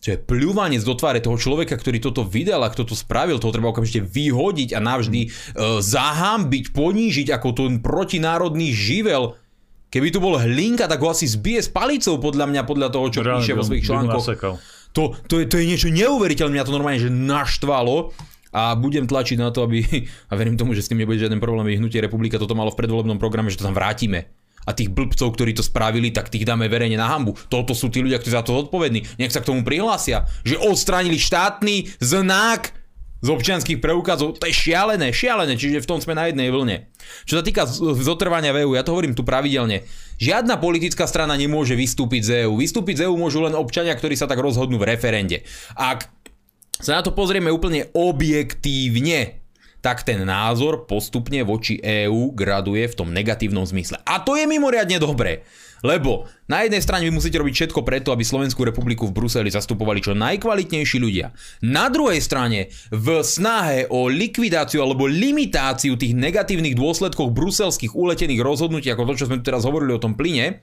čo 0.00 0.16
je 0.16 0.18
pľúvanec 0.18 0.80
do 0.80 0.96
tváre 0.96 1.20
toho 1.20 1.36
človeka, 1.36 1.76
ktorý 1.76 2.00
toto 2.00 2.24
vydal 2.24 2.64
a 2.64 2.72
kto 2.72 2.88
to 2.88 2.96
spravil, 2.96 3.36
toho 3.36 3.52
treba 3.52 3.68
okamžite 3.68 4.00
vyhodiť 4.00 4.72
a 4.72 4.80
navždy 4.80 5.28
uh, 5.28 5.78
zahambiť, 5.84 6.72
ponížiť 6.72 7.28
ako 7.36 7.48
ten 7.52 7.84
protinárodný 7.84 8.72
živel. 8.72 9.36
Keby 9.92 10.08
tu 10.08 10.24
bol 10.24 10.40
hlinka, 10.40 10.88
tak 10.88 11.04
ho 11.04 11.12
asi 11.12 11.28
zbije 11.28 11.60
s 11.60 11.68
palicou 11.68 12.16
podľa 12.16 12.48
mňa, 12.48 12.62
podľa 12.64 12.88
toho, 12.88 13.06
čo 13.12 13.20
Reálne, 13.20 13.44
píše 13.44 13.52
vo 13.52 13.66
svojich 13.66 13.84
článkoch. 13.84 14.24
To, 14.90 15.14
to, 15.28 15.34
je, 15.38 15.44
to 15.46 15.54
je 15.60 15.68
niečo 15.68 15.92
neuveriteľné, 15.92 16.58
mňa 16.58 16.66
to 16.66 16.74
normálne 16.74 16.98
že 16.98 17.12
naštvalo 17.12 18.10
a 18.50 18.74
budem 18.74 19.06
tlačiť 19.06 19.38
na 19.38 19.52
to, 19.52 19.68
aby, 19.68 19.84
a 20.30 20.32
verím 20.32 20.56
tomu, 20.56 20.72
že 20.72 20.80
s 20.80 20.88
tým 20.88 21.04
nebude 21.04 21.20
žiaden 21.20 21.44
problém, 21.44 21.76
vyhnutie 21.76 22.00
republika 22.00 22.40
toto 22.40 22.56
malo 22.56 22.72
v 22.72 22.80
predvolebnom 22.80 23.20
programe, 23.20 23.52
že 23.52 23.60
to 23.60 23.68
tam 23.68 23.76
vrátime 23.76 24.39
a 24.66 24.70
tých 24.76 24.92
blbcov, 24.92 25.32
ktorí 25.32 25.56
to 25.56 25.64
spravili, 25.64 26.12
tak 26.12 26.28
tých 26.28 26.44
dáme 26.44 26.68
verejne 26.68 27.00
na 27.00 27.08
hambu. 27.08 27.36
Toto 27.48 27.72
sú 27.72 27.88
tí 27.88 28.04
ľudia, 28.04 28.20
ktorí 28.20 28.32
za 28.36 28.44
to 28.44 28.56
zodpovední. 28.60 29.16
Nech 29.16 29.32
sa 29.32 29.40
k 29.40 29.48
tomu 29.48 29.64
prihlásia, 29.64 30.28
že 30.44 30.60
odstránili 30.60 31.16
štátny 31.16 31.96
znak 31.98 32.76
z 33.20 33.28
občianských 33.28 33.78
preukazov. 33.84 34.40
To 34.40 34.48
je 34.48 34.54
šialené, 34.56 35.12
šialené, 35.12 35.56
čiže 35.56 35.84
v 35.84 35.88
tom 35.88 36.00
sme 36.00 36.16
na 36.16 36.32
jednej 36.32 36.48
vlne. 36.48 36.88
Čo 37.28 37.40
sa 37.40 37.44
týka 37.44 37.68
zotrvania 38.00 38.52
v 38.56 38.64
EU, 38.64 38.72
ja 38.76 38.84
to 38.84 38.96
hovorím 38.96 39.12
tu 39.12 39.24
pravidelne. 39.24 39.84
Žiadna 40.20 40.56
politická 40.56 41.04
strana 41.04 41.36
nemôže 41.36 41.76
vystúpiť 41.76 42.22
z 42.24 42.30
EU. 42.44 42.56
Vystúpiť 42.56 43.04
z 43.04 43.04
EU 43.08 43.16
môžu 43.20 43.44
len 43.44 43.56
občania, 43.56 43.92
ktorí 43.92 44.16
sa 44.16 44.28
tak 44.28 44.40
rozhodnú 44.40 44.80
v 44.80 44.88
referende. 44.88 45.44
Ak 45.76 46.08
sa 46.80 46.96
na 46.96 47.04
to 47.04 47.12
pozrieme 47.12 47.52
úplne 47.52 47.92
objektívne, 47.92 49.39
tak 49.80 50.04
ten 50.04 50.22
názor 50.24 50.84
postupne 50.84 51.40
voči 51.44 51.80
EÚ 51.80 52.36
graduje 52.36 52.84
v 52.88 52.96
tom 52.96 53.08
negatívnom 53.10 53.64
zmysle. 53.64 54.00
A 54.04 54.20
to 54.20 54.36
je 54.36 54.44
mimoriadne 54.44 55.00
dobré. 55.00 55.44
Lebo 55.80 56.28
na 56.44 56.60
jednej 56.60 56.84
strane 56.84 57.08
vy 57.08 57.12
musíte 57.16 57.40
robiť 57.40 57.54
všetko 57.56 57.80
preto, 57.80 58.12
aby 58.12 58.20
Slovenskú 58.20 58.68
republiku 58.68 59.08
v 59.08 59.16
Bruseli 59.16 59.48
zastupovali 59.48 60.04
čo 60.04 60.12
najkvalitnejší 60.12 61.00
ľudia. 61.00 61.32
Na 61.64 61.88
druhej 61.88 62.20
strane, 62.20 62.68
v 62.92 63.24
snahe 63.24 63.88
o 63.88 64.12
likvidáciu 64.12 64.84
alebo 64.84 65.08
limitáciu 65.08 65.96
tých 65.96 66.12
negatívnych 66.12 66.76
dôsledkov 66.76 67.32
bruselských 67.32 67.96
uletených 67.96 68.44
rozhodnutí, 68.44 68.92
ako 68.92 69.08
to, 69.08 69.24
čo 69.24 69.28
sme 69.32 69.40
tu 69.40 69.48
teraz 69.48 69.64
hovorili 69.64 69.96
o 69.96 70.02
tom 70.02 70.12
plyne, 70.12 70.60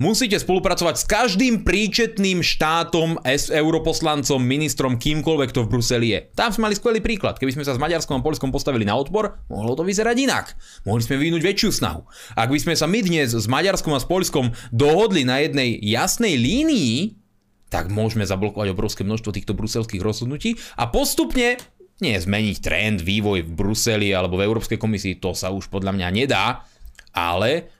Musíte 0.00 0.40
spolupracovať 0.40 0.96
s 0.96 1.04
každým 1.04 1.60
príčetným 1.60 2.40
štátom, 2.40 3.20
s 3.20 3.52
europoslancom, 3.52 4.40
ministrom, 4.40 4.96
kýmkoľvek 4.96 5.52
to 5.52 5.68
v 5.68 5.68
Bruseli 5.68 6.08
je. 6.16 6.18
Tam 6.32 6.48
sme 6.48 6.72
mali 6.72 6.80
skvelý 6.80 7.04
príklad. 7.04 7.36
Keby 7.36 7.52
sme 7.52 7.68
sa 7.68 7.76
s 7.76 7.82
Maďarskom 7.84 8.16
a 8.16 8.24
Polskom 8.24 8.48
postavili 8.48 8.88
na 8.88 8.96
odpor, 8.96 9.44
mohlo 9.52 9.76
to 9.76 9.84
vyzerať 9.84 10.16
inak. 10.24 10.56
Mohli 10.88 11.04
sme 11.04 11.20
vyvinúť 11.20 11.42
väčšiu 11.44 11.70
snahu. 11.84 12.00
Ak 12.32 12.48
by 12.48 12.56
sme 12.56 12.80
sa 12.80 12.88
my 12.88 12.96
dnes 13.04 13.36
s 13.36 13.44
Maďarskom 13.44 13.92
a 13.92 14.00
s 14.00 14.08
Polskom 14.08 14.56
dohodli 14.72 15.28
na 15.28 15.44
jednej 15.44 15.76
jasnej 15.84 16.32
línii, 16.40 17.20
tak 17.68 17.92
môžeme 17.92 18.24
zablokovať 18.24 18.72
obrovské 18.72 19.04
množstvo 19.04 19.36
týchto 19.36 19.52
bruselských 19.52 20.00
rozhodnutí 20.00 20.56
a 20.80 20.88
postupne 20.88 21.60
nie 22.00 22.16
zmeniť 22.16 22.56
trend, 22.64 23.04
vývoj 23.04 23.44
v 23.44 23.52
Bruseli 23.52 24.16
alebo 24.16 24.40
v 24.40 24.48
Európskej 24.48 24.80
komisii, 24.80 25.20
to 25.20 25.36
sa 25.36 25.52
už 25.52 25.68
podľa 25.68 25.92
mňa 25.92 26.08
nedá, 26.08 26.64
ale 27.12 27.79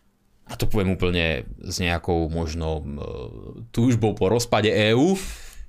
a 0.50 0.54
to 0.58 0.66
poviem 0.66 0.98
úplne 0.98 1.46
s 1.62 1.78
nejakou 1.78 2.26
možno 2.26 2.82
túžbou 3.70 4.18
po 4.18 4.26
rozpade 4.26 4.68
EÚ, 4.68 5.14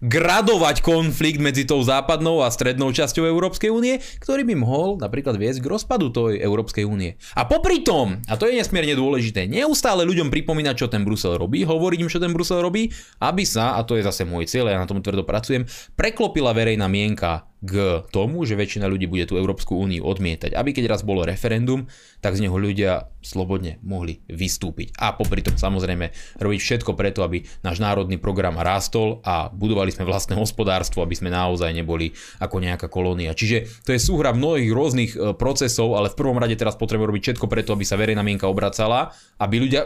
gradovať 0.02 0.82
konflikt 0.82 1.38
medzi 1.38 1.62
tou 1.62 1.78
západnou 1.86 2.42
a 2.42 2.50
strednou 2.50 2.90
časťou 2.90 3.22
Európskej 3.30 3.70
únie, 3.70 4.02
ktorý 4.18 4.42
by 4.50 4.56
mohol 4.58 4.98
napríklad 4.98 5.38
viesť 5.38 5.62
k 5.62 5.70
rozpadu 5.70 6.10
tej 6.10 6.42
Európskej 6.42 6.90
únie. 6.90 7.22
A 7.38 7.46
popri 7.46 7.86
tom, 7.86 8.18
a 8.26 8.34
to 8.34 8.50
je 8.50 8.58
nesmierne 8.58 8.98
dôležité, 8.98 9.46
neustále 9.46 10.02
ľuďom 10.10 10.34
pripomínať, 10.34 10.76
čo 10.76 10.88
ten 10.90 11.06
Brusel 11.06 11.38
robí, 11.38 11.62
hovoriť 11.62 12.00
im, 12.02 12.10
čo 12.10 12.18
ten 12.18 12.34
Brusel 12.34 12.66
robí, 12.66 12.90
aby 13.22 13.46
sa, 13.46 13.78
a 13.78 13.86
to 13.86 13.94
je 13.94 14.02
zase 14.02 14.26
môj 14.26 14.50
cieľ, 14.50 14.74
ja 14.74 14.82
na 14.82 14.90
tom 14.90 15.06
tvrdo 15.06 15.22
pracujem, 15.22 15.70
preklopila 15.94 16.50
verejná 16.58 16.90
mienka 16.90 17.46
k 17.62 18.02
tomu, 18.10 18.42
že 18.42 18.58
väčšina 18.58 18.90
ľudí 18.90 19.06
bude 19.06 19.30
tú 19.30 19.38
Európsku 19.38 19.78
úniu 19.78 20.02
odmietať. 20.02 20.58
Aby 20.58 20.74
keď 20.74 20.98
raz 20.98 21.02
bolo 21.06 21.22
referendum, 21.22 21.86
tak 22.18 22.34
z 22.34 22.50
neho 22.50 22.58
ľudia 22.58 23.14
slobodne 23.22 23.78
mohli 23.86 24.26
vystúpiť. 24.26 24.98
A 24.98 25.14
popri 25.14 25.46
tom 25.46 25.54
samozrejme 25.62 26.10
robiť 26.42 26.60
všetko 26.60 26.98
preto, 26.98 27.22
aby 27.22 27.46
náš 27.62 27.78
národný 27.78 28.18
program 28.18 28.58
rástol 28.58 29.22
a 29.22 29.54
budovali 29.54 29.94
sme 29.94 30.10
vlastné 30.10 30.34
hospodárstvo, 30.34 31.06
aby 31.06 31.14
sme 31.14 31.30
naozaj 31.30 31.70
neboli 31.70 32.18
ako 32.42 32.58
nejaká 32.58 32.90
kolónia. 32.90 33.38
Čiže 33.38 33.86
to 33.86 33.94
je 33.94 34.02
súhra 34.02 34.34
mnohých 34.34 34.74
rôznych 34.74 35.12
e, 35.14 35.18
procesov, 35.38 35.94
ale 35.94 36.10
v 36.10 36.18
prvom 36.18 36.42
rade 36.42 36.58
teraz 36.58 36.74
potrebujeme 36.74 37.14
robiť 37.14 37.24
všetko 37.30 37.46
preto, 37.46 37.78
aby 37.78 37.86
sa 37.86 37.98
verejná 37.98 38.26
mienka 38.26 38.50
obracala, 38.50 39.14
aby 39.38 39.62
ľudia 39.62 39.86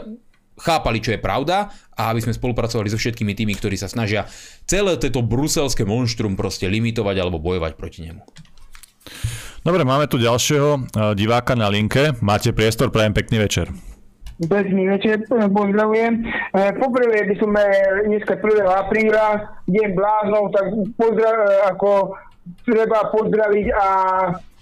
chápali, 0.56 1.04
čo 1.04 1.12
je 1.14 1.20
pravda 1.20 1.70
a 1.96 2.12
aby 2.12 2.24
sme 2.24 2.36
spolupracovali 2.36 2.88
so 2.88 3.00
všetkými 3.00 3.32
tými, 3.36 3.56
ktorí 3.56 3.76
sa 3.76 3.88
snažia 3.88 4.28
celé 4.64 4.96
toto 4.96 5.20
bruselské 5.24 5.84
monštrum 5.84 6.34
proste 6.34 6.68
limitovať 6.68 7.16
alebo 7.20 7.40
bojovať 7.40 7.72
proti 7.76 8.08
nemu. 8.08 8.20
Dobre, 9.66 9.82
máme 9.82 10.06
tu 10.06 10.22
ďalšieho 10.22 10.70
e, 10.78 10.80
diváka 11.18 11.58
na 11.58 11.66
linke. 11.66 12.14
Máte 12.22 12.54
priestor, 12.54 12.94
prajem 12.94 13.10
pekný 13.10 13.42
večer. 13.42 13.66
Pekný 14.36 14.86
večer, 14.86 15.26
pozdravujem. 15.30 16.22
E, 16.22 16.62
poprvé 16.78 17.26
by 17.26 17.34
som 17.40 17.50
dneska 18.06 18.38
1. 18.38 18.62
apríla, 18.62 19.58
deň 19.66 19.88
bláznov, 19.96 20.54
tak 20.54 20.70
pozdrav, 20.94 21.34
ako 21.74 22.14
treba 22.62 23.10
pozdraviť 23.10 23.66
a 23.74 23.88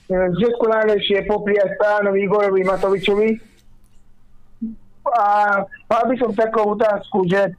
všetko 0.08 0.64
najlepšie 0.68 1.28
popriať 1.28 1.76
pánovi 1.80 2.24
Igorovi 2.24 2.64
Matovičovi, 2.64 3.28
a 5.14 5.26
mal 5.86 6.02
by 6.10 6.14
som 6.18 6.34
takú 6.34 6.74
otázku, 6.74 7.24
že 7.30 7.48
e, 7.48 7.52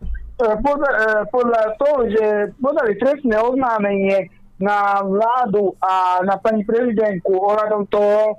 podľa, 0.60 0.92
e, 0.92 1.08
podľa 1.32 1.64
toho, 1.80 1.98
že 2.12 2.26
podali 2.60 2.94
trestné 3.00 3.36
oznámenie 3.40 4.28
na 4.60 5.00
vládu 5.04 5.76
a 5.80 6.24
na 6.24 6.36
pani 6.40 6.64
prezidentku 6.68 7.32
ohľadom 7.32 7.88
toho, 7.88 8.20
e, 8.32 8.36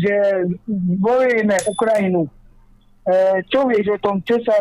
že 0.00 0.16
bojujeme 1.00 1.56
Ukrajinu. 1.68 2.24
Čo 3.54 3.70
vieš 3.70 3.94
o 3.94 4.02
tom, 4.02 4.18
čo 4.26 4.34
sa, 4.42 4.58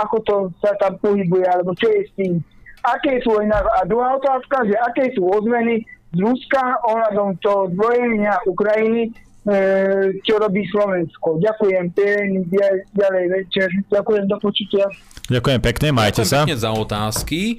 ako 0.00 0.16
to 0.24 0.36
sa 0.64 0.72
tam 0.80 0.96
pohybuje, 1.04 1.44
alebo 1.44 1.76
čo 1.76 1.92
je 1.92 2.08
s 2.08 2.12
tým? 2.16 2.40
Aké 2.80 3.20
sú 3.20 3.36
aj 3.36 3.52
A 3.52 3.84
druhá 3.84 4.16
otázka, 4.16 4.64
že 4.64 4.72
aké 4.88 5.12
sú 5.12 5.28
ozmeny 5.28 5.84
z 6.16 6.18
Ruska 6.24 6.80
ohľadom 6.80 7.36
toho 7.44 7.68
zbrojenia 7.76 8.40
Ukrajiny 8.48 9.12
čo 10.24 10.34
robí 10.40 10.64
Slovensko. 10.72 11.36
Ďakujem 11.36 11.92
pekne, 11.92 12.80
ďalej 12.96 13.24
večer. 13.28 13.68
Ďakujem 13.92 14.24
do 14.24 14.36
počutia. 14.40 14.88
Ďakujem 15.28 15.60
pekne, 15.60 15.88
majte 15.92 16.24
Ďakujem 16.24 16.32
sa. 16.32 16.48
Pekne 16.48 16.56
za 16.56 16.70
otázky. 16.72 17.40
E, 17.44 17.56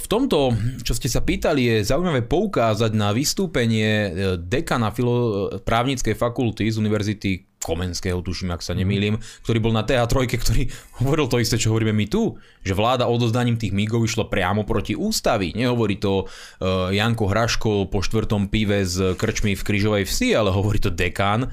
v 0.00 0.06
tomto, 0.08 0.56
čo 0.80 0.96
ste 0.96 1.12
sa 1.12 1.20
pýtali, 1.20 1.60
je 1.68 1.76
zaujímavé 1.92 2.24
poukázať 2.24 2.96
na 2.96 3.12
vystúpenie 3.12 3.90
e, 3.92 4.10
dekana 4.40 4.96
filo- 4.96 5.52
právnickej 5.60 6.16
fakulty 6.16 6.64
z 6.72 6.80
Univerzity 6.80 7.49
Komenského, 7.60 8.24
tuším, 8.24 8.56
ak 8.56 8.64
sa 8.64 8.72
nemýlim, 8.72 9.20
ktorý 9.44 9.58
bol 9.60 9.76
na 9.76 9.84
TA3, 9.84 10.24
ktorý 10.24 10.62
hovoril 11.04 11.28
to 11.28 11.36
isté, 11.36 11.60
čo 11.60 11.76
hovoríme 11.76 11.92
my 11.92 12.08
tu, 12.08 12.40
že 12.64 12.72
vláda 12.72 13.04
odozdaním 13.04 13.60
tých 13.60 13.76
migov 13.76 14.00
išlo 14.08 14.32
priamo 14.32 14.64
proti 14.64 14.96
ústavy. 14.96 15.52
Nehovorí 15.52 16.00
to 16.00 16.24
uh, 16.24 16.88
Janko 16.88 17.28
Hraško 17.28 17.92
po 17.92 18.00
štvrtom 18.00 18.48
pive 18.48 18.88
z 18.88 19.12
krčmy 19.14 19.52
v 19.52 19.62
Kryžovej 19.62 20.04
vsi, 20.08 20.32
ale 20.32 20.48
hovorí 20.48 20.80
to 20.80 20.88
dekán 20.88 21.52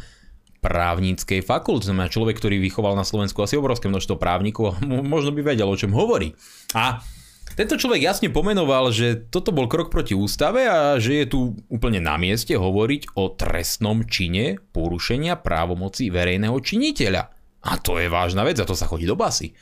právnickej 0.63 1.45
fakulty. 1.45 1.91
Znamená 1.91 2.09
človek, 2.09 2.39
ktorý 2.39 2.57
vychoval 2.59 2.97
na 2.97 3.05
Slovensku 3.05 3.43
asi 3.43 3.59
obrovské 3.59 3.91
množstvo 3.91 4.17
právnikov 4.17 4.73
a 4.73 4.83
možno 4.83 5.31
by 5.35 5.55
vedel, 5.55 5.69
o 5.69 5.77
čom 5.77 5.93
hovorí. 5.93 6.33
A 6.73 7.03
tento 7.57 7.73
človek 7.73 8.05
jasne 8.05 8.29
pomenoval, 8.29 8.93
že 8.93 9.17
toto 9.33 9.49
bol 9.49 9.65
krok 9.65 9.89
proti 9.89 10.13
ústave 10.13 10.69
a 10.69 11.01
že 11.01 11.25
je 11.25 11.25
tu 11.25 11.39
úplne 11.73 11.97
na 11.97 12.13
mieste 12.21 12.53
hovoriť 12.53 13.17
o 13.17 13.33
trestnom 13.33 14.05
čine 14.05 14.61
porušenia 14.71 15.41
právomoci 15.41 16.13
verejného 16.13 16.53
činiteľa. 16.53 17.23
A 17.65 17.71
to 17.81 17.97
je 17.97 18.13
vážna 18.13 18.45
vec, 18.45 18.61
a 18.61 18.69
to 18.69 18.77
sa 18.77 18.85
chodí 18.85 19.09
do 19.09 19.17
basy. 19.17 19.57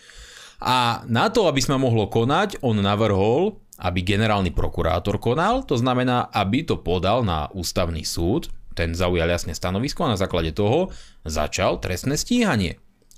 A 0.59 1.07
na 1.07 1.31
to, 1.31 1.47
aby 1.47 1.63
sme 1.63 1.79
mohlo 1.79 2.11
konať, 2.11 2.59
on 2.59 2.83
navrhol, 2.83 3.63
aby 3.79 4.03
generálny 4.03 4.51
prokurátor 4.51 5.15
konal, 5.15 5.63
to 5.63 5.79
znamená, 5.79 6.27
aby 6.35 6.67
to 6.67 6.79
podal 6.79 7.23
na 7.23 7.47
ústavný 7.55 8.03
súd, 8.03 8.51
ten 8.75 8.91
zaujal 8.91 9.31
jasne 9.31 9.55
stanovisko 9.55 10.03
a 10.03 10.13
na 10.13 10.19
základe 10.19 10.51
toho 10.51 10.91
začal 11.23 11.79
trestné 11.79 12.19
stíhanie. 12.19 12.75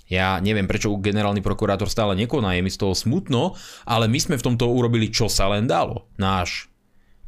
Ja 0.08 0.40
neviem, 0.40 0.64
prečo 0.64 0.96
generálny 0.96 1.44
prokurátor 1.44 1.92
stále 1.92 2.16
nekoná, 2.16 2.56
je 2.56 2.64
mi 2.64 2.72
z 2.72 2.80
toho 2.80 2.96
smutno, 2.96 3.52
ale 3.84 4.08
my 4.08 4.16
sme 4.16 4.40
v 4.40 4.46
tomto 4.52 4.64
urobili, 4.72 5.12
čo 5.12 5.28
sa 5.28 5.52
len 5.52 5.68
dalo. 5.68 6.08
Náš 6.16 6.72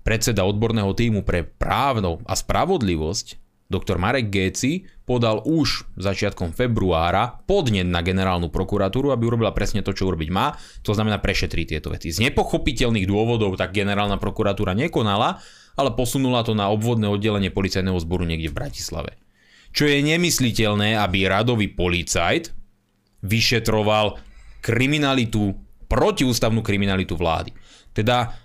predseda 0.01 0.49
odborného 0.49 0.97
týmu 0.97 1.20
pre 1.20 1.45
právno 1.45 2.24
a 2.24 2.33
spravodlivosť, 2.33 3.37
doktor 3.70 4.01
Marek 4.01 4.33
Géci, 4.33 4.89
podal 5.05 5.45
už 5.45 5.93
začiatkom 6.01 6.57
februára 6.57 7.45
podnet 7.45 7.87
na 7.87 8.01
generálnu 8.01 8.49
prokuratúru, 8.51 9.12
aby 9.12 9.28
urobila 9.28 9.53
presne 9.55 9.85
to, 9.85 9.93
čo 9.95 10.09
urobiť 10.11 10.31
má, 10.33 10.57
to 10.81 10.97
znamená 10.97 11.20
prešetriť 11.20 11.66
tieto 11.76 11.93
veci. 11.93 12.11
Z 12.11 12.24
nepochopiteľných 12.33 13.07
dôvodov 13.07 13.55
tak 13.61 13.76
generálna 13.76 14.16
prokuratúra 14.18 14.74
nekonala, 14.74 15.39
ale 15.78 15.91
posunula 15.95 16.43
to 16.43 16.57
na 16.57 16.66
obvodné 16.72 17.07
oddelenie 17.07 17.53
policajného 17.53 18.01
zboru 18.03 18.26
niekde 18.26 18.51
v 18.51 18.59
Bratislave. 18.59 19.20
Čo 19.70 19.87
je 19.87 20.03
nemysliteľné, 20.03 20.99
aby 20.99 21.31
radový 21.31 21.70
policajt, 21.70 22.60
vyšetroval 23.25 24.21
kriminalitu, 24.61 25.57
protiústavnú 25.88 26.61
kriminalitu 26.61 27.17
vlády. 27.17 27.53
Teda 27.92 28.37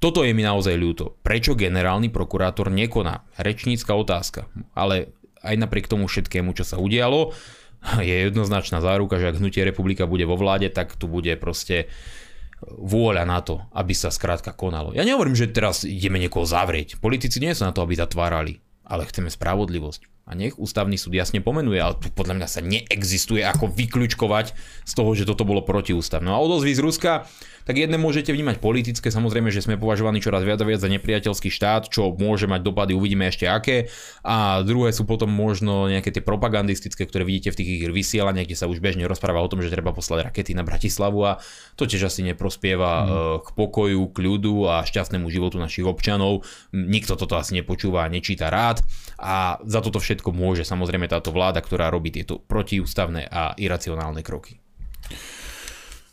toto 0.00 0.24
je 0.24 0.32
mi 0.32 0.40
naozaj 0.40 0.80
ľúto. 0.80 1.20
Prečo 1.20 1.52
generálny 1.52 2.08
prokurátor 2.08 2.72
nekoná? 2.72 3.28
Rečnícka 3.36 3.92
otázka. 3.92 4.48
Ale 4.72 5.12
aj 5.44 5.56
napriek 5.60 5.88
tomu 5.88 6.08
všetkému, 6.08 6.56
čo 6.56 6.64
sa 6.64 6.80
udialo, 6.80 7.36
je 8.00 8.28
jednoznačná 8.28 8.80
záruka, 8.80 9.16
že 9.20 9.32
ak 9.32 9.40
hnutie 9.40 9.64
republika 9.64 10.04
bude 10.04 10.24
vo 10.28 10.36
vláde, 10.36 10.68
tak 10.72 10.96
tu 10.96 11.08
bude 11.08 11.32
proste 11.40 11.88
vôľa 12.64 13.24
na 13.24 13.40
to, 13.40 13.64
aby 13.72 13.96
sa 13.96 14.12
skrátka 14.12 14.52
konalo. 14.52 14.92
Ja 14.92 15.00
nehovorím, 15.00 15.32
že 15.32 15.48
teraz 15.48 15.88
ideme 15.88 16.20
niekoho 16.20 16.44
zavrieť. 16.44 17.00
Politici 17.00 17.40
nie 17.40 17.56
sú 17.56 17.64
na 17.64 17.72
to, 17.72 17.80
aby 17.80 17.96
zatvárali, 17.96 18.60
ale 18.84 19.08
chceme 19.08 19.32
spravodlivosť. 19.32 20.19
A 20.30 20.32
nech 20.38 20.54
ústavný 20.54 20.94
súd 20.94 21.18
jasne 21.18 21.42
pomenuje, 21.42 21.82
ale 21.82 21.98
podľa 21.98 22.38
mňa 22.38 22.46
sa 22.46 22.62
neexistuje 22.62 23.42
ako 23.42 23.66
vyklúčkovať 23.74 24.54
z 24.86 24.92
toho, 24.94 25.10
že 25.18 25.26
toto 25.26 25.42
bolo 25.42 25.66
protiústavné. 25.66 26.30
No 26.30 26.38
a 26.38 26.44
odozvy 26.46 26.70
z 26.70 26.80
Ruska, 26.86 27.12
tak 27.70 27.78
jedné 27.78 28.02
môžete 28.02 28.34
vnímať 28.34 28.58
politické, 28.58 29.14
samozrejme, 29.14 29.54
že 29.54 29.62
sme 29.62 29.78
považovaní 29.78 30.18
čoraz 30.18 30.42
viac 30.42 30.58
a 30.58 30.66
viac 30.66 30.82
za 30.82 30.90
nepriateľský 30.90 31.54
štát, 31.54 31.86
čo 31.86 32.10
môže 32.18 32.50
mať 32.50 32.66
dopady, 32.66 32.98
uvidíme 32.98 33.30
ešte 33.30 33.46
aké. 33.46 33.86
A 34.26 34.66
druhé 34.66 34.90
sú 34.90 35.06
potom 35.06 35.30
možno 35.30 35.86
nejaké 35.86 36.10
tie 36.10 36.18
propagandistické, 36.18 37.06
ktoré 37.06 37.22
vidíte 37.22 37.54
v 37.54 37.58
tých 37.62 37.70
ich 37.78 37.82
vysielaniach, 37.86 38.50
kde 38.50 38.58
sa 38.58 38.66
už 38.66 38.82
bežne 38.82 39.06
rozpráva 39.06 39.38
o 39.38 39.46
tom, 39.46 39.62
že 39.62 39.70
treba 39.70 39.94
poslať 39.94 40.30
rakety 40.34 40.50
na 40.58 40.66
Bratislavu 40.66 41.22
a 41.22 41.32
to 41.78 41.86
tiež 41.86 42.10
asi 42.10 42.26
neprospieva 42.26 42.90
mm. 42.90 43.08
k 43.46 43.48
pokoju, 43.54 44.02
k 44.10 44.18
ľudu 44.18 44.66
a 44.66 44.82
šťastnému 44.82 45.30
životu 45.30 45.62
našich 45.62 45.86
občanov. 45.86 46.42
Nikto 46.74 47.14
toto 47.14 47.38
asi 47.38 47.54
nepočúva 47.54 48.02
a 48.02 48.12
nečíta 48.12 48.50
rád 48.50 48.82
a 49.14 49.62
za 49.62 49.78
toto 49.78 50.02
všetko 50.02 50.19
môže 50.28 50.68
samozrejme 50.68 51.08
táto 51.08 51.32
vláda, 51.32 51.64
ktorá 51.64 51.88
robí 51.88 52.12
tieto 52.12 52.36
protiústavné 52.36 53.24
a 53.32 53.56
iracionálne 53.56 54.20
kroky. 54.20 54.60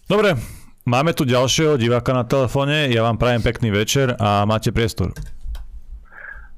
Dobre, 0.07 0.39
Máme 0.87 1.11
tu 1.11 1.27
ďalšieho 1.27 1.75
diváka 1.75 2.15
na 2.15 2.23
telefóne, 2.23 2.87
ja 2.87 3.03
vám 3.03 3.19
prajem 3.19 3.43
pekný 3.43 3.75
večer 3.75 4.15
a 4.15 4.47
máte 4.47 4.71
priestor. 4.71 5.11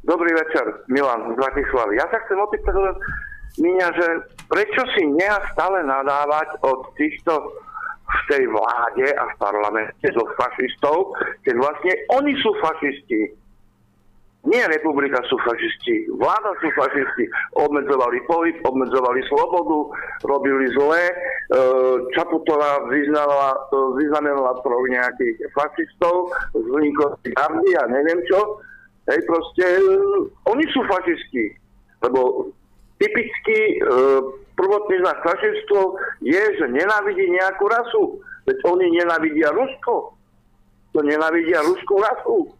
Dobrý 0.06 0.30
večer, 0.38 0.86
Milan 0.86 1.34
z 1.34 1.36
Bratislavy. 1.42 1.98
Ja 1.98 2.06
sa 2.14 2.22
chcem 2.22 2.38
opýtať 2.38 2.78
len, 2.78 2.94
Míňa, 3.58 3.88
že 3.98 4.08
prečo 4.46 4.86
si 4.94 5.10
neha 5.10 5.42
stále 5.50 5.82
nadávať 5.82 6.62
od 6.62 6.94
týchto 6.94 7.58
v 8.06 8.20
tej 8.30 8.44
vláde 8.54 9.10
a 9.18 9.24
v 9.34 9.36
parlamente 9.42 10.08
do 10.14 10.22
fašistov, 10.38 11.18
keď 11.42 11.56
vlastne 11.58 11.94
oni 12.14 12.34
sú 12.38 12.54
fašisti. 12.62 13.34
Nie 14.48 14.64
republika 14.72 15.20
sú 15.28 15.36
fašisti, 15.44 16.08
vláda 16.16 16.56
sú 16.64 16.72
fašisti. 16.72 17.28
Obmedzovali 17.60 18.24
pohyb, 18.24 18.56
obmedzovali 18.64 19.20
slobodu, 19.28 19.92
robili 20.24 20.72
zle. 20.80 21.12
E, 21.12 21.16
Čaputová 22.16 22.88
vyznala, 22.88 23.52
vyznamenala 24.00 24.56
pro 24.64 24.80
nejakých 24.88 25.44
fašistov, 25.52 26.32
vznikov 26.56 27.20
gardy 27.36 27.72
a 27.76 27.84
neviem 27.92 28.24
čo. 28.32 28.64
Hej, 29.12 29.28
proste, 29.28 29.66
e, 29.76 29.84
oni 30.48 30.64
sú 30.72 30.88
fašisti. 30.88 31.60
Lebo 32.00 32.48
typický 32.96 33.60
e, 33.76 33.78
prvotný 34.56 35.04
znak 35.04 35.20
fašistov 35.20 36.00
je, 36.24 36.40
že 36.56 36.66
nenávidí 36.72 37.28
nejakú 37.28 37.68
rasu. 37.68 38.24
Veď 38.48 38.56
oni 38.72 38.88
nenávidia 39.04 39.52
Rusko. 39.52 40.16
To 40.96 41.00
nenávidia 41.06 41.62
ruskú 41.62 42.02
rasu. 42.02 42.59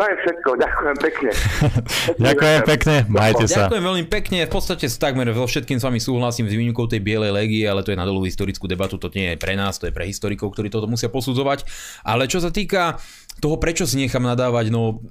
To 0.00 0.08
je 0.08 0.16
všetko, 0.16 0.50
ďakujem 0.56 0.96
pekne. 0.96 1.30
ďakujem 2.32 2.60
pekne, 2.64 2.96
majte 3.12 3.44
sa. 3.44 3.68
Ďakujem 3.68 3.84
veľmi 3.84 4.04
pekne, 4.08 4.38
v 4.48 4.52
podstate 4.56 4.88
takmer 4.88 5.28
vo 5.28 5.44
všetkým 5.44 5.76
s 5.76 5.84
vami 5.84 6.00
súhlasím 6.00 6.48
s 6.48 6.56
výnimkou 6.56 6.88
tej 6.88 7.04
bielej 7.04 7.36
legie, 7.36 7.68
ale 7.68 7.84
to 7.84 7.92
je 7.92 8.00
na 8.00 8.08
dlhú 8.08 8.24
historickú 8.24 8.64
debatu, 8.64 8.96
to 8.96 9.12
nie 9.12 9.36
je 9.36 9.36
pre 9.36 9.60
nás, 9.60 9.76
to 9.76 9.84
je 9.84 9.92
pre 9.92 10.08
historikov, 10.08 10.56
ktorí 10.56 10.72
toto 10.72 10.88
musia 10.88 11.12
posudzovať. 11.12 11.68
Ale 12.00 12.32
čo 12.32 12.40
sa 12.40 12.48
týka 12.48 12.96
toho, 13.44 13.60
prečo 13.60 13.84
si 13.84 14.00
nechám 14.00 14.24
nadávať, 14.24 14.72
no 14.72 15.04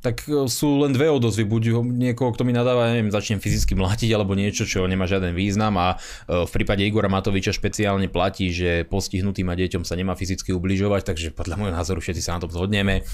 tak 0.00 0.24
e, 0.24 0.48
sú 0.48 0.84
len 0.84 0.92
dve 0.92 1.08
odozvy. 1.08 1.44
Buď 1.44 1.84
niekoho, 1.84 2.32
kto 2.32 2.48
mi 2.48 2.52
nadáva, 2.52 2.92
neviem, 2.92 3.12
začnem 3.12 3.40
fyzicky 3.40 3.76
mlátiť 3.76 4.08
alebo 4.12 4.36
niečo, 4.36 4.68
čo 4.68 4.84
nemá 4.84 5.08
žiaden 5.08 5.32
význam 5.32 5.76
a 5.80 5.96
e, 5.96 6.44
v 6.44 6.50
prípade 6.52 6.84
Igora 6.84 7.12
Matoviča 7.12 7.52
špeciálne 7.52 8.08
platí, 8.08 8.52
že 8.52 8.88
postihnutým 8.88 9.48
a 9.48 9.54
deťom 9.56 9.84
sa 9.84 9.96
nemá 9.96 10.12
fyzicky 10.16 10.52
ubližovať, 10.52 11.12
takže 11.12 11.28
podľa 11.32 11.56
môjho 11.56 11.76
názoru 11.76 12.00
všetci 12.00 12.24
sa 12.24 12.36
na 12.36 12.44
tom 12.44 12.52
zhodneme. 12.52 13.04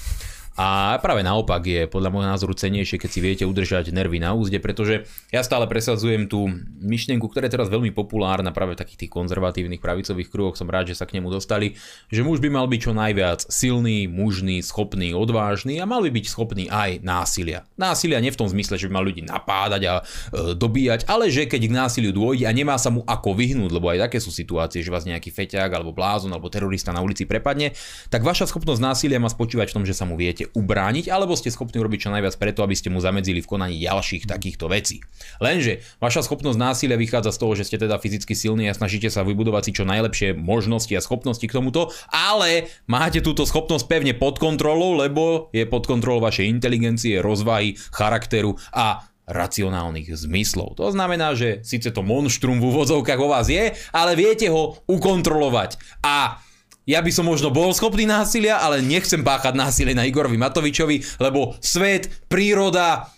A 0.60 1.00
práve 1.00 1.24
naopak 1.24 1.64
je 1.64 1.88
podľa 1.88 2.12
môjho 2.12 2.28
názoru 2.28 2.52
cenejšie, 2.52 3.00
keď 3.00 3.08
si 3.08 3.20
viete 3.24 3.44
udržať 3.48 3.96
nervy 3.96 4.20
na 4.20 4.36
úzde, 4.36 4.60
pretože 4.60 5.08
ja 5.32 5.40
stále 5.40 5.64
presadzujem 5.64 6.28
tú 6.28 6.52
myšlienku, 6.84 7.32
ktorá 7.32 7.48
je 7.48 7.56
teraz 7.56 7.72
veľmi 7.72 7.96
populárna 7.96 8.52
práve 8.52 8.76
v 8.76 8.80
takých 8.84 9.08
tých 9.08 9.12
konzervatívnych 9.16 9.80
pravicových 9.80 10.28
kruhoch, 10.28 10.60
som 10.60 10.68
rád, 10.68 10.92
že 10.92 11.00
sa 11.00 11.08
k 11.08 11.16
nemu 11.16 11.32
dostali, 11.32 11.80
že 12.12 12.20
muž 12.20 12.44
by 12.44 12.52
mal 12.52 12.68
byť 12.68 12.76
čo 12.76 12.92
najviac 12.92 13.40
silný, 13.48 14.04
mužný, 14.04 14.60
schopný, 14.60 15.16
odvážny 15.16 15.80
a 15.80 15.88
mal 15.88 16.04
by 16.04 16.12
byť 16.12 16.26
schopný 16.28 16.68
aj 16.68 17.00
násilia. 17.00 17.64
Násilia 17.80 18.20
nie 18.20 18.28
v 18.28 18.44
tom 18.44 18.52
zmysle, 18.52 18.76
že 18.76 18.92
by 18.92 19.00
mal 19.00 19.08
ľudí 19.08 19.24
napádať 19.24 19.82
a 19.88 19.94
e, 19.96 20.52
dobíjať, 20.60 21.08
ale 21.08 21.32
že 21.32 21.48
keď 21.48 21.72
k 21.72 21.72
násiliu 21.72 22.12
dôjde 22.12 22.44
a 22.44 22.52
nemá 22.52 22.76
sa 22.76 22.92
mu 22.92 23.00
ako 23.08 23.32
vyhnúť, 23.32 23.72
lebo 23.72 23.88
aj 23.96 24.12
také 24.12 24.20
sú 24.20 24.28
situácie, 24.28 24.84
že 24.84 24.92
vás 24.92 25.08
nejaký 25.08 25.32
feťák 25.32 25.72
alebo 25.72 25.96
blázon 25.96 26.28
alebo 26.28 26.52
terorista 26.52 26.92
na 26.92 27.00
ulici 27.00 27.24
prepadne, 27.24 27.72
tak 28.12 28.20
vaša 28.20 28.44
schopnosť 28.44 28.84
násilia 28.84 29.16
má 29.16 29.32
spočívať 29.32 29.72
v 29.72 29.76
tom, 29.80 29.88
že 29.88 29.96
sa 29.96 30.04
mu 30.04 30.20
viete 30.20 30.49
ubrániť, 30.52 31.09
alebo 31.10 31.35
ste 31.39 31.52
schopní 31.52 31.81
urobiť 31.81 32.09
čo 32.09 32.10
najviac 32.14 32.35
preto, 32.36 32.60
aby 32.62 32.74
ste 32.74 32.93
mu 32.93 32.98
zamedzili 32.98 33.43
v 33.43 33.51
konaní 33.51 33.77
ďalších 33.81 34.27
takýchto 34.27 34.70
vecí. 34.70 35.02
Lenže 35.39 35.82
vaša 36.02 36.27
schopnosť 36.27 36.59
násilia 36.59 37.01
vychádza 37.01 37.35
z 37.35 37.40
toho, 37.40 37.52
že 37.56 37.66
ste 37.66 37.77
teda 37.78 37.98
fyzicky 37.98 38.35
silní 38.35 38.68
a 38.70 38.77
snažíte 38.77 39.09
sa 39.09 39.27
vybudovať 39.27 39.62
si 39.70 39.72
čo 39.81 39.85
najlepšie 39.89 40.39
možnosti 40.39 40.93
a 40.94 41.05
schopnosti 41.05 41.44
k 41.44 41.55
tomuto, 41.55 41.94
ale 42.10 42.70
máte 42.90 43.22
túto 43.22 43.47
schopnosť 43.47 43.86
pevne 43.86 44.12
pod 44.14 44.39
kontrolou, 44.43 44.98
lebo 44.98 45.48
je 45.55 45.66
pod 45.66 45.86
kontrolou 45.86 46.22
vašej 46.22 46.51
inteligencie, 46.51 47.22
rozvahy, 47.22 47.78
charakteru 47.94 48.59
a 48.74 49.10
racionálnych 49.31 50.10
zmyslov. 50.10 50.74
To 50.77 50.90
znamená, 50.90 51.39
že 51.39 51.62
síce 51.62 51.94
to 51.94 52.02
monštrum 52.02 52.59
v 52.59 52.66
úvodzovkách 52.74 53.20
o 53.22 53.31
vás 53.31 53.47
je, 53.47 53.70
ale 53.94 54.18
viete 54.18 54.51
ho 54.51 54.82
ukontrolovať. 54.90 55.78
A 56.02 56.43
ja 56.89 57.01
by 57.05 57.11
som 57.12 57.28
možno 57.28 57.52
bol 57.52 57.70
schopný 57.77 58.09
násilia, 58.09 58.59
ale 58.61 58.81
nechcem 58.81 59.20
páchať 59.20 59.55
násilie 59.55 59.93
na 59.93 60.09
Igorovi 60.09 60.40
Matovičovi, 60.40 61.20
lebo 61.20 61.57
svet, 61.61 62.09
príroda 62.27 63.12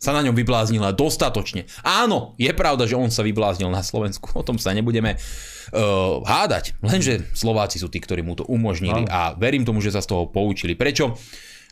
sa 0.00 0.16
na 0.16 0.24
ňom 0.24 0.32
vybláznila 0.32 0.96
dostatočne. 0.96 1.68
Áno, 1.84 2.32
je 2.40 2.48
pravda, 2.56 2.88
že 2.88 2.96
on 2.96 3.12
sa 3.12 3.20
vybláznil 3.20 3.68
na 3.68 3.84
Slovensku, 3.84 4.32
o 4.32 4.40
tom 4.40 4.56
sa 4.56 4.72
nebudeme 4.72 5.20
uh, 5.20 6.24
hádať, 6.24 6.80
lenže 6.80 7.28
Slováci 7.36 7.76
sú 7.76 7.92
tí, 7.92 8.00
ktorí 8.00 8.24
mu 8.24 8.32
to 8.32 8.48
umožnili 8.48 9.04
a 9.12 9.36
verím 9.36 9.68
tomu, 9.68 9.84
že 9.84 9.92
sa 9.92 10.00
z 10.00 10.08
toho 10.08 10.32
poučili. 10.32 10.72
Prečo? 10.72 11.20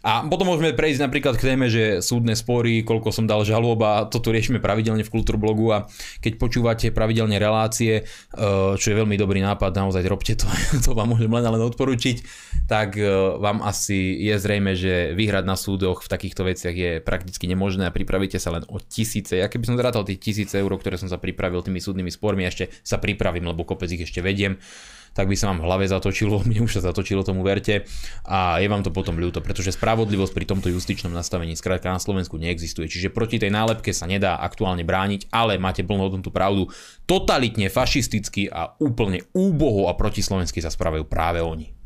A 0.06 0.22
potom 0.30 0.54
môžeme 0.54 0.70
prejsť 0.70 1.02
napríklad 1.02 1.34
k 1.34 1.54
téme, 1.54 1.66
že 1.66 1.98
súdne 1.98 2.38
spory, 2.38 2.86
koľko 2.86 3.10
som 3.10 3.26
dal 3.26 3.42
žalob 3.42 3.82
a 3.82 4.06
toto 4.06 4.30
riešime 4.30 4.62
pravidelne 4.62 5.02
v 5.02 5.10
Kultúrblogu 5.10 5.66
a 5.74 5.78
keď 6.22 6.32
počúvate 6.38 6.86
pravidelne 6.94 7.34
relácie, 7.42 8.06
eh, 8.06 8.72
čo 8.78 8.86
je 8.86 8.94
veľmi 8.94 9.18
dobrý 9.18 9.42
nápad, 9.42 9.74
naozaj 9.74 10.06
robte 10.06 10.38
to, 10.38 10.46
to 10.86 10.94
vám 10.94 11.10
môžem 11.10 11.26
len 11.26 11.42
len 11.42 11.62
odporučiť, 11.66 12.16
tak 12.70 12.94
eh, 12.94 13.10
vám 13.42 13.58
asi 13.66 14.22
je 14.22 14.38
zrejme, 14.38 14.78
že 14.78 15.18
vyhrať 15.18 15.42
na 15.42 15.58
súdoch 15.58 16.06
v 16.06 16.10
takýchto 16.14 16.46
veciach 16.46 16.76
je 16.78 16.92
prakticky 17.02 17.50
nemožné 17.50 17.90
a 17.90 17.94
pripravíte 17.94 18.38
sa 18.38 18.54
len 18.54 18.62
o 18.70 18.78
tisíce. 18.78 19.34
Ja 19.34 19.50
keby 19.50 19.66
som 19.66 19.74
zrátal 19.74 20.06
tie 20.06 20.14
tisíce 20.14 20.62
eur, 20.62 20.70
ktoré 20.78 20.94
som 20.94 21.10
sa 21.10 21.18
pripravil 21.18 21.58
tými 21.66 21.82
súdnymi 21.82 22.14
spormi, 22.14 22.46
ešte 22.46 22.70
sa 22.86 23.02
pripravím, 23.02 23.50
lebo 23.50 23.66
kopec 23.66 23.90
ich 23.90 24.06
ešte 24.06 24.22
vediem 24.22 24.62
tak 25.18 25.26
by 25.26 25.34
sa 25.34 25.50
vám 25.50 25.58
v 25.58 25.66
hlave 25.66 25.84
zatočilo, 25.90 26.38
mne 26.46 26.62
už 26.62 26.78
sa 26.78 26.86
zatočilo, 26.86 27.26
tomu 27.26 27.42
verte 27.42 27.82
a 28.22 28.62
je 28.62 28.70
vám 28.70 28.86
to 28.86 28.94
potom 28.94 29.18
ľúto, 29.18 29.42
pretože 29.42 29.74
spravodlivosť 29.74 30.30
pri 30.30 30.46
tomto 30.46 30.70
justičnom 30.70 31.10
nastavení 31.10 31.58
skrátka 31.58 31.90
na 31.90 31.98
Slovensku 31.98 32.38
neexistuje. 32.38 32.86
Čiže 32.86 33.10
proti 33.10 33.42
tej 33.42 33.50
nálepke 33.50 33.90
sa 33.90 34.06
nedá 34.06 34.38
aktuálne 34.38 34.86
brániť, 34.86 35.34
ale 35.34 35.58
máte 35.58 35.82
plnohodnotnú 35.82 36.30
pravdu. 36.30 36.70
Totalitne, 37.10 37.66
fašisticky 37.66 38.46
a 38.46 38.78
úplne 38.78 39.26
úboho 39.34 39.90
a 39.90 39.98
protislovensky 39.98 40.62
sa 40.62 40.70
správajú 40.70 41.02
práve 41.10 41.42
oni. 41.42 41.77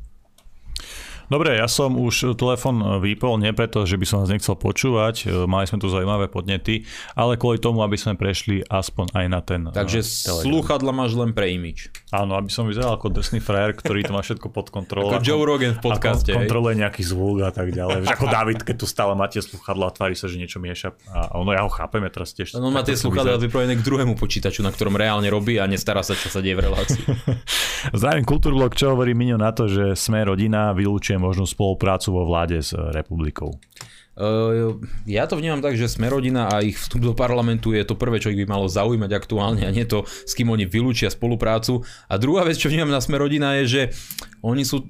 Dobre, 1.32 1.56
ja 1.56 1.64
som 1.64 1.96
už 1.96 2.36
telefon 2.36 3.00
vypol, 3.00 3.40
nie 3.40 3.56
preto, 3.56 3.88
že 3.88 3.96
by 3.96 4.04
som 4.04 4.20
vás 4.20 4.28
nechcel 4.28 4.52
počúvať, 4.52 5.24
e, 5.24 5.48
mali 5.48 5.64
sme 5.64 5.80
tu 5.80 5.88
zaujímavé 5.88 6.28
podnety, 6.28 6.84
ale 7.16 7.40
kvôli 7.40 7.56
tomu, 7.56 7.80
aby 7.80 7.96
sme 7.96 8.20
prešli 8.20 8.60
aspoň 8.68 9.16
aj 9.16 9.26
na 9.32 9.40
ten 9.40 9.64
e, 9.64 9.72
Takže 9.72 10.04
uh, 10.04 10.44
slúchadla 10.44 10.92
máš 10.92 11.16
len 11.16 11.32
pre 11.32 11.48
imič. 11.56 11.88
Áno, 12.12 12.36
aby 12.36 12.52
som 12.52 12.68
vyzeral 12.68 13.00
ako 13.00 13.16
drsný 13.16 13.40
frajer, 13.40 13.72
ktorý 13.80 14.04
to 14.04 14.12
má 14.12 14.20
všetko 14.20 14.52
pod 14.52 14.68
kontrolou. 14.68 15.08
ako 15.08 15.24
Joe 15.24 15.40
Rogan 15.40 15.72
v 15.72 15.80
podcaste. 15.80 16.36
Ako 16.36 16.44
kontroluje 16.44 16.84
nejaký 16.84 17.00
zvuk 17.00 17.48
a 17.48 17.48
tak 17.48 17.72
ďalej. 17.72 18.04
ako 18.12 18.26
David, 18.28 18.60
keď 18.68 18.76
tu 18.76 18.84
stále 18.84 19.16
máte 19.16 19.40
slúchadla 19.40 19.88
a 19.88 19.92
tvári 19.96 20.12
sa, 20.12 20.28
že 20.28 20.36
niečo 20.36 20.60
mieša. 20.60 20.92
A 21.16 21.40
ono, 21.40 21.56
ja 21.56 21.64
ho 21.64 21.72
chápem, 21.72 22.04
ja 22.04 22.12
teraz 22.12 22.36
tiež. 22.36 22.60
No, 22.60 22.68
má 22.68 22.84
tie 22.84 22.92
slúchadla 22.92 23.40
vyprojené 23.40 23.80
k 23.80 23.82
druhému 23.88 24.20
počítaču, 24.20 24.60
na 24.60 24.68
ktorom 24.68 25.00
reálne 25.00 25.32
robí 25.32 25.56
a 25.56 25.64
nestará 25.64 26.04
sa, 26.04 26.12
čo 26.12 26.28
sa 26.28 26.44
deje 26.44 26.60
v 26.60 26.68
relácii. 26.68 27.02
Zdravím 27.96 28.28
Kultúrblok, 28.28 28.76
čo 28.76 28.92
hovorí 28.92 29.16
Miňo 29.16 29.40
na 29.40 29.48
to, 29.56 29.64
že 29.64 29.96
sme 29.96 30.28
rodina, 30.28 30.76
vylúčuje 30.76 31.21
možnú 31.22 31.46
spoluprácu 31.46 32.10
vo 32.10 32.26
vláde 32.26 32.58
s 32.58 32.74
republikou? 32.74 33.54
Ja 35.08 35.24
to 35.24 35.40
vnímam 35.40 35.64
tak, 35.64 35.72
že 35.72 35.88
Smerodina 35.88 36.52
a 36.52 36.60
ich 36.60 36.76
vstup 36.76 37.00
do 37.00 37.16
parlamentu 37.16 37.72
je 37.72 37.80
to 37.80 37.96
prvé, 37.96 38.20
čo 38.20 38.28
ich 38.28 38.36
by 38.44 38.44
malo 38.44 38.68
zaujímať 38.68 39.08
aktuálne 39.08 39.64
a 39.64 39.72
nie 39.72 39.88
to, 39.88 40.04
s 40.04 40.36
kým 40.36 40.52
oni 40.52 40.68
vylúčia 40.68 41.08
spoluprácu. 41.08 41.80
A 42.12 42.20
druhá 42.20 42.44
vec, 42.44 42.60
čo 42.60 42.68
vnímam 42.68 42.92
na 42.92 43.00
Smerodina 43.00 43.56
je, 43.62 43.64
že 43.64 43.82
oni 44.44 44.68
sú 44.68 44.84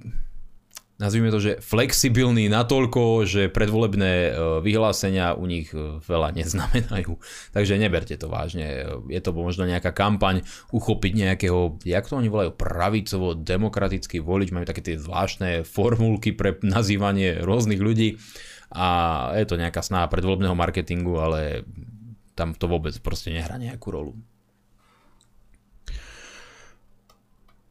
nazvime 1.03 1.35
to, 1.35 1.43
že 1.43 1.53
flexibilní 1.59 2.47
natoľko, 2.47 3.27
že 3.27 3.51
predvolebné 3.51 4.39
vyhlásenia 4.63 5.35
u 5.35 5.51
nich 5.51 5.75
veľa 6.07 6.31
neznamenajú. 6.39 7.19
Takže 7.57 7.75
neberte 7.83 8.15
to 8.15 8.31
vážne. 8.31 8.87
Je 9.11 9.19
to 9.19 9.35
možno 9.35 9.67
nejaká 9.67 9.91
kampaň 9.91 10.47
uchopiť 10.71 11.13
nejakého, 11.19 11.83
jak 11.83 12.07
to 12.07 12.15
oni 12.15 12.31
volajú, 12.31 12.55
pravicovo-demokratický 12.55 14.23
volič. 14.23 14.55
Majú 14.55 14.71
také 14.71 14.87
tie 14.87 14.95
zvláštne 14.95 15.67
formulky 15.67 16.31
pre 16.31 16.63
nazývanie 16.63 17.43
rôznych 17.43 17.83
ľudí 17.83 18.23
a 18.71 18.89
je 19.37 19.45
to 19.45 19.59
nejaká 19.59 19.83
snaha 19.83 20.07
predvolebného 20.07 20.57
marketingu, 20.57 21.19
ale 21.19 21.67
tam 22.33 22.57
to 22.57 22.65
vôbec 22.71 22.97
proste 23.05 23.35
nehrá 23.35 23.61
nejakú 23.61 23.93
rolu. 23.93 24.17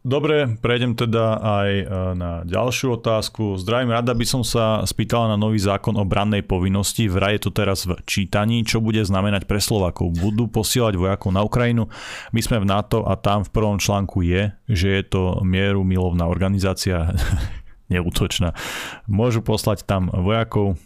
Dobre, 0.02 0.57
prejdem 0.57 0.98
teda 0.98 1.38
aj 1.38 1.69
e, 1.78 1.86
na 2.18 2.41
ďalšiu 2.41 2.98
otázku. 2.98 3.53
Zdravím, 3.61 3.94
rada 3.94 4.18
by 4.18 4.26
som 4.26 4.41
sa 4.41 4.82
spýtala 4.82 5.30
na 5.30 5.38
nový 5.38 5.61
zákon 5.61 5.94
o 5.94 6.02
brannej 6.02 6.41
povinnosti. 6.41 7.06
Vraj 7.06 7.38
je 7.38 7.41
to 7.45 7.52
teraz 7.53 7.86
v 7.86 7.94
čítaní. 8.10 8.65
Čo 8.65 8.82
bude 8.82 8.98
znamenať 9.06 9.45
pre 9.45 9.61
Slovakov? 9.61 10.18
Budú 10.18 10.49
posielať 10.49 10.98
vojakov 10.98 11.30
na 11.30 11.45
Ukrajinu? 11.45 11.86
My 12.34 12.41
sme 12.41 12.65
v 12.65 12.69
NATO 12.73 13.06
a 13.06 13.14
tam 13.14 13.45
v 13.45 13.53
prvom 13.53 13.78
článku 13.78 14.26
je, 14.26 14.49
že 14.65 14.90
je 14.90 15.03
to 15.06 15.45
mieru 15.45 15.86
milovná 15.86 16.26
organizácia, 16.26 17.14
neútočná. 17.94 18.57
Môžu 19.06 19.45
poslať 19.45 19.86
tam 19.86 20.10
vojakov. 20.10 20.82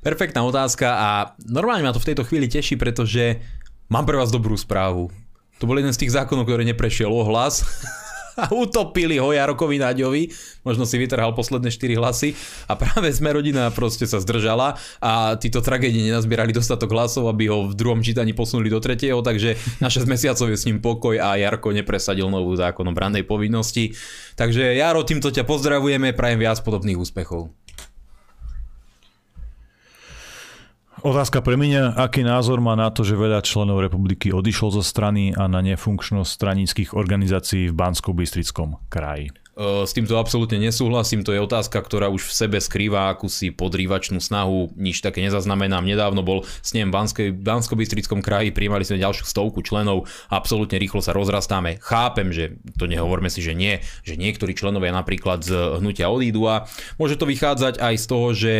Perfektná 0.00 0.40
otázka 0.40 0.88
a 0.88 1.08
normálne 1.44 1.84
ma 1.84 1.92
to 1.92 2.00
v 2.00 2.08
tejto 2.16 2.24
chvíli 2.24 2.48
teší, 2.48 2.80
pretože 2.80 3.44
mám 3.92 4.08
pre 4.08 4.16
vás 4.16 4.32
dobrú 4.32 4.56
správu. 4.56 5.12
To 5.60 5.68
bol 5.68 5.76
jeden 5.76 5.92
z 5.92 6.00
tých 6.00 6.16
zákonov, 6.16 6.48
ktorý 6.48 6.64
neprešiel 6.64 7.12
ohlas. 7.12 7.60
utopili 8.62 9.18
ho 9.20 9.32
Jarokovi 9.32 9.78
Naďovi, 9.78 10.28
možno 10.64 10.88
si 10.88 10.96
vytrhal 10.98 11.32
posledné 11.36 11.68
4 11.70 12.00
hlasy 12.00 12.34
a 12.68 12.76
práve 12.76 13.12
sme 13.12 13.32
rodina 13.32 13.68
proste 13.70 14.08
sa 14.08 14.18
zdržala 14.20 14.76
a 15.00 15.36
títo 15.36 15.64
tragédie 15.64 16.08
nenazbierali 16.08 16.52
dostatok 16.54 16.92
hlasov, 16.92 17.28
aby 17.28 17.48
ho 17.48 17.68
v 17.70 17.74
druhom 17.76 18.00
čítaní 18.00 18.32
posunuli 18.32 18.72
do 18.72 18.80
tretieho, 18.82 19.20
takže 19.20 19.56
na 19.80 19.88
6 19.88 20.08
mesiacov 20.08 20.46
je 20.50 20.58
s 20.58 20.66
ním 20.68 20.82
pokoj 20.82 21.16
a 21.20 21.36
Jarko 21.38 21.72
nepresadil 21.72 22.28
novú 22.28 22.54
zákon 22.56 22.84
o 22.88 22.92
brannej 22.96 23.24
povinnosti. 23.24 23.94
Takže 24.36 24.74
Jaro, 24.76 25.04
týmto 25.04 25.28
ťa 25.28 25.44
pozdravujeme, 25.44 26.16
prajem 26.16 26.40
viac 26.40 26.58
podobných 26.64 26.98
úspechov. 26.98 27.61
Otázka 31.02 31.42
pre 31.42 31.58
mňa, 31.58 31.98
aký 31.98 32.22
názor 32.22 32.62
má 32.62 32.78
na 32.78 32.86
to, 32.86 33.02
že 33.02 33.18
veľa 33.18 33.42
členov 33.42 33.82
republiky 33.82 34.30
odišlo 34.30 34.78
zo 34.78 34.82
strany 34.86 35.34
a 35.34 35.50
na 35.50 35.58
nefunkčnosť 35.58 36.30
stranických 36.30 36.94
organizácií 36.94 37.74
v 37.74 37.74
Bansko-Bystrickom 37.74 38.78
kraji? 38.86 39.34
S 39.58 39.92
týmto 39.92 40.16
absolútne 40.16 40.62
nesúhlasím, 40.62 41.26
to 41.26 41.34
je 41.34 41.42
otázka, 41.42 41.76
ktorá 41.82 42.06
už 42.06 42.24
v 42.24 42.32
sebe 42.32 42.58
skrýva 42.62 43.10
akúsi 43.10 43.50
podrývačnú 43.50 44.22
snahu, 44.22 44.78
nič 44.78 45.02
také 45.02 45.26
nezaznamenám. 45.26 45.82
Nedávno 45.82 46.22
bol 46.22 46.46
s 46.46 46.70
ním 46.70 46.94
v 46.94 47.12
Bansko-Bystrickom 47.34 48.22
kraji, 48.22 48.54
prijímali 48.54 48.86
sme 48.86 49.02
ďalšiu 49.02 49.26
stovku 49.26 49.60
členov, 49.66 50.06
absolútne 50.30 50.78
rýchlo 50.78 51.02
sa 51.02 51.12
rozrastáme. 51.12 51.82
Chápem, 51.82 52.30
že 52.30 52.62
to 52.78 52.86
nehovorme 52.86 53.26
si, 53.26 53.42
že 53.42 53.58
nie, 53.58 53.82
že 54.06 54.14
niektorí 54.14 54.54
členovia 54.54 54.94
napríklad 54.94 55.42
z 55.42 55.82
hnutia 55.82 56.08
odídu 56.08 56.46
a 56.46 56.70
môže 56.96 57.18
to 57.18 57.26
vychádzať 57.26 57.82
aj 57.82 57.94
z 57.98 58.04
toho, 58.06 58.28
že 58.32 58.52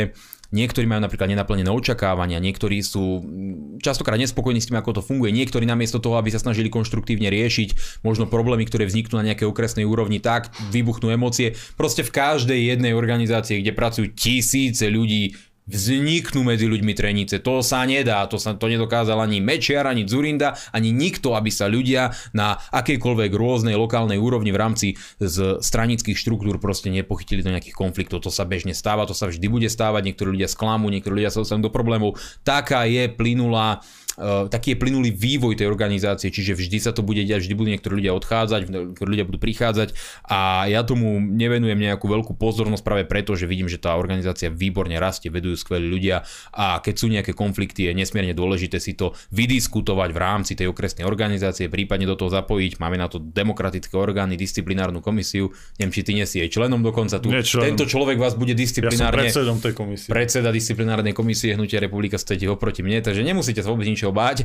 Niektorí 0.53 0.85
majú 0.85 1.01
napríklad 1.01 1.33
nenaplnené 1.33 1.73
očakávania, 1.73 2.37
niektorí 2.37 2.85
sú 2.85 3.25
mm, 3.25 3.81
častokrát 3.81 4.21
nespokojní 4.21 4.61
s 4.61 4.69
tým, 4.69 4.77
ako 4.77 5.01
to 5.01 5.03
funguje. 5.03 5.33
Niektorí 5.33 5.65
namiesto 5.65 5.97
toho, 5.97 6.21
aby 6.21 6.29
sa 6.29 6.37
snažili 6.37 6.69
konštruktívne 6.69 7.33
riešiť 7.33 8.01
možno 8.05 8.29
problémy, 8.29 8.69
ktoré 8.69 8.85
vzniknú 8.85 9.17
na 9.17 9.33
nejakej 9.33 9.49
okresnej 9.49 9.89
úrovni, 9.89 10.21
tak 10.21 10.53
vybuchnú 10.69 11.09
emócie. 11.09 11.57
Proste 11.81 12.05
v 12.05 12.13
každej 12.13 12.77
jednej 12.77 12.93
organizácii, 12.93 13.65
kde 13.65 13.73
pracujú 13.73 14.13
tisíce 14.13 14.93
ľudí, 14.93 15.33
vzniknú 15.67 16.43
medzi 16.43 16.67
ľuďmi 16.67 16.93
trenice. 16.93 17.39
To 17.43 17.63
sa 17.63 17.87
nedá, 17.87 18.27
to, 18.27 18.37
sa, 18.37 18.59
to 18.59 18.67
nedokázal 18.67 19.19
ani 19.23 19.39
Mečiar, 19.39 19.87
ani 19.87 20.03
Zurinda, 20.05 20.59
ani 20.75 20.91
nikto, 20.91 21.39
aby 21.39 21.51
sa 21.55 21.71
ľudia 21.71 22.11
na 22.35 22.59
akejkoľvek 22.75 23.31
rôznej 23.31 23.79
lokálnej 23.79 24.19
úrovni 24.19 24.51
v 24.51 24.59
rámci 24.59 24.89
z 25.23 25.63
stranických 25.63 26.19
štruktúr 26.19 26.59
proste 26.59 26.91
nepochytili 26.91 27.47
do 27.47 27.55
nejakých 27.55 27.79
konfliktov. 27.79 28.27
To 28.27 28.31
sa 28.35 28.43
bežne 28.43 28.75
stáva, 28.75 29.07
to 29.07 29.15
sa 29.15 29.31
vždy 29.31 29.47
bude 29.47 29.69
stávať, 29.71 30.11
niektorí 30.11 30.35
ľudia 30.35 30.51
sklamú, 30.51 30.91
niektorí 30.91 31.23
ľudia 31.23 31.31
sa 31.31 31.47
dostanú 31.47 31.71
do 31.71 31.73
problémov. 31.73 32.19
Taká 32.43 32.85
je 32.91 33.07
plynulá 33.07 33.83
Eh, 33.83 34.02
taký 34.49 34.75
je 34.75 34.81
plynulý 34.81 35.11
vývoj 35.13 35.57
tej 35.57 35.69
organizácie, 35.69 36.29
čiže 36.29 36.57
vždy 36.59 36.79
sa 36.83 36.93
to 36.93 37.01
bude 37.01 37.23
diať, 37.25 37.49
vždy 37.49 37.55
budú 37.57 37.69
niektorí 37.73 37.95
ľudia 38.03 38.13
odchádzať, 38.17 38.61
niektorí 38.69 39.09
ľudia 39.09 39.27
budú 39.29 39.39
prichádzať 39.41 39.97
a 40.29 40.69
ja 40.69 40.85
tomu 40.85 41.17
nevenujem 41.21 41.81
nejakú 41.81 42.09
veľkú 42.09 42.37
pozornosť 42.37 42.85
práve 42.85 43.05
preto, 43.09 43.33
že 43.33 43.49
vidím, 43.49 43.73
že 43.73 43.81
tá 43.81 43.97
organizácia 43.97 44.53
výborne 44.53 44.97
rastie, 45.01 45.33
vedujú 45.33 45.57
skvelí 45.57 45.89
ľudia 45.89 46.25
a 46.53 46.83
keď 46.85 46.95
sú 46.95 47.07
nejaké 47.09 47.33
konflikty, 47.33 47.89
je 47.89 47.97
nesmierne 47.97 48.37
dôležité 48.37 48.77
si 48.77 48.93
to 48.93 49.17
vydiskutovať 49.33 50.11
v 50.13 50.19
rámci 50.21 50.53
tej 50.59 50.69
okresnej 50.69 51.09
organizácie, 51.09 51.73
prípadne 51.73 52.05
do 52.05 52.19
toho 52.19 52.29
zapojiť. 52.29 52.77
Máme 52.83 53.01
na 53.01 53.09
to 53.09 53.17
demokratické 53.17 53.97
orgány, 53.97 54.37
disciplinárnu 54.37 55.01
komisiu. 55.01 55.55
Neviem, 55.81 55.93
či 55.95 56.03
ty 56.05 56.13
nie 56.13 56.27
si 56.29 56.43
jej 56.43 56.53
členom 56.53 56.85
dokonca 56.85 57.17
tu. 57.23 57.33
Tento 57.33 57.87
človek 57.89 58.21
vás 58.21 58.37
bude 58.37 58.53
disciplinárne... 58.53 59.31
Ja 59.31 59.33
som 59.33 59.49
predsedom 59.49 59.57
tej 59.63 59.73
komisie. 59.73 60.09
Predseda 60.13 60.53
disciplinárnej 60.53 61.17
komisie 61.17 61.57
Hnutia 61.57 61.81
republika 61.81 62.21
stojíte 62.21 62.51
oproti 62.53 62.85
mne, 62.85 63.01
takže 63.01 63.25
nemusíte 63.25 63.65
sa 63.65 63.73
vôbec 63.73 63.89
nič 63.89 64.02
ničoho 64.03 64.11
báť 64.11 64.43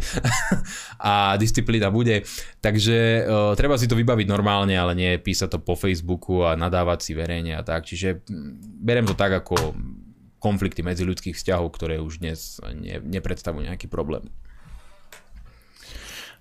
a 1.02 1.34
disciplína 1.42 1.90
bude. 1.90 2.22
Takže 2.62 3.26
uh, 3.26 3.58
treba 3.58 3.82
si 3.82 3.90
to 3.90 3.98
vybaviť 3.98 4.30
normálne, 4.30 4.78
ale 4.78 4.94
nie 4.94 5.18
písať 5.18 5.58
to 5.58 5.60
po 5.66 5.74
Facebooku 5.74 6.46
a 6.46 6.54
nadávať 6.54 7.02
si 7.02 7.12
verejne 7.18 7.58
a 7.58 7.66
tak. 7.66 7.90
Čiže 7.90 8.22
mm, 8.22 8.86
berem 8.86 9.10
to 9.10 9.18
tak 9.18 9.34
ako 9.34 9.74
konflikty 10.38 10.86
medzi 10.86 11.02
ľudských 11.02 11.34
vzťahov, 11.34 11.74
ktoré 11.74 11.98
už 11.98 12.22
dnes 12.22 12.62
ne, 12.78 13.02
nepredstavujú 13.02 13.66
nejaký 13.66 13.90
problém. 13.90 14.30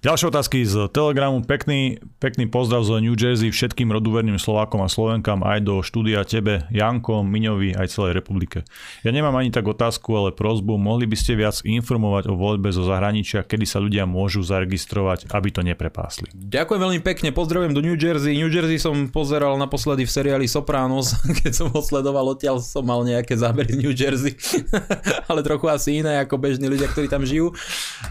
Ďalšie 0.07 0.31
otázky 0.31 0.63
z 0.63 0.87
Telegramu. 0.95 1.43
Pekný, 1.43 1.99
pekný 2.23 2.47
pozdrav 2.47 2.87
z 2.87 3.03
New 3.03 3.19
Jersey 3.19 3.51
všetkým 3.51 3.91
roduverným 3.91 4.39
Slovákom 4.39 4.79
a 4.79 4.87
Slovenkám 4.87 5.43
aj 5.43 5.67
do 5.67 5.83
štúdia 5.83 6.23
tebe, 6.23 6.63
Janko, 6.71 7.27
Miňovi 7.27 7.75
aj 7.75 7.91
celej 7.91 8.23
republike. 8.23 8.63
Ja 9.03 9.11
nemám 9.11 9.35
ani 9.35 9.51
tak 9.51 9.67
otázku, 9.67 10.15
ale 10.15 10.31
prozbu. 10.31 10.79
Mohli 10.79 11.11
by 11.11 11.17
ste 11.19 11.35
viac 11.35 11.59
informovať 11.67 12.31
o 12.31 12.39
voľbe 12.39 12.71
zo 12.71 12.87
zahraničia, 12.87 13.43
kedy 13.43 13.67
sa 13.67 13.83
ľudia 13.83 14.07
môžu 14.07 14.47
zaregistrovať, 14.47 15.27
aby 15.27 15.49
to 15.51 15.67
neprepásli. 15.67 16.31
Ďakujem 16.39 16.81
veľmi 16.87 17.01
pekne, 17.03 17.35
pozdravujem 17.35 17.75
do 17.75 17.83
New 17.83 17.99
Jersey. 17.99 18.39
New 18.39 18.47
Jersey 18.47 18.79
som 18.79 19.11
pozeral 19.11 19.59
naposledy 19.59 20.07
v 20.07 20.15
seriáli 20.15 20.47
Sopranos, 20.47 21.19
keď 21.43 21.51
som 21.51 21.67
ho 21.75 21.83
sledoval 21.83 22.31
odtiaľ 22.31 22.63
som 22.63 22.87
mal 22.87 23.03
nejaké 23.03 23.35
zábery 23.35 23.75
z 23.75 23.79
New 23.83 23.91
Jersey, 23.91 24.39
ale 25.35 25.43
trochu 25.43 25.67
asi 25.67 25.99
iné 25.99 26.23
ako 26.23 26.39
bežní 26.39 26.71
ľudia, 26.71 26.87
ktorí 26.95 27.11
tam 27.11 27.27
žijú. 27.27 27.51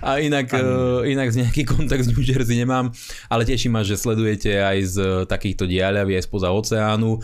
A 0.04 0.20
inak, 0.20 0.52
uh, 0.52 1.08
inak 1.08 1.32
z 1.32 1.48
nejakých 1.48 1.85
kontakt 1.96 2.02
z 2.02 2.10
New 2.10 2.26
Jersey 2.26 2.58
nemám, 2.58 2.90
ale 3.30 3.46
teším 3.46 3.78
ma, 3.78 3.86
že 3.86 3.94
sledujete 3.94 4.58
aj 4.58 4.78
z 4.90 4.98
takýchto 5.30 5.70
diaľaví 5.70 6.18
aj 6.18 6.26
spoza 6.26 6.50
oceánu. 6.50 7.22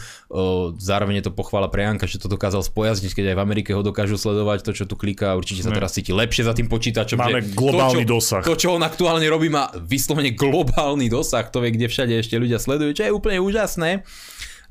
Zároveň 0.78 1.20
je 1.20 1.26
to 1.26 1.34
pochvála 1.34 1.66
pre 1.74 1.90
Janka, 1.90 2.06
že 2.06 2.22
to 2.22 2.30
dokázal 2.30 2.62
spojazniť, 2.62 3.12
keď 3.18 3.26
aj 3.34 3.36
v 3.36 3.42
Amerike 3.42 3.74
ho 3.74 3.82
dokážu 3.82 4.22
sledovať, 4.22 4.62
to 4.62 4.72
čo 4.78 4.86
tu 4.86 4.94
kliká, 4.94 5.34
určite 5.34 5.66
sa 5.66 5.74
teraz 5.74 5.98
cíti 5.98 6.14
lepšie 6.14 6.46
za 6.46 6.54
tým 6.54 6.70
počítačom. 6.70 7.18
Máme 7.18 7.42
globálny 7.58 8.06
to, 8.06 8.14
čo, 8.14 8.14
dosah. 8.14 8.44
To, 8.46 8.54
čo 8.54 8.78
on 8.78 8.86
aktuálne 8.86 9.26
robí, 9.26 9.50
má 9.50 9.74
vyslovene 9.82 10.38
globálny 10.38 11.10
dosah, 11.10 11.50
to 11.50 11.58
vie, 11.60 11.74
kde 11.74 11.90
všade 11.90 12.14
ešte 12.14 12.38
ľudia 12.38 12.62
sledujú, 12.62 12.94
čo 12.94 13.04
je 13.10 13.12
úplne 13.12 13.42
úžasné 13.42 14.06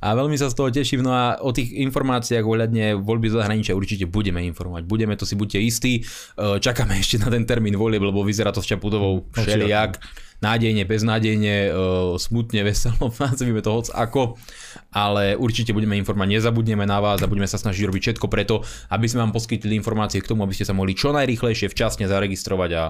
a 0.01 0.17
veľmi 0.17 0.37
sa 0.41 0.49
z 0.49 0.57
toho 0.57 0.73
teším. 0.73 1.05
No 1.05 1.13
a 1.13 1.37
o 1.45 1.53
tých 1.53 1.77
informáciách 1.77 2.41
ohľadne 2.41 2.97
voľby 3.05 3.29
zahraničia 3.29 3.77
určite 3.77 4.09
budeme 4.09 4.41
informovať. 4.49 4.89
Budeme 4.89 5.13
to 5.15 5.29
si 5.29 5.37
buďte 5.37 5.61
istí. 5.61 5.93
E, 6.01 6.57
čakáme 6.57 6.97
ešte 6.97 7.21
na 7.21 7.29
ten 7.29 7.45
termín 7.45 7.77
volieb, 7.77 8.01
lebo 8.01 8.25
vyzerá 8.25 8.49
to 8.49 8.65
s 8.65 8.69
Čaputovou 8.73 9.29
všelijak. 9.37 10.01
Nádejne, 10.41 10.89
beznádejne, 10.89 11.55
e, 11.69 11.71
smutne, 12.17 12.65
veselo, 12.69 13.13
nazvime 13.21 13.61
to 13.61 13.71
hoc 13.77 13.87
ako. 13.93 14.41
Ale 14.89 15.37
určite 15.37 15.77
budeme 15.77 16.01
informovať, 16.01 16.33
nezabudneme 16.33 16.89
na 16.89 16.99
vás 17.05 17.21
a 17.21 17.29
budeme 17.29 17.47
sa 17.47 17.61
snažiť 17.61 17.85
robiť 17.85 18.03
všetko 18.11 18.27
preto, 18.33 18.65
aby 18.89 19.05
sme 19.05 19.29
vám 19.29 19.37
poskytli 19.37 19.77
informácie 19.77 20.25
k 20.25 20.33
tomu, 20.33 20.49
aby 20.49 20.57
ste 20.57 20.65
sa 20.65 20.73
mohli 20.73 20.97
čo 20.97 21.13
najrychlejšie 21.13 21.69
včasne 21.69 22.09
zaregistrovať 22.09 22.71
a 22.73 22.85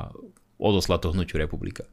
odoslať 0.63 0.99
to 1.03 1.09
hnutiu 1.11 1.43
republika. 1.43 1.89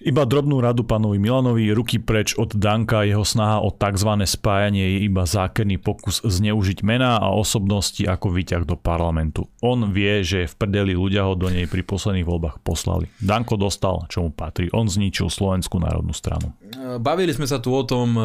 Iba 0.00 0.24
drobnú 0.24 0.64
radu 0.64 0.80
pánovi 0.80 1.20
Milanovi, 1.20 1.68
ruky 1.76 2.00
preč 2.00 2.32
od 2.32 2.56
Danka, 2.56 3.04
jeho 3.04 3.20
snaha 3.20 3.60
o 3.60 3.68
tzv. 3.68 4.08
spájanie 4.24 4.96
je 4.96 4.98
iba 5.04 5.28
zákerný 5.28 5.76
pokus 5.76 6.24
zneužiť 6.24 6.80
mená 6.80 7.20
a 7.20 7.28
osobnosti 7.36 8.00
ako 8.08 8.32
výťah 8.32 8.64
do 8.64 8.80
parlamentu. 8.80 9.52
On 9.60 9.76
vie, 9.92 10.24
že 10.24 10.48
v 10.48 10.54
prdeli 10.56 10.96
ľudia 10.96 11.28
ho 11.28 11.36
do 11.36 11.52
nej 11.52 11.68
pri 11.68 11.84
posledných 11.84 12.24
voľbách 12.24 12.64
poslali. 12.64 13.12
Danko 13.20 13.60
dostal, 13.60 14.08
čo 14.08 14.24
mu 14.24 14.32
patrí. 14.32 14.72
On 14.72 14.88
zničil 14.88 15.28
Slovenskú 15.28 15.76
národnú 15.76 16.16
stranu. 16.16 16.56
Bavili 17.00 17.34
sme 17.34 17.50
sa 17.50 17.58
tu 17.58 17.74
o 17.74 17.82
tom, 17.82 18.14
e, 18.14 18.22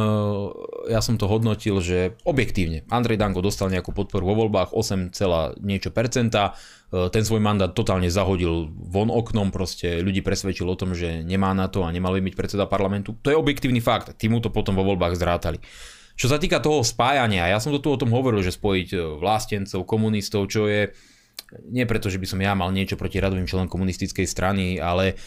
ja 0.93 1.01
som 1.01 1.17
to 1.17 1.25
hodnotil, 1.25 1.81
že 1.81 2.13
objektívne 2.27 2.85
Andrej 2.93 3.17
Danko 3.17 3.41
dostal 3.41 3.73
nejakú 3.73 3.89
podporu 3.89 4.29
vo 4.29 4.45
voľbách 4.45 4.77
8, 4.77 5.11
niečo 5.65 5.89
percenta 5.89 6.53
E, 6.95 7.09
ten 7.09 7.23
svoj 7.25 7.41
mandát 7.41 7.73
totálne 7.73 8.07
zahodil 8.07 8.69
von 8.71 9.11
oknom, 9.11 9.49
proste 9.49 9.99
ľudí 9.99 10.23
presvedčil 10.23 10.69
o 10.69 10.79
tom, 10.79 10.93
že 10.93 11.25
nemá 11.25 11.51
na 11.51 11.67
to 11.67 11.83
a 11.83 11.91
nemal 11.91 12.13
by 12.15 12.21
byť 12.21 12.35
predseda 12.37 12.69
parlamentu. 12.69 13.17
To 13.25 13.33
je 13.33 13.37
objektívny 13.37 13.83
fakt, 13.83 14.15
tým 14.15 14.37
mu 14.37 14.39
to 14.39 14.53
potom 14.53 14.77
vo 14.77 14.85
voľbách 14.87 15.17
zrátali. 15.19 15.59
Čo 16.15 16.31
sa 16.31 16.39
týka 16.39 16.63
toho 16.63 16.79
spájania, 16.79 17.51
ja 17.51 17.59
som 17.59 17.75
to 17.75 17.83
tu 17.83 17.91
o 17.91 17.99
tom 17.99 18.15
hovoril, 18.15 18.39
že 18.39 18.55
spojiť 18.55 19.19
vlastencov, 19.19 19.83
komunistov, 19.83 20.47
čo 20.47 20.71
je 20.71 20.95
nie 21.67 21.83
preto, 21.83 22.07
že 22.07 22.17
by 22.17 22.27
som 22.27 22.39
ja 22.39 22.55
mal 22.55 22.71
niečo 22.71 22.95
proti 22.95 23.19
radovým 23.19 23.45
členom 23.45 23.67
komunistickej 23.67 24.23
strany, 24.23 24.79
ale 24.79 25.19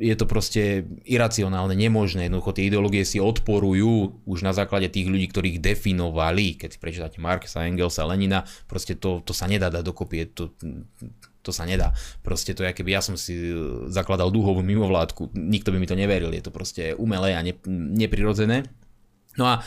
je 0.00 0.16
to 0.16 0.24
proste 0.24 0.88
iracionálne, 1.04 1.76
nemožné. 1.76 2.26
Jednoducho 2.26 2.56
tie 2.56 2.72
ideológie 2.72 3.04
si 3.04 3.20
odporujú 3.20 4.24
už 4.24 4.40
na 4.40 4.56
základe 4.56 4.88
tých 4.88 5.12
ľudí, 5.12 5.28
ktorých 5.28 5.60
definovali. 5.60 6.56
Keď 6.56 6.80
prečítate 6.80 7.20
Marksa, 7.20 7.68
Engelsa, 7.68 8.08
Lenina, 8.08 8.48
proste 8.64 8.96
to, 8.96 9.20
to 9.20 9.36
sa 9.36 9.44
nedá 9.44 9.68
dať 9.68 9.84
dokopy. 9.84 10.32
To, 10.32 10.56
to 11.44 11.50
sa 11.52 11.68
nedá. 11.68 11.92
Proste 12.24 12.56
to 12.56 12.64
je, 12.64 12.72
keby 12.72 12.96
ja 12.96 13.04
som 13.04 13.20
si 13.20 13.52
zakladal 13.92 14.32
dúhovú 14.32 14.64
mimovládku, 14.64 15.36
nikto 15.36 15.68
by 15.68 15.76
mi 15.76 15.84
to 15.84 16.00
neveril. 16.00 16.32
Je 16.32 16.44
to 16.44 16.52
proste 16.52 16.96
umelé 16.96 17.36
a 17.36 17.44
ne, 17.44 17.52
neprirodzené. 17.68 18.64
No 19.36 19.46
a 19.52 19.60
e, 19.60 19.62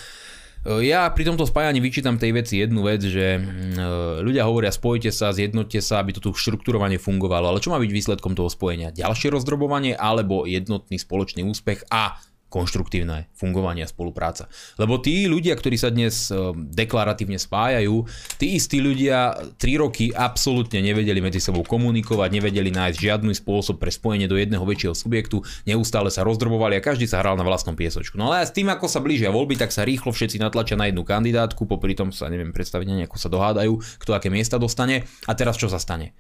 ja 0.64 1.12
pri 1.12 1.24
tomto 1.28 1.44
spájaní 1.44 1.84
vyčítam 1.84 2.16
tej 2.16 2.32
veci 2.40 2.64
jednu 2.64 2.88
vec, 2.88 3.04
že 3.04 3.36
mm, 3.36 3.76
e, 3.76 3.88
ľudia 4.24 4.48
hovoria 4.48 4.72
spojite 4.72 5.12
sa, 5.12 5.36
zjednote 5.36 5.84
sa, 5.84 6.00
aby 6.00 6.16
to 6.16 6.24
tu 6.24 6.32
štruktúrovanie 6.32 6.96
fungovalo, 6.96 7.52
ale 7.52 7.60
čo 7.60 7.68
má 7.68 7.78
byť 7.84 7.92
výsledkom 7.92 8.32
toho 8.32 8.48
spojenia? 8.48 8.96
Ďalšie 8.96 9.36
rozdrobovanie 9.36 9.92
alebo 9.92 10.48
jednotný 10.48 10.96
spoločný 10.96 11.44
úspech 11.44 11.84
a 11.92 12.16
konštruktívne 12.54 13.34
fungovanie 13.34 13.82
a 13.82 13.90
spolupráca. 13.90 14.46
Lebo 14.78 15.02
tí 15.02 15.26
ľudia, 15.26 15.58
ktorí 15.58 15.74
sa 15.74 15.90
dnes 15.90 16.30
e, 16.30 16.54
deklaratívne 16.54 17.42
spájajú, 17.42 18.06
tí 18.38 18.54
istí 18.62 18.78
ľudia 18.78 19.34
3 19.58 19.82
roky 19.82 20.14
absolútne 20.14 20.86
nevedeli 20.86 21.18
medzi 21.18 21.42
sebou 21.42 21.66
komunikovať, 21.66 22.30
nevedeli 22.30 22.70
nájsť 22.70 22.98
žiadny 23.02 23.34
spôsob 23.34 23.82
pre 23.82 23.90
spojenie 23.90 24.30
do 24.30 24.38
jedného 24.38 24.62
väčšieho 24.62 24.94
subjektu, 24.94 25.42
neustále 25.66 26.14
sa 26.14 26.22
rozdrobovali 26.22 26.78
a 26.78 26.86
každý 26.86 27.10
sa 27.10 27.26
hral 27.26 27.34
na 27.34 27.42
vlastnom 27.42 27.74
piesočku. 27.74 28.22
No 28.22 28.30
ale 28.30 28.46
s 28.46 28.54
tým, 28.54 28.70
ako 28.70 28.86
sa 28.86 29.02
blížia 29.02 29.34
voľby, 29.34 29.58
tak 29.58 29.74
sa 29.74 29.82
rýchlo 29.82 30.14
všetci 30.14 30.38
natlačia 30.38 30.78
na 30.78 30.86
jednu 30.94 31.02
kandidátku, 31.02 31.66
popri 31.66 31.98
tom 31.98 32.14
sa 32.14 32.30
neviem 32.30 32.54
predstaviť, 32.54 33.10
ako 33.10 33.18
sa 33.18 33.34
dohádajú, 33.34 33.74
kto 33.98 34.12
aké 34.14 34.30
miesta 34.30 34.62
dostane 34.62 35.10
a 35.26 35.34
teraz 35.34 35.58
čo 35.58 35.66
sa 35.66 35.82
stane. 35.82 36.14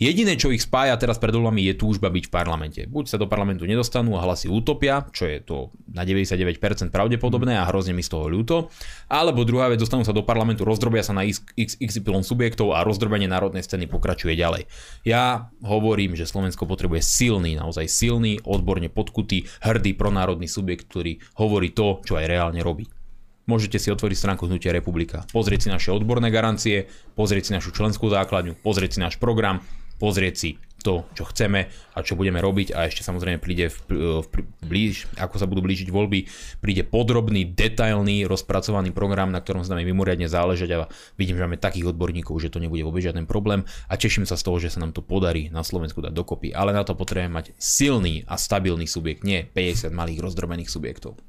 Jediné, 0.00 0.40
čo 0.40 0.48
ich 0.48 0.64
spája 0.64 0.96
teraz 0.96 1.20
pred 1.20 1.28
voľbami, 1.28 1.60
je 1.60 1.76
túžba 1.76 2.08
byť 2.08 2.24
v 2.24 2.32
parlamente. 2.32 2.80
Buď 2.88 3.04
sa 3.04 3.20
do 3.20 3.28
parlamentu 3.28 3.68
nedostanú 3.68 4.16
a 4.16 4.24
hlasy 4.24 4.48
utopia, 4.48 5.04
čo 5.12 5.28
je 5.28 5.44
to 5.44 5.76
na 5.92 6.08
99% 6.08 6.56
pravdepodobné 6.88 7.60
a 7.60 7.68
hrozne 7.68 7.92
mi 7.92 8.00
z 8.00 8.16
toho 8.16 8.24
ľúto, 8.32 8.72
alebo 9.12 9.44
druhá 9.44 9.68
vec, 9.68 9.76
dostanú 9.76 10.00
sa 10.00 10.16
do 10.16 10.24
parlamentu, 10.24 10.64
rozdrobia 10.64 11.04
sa 11.04 11.12
na 11.12 11.28
XY 11.28 12.24
subjektov 12.24 12.72
a 12.72 12.80
rozdrobenie 12.80 13.28
národnej 13.28 13.60
scény 13.60 13.92
pokračuje 13.92 14.40
ďalej. 14.40 14.72
Ja 15.04 15.52
hovorím, 15.60 16.16
že 16.16 16.24
Slovensko 16.24 16.64
potrebuje 16.64 17.04
silný, 17.04 17.60
naozaj 17.60 17.84
silný, 17.84 18.40
odborne 18.40 18.88
podkutý, 18.88 19.52
hrdý 19.60 19.92
pronárodný 19.92 20.48
subjekt, 20.48 20.88
ktorý 20.88 21.20
hovorí 21.36 21.76
to, 21.76 22.00
čo 22.08 22.16
aj 22.16 22.24
reálne 22.24 22.64
robí 22.64 22.88
môžete 23.50 23.82
si 23.82 23.90
otvoriť 23.90 24.14
stránku 24.14 24.46
Hnutia 24.46 24.70
Republika, 24.70 25.26
pozrieť 25.34 25.66
si 25.66 25.68
naše 25.74 25.90
odborné 25.90 26.30
garancie, 26.30 26.86
pozrieť 27.18 27.50
si 27.50 27.52
našu 27.58 27.74
členskú 27.74 28.06
základňu, 28.06 28.54
pozrieť 28.62 28.90
si 28.94 29.02
náš 29.02 29.18
program, 29.18 29.58
pozrieť 30.00 30.34
si 30.34 30.50
to, 30.80 31.04
čo 31.12 31.28
chceme 31.28 31.68
a 31.68 31.98
čo 32.00 32.16
budeme 32.16 32.40
robiť. 32.40 32.72
A 32.72 32.88
ešte 32.88 33.04
samozrejme 33.04 33.38
príde 33.38 33.68
v, 33.68 33.78
v, 34.24 34.26
blíž, 34.64 35.06
ako 35.20 35.36
sa 35.36 35.46
budú 35.46 35.60
blížiť 35.60 35.92
voľby, 35.92 36.26
príde 36.64 36.82
podrobný, 36.88 37.52
detailný, 37.52 38.24
rozpracovaný 38.24 38.90
program, 38.90 39.28
na 39.30 39.44
ktorom 39.44 39.62
sa 39.62 39.76
nám 39.76 39.84
mimoriadne 39.84 40.26
záležať 40.26 40.68
a 40.74 40.88
vidím, 41.20 41.36
že 41.36 41.44
máme 41.44 41.60
takých 41.60 41.92
odborníkov, 41.92 42.40
že 42.40 42.50
to 42.50 42.58
nebude 42.58 42.80
vôbec 42.82 43.04
žiaden 43.04 43.28
problém. 43.28 43.62
A 43.86 44.00
teším 44.00 44.24
sa 44.24 44.40
z 44.40 44.44
toho, 44.48 44.56
že 44.56 44.72
sa 44.72 44.80
nám 44.80 44.96
to 44.96 45.04
podarí 45.04 45.52
na 45.52 45.60
Slovensku 45.60 46.00
dať 46.00 46.16
dokopy, 46.16 46.56
ale 46.56 46.72
na 46.72 46.82
to 46.82 46.96
potrebujeme 46.96 47.36
mať 47.36 47.52
silný 47.60 48.24
a 48.24 48.40
stabilný 48.40 48.88
subjekt, 48.88 49.22
nie 49.22 49.44
50 49.44 49.92
malých 49.92 50.24
rozdrobených 50.24 50.72
subjektov. 50.72 51.20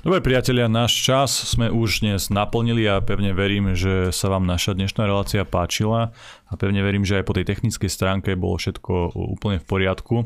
Dobre 0.00 0.24
priatelia, 0.24 0.64
náš 0.64 0.96
čas 0.96 1.28
sme 1.28 1.68
už 1.68 2.00
dnes 2.00 2.32
naplnili 2.32 2.88
a 2.88 3.04
pevne 3.04 3.36
verím, 3.36 3.76
že 3.76 4.08
sa 4.16 4.32
vám 4.32 4.48
naša 4.48 4.72
dnešná 4.72 5.04
relácia 5.04 5.44
páčila 5.44 6.16
a 6.48 6.52
pevne 6.56 6.80
verím, 6.80 7.04
že 7.04 7.20
aj 7.20 7.28
po 7.28 7.36
tej 7.36 7.44
technickej 7.44 7.92
stránke 7.92 8.32
bolo 8.32 8.56
všetko 8.56 9.12
úplne 9.12 9.60
v 9.60 9.66
poriadku. 9.68 10.24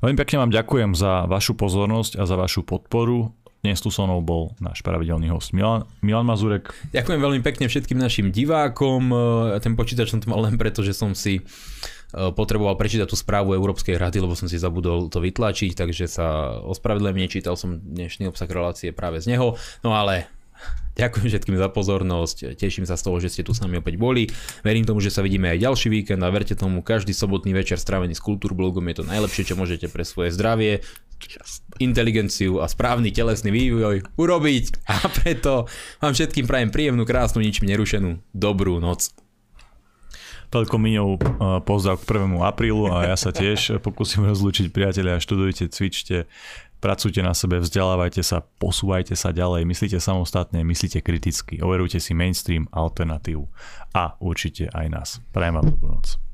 Veľmi 0.00 0.16
pekne 0.16 0.40
vám 0.40 0.52
ďakujem 0.56 0.96
za 0.96 1.28
vašu 1.28 1.52
pozornosť 1.60 2.16
a 2.16 2.24
za 2.24 2.40
vašu 2.40 2.64
podporu. 2.64 3.36
Dnes 3.60 3.84
tu 3.84 3.92
so 3.92 4.08
mnou 4.08 4.24
bol 4.24 4.56
náš 4.64 4.80
pravidelný 4.80 5.28
host 5.28 5.52
Milan, 5.52 5.84
Milan 6.00 6.24
Mazurek. 6.24 6.72
Ďakujem 6.96 7.20
veľmi 7.20 7.44
pekne 7.44 7.68
všetkým 7.68 8.00
našim 8.00 8.32
divákom. 8.32 9.12
Ten 9.60 9.76
počítač 9.76 10.08
som 10.08 10.24
tu 10.24 10.32
mal 10.32 10.40
len 10.40 10.56
preto, 10.56 10.80
že 10.80 10.96
som 10.96 11.12
si 11.12 11.44
potreboval 12.12 12.76
prečítať 12.76 13.08
tú 13.08 13.16
správu 13.16 13.56
Európskej 13.56 13.96
rady, 13.96 14.20
lebo 14.20 14.36
som 14.36 14.46
si 14.46 14.60
zabudol 14.60 15.08
to 15.08 15.18
vytlačiť, 15.18 15.72
takže 15.72 16.04
sa 16.06 16.60
ospravedlňujem, 16.62 17.18
nečítal 17.18 17.56
som 17.56 17.80
dnešný 17.80 18.28
obsah 18.28 18.48
relácie 18.48 18.92
práve 18.92 19.24
z 19.24 19.36
neho, 19.36 19.56
no 19.80 19.96
ale 19.96 20.28
Ďakujem 21.00 21.26
všetkým 21.28 21.56
za 21.56 21.68
pozornosť, 21.72 22.36
teším 22.60 22.84
sa 22.84 23.00
z 23.00 23.04
toho, 23.08 23.16
že 23.16 23.32
ste 23.32 23.42
tu 23.46 23.56
s 23.56 23.64
nami 23.64 23.80
opäť 23.80 23.96
boli. 23.96 24.28
Verím 24.60 24.84
tomu, 24.84 25.00
že 25.00 25.08
sa 25.08 25.24
vidíme 25.24 25.48
aj 25.48 25.64
ďalší 25.64 25.88
víkend 25.88 26.20
a 26.20 26.28
verte 26.28 26.52
tomu, 26.52 26.84
každý 26.84 27.16
sobotný 27.16 27.56
večer 27.56 27.80
strávený 27.80 28.12
s 28.12 28.20
kultúrblogom 28.20 28.84
je 28.92 28.96
to 29.00 29.04
najlepšie, 29.08 29.48
čo 29.48 29.56
môžete 29.56 29.88
pre 29.88 30.04
svoje 30.04 30.36
zdravie, 30.36 30.84
inteligenciu 31.78 32.60
a 32.60 32.66
správny 32.68 33.14
telesný 33.14 33.54
vývoj 33.54 34.04
urobiť. 34.18 34.64
A 34.90 35.08
preto 35.08 35.70
vám 36.02 36.12
všetkým 36.12 36.44
prajem 36.44 36.68
príjemnú, 36.74 37.06
krásnu, 37.06 37.40
ničím 37.40 37.70
nerušenú 37.70 38.20
dobrú 38.34 38.82
noc. 38.82 39.14
Toľko 40.52 40.76
Miňov 40.76 41.10
pozdrav 41.64 41.96
k 42.04 42.28
1. 42.28 42.36
aprílu 42.44 42.84
a 42.92 43.08
ja 43.08 43.16
sa 43.16 43.32
tiež 43.32 43.80
pokúsim 43.80 44.20
rozlúčiť 44.20 44.68
priateľia, 44.68 45.16
študujte, 45.16 45.72
cvičte, 45.72 46.28
pracujte 46.76 47.24
na 47.24 47.32
sebe, 47.32 47.56
vzdelávajte 47.56 48.20
sa, 48.20 48.44
posúvajte 48.60 49.16
sa 49.16 49.32
ďalej, 49.32 49.64
myslíte 49.64 49.96
samostatne, 49.96 50.60
myslíte 50.60 51.00
kriticky, 51.00 51.56
overujte 51.64 51.96
si 51.96 52.12
mainstream, 52.12 52.68
alternatívu 52.68 53.48
a 53.96 54.20
určite 54.20 54.68
aj 54.76 54.86
nás. 54.92 55.08
Prajem 55.32 55.56
vám 55.56 55.72
dobrú 55.72 55.88
noc. 55.96 56.22